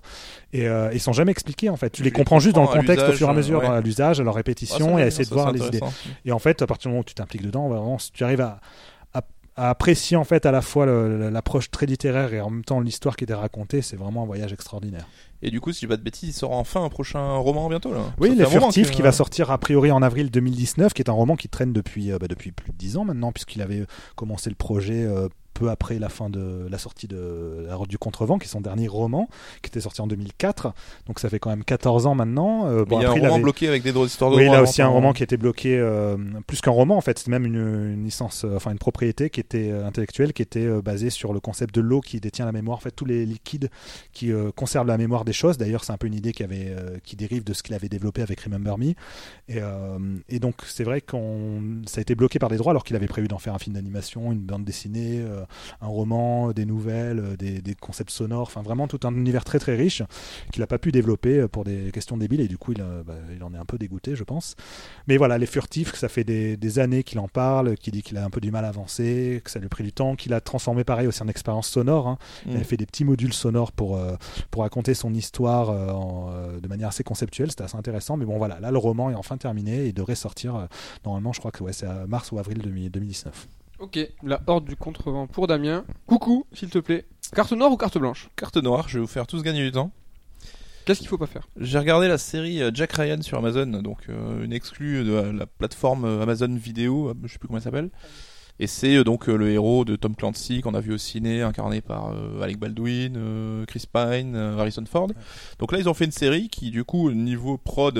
Et 0.52 0.68
euh, 0.68 0.90
ils 0.92 1.00
sont 1.00 1.12
jamais 1.12 1.32
expliqués 1.32 1.70
en 1.70 1.76
fait. 1.76 1.90
Tu 1.90 1.96
Tu 1.96 2.02
les 2.02 2.10
les 2.10 2.12
comprends 2.12 2.38
juste 2.38 2.54
dans 2.54 2.62
le 2.62 2.68
contexte 2.68 3.08
au 3.08 3.12
fur 3.12 3.28
et 3.28 3.30
à 3.30 3.34
mesure, 3.34 3.60
ouais. 3.60 3.66
à 3.66 3.80
l'usage, 3.80 4.20
à 4.20 4.22
leur 4.24 4.34
répétition, 4.34 4.98
et 4.98 5.02
à 5.02 5.06
essayer 5.06 5.24
de 5.24 5.34
voir 5.34 5.52
les 5.52 5.66
idées. 5.66 5.80
Et 6.24 6.32
en 6.32 6.38
fait, 6.38 6.62
à 6.62 6.66
partir 6.66 6.88
du 6.88 6.92
moment 6.92 7.00
où 7.00 7.04
tu 7.04 7.14
t'impliques 7.14 7.42
dedans, 7.42 7.68
vraiment, 7.68 7.98
si 7.98 8.12
tu 8.12 8.24
arrives 8.24 8.40
à, 8.40 8.60
à- 9.56 9.70
apprécier 9.70 10.16
en 10.16 10.24
fait 10.24 10.46
à 10.46 10.52
la 10.52 10.62
fois 10.62 10.86
l'approche 10.86 11.70
très 11.70 11.86
littéraire 11.86 12.32
et 12.34 12.40
en 12.40 12.50
même 12.50 12.64
temps 12.64 12.80
l'histoire 12.80 13.16
qui 13.16 13.24
était 13.24 13.34
racontée, 13.34 13.82
c'est 13.82 13.96
vraiment 13.96 14.22
un 14.22 14.26
voyage 14.26 14.52
extraordinaire. 14.52 15.06
Et 15.42 15.50
du 15.50 15.60
coup, 15.60 15.72
si 15.72 15.80
je 15.80 15.86
dis 15.86 15.88
pas 15.88 15.96
de 15.96 16.02
bêtises, 16.02 16.28
il 16.28 16.32
sort 16.32 16.52
enfin 16.52 16.84
un 16.84 16.88
prochain 16.90 17.36
roman 17.36 17.68
bientôt 17.68 17.92
là. 17.94 18.00
Oui, 18.18 18.34
Les 18.36 18.44
Furtifs 18.44 18.90
que- 18.90 18.96
qui 18.96 19.02
va 19.02 19.12
sortir 19.12 19.50
a 19.50 19.58
priori 19.58 19.90
en 19.90 20.02
avril 20.02 20.30
2019, 20.30 20.92
qui 20.92 21.00
est 21.02 21.08
un 21.08 21.14
roman 21.14 21.36
qui 21.36 21.48
traîne 21.48 21.72
depuis, 21.72 22.12
euh, 22.12 22.18
bah, 22.18 22.26
depuis 22.28 22.52
plus 22.52 22.72
de 22.72 22.76
10 22.76 22.96
ans 22.98 23.04
maintenant, 23.04 23.32
puisqu'il 23.32 23.62
avait 23.62 23.86
commencé 24.16 24.50
le 24.50 24.56
projet 24.56 25.02
euh, 25.04 25.28
peu 25.60 25.68
après 25.68 25.98
la 25.98 26.08
fin 26.08 26.30
de 26.30 26.66
la 26.70 26.78
sortie 26.78 27.06
de 27.06 27.66
La 27.68 27.76
Route 27.76 27.90
du 27.90 27.98
Contrevent, 27.98 28.38
qui 28.38 28.46
est 28.46 28.48
son 28.50 28.62
dernier 28.62 28.88
roman, 28.88 29.28
qui 29.60 29.68
était 29.68 29.82
sorti 29.82 30.00
en 30.00 30.06
2004. 30.06 30.72
Donc 31.06 31.18
ça 31.20 31.28
fait 31.28 31.38
quand 31.38 31.50
même 31.50 31.64
14 31.64 32.06
ans 32.06 32.14
maintenant. 32.14 32.66
Euh, 32.66 32.86
bon, 32.86 32.98
il 32.98 33.02
y 33.02 33.04
a 33.04 33.08
un 33.08 33.10
après, 33.10 33.20
roman 33.20 33.34
avait- 33.34 33.42
bloqué 33.42 33.68
avec 33.68 33.82
des 33.82 33.92
drôles 33.92 34.06
d'histoires 34.06 34.30
de 34.30 34.36
Oui, 34.36 34.46
là 34.46 34.62
aussi 34.62 34.80
un 34.80 34.86
hein. 34.86 34.88
roman 34.88 35.12
qui 35.12 35.22
était 35.22 35.36
bloqué, 35.36 35.76
euh, 35.78 36.16
plus 36.46 36.62
qu'un 36.62 36.70
roman 36.70 36.96
en 36.96 37.02
fait, 37.02 37.18
c'est 37.18 37.28
même 37.28 37.44
une, 37.44 37.56
une 37.92 38.04
licence, 38.04 38.44
euh, 38.46 38.56
enfin 38.56 38.70
une 38.72 38.78
propriété 38.78 39.28
qui 39.28 39.40
était 39.40 39.70
intellectuelle, 39.70 40.32
qui 40.32 40.40
était 40.40 40.66
basée 40.80 41.10
sur 41.10 41.34
le 41.34 41.40
concept 41.40 41.74
de 41.74 41.82
l'eau 41.82 42.00
qui 42.00 42.20
détient 42.20 42.46
la 42.46 42.52
mémoire, 42.52 42.78
en 42.78 42.80
fait 42.80 42.92
tous 42.92 43.04
les 43.04 43.26
liquides 43.26 43.68
qui 44.14 44.32
conservent 44.56 44.86
la 44.86 44.96
mémoire 44.96 45.26
des 45.26 45.34
choses. 45.34 45.58
D'ailleurs, 45.58 45.84
c'est 45.84 45.92
un 45.92 45.98
peu 45.98 46.06
une 46.06 46.14
idée 46.14 46.32
qui 46.32 46.42
avait, 46.42 46.74
qui 47.04 47.16
dérive 47.16 47.44
de 47.44 47.52
ce 47.52 47.62
qu'il 47.62 47.74
avait 47.74 47.90
développé 47.90 48.22
avec 48.22 48.40
Remember 48.40 48.78
Me. 48.78 48.94
Et, 49.48 49.58
et 50.30 50.38
donc 50.38 50.54
c'est 50.66 50.84
vrai 50.84 51.02
qu'on, 51.02 51.60
ça 51.86 51.98
a 51.98 52.00
été 52.00 52.14
bloqué 52.14 52.38
par 52.38 52.48
des 52.48 52.56
droits 52.56 52.70
alors 52.70 52.84
qu'il 52.84 52.96
avait 52.96 53.06
prévu 53.06 53.28
d'en 53.28 53.38
faire 53.38 53.54
un 53.54 53.58
film 53.58 53.74
d'animation, 53.74 54.32
une 54.32 54.40
bande 54.40 54.64
dessinée, 54.64 55.20
euh, 55.20 55.42
un 55.80 55.86
roman, 55.86 56.52
des 56.52 56.64
nouvelles, 56.66 57.18
euh, 57.20 57.36
des, 57.36 57.60
des 57.60 57.74
concepts 57.74 58.10
sonores, 58.10 58.42
enfin 58.48 58.62
vraiment 58.62 58.88
tout 58.88 59.00
un 59.04 59.14
univers 59.14 59.44
très 59.44 59.58
très 59.58 59.76
riche 59.76 60.02
qu'il 60.52 60.60
n'a 60.60 60.66
pas 60.66 60.78
pu 60.78 60.92
développer 60.92 61.38
euh, 61.40 61.48
pour 61.48 61.64
des 61.64 61.90
questions 61.92 62.16
débiles 62.16 62.40
et 62.40 62.48
du 62.48 62.58
coup 62.58 62.72
il, 62.72 62.80
a- 62.80 63.02
bah, 63.04 63.14
il 63.34 63.42
en 63.44 63.52
est 63.54 63.58
un 63.58 63.64
peu 63.64 63.78
dégoûté 63.78 64.16
je 64.16 64.24
pense. 64.24 64.56
Mais 65.06 65.16
voilà, 65.16 65.38
les 65.38 65.46
furtifs, 65.46 65.94
ça 65.94 66.08
fait 66.08 66.24
des, 66.24 66.56
des 66.56 66.78
années 66.78 67.02
qu'il 67.02 67.18
en 67.18 67.28
parle, 67.28 67.76
qu'il 67.76 67.92
dit 67.92 68.02
qu'il 68.02 68.16
a 68.18 68.24
un 68.24 68.30
peu 68.30 68.40
du 68.40 68.50
mal 68.50 68.64
à 68.64 68.68
avancer, 68.68 69.40
que 69.44 69.50
ça 69.50 69.58
lui 69.58 69.66
a 69.66 69.68
pris 69.68 69.84
du 69.84 69.92
temps, 69.92 70.16
qu'il 70.16 70.32
a 70.34 70.40
transformé 70.40 70.84
pareil 70.84 71.06
aussi 71.06 71.22
en 71.22 71.28
expérience 71.28 71.68
sonore. 71.68 72.08
hein. 72.08 72.18
Il 72.46 72.52
Mm. 72.52 72.56
avait 72.56 72.64
fait 72.64 72.76
des 72.76 72.86
petits 72.86 73.04
modules 73.04 73.32
sonores 73.32 73.72
pour, 73.72 73.96
euh, 73.96 74.16
pour 74.50 74.62
raconter 74.62 74.94
son 74.94 75.12
histoire 75.14 75.70
euh, 75.70 75.90
en, 75.90 76.30
euh, 76.32 76.60
de 76.60 76.68
manière 76.68 76.88
assez 76.88 77.04
conceptuelle, 77.04 77.50
c'était 77.50 77.64
assez 77.64 77.76
intéressant. 77.76 78.16
Mais 78.16 78.24
bon 78.24 78.38
voilà, 78.38 78.58
là 78.60 78.70
le 78.70 78.78
roman 78.78 79.10
est 79.10 79.14
enfin 79.14 79.36
terminé 79.36 79.86
et 79.86 79.92
devrait 79.92 80.14
sortir 80.14 80.56
euh, 80.56 80.66
normalement, 81.04 81.32
je 81.32 81.38
crois 81.40 81.50
que 81.50 81.62
ouais, 81.62 81.72
c'est 81.72 81.86
à 81.86 82.06
mars 82.06 82.32
ou 82.32 82.38
avril 82.38 82.58
2000 82.58 82.90
2019. 82.90 83.48
Ok, 83.80 83.98
la 84.22 84.42
horde 84.46 84.66
du 84.66 84.76
contrevent 84.76 85.26
pour 85.26 85.46
Damien. 85.46 85.86
Coucou, 86.06 86.44
s'il 86.52 86.68
te 86.68 86.78
plaît. 86.78 87.06
Carte 87.34 87.52
noire 87.52 87.72
ou 87.72 87.78
carte 87.78 87.96
blanche 87.96 88.28
Carte 88.36 88.58
noire, 88.58 88.90
je 88.90 88.98
vais 88.98 89.00
vous 89.00 89.06
faire 89.06 89.26
tous 89.26 89.42
gagner 89.42 89.64
du 89.64 89.72
temps. 89.72 89.90
Qu'est-ce 90.84 90.98
qu'il 90.98 91.08
faut 91.08 91.16
pas 91.16 91.26
faire 91.26 91.48
J'ai 91.58 91.78
regardé 91.78 92.06
la 92.06 92.18
série 92.18 92.62
euh, 92.62 92.70
Jack 92.74 92.92
Ryan 92.92 93.22
sur 93.22 93.38
Amazon, 93.38 93.66
donc 93.66 94.00
euh, 94.10 94.44
une 94.44 94.52
exclue 94.52 95.02
de 95.02 95.12
la, 95.14 95.32
la 95.32 95.46
plateforme 95.46 96.04
euh, 96.04 96.22
Amazon 96.22 96.54
Vidéo, 96.54 97.14
je 97.22 97.32
sais 97.32 97.38
plus 97.38 97.48
comment 97.48 97.56
elle 97.56 97.64
s'appelle. 97.64 97.88
Et 98.58 98.66
c'est 98.66 98.96
euh, 98.96 99.04
donc 99.04 99.30
euh, 99.30 99.36
le 99.36 99.50
héros 99.50 99.86
de 99.86 99.96
Tom 99.96 100.14
Clancy 100.14 100.60
qu'on 100.60 100.74
a 100.74 100.80
vu 100.80 100.92
au 100.92 100.98
ciné, 100.98 101.40
incarné 101.40 101.80
par 101.80 102.12
Alec 102.42 102.58
Baldwin, 102.58 103.64
Chris 103.66 103.84
Pine, 103.90 104.36
Harrison 104.36 104.84
Ford. 104.84 105.08
Donc 105.58 105.72
là, 105.72 105.78
ils 105.78 105.88
ont 105.88 105.94
fait 105.94 106.04
une 106.04 106.12
série 106.12 106.50
qui, 106.50 106.70
du 106.70 106.84
coup, 106.84 107.10
niveau 107.12 107.56
prod, 107.56 107.98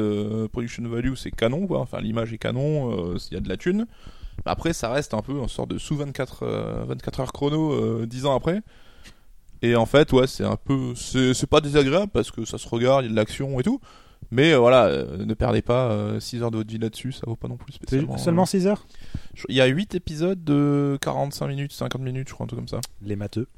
production 0.48 0.86
value, 0.86 1.15
c'est 1.15 1.31
canon, 1.31 1.66
quoi. 1.66 1.81
Enfin, 1.81 2.02
l'image 2.02 2.35
est 2.35 2.39
canon, 2.39 3.15
il 3.15 3.35
y 3.35 3.36
a 3.39 3.40
de 3.40 3.48
la 3.48 3.57
thune. 3.57 3.86
Après, 4.45 4.73
ça 4.73 4.91
reste 4.91 5.15
un 5.15 5.23
peu 5.23 5.39
en 5.41 5.49
sorte 5.49 5.71
de 5.71 5.79
sous 5.79 5.97
24, 5.97 6.43
euh, 6.43 6.85
24 6.87 7.21
heures 7.21 7.33
chrono, 7.33 7.73
euh, 7.73 8.07
10 8.07 8.27
ans 8.27 8.35
après. 8.35 8.62
Et 9.62 9.77
en 9.77 9.87
fait, 9.87 10.12
ouais, 10.12 10.27
c'est 10.27 10.45
un 10.45 10.57
peu, 10.57 10.95
c'est 10.95 11.47
pas 11.47 11.61
désagréable 11.61 12.11
parce 12.12 12.31
que 12.31 12.45
ça 12.45 12.57
se 12.57 12.67
regarde, 12.69 13.05
il 13.05 13.09
y 13.09 13.11
a 13.11 13.12
de 13.12 13.17
l'action 13.17 13.61
et 13.61 13.62
tout. 13.62 13.81
Mais 14.31 14.53
euh, 14.53 14.59
voilà, 14.59 14.87
euh, 14.87 15.25
ne 15.25 15.35
perdez 15.35 15.61
pas 15.61 16.19
6 16.21 16.43
heures 16.43 16.51
de 16.51 16.59
votre 16.59 16.71
vie 16.71 16.79
là-dessus, 16.79 17.12
ça 17.12 17.23
vaut 17.27 17.37
pas 17.37 17.49
non 17.49 17.57
plus 17.57 17.73
spécialement. 17.73 18.17
Seulement 18.17 18.47
6 18.47 18.67
heures? 18.67 18.87
Il 19.49 19.57
y 19.57 19.61
a 19.61 19.67
8 19.67 19.95
épisodes 19.95 20.43
de 20.45 20.99
45 21.01 21.47
minutes, 21.49 21.73
50 21.73 22.01
minutes, 22.01 22.29
je 22.29 22.35
crois, 22.35 22.45
un 22.45 22.47
truc 22.47 22.61
comme 22.61 22.69
ça. 22.69 22.81
Les 23.03 23.17
matheux. 23.17 23.49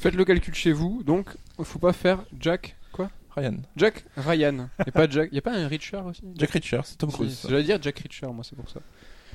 Faites 0.00 0.14
le 0.14 0.24
calcul 0.24 0.54
chez 0.54 0.72
vous, 0.72 1.02
donc 1.04 1.28
il 1.58 1.64
faut 1.64 1.78
pas 1.78 1.92
faire 1.92 2.24
Jack. 2.40 2.76
Quoi? 2.92 3.10
Ryan. 3.36 3.56
Jack 3.76 4.04
Ryan. 4.16 4.68
Et 4.86 4.90
pas 4.90 5.08
Jack. 5.08 5.30
Y 5.32 5.38
a 5.38 5.42
pas 5.42 5.54
un 5.54 5.68
Richard 5.68 6.06
aussi? 6.06 6.22
Jack 6.36 6.50
Reacher, 6.50 6.80
c'est 6.84 6.98
Tom 6.98 7.10
Cruise. 7.12 7.46
J'allais 7.48 7.64
dire 7.64 7.78
Jack 7.80 7.98
Richard, 8.00 8.32
moi 8.32 8.44
c'est 8.44 8.56
pour 8.56 8.68
ça. 8.68 8.80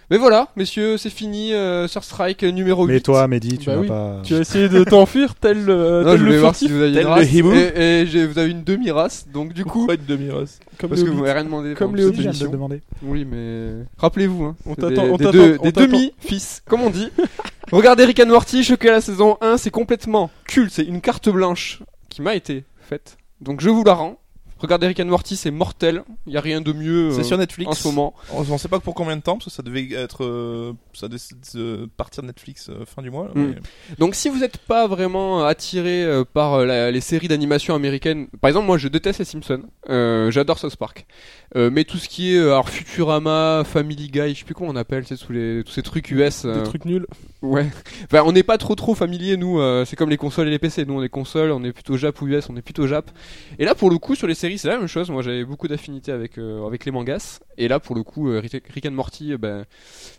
Mais 0.09 0.17
voilà, 0.17 0.47
messieurs, 0.55 0.97
c'est 0.97 1.09
fini. 1.09 1.53
Euh, 1.53 1.87
Sur 1.89 2.03
Strike 2.03 2.43
numéro 2.43 2.85
8. 2.85 2.93
Mais 2.93 2.99
toi, 3.01 3.27
Mehdi, 3.27 3.57
tu 3.57 3.65
Bah 3.65 3.75
vas 3.75 3.81
oui. 3.81 3.87
pas. 3.87 4.21
Tu 4.23 4.35
as 4.35 4.39
essayé 4.39 4.69
de 4.69 4.85
t'enfuir 4.85 5.35
tel, 5.35 5.69
euh, 5.69 6.03
Non, 6.05 6.11
tel 6.11 6.19
je 6.19 6.23
le 6.23 6.29
voulais 6.29 6.39
voir 6.39 6.55
si 6.55 6.69
vous 6.69 6.81
aviez 6.81 6.93
tel 6.93 7.01
une 7.03 7.07
le 7.09 7.13
race. 7.13 7.33
hibou. 7.33 7.51
Et, 7.53 7.73
et 8.01 8.05
j'ai- 8.07 8.25
vous 8.25 8.39
avez 8.39 8.51
une 8.51 8.63
demi-race, 8.63 9.27
donc 9.33 9.51
du 9.51 9.65
coup. 9.65 9.79
Pourquoi 9.79 9.95
une 9.95 10.05
demi-race 10.05 10.59
comme 10.77 10.89
Parce 10.91 11.01
les 11.01 11.07
que 11.07 11.11
vous 11.11 11.17
Hobbits. 11.17 11.21
m'avez 11.27 11.33
rien 11.33 11.43
demandé. 11.43 11.73
Comme 11.73 11.87
pendant 11.91 11.97
les 11.97 12.03
cette 12.03 12.13
Hobbits, 12.13 12.23
de 12.23 12.29
émission. 12.29 12.51
demander. 12.51 12.81
Oui, 13.03 13.25
mais 13.29 13.83
rappelez-vous, 13.97 14.43
hein, 14.45 14.55
On 14.65 14.75
c'est 14.75 14.81
t'attend- 14.81 15.03
des, 15.03 15.09
on 15.09 15.17
des 15.17 15.25
t'attend- 15.25 15.31
deux- 15.37 15.57
on 15.59 15.63
des 15.63 15.71
t'attend. 15.73 15.87
demi-fils, 15.91 16.61
comme 16.69 16.81
on 16.83 16.89
dit. 16.89 17.09
Regardez 17.73 18.05
Rick 18.05 18.21
and 18.21 18.27
Morty, 18.27 18.63
choqué 18.63 18.87
à 18.87 18.93
la 18.93 19.01
saison 19.01 19.37
1, 19.41 19.57
c'est 19.57 19.71
complètement 19.71 20.29
culte, 20.45 20.71
c'est 20.71 20.83
une 20.85 21.01
carte 21.01 21.27
blanche 21.27 21.81
qui 22.07 22.21
m'a 22.21 22.33
été 22.35 22.63
faite. 22.79 23.17
Donc 23.41 23.59
je 23.59 23.69
vous 23.69 23.83
la 23.83 23.93
rends. 23.93 24.17
Regardez 24.59 24.87
Rick 24.87 24.99
and 24.99 25.05
Morty, 25.05 25.35
c'est 25.35 25.51
mortel, 25.51 26.03
il 26.25 26.33
y 26.33 26.37
a 26.37 26.41
rien 26.41 26.61
de 26.61 26.73
mieux 26.73 27.11
C'est 27.11 27.19
euh, 27.19 27.23
sur 27.23 27.37
Netflix. 27.37 27.69
en 27.69 27.73
ce 27.73 27.87
moment. 27.87 28.13
On, 28.33 28.41
on 28.49 28.57
sait 28.57 28.67
pas 28.67 28.79
pour 28.79 28.93
combien 28.95 29.15
de 29.15 29.21
temps, 29.21 29.33
parce 29.37 29.45
que 29.45 29.51
ça 29.51 29.61
devait 29.63 29.87
être, 29.93 30.23
euh, 30.23 30.73
ça 30.93 31.07
devait 31.07 31.87
partir 31.95 32.23
de 32.23 32.27
Netflix 32.27 32.69
euh, 32.69 32.85
fin 32.85 33.01
du 33.01 33.11
mois. 33.11 33.25
là, 33.25 33.31
Mm. 33.35 33.47
mais- 33.55 33.95
Donc 33.99 34.15
si 34.15 34.29
vous 34.29 34.39
n'êtes 34.39 34.57
pas 34.57 34.87
vraiment 34.87 35.45
attiré 35.45 36.03
euh, 36.03 36.23
par 36.25 36.55
euh, 36.55 36.65
la- 36.65 36.91
les 36.91 37.01
séries 37.01 37.27
d'animation 37.27 37.75
américaines, 37.75 38.27
par 38.41 38.49
exemple 38.49 38.65
moi 38.65 38.77
je 38.77 38.87
déteste 38.87 39.19
les 39.19 39.25
Simpsons, 39.25 39.63
euh, 39.89 40.31
j'adore 40.31 40.57
South 40.59 40.75
Park, 40.75 41.05
Euh, 41.57 41.69
mais 41.73 41.83
tout 41.85 41.97
ce 41.97 42.07
qui 42.07 42.33
est 42.35 42.37
euh, 42.37 42.51
alors 42.51 42.69
Futurama, 42.69 43.63
Family 43.65 44.09
Guy, 44.09 44.33
je 44.35 44.39
sais 44.39 44.45
plus 44.45 44.53
comment 44.53 44.69
on 44.69 44.75
appelle, 44.75 45.05
c'est 45.07 45.17
tous 45.17 45.33
les 45.33 45.63
tous 45.65 45.71
ces 45.73 45.81
trucs 45.81 46.09
US. 46.11 46.45
euh, 46.45 46.59
Des 46.59 46.63
trucs 46.63 46.85
nuls. 46.85 47.07
Ouais. 47.41 47.65
Enfin, 48.05 48.23
on 48.25 48.31
n'est 48.31 48.43
pas 48.43 48.57
trop 48.57 48.75
trop 48.75 48.93
familier 48.95 49.37
nous. 49.37 49.59
euh, 49.59 49.83
c'est 49.85 49.95
comme 49.95 50.09
les 50.09 50.17
consoles 50.17 50.47
et 50.47 50.51
les 50.51 50.59
PC. 50.59 50.85
Nous, 50.85 50.93
on 50.93 51.03
est 51.03 51.09
console, 51.09 51.51
on 51.51 51.63
est 51.63 51.71
plutôt 51.73 51.97
Jap 51.97 52.21
ou 52.21 52.27
US, 52.27 52.49
on 52.49 52.55
est 52.55 52.61
plutôt 52.61 52.85
Jap. 52.87 53.09
Et 53.59 53.65
là, 53.65 53.75
pour 53.75 53.89
le 53.89 53.97
coup, 53.97 54.15
sur 54.15 54.27
les 54.27 54.35
séries, 54.35 54.57
c'est 54.57 54.67
la 54.67 54.77
même 54.77 54.87
chose. 54.87 55.09
Moi, 55.09 55.21
j'avais 55.23 55.43
beaucoup 55.45 55.67
d'affinité 55.67 56.11
avec 56.11 56.37
euh, 56.37 56.65
avec 56.67 56.85
les 56.85 56.91
mangas. 56.91 57.39
Et 57.57 57.67
là, 57.67 57.79
pour 57.79 57.95
le 57.95 58.03
coup, 58.03 58.29
euh, 58.29 58.39
Rick 58.73 58.85
and 58.85 58.91
Morty, 58.91 59.33
euh, 59.33 59.37
ben, 59.37 59.65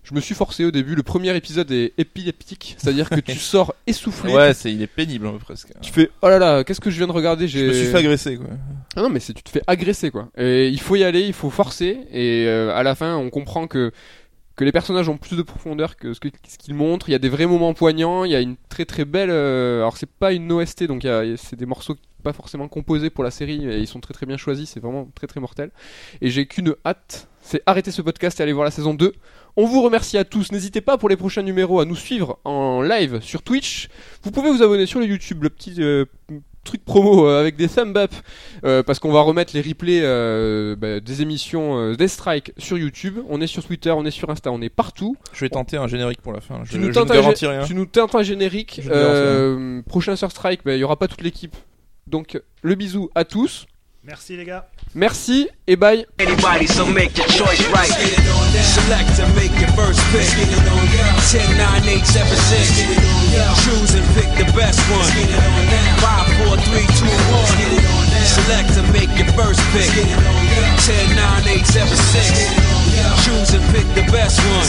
je 0.02 0.14
me 0.14 0.20
suis 0.20 0.34
forcé 0.34 0.64
au 0.64 0.70
début. 0.72 0.94
Le 0.96 1.02
premier 1.04 1.34
épisode 1.36 1.70
est 1.70 1.92
épileptique, 1.98 2.74
c'est-à-dire 2.78 3.08
que 3.08 3.20
tu 3.20 3.36
sors 3.38 3.74
essoufflé. 3.86 4.32
Ouais, 4.32 4.54
c'est, 4.54 4.72
il 4.72 4.82
est 4.82 4.86
pénible 4.88 5.26
hein, 5.26 5.38
presque. 5.40 5.68
Tu 5.82 5.92
fais 5.92 6.10
oh 6.22 6.28
là 6.28 6.38
là, 6.40 6.64
qu'est-ce 6.64 6.80
que 6.80 6.90
je 6.90 6.96
viens 6.98 7.06
de 7.06 7.12
regarder 7.12 7.46
Je 7.46 7.58
me 7.60 7.72
suis 7.72 7.86
fait 7.86 7.98
agresser 7.98 8.36
quoi. 8.36 8.46
ah 8.96 9.02
non, 9.02 9.08
mais 9.08 9.20
c'est 9.20 9.34
tu 9.34 9.42
te 9.42 9.50
fais 9.50 9.62
agresser 9.66 10.10
quoi. 10.10 10.28
Et 10.36 10.68
il 10.68 10.80
faut 10.80 10.96
y 10.96 11.04
aller, 11.04 11.27
il 11.28 11.34
faut 11.34 11.50
forcer. 11.50 12.00
Et 12.12 12.46
euh, 12.46 12.74
à 12.74 12.82
la 12.82 12.94
fin, 12.94 13.16
on 13.16 13.30
comprend 13.30 13.66
que 13.66 13.92
que 14.56 14.64
les 14.64 14.72
personnages 14.72 15.08
ont 15.08 15.18
plus 15.18 15.36
de 15.36 15.42
profondeur 15.42 15.96
que 15.96 16.12
ce 16.14 16.20
qu'ils 16.20 16.74
montrent. 16.74 17.08
Il 17.08 17.12
y 17.12 17.14
a 17.14 17.20
des 17.20 17.28
vrais 17.28 17.46
moments 17.46 17.74
poignants. 17.74 18.24
Il 18.24 18.32
y 18.32 18.34
a 18.34 18.40
une 18.40 18.56
très 18.68 18.84
très 18.84 19.04
belle. 19.04 19.30
euh, 19.30 19.78
alors 19.82 19.96
c'est 19.96 20.10
pas 20.10 20.32
une 20.32 20.50
OST, 20.50 20.82
donc 20.84 21.06
c'est 21.36 21.54
des 21.54 21.64
morceaux 21.66 21.94
pas 22.24 22.32
forcément 22.32 22.66
composés 22.66 23.10
pour 23.10 23.22
la 23.22 23.30
série 23.30 23.64
et 23.64 23.78
ils 23.78 23.86
sont 23.86 24.00
très 24.00 24.12
très 24.14 24.26
bien 24.26 24.36
choisis. 24.36 24.70
C'est 24.70 24.80
vraiment 24.80 25.08
très 25.14 25.28
très 25.28 25.38
mortel. 25.38 25.70
Et 26.20 26.30
j'ai 26.30 26.46
qu'une 26.46 26.74
hâte, 26.84 27.28
c'est 27.40 27.62
arrêter 27.66 27.92
ce 27.92 28.02
podcast 28.02 28.40
et 28.40 28.42
aller 28.42 28.52
voir 28.52 28.64
la 28.64 28.72
saison 28.72 28.94
2. 28.94 29.12
On 29.56 29.64
vous 29.64 29.80
remercie 29.80 30.18
à 30.18 30.24
tous. 30.24 30.50
N'hésitez 30.50 30.80
pas 30.80 30.98
pour 30.98 31.08
les 31.08 31.16
prochains 31.16 31.42
numéros 31.42 31.78
à 31.78 31.84
nous 31.84 31.96
suivre 31.96 32.40
en 32.44 32.82
live 32.82 33.20
sur 33.20 33.42
Twitch. 33.42 33.88
Vous 34.24 34.32
pouvez 34.32 34.50
vous 34.50 34.62
abonner 34.64 34.86
sur 34.86 34.98
le 34.98 35.06
YouTube, 35.06 35.44
le 35.44 35.50
petit 35.50 35.76
euh, 35.78 36.04
truc 36.68 36.84
promo 36.84 37.26
euh, 37.26 37.40
avec 37.40 37.56
des 37.56 37.68
thumb 37.68 37.96
up 37.96 38.12
euh, 38.64 38.82
parce 38.82 38.98
qu'on 38.98 39.12
va 39.12 39.20
remettre 39.20 39.52
les 39.54 39.62
replays 39.62 40.00
euh, 40.02 40.76
bah, 40.76 41.00
des 41.00 41.22
émissions 41.22 41.78
euh, 41.78 41.96
Death 41.96 42.10
Strike 42.10 42.52
sur 42.58 42.78
YouTube. 42.78 43.18
On 43.28 43.40
est 43.40 43.46
sur 43.46 43.64
Twitter, 43.64 43.90
on 43.90 44.04
est 44.04 44.10
sur 44.10 44.30
Insta, 44.30 44.52
on 44.52 44.60
est 44.60 44.68
partout. 44.68 45.16
Je 45.32 45.40
vais 45.40 45.48
tenter 45.48 45.76
un 45.76 45.88
générique 45.88 46.20
pour 46.20 46.32
la 46.32 46.40
fin. 46.40 46.60
Je, 46.64 46.72
tu 46.72 46.78
nous 46.78 46.88
je 46.88 46.92
tentes 46.92 47.10
ne 47.10 47.16
un 47.16 47.50
rien. 47.50 47.64
Tu 47.64 47.74
nous 47.74 47.86
tentes 47.86 48.14
un 48.14 48.22
générique. 48.22 48.80
Euh, 48.88 49.82
prochain 49.82 50.16
sur 50.16 50.30
Strike, 50.30 50.60
bah, 50.64 50.74
il 50.74 50.78
y 50.78 50.84
aura 50.84 50.96
pas 50.96 51.08
toute 51.08 51.22
l'équipe. 51.22 51.56
Donc 52.06 52.40
le 52.62 52.74
bisou 52.74 53.10
à 53.14 53.24
tous. 53.24 53.66
Merci 54.04 54.36
les 54.36 54.44
gars. 54.44 54.68
Merci 54.94 55.48
et 55.66 55.76
bye. 55.76 56.06
Anybody, 58.54 58.64
so 58.64 58.80
make 58.80 58.88
your 58.88 58.88
choice 58.88 58.88
right. 58.88 58.88
Select 58.88 59.18
and 59.20 59.34
make 59.34 59.54
your 59.58 59.72
first 59.76 60.00
pick. 60.12 60.28
10, 61.30 61.56
9, 61.56 61.88
8, 61.88 62.06
7, 62.06 62.36
6. 62.36 63.64
Choose 63.64 63.94
and 63.94 64.06
pick 64.14 64.30
the 64.38 64.46
best 64.56 64.80
one. 64.90 65.12
5, 66.00 66.26
4, 66.46 66.56
3, 66.56 66.86
2, 66.86 67.06
1. 67.08 67.58
Select 68.24 68.72
and 68.78 68.88
make 68.92 69.12
your 69.18 69.30
first 69.36 69.60
pick. 69.72 69.90
10, 69.92 71.16
9, 71.16 71.48
8, 71.48 71.66
7, 71.66 71.96
6. 71.96 72.28
Choose 73.24 73.54
and 73.54 73.64
pick 73.74 73.86
the 73.94 74.04
best 74.10 74.40
one. 74.40 74.66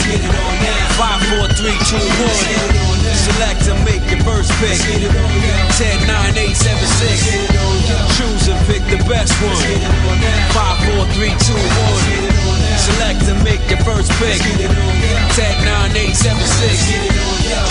5, 0.98 1.22
4, 1.38 1.48
3, 1.48 1.72
2, 1.72 1.96
1. 1.96 3.00
Select 3.16 3.40
Select 3.40 3.68
and 3.68 3.84
make 3.84 4.04
your 4.10 4.20
first 4.24 4.52
pick. 4.60 4.78
10, 4.78 6.06
9, 6.06 6.38
8, 6.38 6.56
7, 6.56 6.86
6. 6.86 8.16
Choose 8.16 8.48
and 8.48 8.66
pick 8.66 8.82
the 8.90 9.02
best 9.08 9.32
one. 9.42 9.56
5, 10.52 10.94
4, 10.94 11.06
3, 11.14 11.28
2, 11.28 11.54
1. 12.34 12.39
Select 12.80 13.22
and 13.28 13.42
make 13.44 13.60
your 13.68 13.78
first 13.84 14.10
pick. 14.16 14.40
10, 14.40 15.64
9, 15.64 15.96
8, 15.96 16.14
7, 16.16 16.40
6. 16.40 17.20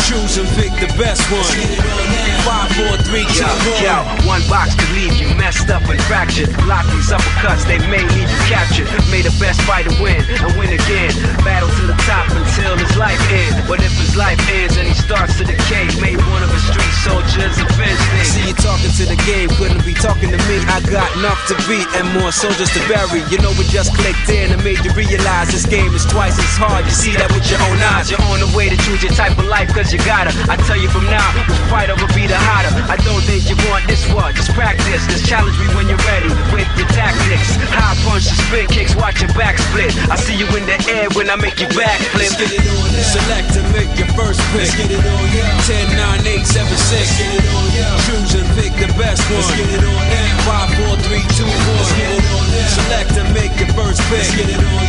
Choose 0.07 0.38
and 0.38 0.49
pick 0.57 0.72
the 0.81 0.90
best 0.98 1.22
one. 1.31 1.45
5, 2.45 2.72
4, 2.77 2.98
3, 3.10 3.26
2, 3.26 3.41
Yo, 3.41 3.49
1. 3.49 3.84
yo, 3.84 3.95
one 4.26 4.44
box 4.49 4.73
could 4.76 4.90
leave 4.94 5.14
you 5.18 5.30
messed 5.36 5.69
up 5.69 5.84
and 5.90 5.99
fractured. 6.10 6.49
Block 6.65 6.86
these 6.94 7.10
uppercuts, 7.10 7.65
they 7.65 7.77
may 7.90 8.02
leave 8.15 8.30
you 8.30 8.41
captured. 8.49 8.88
May 9.11 9.22
the 9.22 9.34
best 9.41 9.61
fighter 9.65 9.91
win 10.02 10.18
and 10.22 10.49
win 10.57 10.69
again. 10.73 11.11
Battle 11.45 11.69
to 11.69 11.84
the 11.90 11.98
top 12.06 12.30
until 12.34 12.77
his 12.77 12.94
life 12.98 13.19
ends. 13.31 13.57
But 13.68 13.81
if 13.81 13.94
his 13.98 14.15
life 14.15 14.40
ends 14.49 14.77
and 14.77 14.88
he 14.88 14.94
starts 14.94 15.38
to 15.38 15.44
decay, 15.45 15.90
may 16.02 16.15
one 16.30 16.41
of 16.44 16.49
his 16.53 16.64
street 16.65 16.95
soldiers 17.06 17.57
avenge 17.57 17.99
See 18.26 18.45
things. 18.45 18.49
you 18.49 18.56
talking 18.61 18.91
to 18.94 19.06
the 19.10 19.19
game, 19.30 19.49
couldn't 19.57 19.86
be 19.86 19.94
talking 19.94 20.30
to 20.31 20.40
me. 20.49 20.57
I 20.69 20.81
got 20.90 21.10
enough 21.18 21.40
to 21.49 21.56
beat 21.69 21.86
and 21.98 22.07
more 22.18 22.31
soldiers 22.31 22.69
to 22.73 22.81
bury. 22.90 23.22
You 23.30 23.38
know 23.45 23.52
it 23.61 23.69
just 23.69 23.94
clicked 23.98 24.30
in 24.30 24.52
and 24.52 24.61
made 24.64 24.81
you 24.84 24.91
realize 25.00 25.48
this 25.48 25.66
game 25.66 25.94
is 25.96 26.04
twice 26.04 26.36
as 26.36 26.56
hard. 26.60 26.84
You 26.84 26.92
see 26.92 27.16
that 27.16 27.32
with 27.32 27.48
your 27.48 27.62
own 27.72 27.80
eyes. 27.96 28.12
You're 28.12 28.20
on 28.28 28.44
the 28.44 28.52
way 28.52 28.68
to 28.68 28.76
choose 28.84 29.00
your 29.00 29.16
type 29.16 29.40
of 29.40 29.48
life, 29.48 29.72
cause 29.72 29.96
you 29.96 30.00
gotta. 30.04 30.36
I 30.52 30.60
tell 30.68 30.76
you 30.76 30.92
from 30.92 31.08
now, 31.08 31.24
which 31.48 31.56
fighter 31.72 31.96
will 31.96 32.12
be 32.12 32.28
the 32.28 32.36
hotter. 32.36 32.72
I 32.92 33.00
don't 33.08 33.24
think 33.24 33.48
you 33.48 33.56
want 33.72 33.88
this 33.88 34.04
one, 34.12 34.36
just 34.36 34.52
practice. 34.52 35.08
Just 35.08 35.24
challenge 35.24 35.56
me 35.56 35.72
when 35.72 35.88
you're 35.88 36.04
ready 36.04 36.28
with 36.52 36.68
your 36.76 36.90
tactics. 36.92 37.56
High 37.72 37.96
punch, 38.04 38.28
spin 38.28 38.68
kicks, 38.68 38.92
watch 39.00 39.24
your 39.24 39.32
back 39.40 39.56
split. 39.72 39.96
I 40.12 40.20
see 40.20 40.36
you 40.36 40.48
in 40.52 40.68
the 40.68 40.76
air 40.92 41.08
when 41.16 41.32
I 41.32 41.40
make 41.40 41.64
you 41.64 41.70
back 41.72 42.00
flip. 42.12 42.28
Let's 42.28 42.36
get 42.36 42.52
it 42.52 42.66
on 42.68 42.92
now. 42.92 43.16
Select 43.16 43.56
and 43.56 43.68
make 43.72 43.92
your 43.96 44.12
first 44.20 44.44
pick. 44.52 44.68
Let's 44.68 44.76
get 44.76 44.92
it 44.92 45.00
on 45.00 45.26
now. 45.32 45.70
10, 45.70 45.96
9, 45.96 46.28
8, 46.28 46.44
7, 46.44 46.68
6. 46.68 47.24
Get 47.24 47.40
it 47.40 47.48
on 47.56 47.68
now. 47.72 48.04
Choose 48.04 48.34
and 48.36 48.50
pick 48.60 48.74
the 48.76 48.92
best 49.00 49.24
one. 49.32 49.40
Let's 49.40 49.56
get 49.56 49.70
it 49.70 49.84
on 49.86 50.04
now. 50.12 50.68
5, 50.68 50.92
4, 50.92 51.08
3, 51.08 51.24
2, 51.24 51.48
1. 51.48 51.56
Let's 51.80 51.94
get 51.96 52.12
it 52.12 52.26
on 52.36 52.46
now. 52.52 52.68
Select 52.68 53.12
and 53.16 53.30
make 53.32 53.54
your 53.56 53.72
first 53.78 54.02
pick. 54.12 54.28
Let's 54.28 54.36
get 54.36 54.50
it 54.50 54.60
on 54.60 54.84
now. 54.84 54.89